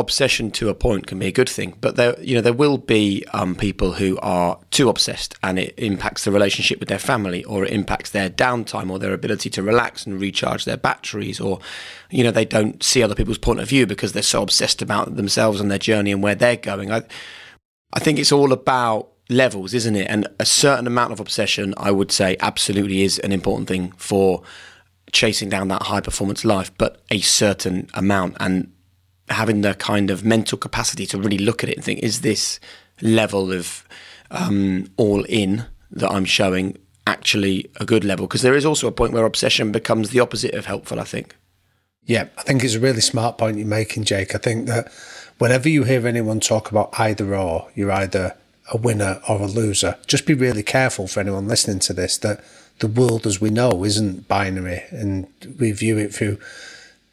obsession 0.00 0.50
to 0.52 0.68
a 0.68 0.74
point 0.74 1.06
can 1.06 1.18
be 1.18 1.26
a 1.26 1.32
good 1.32 1.48
thing, 1.48 1.76
but 1.80 1.96
there, 1.96 2.18
you 2.20 2.34
know, 2.34 2.40
there 2.40 2.52
will 2.52 2.78
be 2.78 3.24
um, 3.32 3.54
people 3.54 3.92
who 3.92 4.18
are 4.20 4.58
too 4.70 4.88
obsessed, 4.88 5.34
and 5.42 5.58
it 5.58 5.74
impacts 5.76 6.24
the 6.24 6.32
relationship 6.32 6.80
with 6.80 6.88
their 6.88 6.98
family, 6.98 7.44
or 7.44 7.64
it 7.64 7.72
impacts 7.72 8.10
their 8.10 8.28
downtime, 8.30 8.90
or 8.90 8.98
their 8.98 9.12
ability 9.12 9.50
to 9.50 9.62
relax 9.62 10.06
and 10.06 10.20
recharge 10.20 10.64
their 10.64 10.76
batteries, 10.76 11.40
or 11.40 11.60
you 12.10 12.24
know, 12.24 12.30
they 12.30 12.44
don't 12.44 12.82
see 12.82 13.02
other 13.02 13.14
people's 13.14 13.38
point 13.38 13.60
of 13.60 13.68
view 13.68 13.86
because 13.86 14.12
they're 14.12 14.22
so 14.22 14.42
obsessed 14.42 14.82
about 14.82 15.16
themselves 15.16 15.60
and 15.60 15.70
their 15.70 15.78
journey 15.78 16.12
and 16.12 16.22
where 16.22 16.34
they're 16.34 16.56
going. 16.56 16.90
I, 16.90 17.02
I 17.92 18.00
think 18.00 18.18
it's 18.18 18.32
all 18.32 18.52
about 18.52 19.08
levels, 19.28 19.74
isn't 19.74 19.96
it? 19.96 20.06
And 20.08 20.26
a 20.38 20.46
certain 20.46 20.86
amount 20.86 21.12
of 21.12 21.20
obsession, 21.20 21.74
I 21.76 21.90
would 21.90 22.12
say, 22.12 22.36
absolutely 22.40 23.02
is 23.02 23.18
an 23.20 23.32
important 23.32 23.68
thing 23.68 23.92
for 23.96 24.42
chasing 25.12 25.48
down 25.48 25.68
that 25.68 25.82
high 25.84 26.00
performance 26.00 26.44
life, 26.44 26.70
but 26.78 27.02
a 27.10 27.20
certain 27.20 27.88
amount 27.94 28.36
and 28.40 28.72
having 29.32 29.62
the 29.62 29.74
kind 29.74 30.10
of 30.10 30.24
mental 30.24 30.58
capacity 30.58 31.06
to 31.06 31.18
really 31.18 31.38
look 31.38 31.62
at 31.62 31.70
it 31.70 31.76
and 31.76 31.84
think, 31.84 32.00
is 32.00 32.20
this 32.20 32.60
level 33.00 33.52
of 33.52 33.86
um, 34.30 34.90
all 34.96 35.24
in 35.24 35.64
that 35.90 36.10
I'm 36.10 36.24
showing 36.24 36.78
actually 37.06 37.70
a 37.76 37.84
good 37.84 38.04
level? 38.04 38.26
Because 38.26 38.42
there 38.42 38.54
is 38.54 38.66
also 38.66 38.86
a 38.86 38.92
point 38.92 39.12
where 39.12 39.24
obsession 39.24 39.72
becomes 39.72 40.10
the 40.10 40.20
opposite 40.20 40.54
of 40.54 40.66
helpful, 40.66 41.00
I 41.00 41.04
think. 41.04 41.34
Yeah, 42.04 42.28
I 42.36 42.42
think 42.42 42.64
it's 42.64 42.74
a 42.74 42.80
really 42.80 43.00
smart 43.00 43.38
point 43.38 43.58
you're 43.58 43.66
making, 43.66 44.04
Jake. 44.04 44.34
I 44.34 44.38
think 44.38 44.66
that 44.66 44.92
whenever 45.38 45.68
you 45.68 45.84
hear 45.84 46.06
anyone 46.06 46.40
talk 46.40 46.70
about 46.70 46.98
either 46.98 47.34
or, 47.36 47.68
you're 47.74 47.92
either 47.92 48.36
a 48.72 48.76
winner 48.76 49.20
or 49.28 49.40
a 49.40 49.46
loser. 49.46 49.98
Just 50.06 50.26
be 50.26 50.34
really 50.34 50.62
careful 50.62 51.06
for 51.06 51.20
anyone 51.20 51.48
listening 51.48 51.78
to 51.80 51.92
this 51.92 52.16
that 52.18 52.44
the 52.78 52.88
world 52.88 53.26
as 53.26 53.40
we 53.40 53.50
know 53.50 53.84
isn't 53.84 54.28
binary 54.28 54.82
and 54.90 55.26
we 55.58 55.72
view 55.72 55.98
it 55.98 56.14
through 56.14 56.38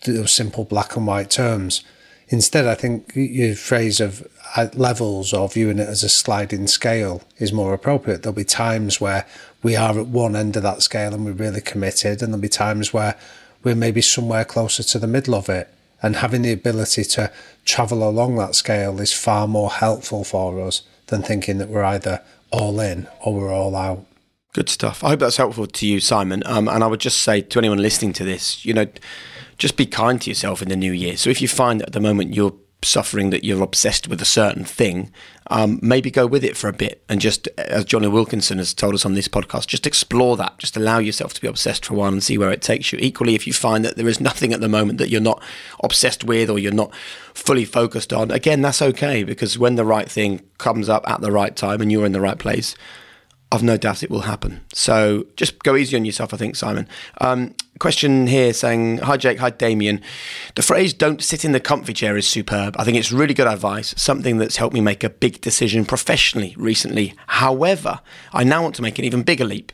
those 0.05 0.31
simple 0.31 0.63
black 0.63 0.95
and 0.95 1.05
white 1.05 1.29
terms. 1.29 1.83
Instead, 2.29 2.65
I 2.65 2.75
think 2.75 3.11
your 3.15 3.55
phrase 3.55 3.99
of 3.99 4.27
levels 4.75 5.33
or 5.33 5.49
viewing 5.49 5.79
it 5.79 5.89
as 5.89 6.03
a 6.03 6.09
sliding 6.09 6.67
scale 6.67 7.23
is 7.39 7.51
more 7.51 7.73
appropriate. 7.73 8.21
There'll 8.21 8.35
be 8.35 8.43
times 8.43 9.01
where 9.01 9.25
we 9.63 9.75
are 9.75 9.97
at 9.99 10.07
one 10.07 10.35
end 10.35 10.55
of 10.55 10.63
that 10.63 10.81
scale 10.83 11.13
and 11.13 11.25
we're 11.25 11.31
really 11.31 11.61
committed, 11.61 12.21
and 12.21 12.31
there'll 12.31 12.41
be 12.41 12.49
times 12.49 12.93
where 12.93 13.15
we're 13.63 13.75
maybe 13.75 14.01
somewhere 14.01 14.45
closer 14.45 14.83
to 14.83 14.99
the 14.99 15.07
middle 15.07 15.35
of 15.35 15.49
it. 15.49 15.73
And 16.01 16.17
having 16.17 16.43
the 16.43 16.53
ability 16.53 17.03
to 17.03 17.29
travel 17.65 18.07
along 18.07 18.37
that 18.37 18.55
scale 18.55 19.01
is 19.01 19.11
far 19.11 19.47
more 19.47 19.69
helpful 19.69 20.23
for 20.23 20.61
us 20.61 20.83
than 21.07 21.23
thinking 21.23 21.57
that 21.57 21.67
we're 21.67 21.83
either 21.83 22.21
all 22.51 22.79
in 22.79 23.07
or 23.19 23.33
we're 23.33 23.53
all 23.53 23.75
out. 23.75 24.05
Good 24.53 24.69
stuff. 24.69 25.03
I 25.03 25.09
hope 25.09 25.19
that's 25.19 25.37
helpful 25.37 25.67
to 25.67 25.85
you, 25.85 25.99
Simon. 25.99 26.41
Um, 26.45 26.69
and 26.69 26.83
I 26.83 26.87
would 26.87 27.01
just 27.01 27.21
say 27.21 27.41
to 27.41 27.59
anyone 27.59 27.79
listening 27.79 28.13
to 28.13 28.23
this, 28.23 28.65
you 28.65 28.73
know, 28.73 28.87
just 29.59 29.77
be 29.77 29.85
kind 29.85 30.21
to 30.21 30.29
yourself 30.29 30.61
in 30.61 30.69
the 30.69 30.75
new 30.75 30.91
year. 30.91 31.17
So 31.17 31.29
if 31.29 31.41
you 31.41 31.47
find 31.47 31.79
that 31.79 31.87
at 31.87 31.93
the 31.93 31.99
moment 31.99 32.33
you're 32.33 32.55
suffering 32.81 33.29
that 33.29 33.43
you're 33.43 33.61
obsessed 33.61 34.07
with 34.07 34.21
a 34.21 34.25
certain 34.25 34.63
thing, 34.63 35.11
um, 35.47 35.79
maybe 35.81 36.09
go 36.09 36.25
with 36.25 36.45
it 36.45 36.55
for 36.55 36.69
a 36.69 36.73
bit 36.73 37.03
and 37.09 37.19
just, 37.19 37.47
as 37.57 37.83
Jonny 37.83 38.07
Wilkinson 38.07 38.57
has 38.57 38.73
told 38.73 38.93
us 38.95 39.05
on 39.05 39.15
this 39.15 39.27
podcast, 39.27 39.67
just 39.67 39.85
explore 39.85 40.37
that. 40.37 40.57
Just 40.59 40.77
allow 40.77 40.99
yourself 40.99 41.33
to 41.33 41.41
be 41.41 41.47
obsessed 41.47 41.85
for 41.85 41.93
a 41.93 41.97
while 41.97 42.11
and 42.11 42.23
see 42.23 42.37
where 42.37 42.51
it 42.51 42.61
takes 42.61 42.93
you. 42.93 42.99
Equally, 43.01 43.35
if 43.35 43.45
you 43.45 43.51
find 43.51 43.83
that 43.83 43.97
there 43.97 44.07
is 44.07 44.21
nothing 44.21 44.53
at 44.53 44.61
the 44.61 44.69
moment 44.69 44.97
that 44.99 45.09
you're 45.09 45.19
not 45.19 45.43
obsessed 45.83 46.23
with 46.23 46.49
or 46.49 46.57
you're 46.57 46.71
not 46.71 46.93
fully 47.33 47.65
focused 47.65 48.13
on, 48.13 48.31
again, 48.31 48.61
that's 48.61 48.81
okay 48.81 49.23
because 49.23 49.59
when 49.59 49.75
the 49.75 49.85
right 49.85 50.09
thing 50.09 50.41
comes 50.57 50.87
up 50.87 51.03
at 51.09 51.19
the 51.19 51.31
right 51.31 51.55
time 51.55 51.81
and 51.81 51.91
you're 51.91 52.05
in 52.05 52.13
the 52.13 52.21
right 52.21 52.39
place, 52.39 52.75
I've 53.51 53.63
no 53.63 53.77
doubt 53.77 54.03
it 54.03 54.11
will 54.11 54.21
happen. 54.21 54.61
So 54.73 55.25
just 55.35 55.63
go 55.63 55.75
easy 55.75 55.95
on 55.95 56.05
yourself, 56.05 56.33
I 56.33 56.37
think, 56.37 56.55
Simon. 56.55 56.87
Um, 57.19 57.55
question 57.79 58.27
here 58.27 58.53
saying, 58.53 58.99
Hi, 58.99 59.17
Jake. 59.17 59.39
Hi, 59.39 59.49
Damian. 59.49 60.01
The 60.55 60.61
phrase 60.61 60.93
don't 60.93 61.23
sit 61.23 61.43
in 61.43 61.51
the 61.51 61.59
comfy 61.59 61.93
chair 61.93 62.15
is 62.15 62.27
superb. 62.27 62.75
I 62.77 62.83
think 62.83 62.97
it's 62.97 63.11
really 63.11 63.33
good 63.33 63.47
advice, 63.47 63.95
something 63.97 64.37
that's 64.37 64.57
helped 64.57 64.75
me 64.75 64.81
make 64.81 65.03
a 65.03 65.09
big 65.09 65.41
decision 65.41 65.83
professionally 65.83 66.53
recently. 66.57 67.15
However, 67.25 68.01
I 68.33 68.43
now 68.43 68.61
want 68.61 68.75
to 68.75 68.83
make 68.83 68.99
an 68.99 69.05
even 69.05 69.23
bigger 69.23 69.45
leap. 69.45 69.71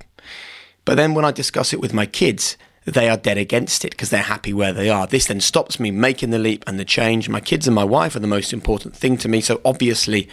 But 0.86 0.96
then 0.96 1.14
when 1.14 1.26
I 1.26 1.32
discuss 1.32 1.74
it 1.74 1.82
with 1.82 1.94
my 1.94 2.06
kids, 2.06 2.56
they 2.86 3.10
are 3.10 3.18
dead 3.18 3.38
against 3.38 3.84
it 3.84 3.92
because 3.92 4.10
they're 4.12 4.22
happy 4.22 4.54
where 4.54 4.72
they 4.72 4.90
are. 4.90 5.08
This 5.08 5.26
then 5.26 5.42
stops 5.42 5.80
me 5.80 5.92
making 5.92 6.30
the 6.30 6.40
leap 6.40 6.64
and 6.68 6.80
the 6.80 6.86
change. 6.86 7.28
My 7.28 7.42
kids 7.42 7.68
and 7.68 7.76
my 7.76 7.84
wife 7.84 8.16
are 8.16 8.20
the 8.20 8.28
most 8.28 8.54
important 8.54 8.96
thing 8.96 9.18
to 9.18 9.28
me. 9.28 9.42
So 9.42 9.60
obviously, 9.66 10.30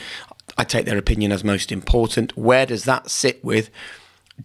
I 0.62 0.64
take 0.64 0.86
their 0.86 0.96
opinion 0.96 1.32
as 1.32 1.42
most 1.42 1.72
important. 1.72 2.36
Where 2.36 2.66
does 2.66 2.84
that 2.84 3.10
sit 3.10 3.44
with? 3.44 3.68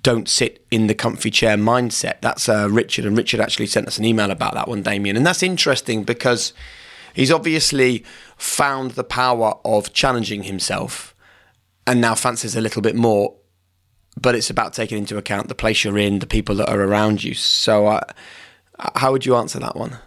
Don't 0.02 0.28
sit 0.28 0.66
in 0.72 0.88
the 0.88 0.96
comfy 0.96 1.30
chair 1.30 1.58
mindset. 1.58 2.22
That's 2.22 2.50
uh, 2.50 2.68
Richard, 2.72 3.06
and 3.06 3.16
Richard 3.16 3.40
actually 3.40 3.68
sent 3.68 3.86
us 3.86 4.00
an 4.00 4.06
email 4.06 4.32
about 4.32 4.56
that 4.56 4.68
one, 4.68 4.82
Damian. 4.82 5.16
And 5.16 5.28
that's 5.28 5.44
interesting 5.44 6.04
because 6.04 6.54
he's 7.14 7.30
obviously 7.32 8.04
found 8.36 8.92
the 8.92 9.04
power 9.04 9.60
of 9.64 9.94
challenging 9.94 10.42
himself 10.42 11.14
and 11.86 12.02
now 12.02 12.16
fancies 12.16 12.56
a 12.56 12.62
little 12.62 12.82
bit 12.82 12.96
more. 12.96 13.36
But 14.20 14.34
it's 14.34 14.50
about 14.50 14.74
taking 14.74 14.98
into 14.98 15.20
account 15.20 15.50
the 15.50 15.54
place 15.54 15.84
you're 15.84 16.00
in, 16.00 16.18
the 16.18 16.26
people 16.26 16.56
that 16.56 16.68
are 16.68 16.82
around 16.82 17.24
you. 17.24 17.36
So, 17.36 17.86
uh, 17.86 18.02
how 18.96 19.12
would 19.12 19.28
you 19.28 19.36
answer 19.36 19.60
that 19.60 19.76
one? 19.76 20.00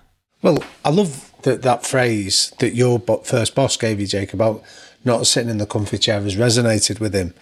Well, 0.43 0.65
I 0.85 0.91
love 0.91 1.33
that 1.43 1.63
that 1.63 1.87
phrase 1.87 2.53
that 2.59 2.75
your 2.75 2.99
first 3.23 3.55
boss 3.55 3.77
gave 3.77 4.01
you, 4.01 4.09
Jake, 4.09 4.35
about 4.35 4.65
not 5.05 5.27
sitting 5.27 5.51
in 5.51 5.59
the 5.59 5.67
comfy 5.67 5.99
chair 5.99 6.21
has 6.21 6.37
resonated 6.37 7.01
with 7.01 7.15
him. 7.15 7.35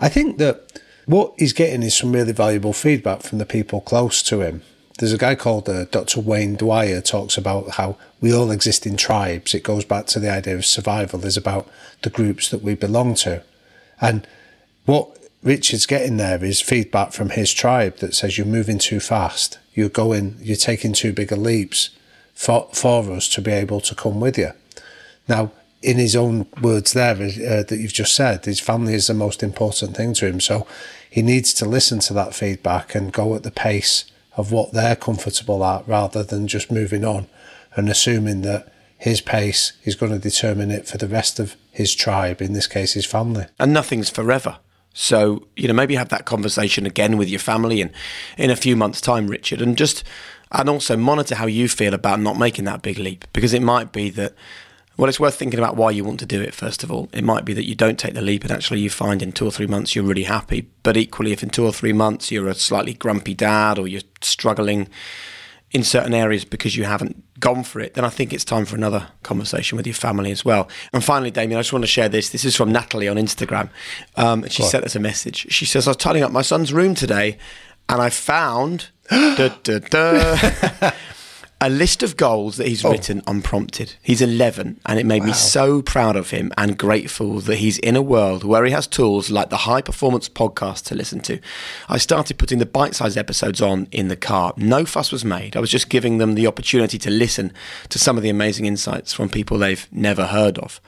I 0.00 0.08
think 0.08 0.38
that 0.38 0.80
what 1.06 1.32
he's 1.38 1.52
getting 1.52 1.82
is 1.82 1.96
some 1.96 2.12
really 2.12 2.32
valuable 2.32 2.72
feedback 2.72 3.22
from 3.22 3.38
the 3.38 3.46
people 3.46 3.80
close 3.80 4.22
to 4.24 4.40
him. 4.40 4.62
There's 4.98 5.12
a 5.12 5.18
guy 5.18 5.36
called 5.36 5.68
uh, 5.68 5.84
Dr. 5.86 6.20
Wayne 6.20 6.56
Dyer 6.56 7.00
talks 7.00 7.38
about 7.38 7.70
how 7.72 7.96
we 8.20 8.34
all 8.34 8.50
exist 8.50 8.84
in 8.84 8.96
tribes. 8.96 9.54
It 9.54 9.62
goes 9.62 9.84
back 9.84 10.06
to 10.08 10.18
the 10.18 10.30
idea 10.30 10.56
of 10.56 10.66
survival 10.66 11.24
is 11.24 11.36
about 11.36 11.68
the 12.02 12.10
groups 12.10 12.50
that 12.50 12.62
we 12.62 12.74
belong 12.74 13.14
to. 13.16 13.42
And 14.00 14.26
what 14.86 15.16
Richard's 15.42 15.86
getting 15.86 16.16
there 16.16 16.42
is 16.44 16.60
feedback 16.60 17.12
from 17.12 17.30
his 17.30 17.52
tribe 17.52 17.98
that 17.98 18.14
says 18.14 18.36
you're 18.36 18.46
moving 18.46 18.78
too 18.78 18.98
fast. 18.98 19.58
You're 19.72 19.88
going, 19.88 20.36
you're 20.40 20.56
taking 20.56 20.92
too 20.92 21.12
big 21.12 21.30
a 21.30 21.36
leaps 21.36 21.90
for, 22.34 22.68
for 22.72 23.10
us 23.12 23.28
to 23.28 23.40
be 23.40 23.52
able 23.52 23.80
to 23.82 23.94
come 23.94 24.18
with 24.18 24.36
you. 24.36 24.50
Now, 25.28 25.52
in 25.82 25.96
his 25.96 26.16
own 26.16 26.46
words 26.60 26.92
there 26.92 27.14
uh, 27.14 27.62
that 27.62 27.78
you've 27.78 27.92
just 27.92 28.14
said, 28.14 28.44
his 28.44 28.60
family 28.60 28.94
is 28.94 29.06
the 29.06 29.14
most 29.14 29.42
important 29.42 29.96
thing 29.96 30.12
to 30.14 30.26
him. 30.26 30.40
So 30.40 30.66
he 31.08 31.22
needs 31.22 31.54
to 31.54 31.64
listen 31.64 32.00
to 32.00 32.14
that 32.14 32.34
feedback 32.34 32.94
and 32.94 33.12
go 33.12 33.34
at 33.34 33.42
the 33.42 33.50
pace 33.50 34.04
of 34.36 34.52
what 34.52 34.72
they're 34.72 34.96
comfortable 34.96 35.64
at 35.64 35.86
rather 35.86 36.22
than 36.22 36.48
just 36.48 36.70
moving 36.70 37.04
on 37.04 37.26
and 37.74 37.88
assuming 37.88 38.42
that 38.42 38.72
his 38.96 39.20
pace 39.20 39.72
is 39.84 39.94
going 39.94 40.12
to 40.12 40.18
determine 40.18 40.70
it 40.70 40.88
for 40.88 40.98
the 40.98 41.06
rest 41.06 41.38
of 41.38 41.56
his 41.70 41.94
tribe, 41.94 42.42
in 42.42 42.52
this 42.52 42.66
case, 42.66 42.94
his 42.94 43.06
family. 43.06 43.46
And 43.58 43.72
nothing's 43.72 44.10
forever. 44.10 44.58
So, 44.92 45.46
you 45.54 45.68
know, 45.68 45.74
maybe 45.74 45.94
have 45.94 46.08
that 46.08 46.24
conversation 46.24 46.84
again 46.84 47.16
with 47.16 47.28
your 47.28 47.38
family 47.38 47.80
in, 47.80 47.92
in 48.36 48.50
a 48.50 48.56
few 48.56 48.74
months' 48.74 49.00
time, 49.00 49.28
Richard, 49.28 49.62
and 49.62 49.78
just, 49.78 50.02
and 50.50 50.68
also 50.68 50.96
monitor 50.96 51.36
how 51.36 51.46
you 51.46 51.68
feel 51.68 51.94
about 51.94 52.18
not 52.18 52.36
making 52.36 52.64
that 52.64 52.82
big 52.82 52.98
leap 52.98 53.24
because 53.32 53.54
it 53.54 53.62
might 53.62 53.92
be 53.92 54.10
that 54.10 54.34
well, 54.98 55.08
it's 55.08 55.20
worth 55.20 55.36
thinking 55.36 55.60
about 55.60 55.76
why 55.76 55.92
you 55.92 56.04
want 56.04 56.18
to 56.20 56.26
do 56.26 56.42
it, 56.42 56.52
first 56.52 56.82
of 56.82 56.90
all. 56.90 57.08
It 57.12 57.22
might 57.22 57.44
be 57.44 57.54
that 57.54 57.66
you 57.66 57.76
don't 57.76 58.00
take 58.00 58.14
the 58.14 58.20
leap 58.20 58.42
and 58.42 58.50
actually 58.50 58.80
you 58.80 58.90
find 58.90 59.22
in 59.22 59.30
two 59.30 59.46
or 59.46 59.52
three 59.52 59.68
months 59.68 59.94
you're 59.94 60.04
really 60.04 60.24
happy. 60.24 60.68
But 60.82 60.96
equally, 60.96 61.30
if 61.30 61.44
in 61.44 61.50
two 61.50 61.64
or 61.64 61.72
three 61.72 61.92
months 61.92 62.32
you're 62.32 62.48
a 62.48 62.54
slightly 62.54 62.94
grumpy 62.94 63.32
dad 63.32 63.78
or 63.78 63.86
you're 63.86 64.02
struggling 64.22 64.88
in 65.70 65.84
certain 65.84 66.14
areas 66.14 66.44
because 66.44 66.76
you 66.76 66.82
haven't 66.82 67.22
gone 67.38 67.62
for 67.62 67.78
it, 67.78 67.94
then 67.94 68.04
I 68.04 68.08
think 68.08 68.32
it's 68.32 68.44
time 68.44 68.64
for 68.64 68.74
another 68.74 69.06
conversation 69.22 69.76
with 69.76 69.86
your 69.86 69.94
family 69.94 70.32
as 70.32 70.44
well. 70.44 70.68
And 70.92 71.04
finally, 71.04 71.30
Damian, 71.30 71.58
I 71.58 71.60
just 71.60 71.72
want 71.72 71.84
to 71.84 71.88
share 71.88 72.08
this. 72.08 72.30
This 72.30 72.44
is 72.44 72.56
from 72.56 72.72
Natalie 72.72 73.06
on 73.06 73.16
Instagram. 73.16 73.70
Um, 74.16 74.42
and 74.42 74.50
she 74.50 74.62
what? 74.62 74.72
sent 74.72 74.84
us 74.84 74.96
a 74.96 75.00
message. 75.00 75.46
She 75.50 75.64
says, 75.64 75.86
I 75.86 75.90
was 75.90 75.96
tidying 75.96 76.24
up 76.24 76.32
my 76.32 76.42
son's 76.42 76.72
room 76.72 76.96
today 76.96 77.38
and 77.88 78.02
I 78.02 78.10
found. 78.10 78.88
a 81.60 81.68
list 81.68 82.02
of 82.02 82.16
goals 82.16 82.56
that 82.56 82.68
he's 82.68 82.84
oh. 82.84 82.90
written 82.90 83.22
unprompted. 83.26 83.94
He's 84.00 84.22
11, 84.22 84.80
and 84.86 84.98
it 84.98 85.06
made 85.06 85.22
wow. 85.22 85.28
me 85.28 85.32
so 85.32 85.82
proud 85.82 86.14
of 86.14 86.30
him 86.30 86.52
and 86.56 86.78
grateful 86.78 87.40
that 87.40 87.56
he's 87.56 87.78
in 87.78 87.96
a 87.96 88.02
world 88.02 88.44
where 88.44 88.64
he 88.64 88.70
has 88.70 88.86
tools 88.86 89.30
like 89.30 89.50
the 89.50 89.58
high 89.58 89.82
performance 89.82 90.28
podcast 90.28 90.84
to 90.84 90.94
listen 90.94 91.20
to. 91.20 91.40
I 91.88 91.98
started 91.98 92.38
putting 92.38 92.58
the 92.58 92.66
bite 92.66 92.94
sized 92.94 93.18
episodes 93.18 93.60
on 93.60 93.88
in 93.90 94.08
the 94.08 94.16
car. 94.16 94.52
No 94.56 94.84
fuss 94.84 95.10
was 95.10 95.24
made. 95.24 95.56
I 95.56 95.60
was 95.60 95.70
just 95.70 95.88
giving 95.88 96.18
them 96.18 96.34
the 96.34 96.46
opportunity 96.46 96.98
to 96.98 97.10
listen 97.10 97.52
to 97.88 97.98
some 97.98 98.16
of 98.16 98.22
the 98.22 98.30
amazing 98.30 98.66
insights 98.66 99.12
from 99.12 99.28
people 99.28 99.58
they've 99.58 99.88
never 99.90 100.26
heard 100.26 100.58
of. 100.58 100.80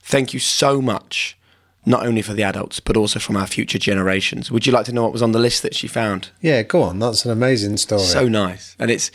Thank 0.00 0.34
you 0.34 0.40
so 0.40 0.82
much 0.82 1.36
not 1.86 2.04
only 2.04 2.22
for 2.22 2.34
the 2.34 2.42
adults 2.42 2.80
but 2.80 2.96
also 2.96 3.18
from 3.18 3.36
our 3.36 3.46
future 3.46 3.78
generations. 3.78 4.50
Would 4.50 4.66
you 4.66 4.72
like 4.72 4.86
to 4.86 4.92
know 4.92 5.02
what 5.02 5.12
was 5.12 5.22
on 5.22 5.32
the 5.32 5.38
list 5.38 5.62
that 5.62 5.74
she 5.74 5.88
found? 5.88 6.30
Yeah, 6.40 6.62
go 6.62 6.82
on. 6.82 6.98
That's 6.98 7.24
an 7.24 7.30
amazing 7.30 7.76
story. 7.78 8.02
So 8.02 8.28
nice, 8.28 8.76
and 8.78 8.90
it's 8.90 9.10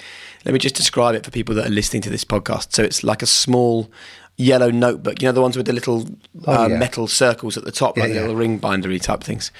let 0.45 0.53
me 0.53 0.59
just 0.59 0.75
describe 0.75 1.15
it 1.15 1.25
for 1.25 1.31
people 1.31 1.55
that 1.55 1.67
are 1.67 1.71
listening 1.71 2.01
to 2.03 2.09
this 2.09 2.23
podcast. 2.23 2.73
So 2.73 2.83
it's 2.83 3.03
like 3.03 3.21
a 3.21 3.27
small 3.27 3.89
yellow 4.37 4.69
notebook, 4.69 5.21
you 5.21 5.27
know, 5.27 5.31
the 5.31 5.41
ones 5.41 5.57
with 5.57 5.65
the 5.65 5.73
little 5.73 6.07
oh, 6.45 6.63
uh, 6.63 6.67
yeah. 6.67 6.77
metal 6.77 7.07
circles 7.07 7.57
at 7.57 7.63
the 7.63 7.71
top, 7.71 7.97
like 7.97 8.09
yeah, 8.09 8.21
little 8.21 8.35
ring 8.35 8.57
bindery 8.57 8.99
type 8.99 9.23
things. 9.23 9.51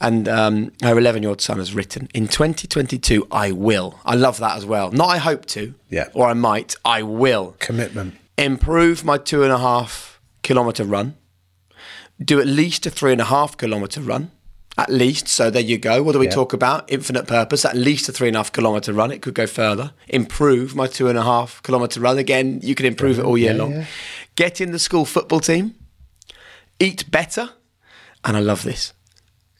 And 0.00 0.28
um, 0.28 0.72
her 0.82 0.98
11 0.98 1.22
year 1.22 1.30
old 1.30 1.40
son 1.40 1.58
has 1.58 1.74
written, 1.74 2.08
In 2.14 2.26
2022, 2.26 3.26
I 3.30 3.52
will. 3.52 3.98
I 4.04 4.14
love 4.16 4.38
that 4.38 4.56
as 4.56 4.66
well. 4.66 4.90
Not 4.90 5.08
I 5.08 5.18
hope 5.18 5.46
to, 5.46 5.74
yeah. 5.88 6.08
or 6.14 6.26
I 6.26 6.34
might, 6.34 6.74
I 6.84 7.02
will. 7.02 7.56
Commitment. 7.58 8.14
Improve 8.36 9.04
my 9.04 9.18
two 9.18 9.44
and 9.44 9.52
a 9.52 9.58
half 9.58 10.20
kilometre 10.42 10.84
run. 10.84 11.16
Do 12.22 12.40
at 12.40 12.46
least 12.46 12.86
a 12.86 12.90
three 12.90 13.12
and 13.12 13.20
a 13.20 13.24
half 13.24 13.56
kilometre 13.56 14.00
run 14.00 14.30
at 14.76 14.90
least. 14.90 15.28
So 15.28 15.50
there 15.50 15.62
you 15.62 15.78
go. 15.78 16.02
What 16.02 16.12
do 16.12 16.18
we 16.18 16.26
yeah. 16.26 16.32
talk 16.32 16.52
about? 16.52 16.90
Infinite 16.90 17.26
purpose, 17.26 17.64
at 17.64 17.76
least 17.76 18.08
a 18.08 18.12
three 18.12 18.28
and 18.28 18.36
a 18.36 18.40
half 18.40 18.52
kilometre 18.52 18.92
run. 18.92 19.10
It 19.10 19.22
could 19.22 19.34
go 19.34 19.46
further. 19.46 19.92
Improve 20.08 20.74
my 20.74 20.86
two 20.86 21.08
and 21.08 21.18
a 21.18 21.22
half 21.22 21.62
kilometre 21.62 22.00
run. 22.00 22.18
Again, 22.18 22.60
you 22.62 22.74
can 22.74 22.86
improve 22.86 23.18
it 23.18 23.24
all 23.24 23.38
year 23.38 23.52
yeah, 23.52 23.58
long. 23.58 23.72
Yeah. 23.72 23.86
Get 24.34 24.60
in 24.60 24.72
the 24.72 24.78
school 24.78 25.04
football 25.04 25.40
team. 25.40 25.74
Eat 26.80 27.10
better. 27.10 27.50
And 28.24 28.36
I 28.36 28.40
love 28.40 28.64
this. 28.64 28.92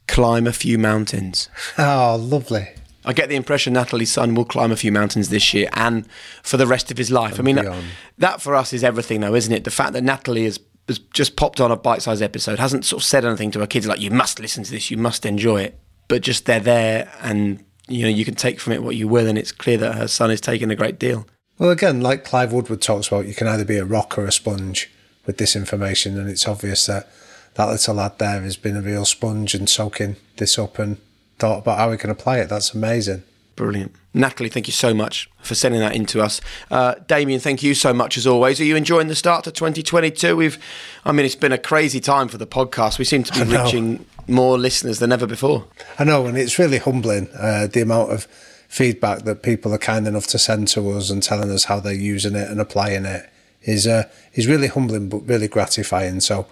Climb 0.09 0.47
a 0.47 0.53
few 0.53 0.79
mountains. 0.79 1.49
Oh, 1.79 2.17
lovely. 2.21 2.69
I 3.07 3.13
get 3.13 3.29
the 3.29 3.37
impression 3.37 3.75
Natalie's 3.75 4.11
son 4.11 4.35
will 4.35 4.47
climb 4.47 4.73
a 4.73 4.77
few 4.77 4.91
mountains 4.91 5.29
this 5.29 5.53
year 5.53 5.69
and 5.75 6.09
for 6.43 6.57
the 6.57 6.67
rest 6.67 6.91
of 6.91 6.97
his 6.97 7.11
life. 7.11 7.39
And 7.39 7.41
I 7.41 7.53
mean, 7.53 7.57
that, 7.57 7.85
that 8.17 8.43
for 8.43 8.55
us 8.55 8.73
is 8.73 8.83
everything, 8.83 9.21
though, 9.21 9.35
isn't 9.35 9.53
it? 9.53 9.65
The 9.65 9.71
fact 9.71 9.93
that 9.93 10.03
Natalie 10.03 10.45
has 10.45 10.59
has 10.89 10.99
just 10.99 11.37
popped 11.37 11.61
on 11.61 11.71
a 11.71 11.77
bite-sized 11.77 12.23
episode, 12.23 12.59
hasn't 12.59 12.85
sort 12.85 13.03
of 13.03 13.07
said 13.07 13.25
anything 13.25 13.51
to 13.53 13.61
her 13.61 13.67
kids 13.67 13.87
like, 13.87 14.01
"You 14.01 14.11
must 14.11 14.39
listen 14.39 14.65
to 14.65 14.71
this, 14.71 14.91
you 14.91 14.97
must 14.97 15.25
enjoy 15.25 15.63
it," 15.63 15.79
but 16.09 16.23
just 16.23 16.47
they're 16.47 16.61
there, 16.61 17.13
and 17.21 17.65
you 17.89 18.03
know 18.03 18.09
you 18.09 18.25
can 18.25 18.35
take 18.35 18.61
from 18.61 18.73
it 18.73 18.83
what 18.83 18.97
you 18.97 19.09
will, 19.09 19.27
and 19.27 19.39
it's 19.39 19.53
clear 19.53 19.79
that 19.79 19.95
her 19.95 20.09
son 20.09 20.31
is 20.31 20.41
taking 20.41 20.71
a 20.71 20.77
great 20.77 20.99
deal. 20.99 21.27
Well, 21.59 21.71
again, 21.71 22.01
like 22.01 22.25
Clive 22.25 22.53
Woodward 22.53 22.83
talks 22.83 23.09
about, 23.09 23.27
you 23.27 23.35
can 23.35 23.47
either 23.47 23.65
be 23.65 23.77
a 23.77 23.85
rock 23.85 24.19
or 24.19 24.27
a 24.27 24.33
sponge 24.33 24.91
with 25.25 25.39
this 25.39 25.55
information, 25.55 26.19
and 26.19 26.29
it's 26.29 26.49
obvious 26.49 26.87
that 26.87 27.09
that 27.55 27.69
little 27.69 27.95
lad 27.95 28.19
there 28.19 28.41
has 28.41 28.57
been 28.57 28.77
a 28.77 28.83
real 28.83 29.05
sponge 29.05 29.55
and 29.55 29.69
soaking 29.69 30.17
this 30.37 30.59
up 30.59 30.79
and 30.79 30.99
thought 31.39 31.59
about 31.59 31.79
how 31.79 31.93
he 31.93 31.99
can 31.99 32.11
apply 32.11 32.39
it. 32.39 32.49
That's 32.49 32.75
amazing. 32.75 33.23
Brilliant. 33.55 33.93
Natalie, 34.15 34.49
thank 34.49 34.69
you 34.69 34.73
so 34.73 34.95
much 34.95 35.29
for 35.43 35.57
sending 35.57 35.81
that 35.81 35.95
in 35.95 36.07
to 36.07 36.23
us. 36.23 36.41
Uh, 36.71 36.95
Damian, 37.09 37.41
thank 37.41 37.63
you 37.65 37.75
so 37.75 37.93
much 37.93 38.17
as 38.17 38.27
always. 38.27 38.61
Are 38.61 38.65
you 38.65 38.77
enjoying 38.77 39.09
the 39.09 39.17
start 39.17 39.43
to 39.45 39.51
2022? 39.51 40.37
We've, 40.37 40.59
I 41.05 41.11
mean, 41.11 41.27
it's 41.27 41.35
been 41.35 41.53
a 41.53 41.59
crazy 41.59 41.99
time 41.99 42.29
for 42.29 42.39
the 42.39 42.47
podcast. 42.47 42.99
We 42.99 43.05
seem 43.05 43.25
to 43.25 43.33
be 43.33 43.57
reaching 43.57 44.07
more 44.29 44.57
listeners 44.57 45.01
than 45.01 45.11
ever 45.11 45.27
before. 45.27 45.67
I 45.99 46.05
know, 46.05 46.27
and 46.27 46.39
it's 46.39 46.59
really 46.59 46.79
humbling 46.79 47.29
uh, 47.39 47.67
the 47.67 47.81
amount 47.81 48.13
of 48.13 48.25
feedback 48.69 49.25
that 49.25 49.43
people 49.43 49.75
are 49.75 49.79
kind 49.79 50.07
enough 50.07 50.27
to 50.29 50.39
send 50.39 50.69
to 50.69 50.91
us 50.91 51.11
and 51.11 51.23
telling 51.23 51.51
us 51.51 51.65
how 51.65 51.81
they're 51.81 51.93
using 51.93 52.35
it 52.35 52.49
and 52.49 52.61
applying 52.61 53.05
it 53.05 53.31
is 53.63 53.87
uh, 53.87 54.09
is 54.35 54.47
really 54.47 54.69
humbling 54.69 55.09
but 55.09 55.19
really 55.27 55.49
gratifying. 55.49 56.21
So 56.21 56.47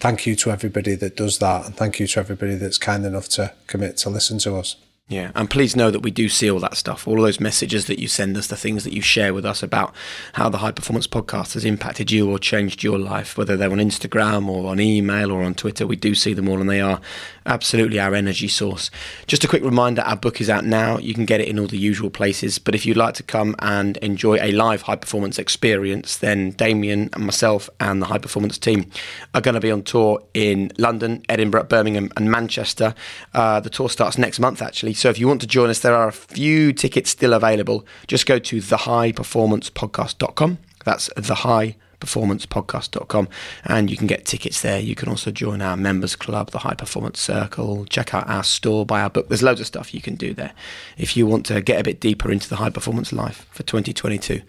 thank 0.00 0.26
you 0.26 0.34
to 0.36 0.50
everybody 0.50 0.94
that 0.96 1.16
does 1.16 1.38
that, 1.38 1.66
and 1.66 1.76
thank 1.76 2.00
you 2.00 2.06
to 2.06 2.20
everybody 2.20 2.54
that's 2.54 2.78
kind 2.78 3.04
enough 3.04 3.28
to 3.30 3.52
commit 3.66 3.96
to 3.98 4.10
listen 4.10 4.38
to 4.38 4.56
us. 4.56 4.76
Yeah, 5.12 5.30
and 5.34 5.50
please 5.50 5.76
know 5.76 5.90
that 5.90 6.00
we 6.00 6.10
do 6.10 6.30
see 6.30 6.50
all 6.50 6.58
that 6.60 6.74
stuff, 6.74 7.06
all 7.06 7.20
those 7.20 7.38
messages 7.38 7.84
that 7.84 7.98
you 7.98 8.08
send 8.08 8.34
us, 8.34 8.46
the 8.46 8.56
things 8.56 8.82
that 8.84 8.94
you 8.94 9.02
share 9.02 9.34
with 9.34 9.44
us 9.44 9.62
about 9.62 9.94
how 10.32 10.48
the 10.48 10.56
High 10.56 10.72
Performance 10.72 11.06
Podcast 11.06 11.52
has 11.52 11.66
impacted 11.66 12.10
you 12.10 12.30
or 12.30 12.38
changed 12.38 12.82
your 12.82 12.98
life, 12.98 13.36
whether 13.36 13.54
they're 13.54 13.70
on 13.70 13.76
Instagram 13.76 14.48
or 14.48 14.70
on 14.70 14.80
email 14.80 15.30
or 15.30 15.42
on 15.42 15.54
Twitter. 15.54 15.86
We 15.86 15.96
do 15.96 16.14
see 16.14 16.32
them 16.32 16.48
all, 16.48 16.62
and 16.62 16.70
they 16.70 16.80
are 16.80 16.98
absolutely 17.44 18.00
our 18.00 18.14
energy 18.14 18.48
source. 18.48 18.90
Just 19.26 19.44
a 19.44 19.48
quick 19.48 19.62
reminder 19.62 20.00
our 20.00 20.16
book 20.16 20.40
is 20.40 20.48
out 20.48 20.64
now. 20.64 20.96
You 20.96 21.12
can 21.12 21.26
get 21.26 21.42
it 21.42 21.48
in 21.48 21.58
all 21.58 21.66
the 21.66 21.76
usual 21.76 22.08
places, 22.08 22.58
but 22.58 22.74
if 22.74 22.86
you'd 22.86 22.96
like 22.96 23.12
to 23.16 23.22
come 23.22 23.54
and 23.58 23.98
enjoy 23.98 24.38
a 24.40 24.52
live 24.52 24.82
high 24.82 24.96
performance 24.96 25.38
experience, 25.38 26.16
then 26.16 26.52
Damian 26.52 27.10
and 27.12 27.26
myself 27.26 27.68
and 27.80 28.00
the 28.00 28.06
high 28.06 28.16
performance 28.16 28.56
team 28.56 28.90
are 29.34 29.42
going 29.42 29.56
to 29.56 29.60
be 29.60 29.70
on 29.70 29.82
tour 29.82 30.22
in 30.32 30.72
London, 30.78 31.22
Edinburgh, 31.28 31.64
Birmingham, 31.64 32.10
and 32.16 32.30
Manchester. 32.30 32.94
Uh, 33.34 33.60
the 33.60 33.68
tour 33.68 33.90
starts 33.90 34.16
next 34.16 34.40
month, 34.40 34.62
actually. 34.62 34.94
So 35.02 35.10
if 35.10 35.18
you 35.18 35.26
want 35.26 35.40
to 35.40 35.48
join 35.48 35.68
us, 35.68 35.80
there 35.80 35.96
are 35.96 36.06
a 36.06 36.12
few 36.12 36.72
tickets 36.72 37.10
still 37.10 37.32
available. 37.32 37.84
Just 38.06 38.24
go 38.24 38.38
to 38.38 38.58
thehighperformancepodcast.com. 38.58 40.58
That's 40.84 41.08
thehighperformancepodcast.com 41.08 43.28
and 43.64 43.90
you 43.90 43.96
can 43.96 44.06
get 44.06 44.24
tickets 44.24 44.62
there. 44.62 44.78
You 44.78 44.94
can 44.94 45.08
also 45.08 45.32
join 45.32 45.60
our 45.60 45.76
members 45.76 46.14
club, 46.14 46.52
the 46.52 46.60
High 46.60 46.76
Performance 46.76 47.18
Circle, 47.18 47.86
check 47.86 48.14
out 48.14 48.28
our 48.28 48.44
store, 48.44 48.86
buy 48.86 49.00
our 49.00 49.10
book. 49.10 49.26
There's 49.26 49.42
loads 49.42 49.60
of 49.60 49.66
stuff 49.66 49.92
you 49.92 50.00
can 50.00 50.14
do 50.14 50.34
there 50.34 50.52
if 50.96 51.16
you 51.16 51.26
want 51.26 51.46
to 51.46 51.60
get 51.60 51.80
a 51.80 51.82
bit 51.82 51.98
deeper 51.98 52.30
into 52.30 52.48
the 52.48 52.54
high 52.54 52.70
performance 52.70 53.12
life 53.12 53.48
for 53.50 53.64
2022. 53.64 54.40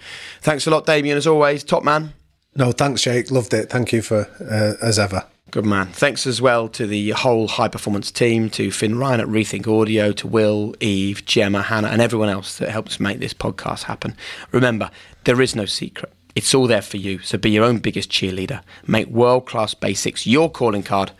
Thanks 0.41 0.67
a 0.67 0.69
lot, 0.69 0.85
Damian, 0.85 1.17
as 1.17 1.25
always. 1.25 1.63
Top 1.63 1.83
man. 1.83 2.13
No, 2.55 2.71
thanks, 2.71 3.01
Jake. 3.01 3.31
Loved 3.31 3.55
it. 3.55 3.71
Thank 3.71 3.91
you 3.91 4.03
for 4.03 4.27
uh, 4.39 4.75
as 4.85 4.99
ever. 4.99 5.25
Good 5.53 5.65
man. 5.65 5.85
Thanks 5.85 6.25
as 6.25 6.41
well 6.41 6.67
to 6.69 6.87
the 6.87 7.11
whole 7.11 7.47
high 7.47 7.67
performance 7.67 8.09
team, 8.09 8.49
to 8.49 8.71
Finn 8.71 8.97
Ryan 8.97 9.19
at 9.19 9.27
Rethink 9.27 9.67
Audio, 9.67 10.11
to 10.13 10.27
Will, 10.27 10.73
Eve, 10.79 11.23
Gemma, 11.25 11.61
Hannah, 11.61 11.89
and 11.89 12.01
everyone 12.01 12.29
else 12.29 12.57
that 12.57 12.69
helps 12.69 12.99
make 12.99 13.19
this 13.19 13.35
podcast 13.35 13.83
happen. 13.83 14.17
Remember, 14.51 14.89
there 15.25 15.39
is 15.43 15.55
no 15.55 15.65
secret. 15.65 16.11
It's 16.33 16.55
all 16.55 16.65
there 16.65 16.81
for 16.81 16.97
you. 16.97 17.19
So 17.19 17.37
be 17.37 17.51
your 17.51 17.65
own 17.65 17.77
biggest 17.77 18.09
cheerleader. 18.09 18.63
Make 18.87 19.09
world 19.09 19.45
class 19.45 19.75
basics 19.75 20.25
your 20.25 20.49
calling 20.49 20.81
card, 20.81 21.11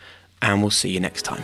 and 0.41 0.61
we'll 0.61 0.71
see 0.71 0.89
you 0.89 0.99
next 0.99 1.21
time. 1.21 1.43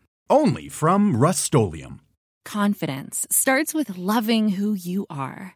only 0.31 0.69
from 0.69 1.15
Rust-Oleum 1.15 2.01
Confidence 2.43 3.27
starts 3.29 3.73
with 3.73 3.97
loving 3.97 4.49
who 4.49 4.73
you 4.73 5.05
are. 5.09 5.55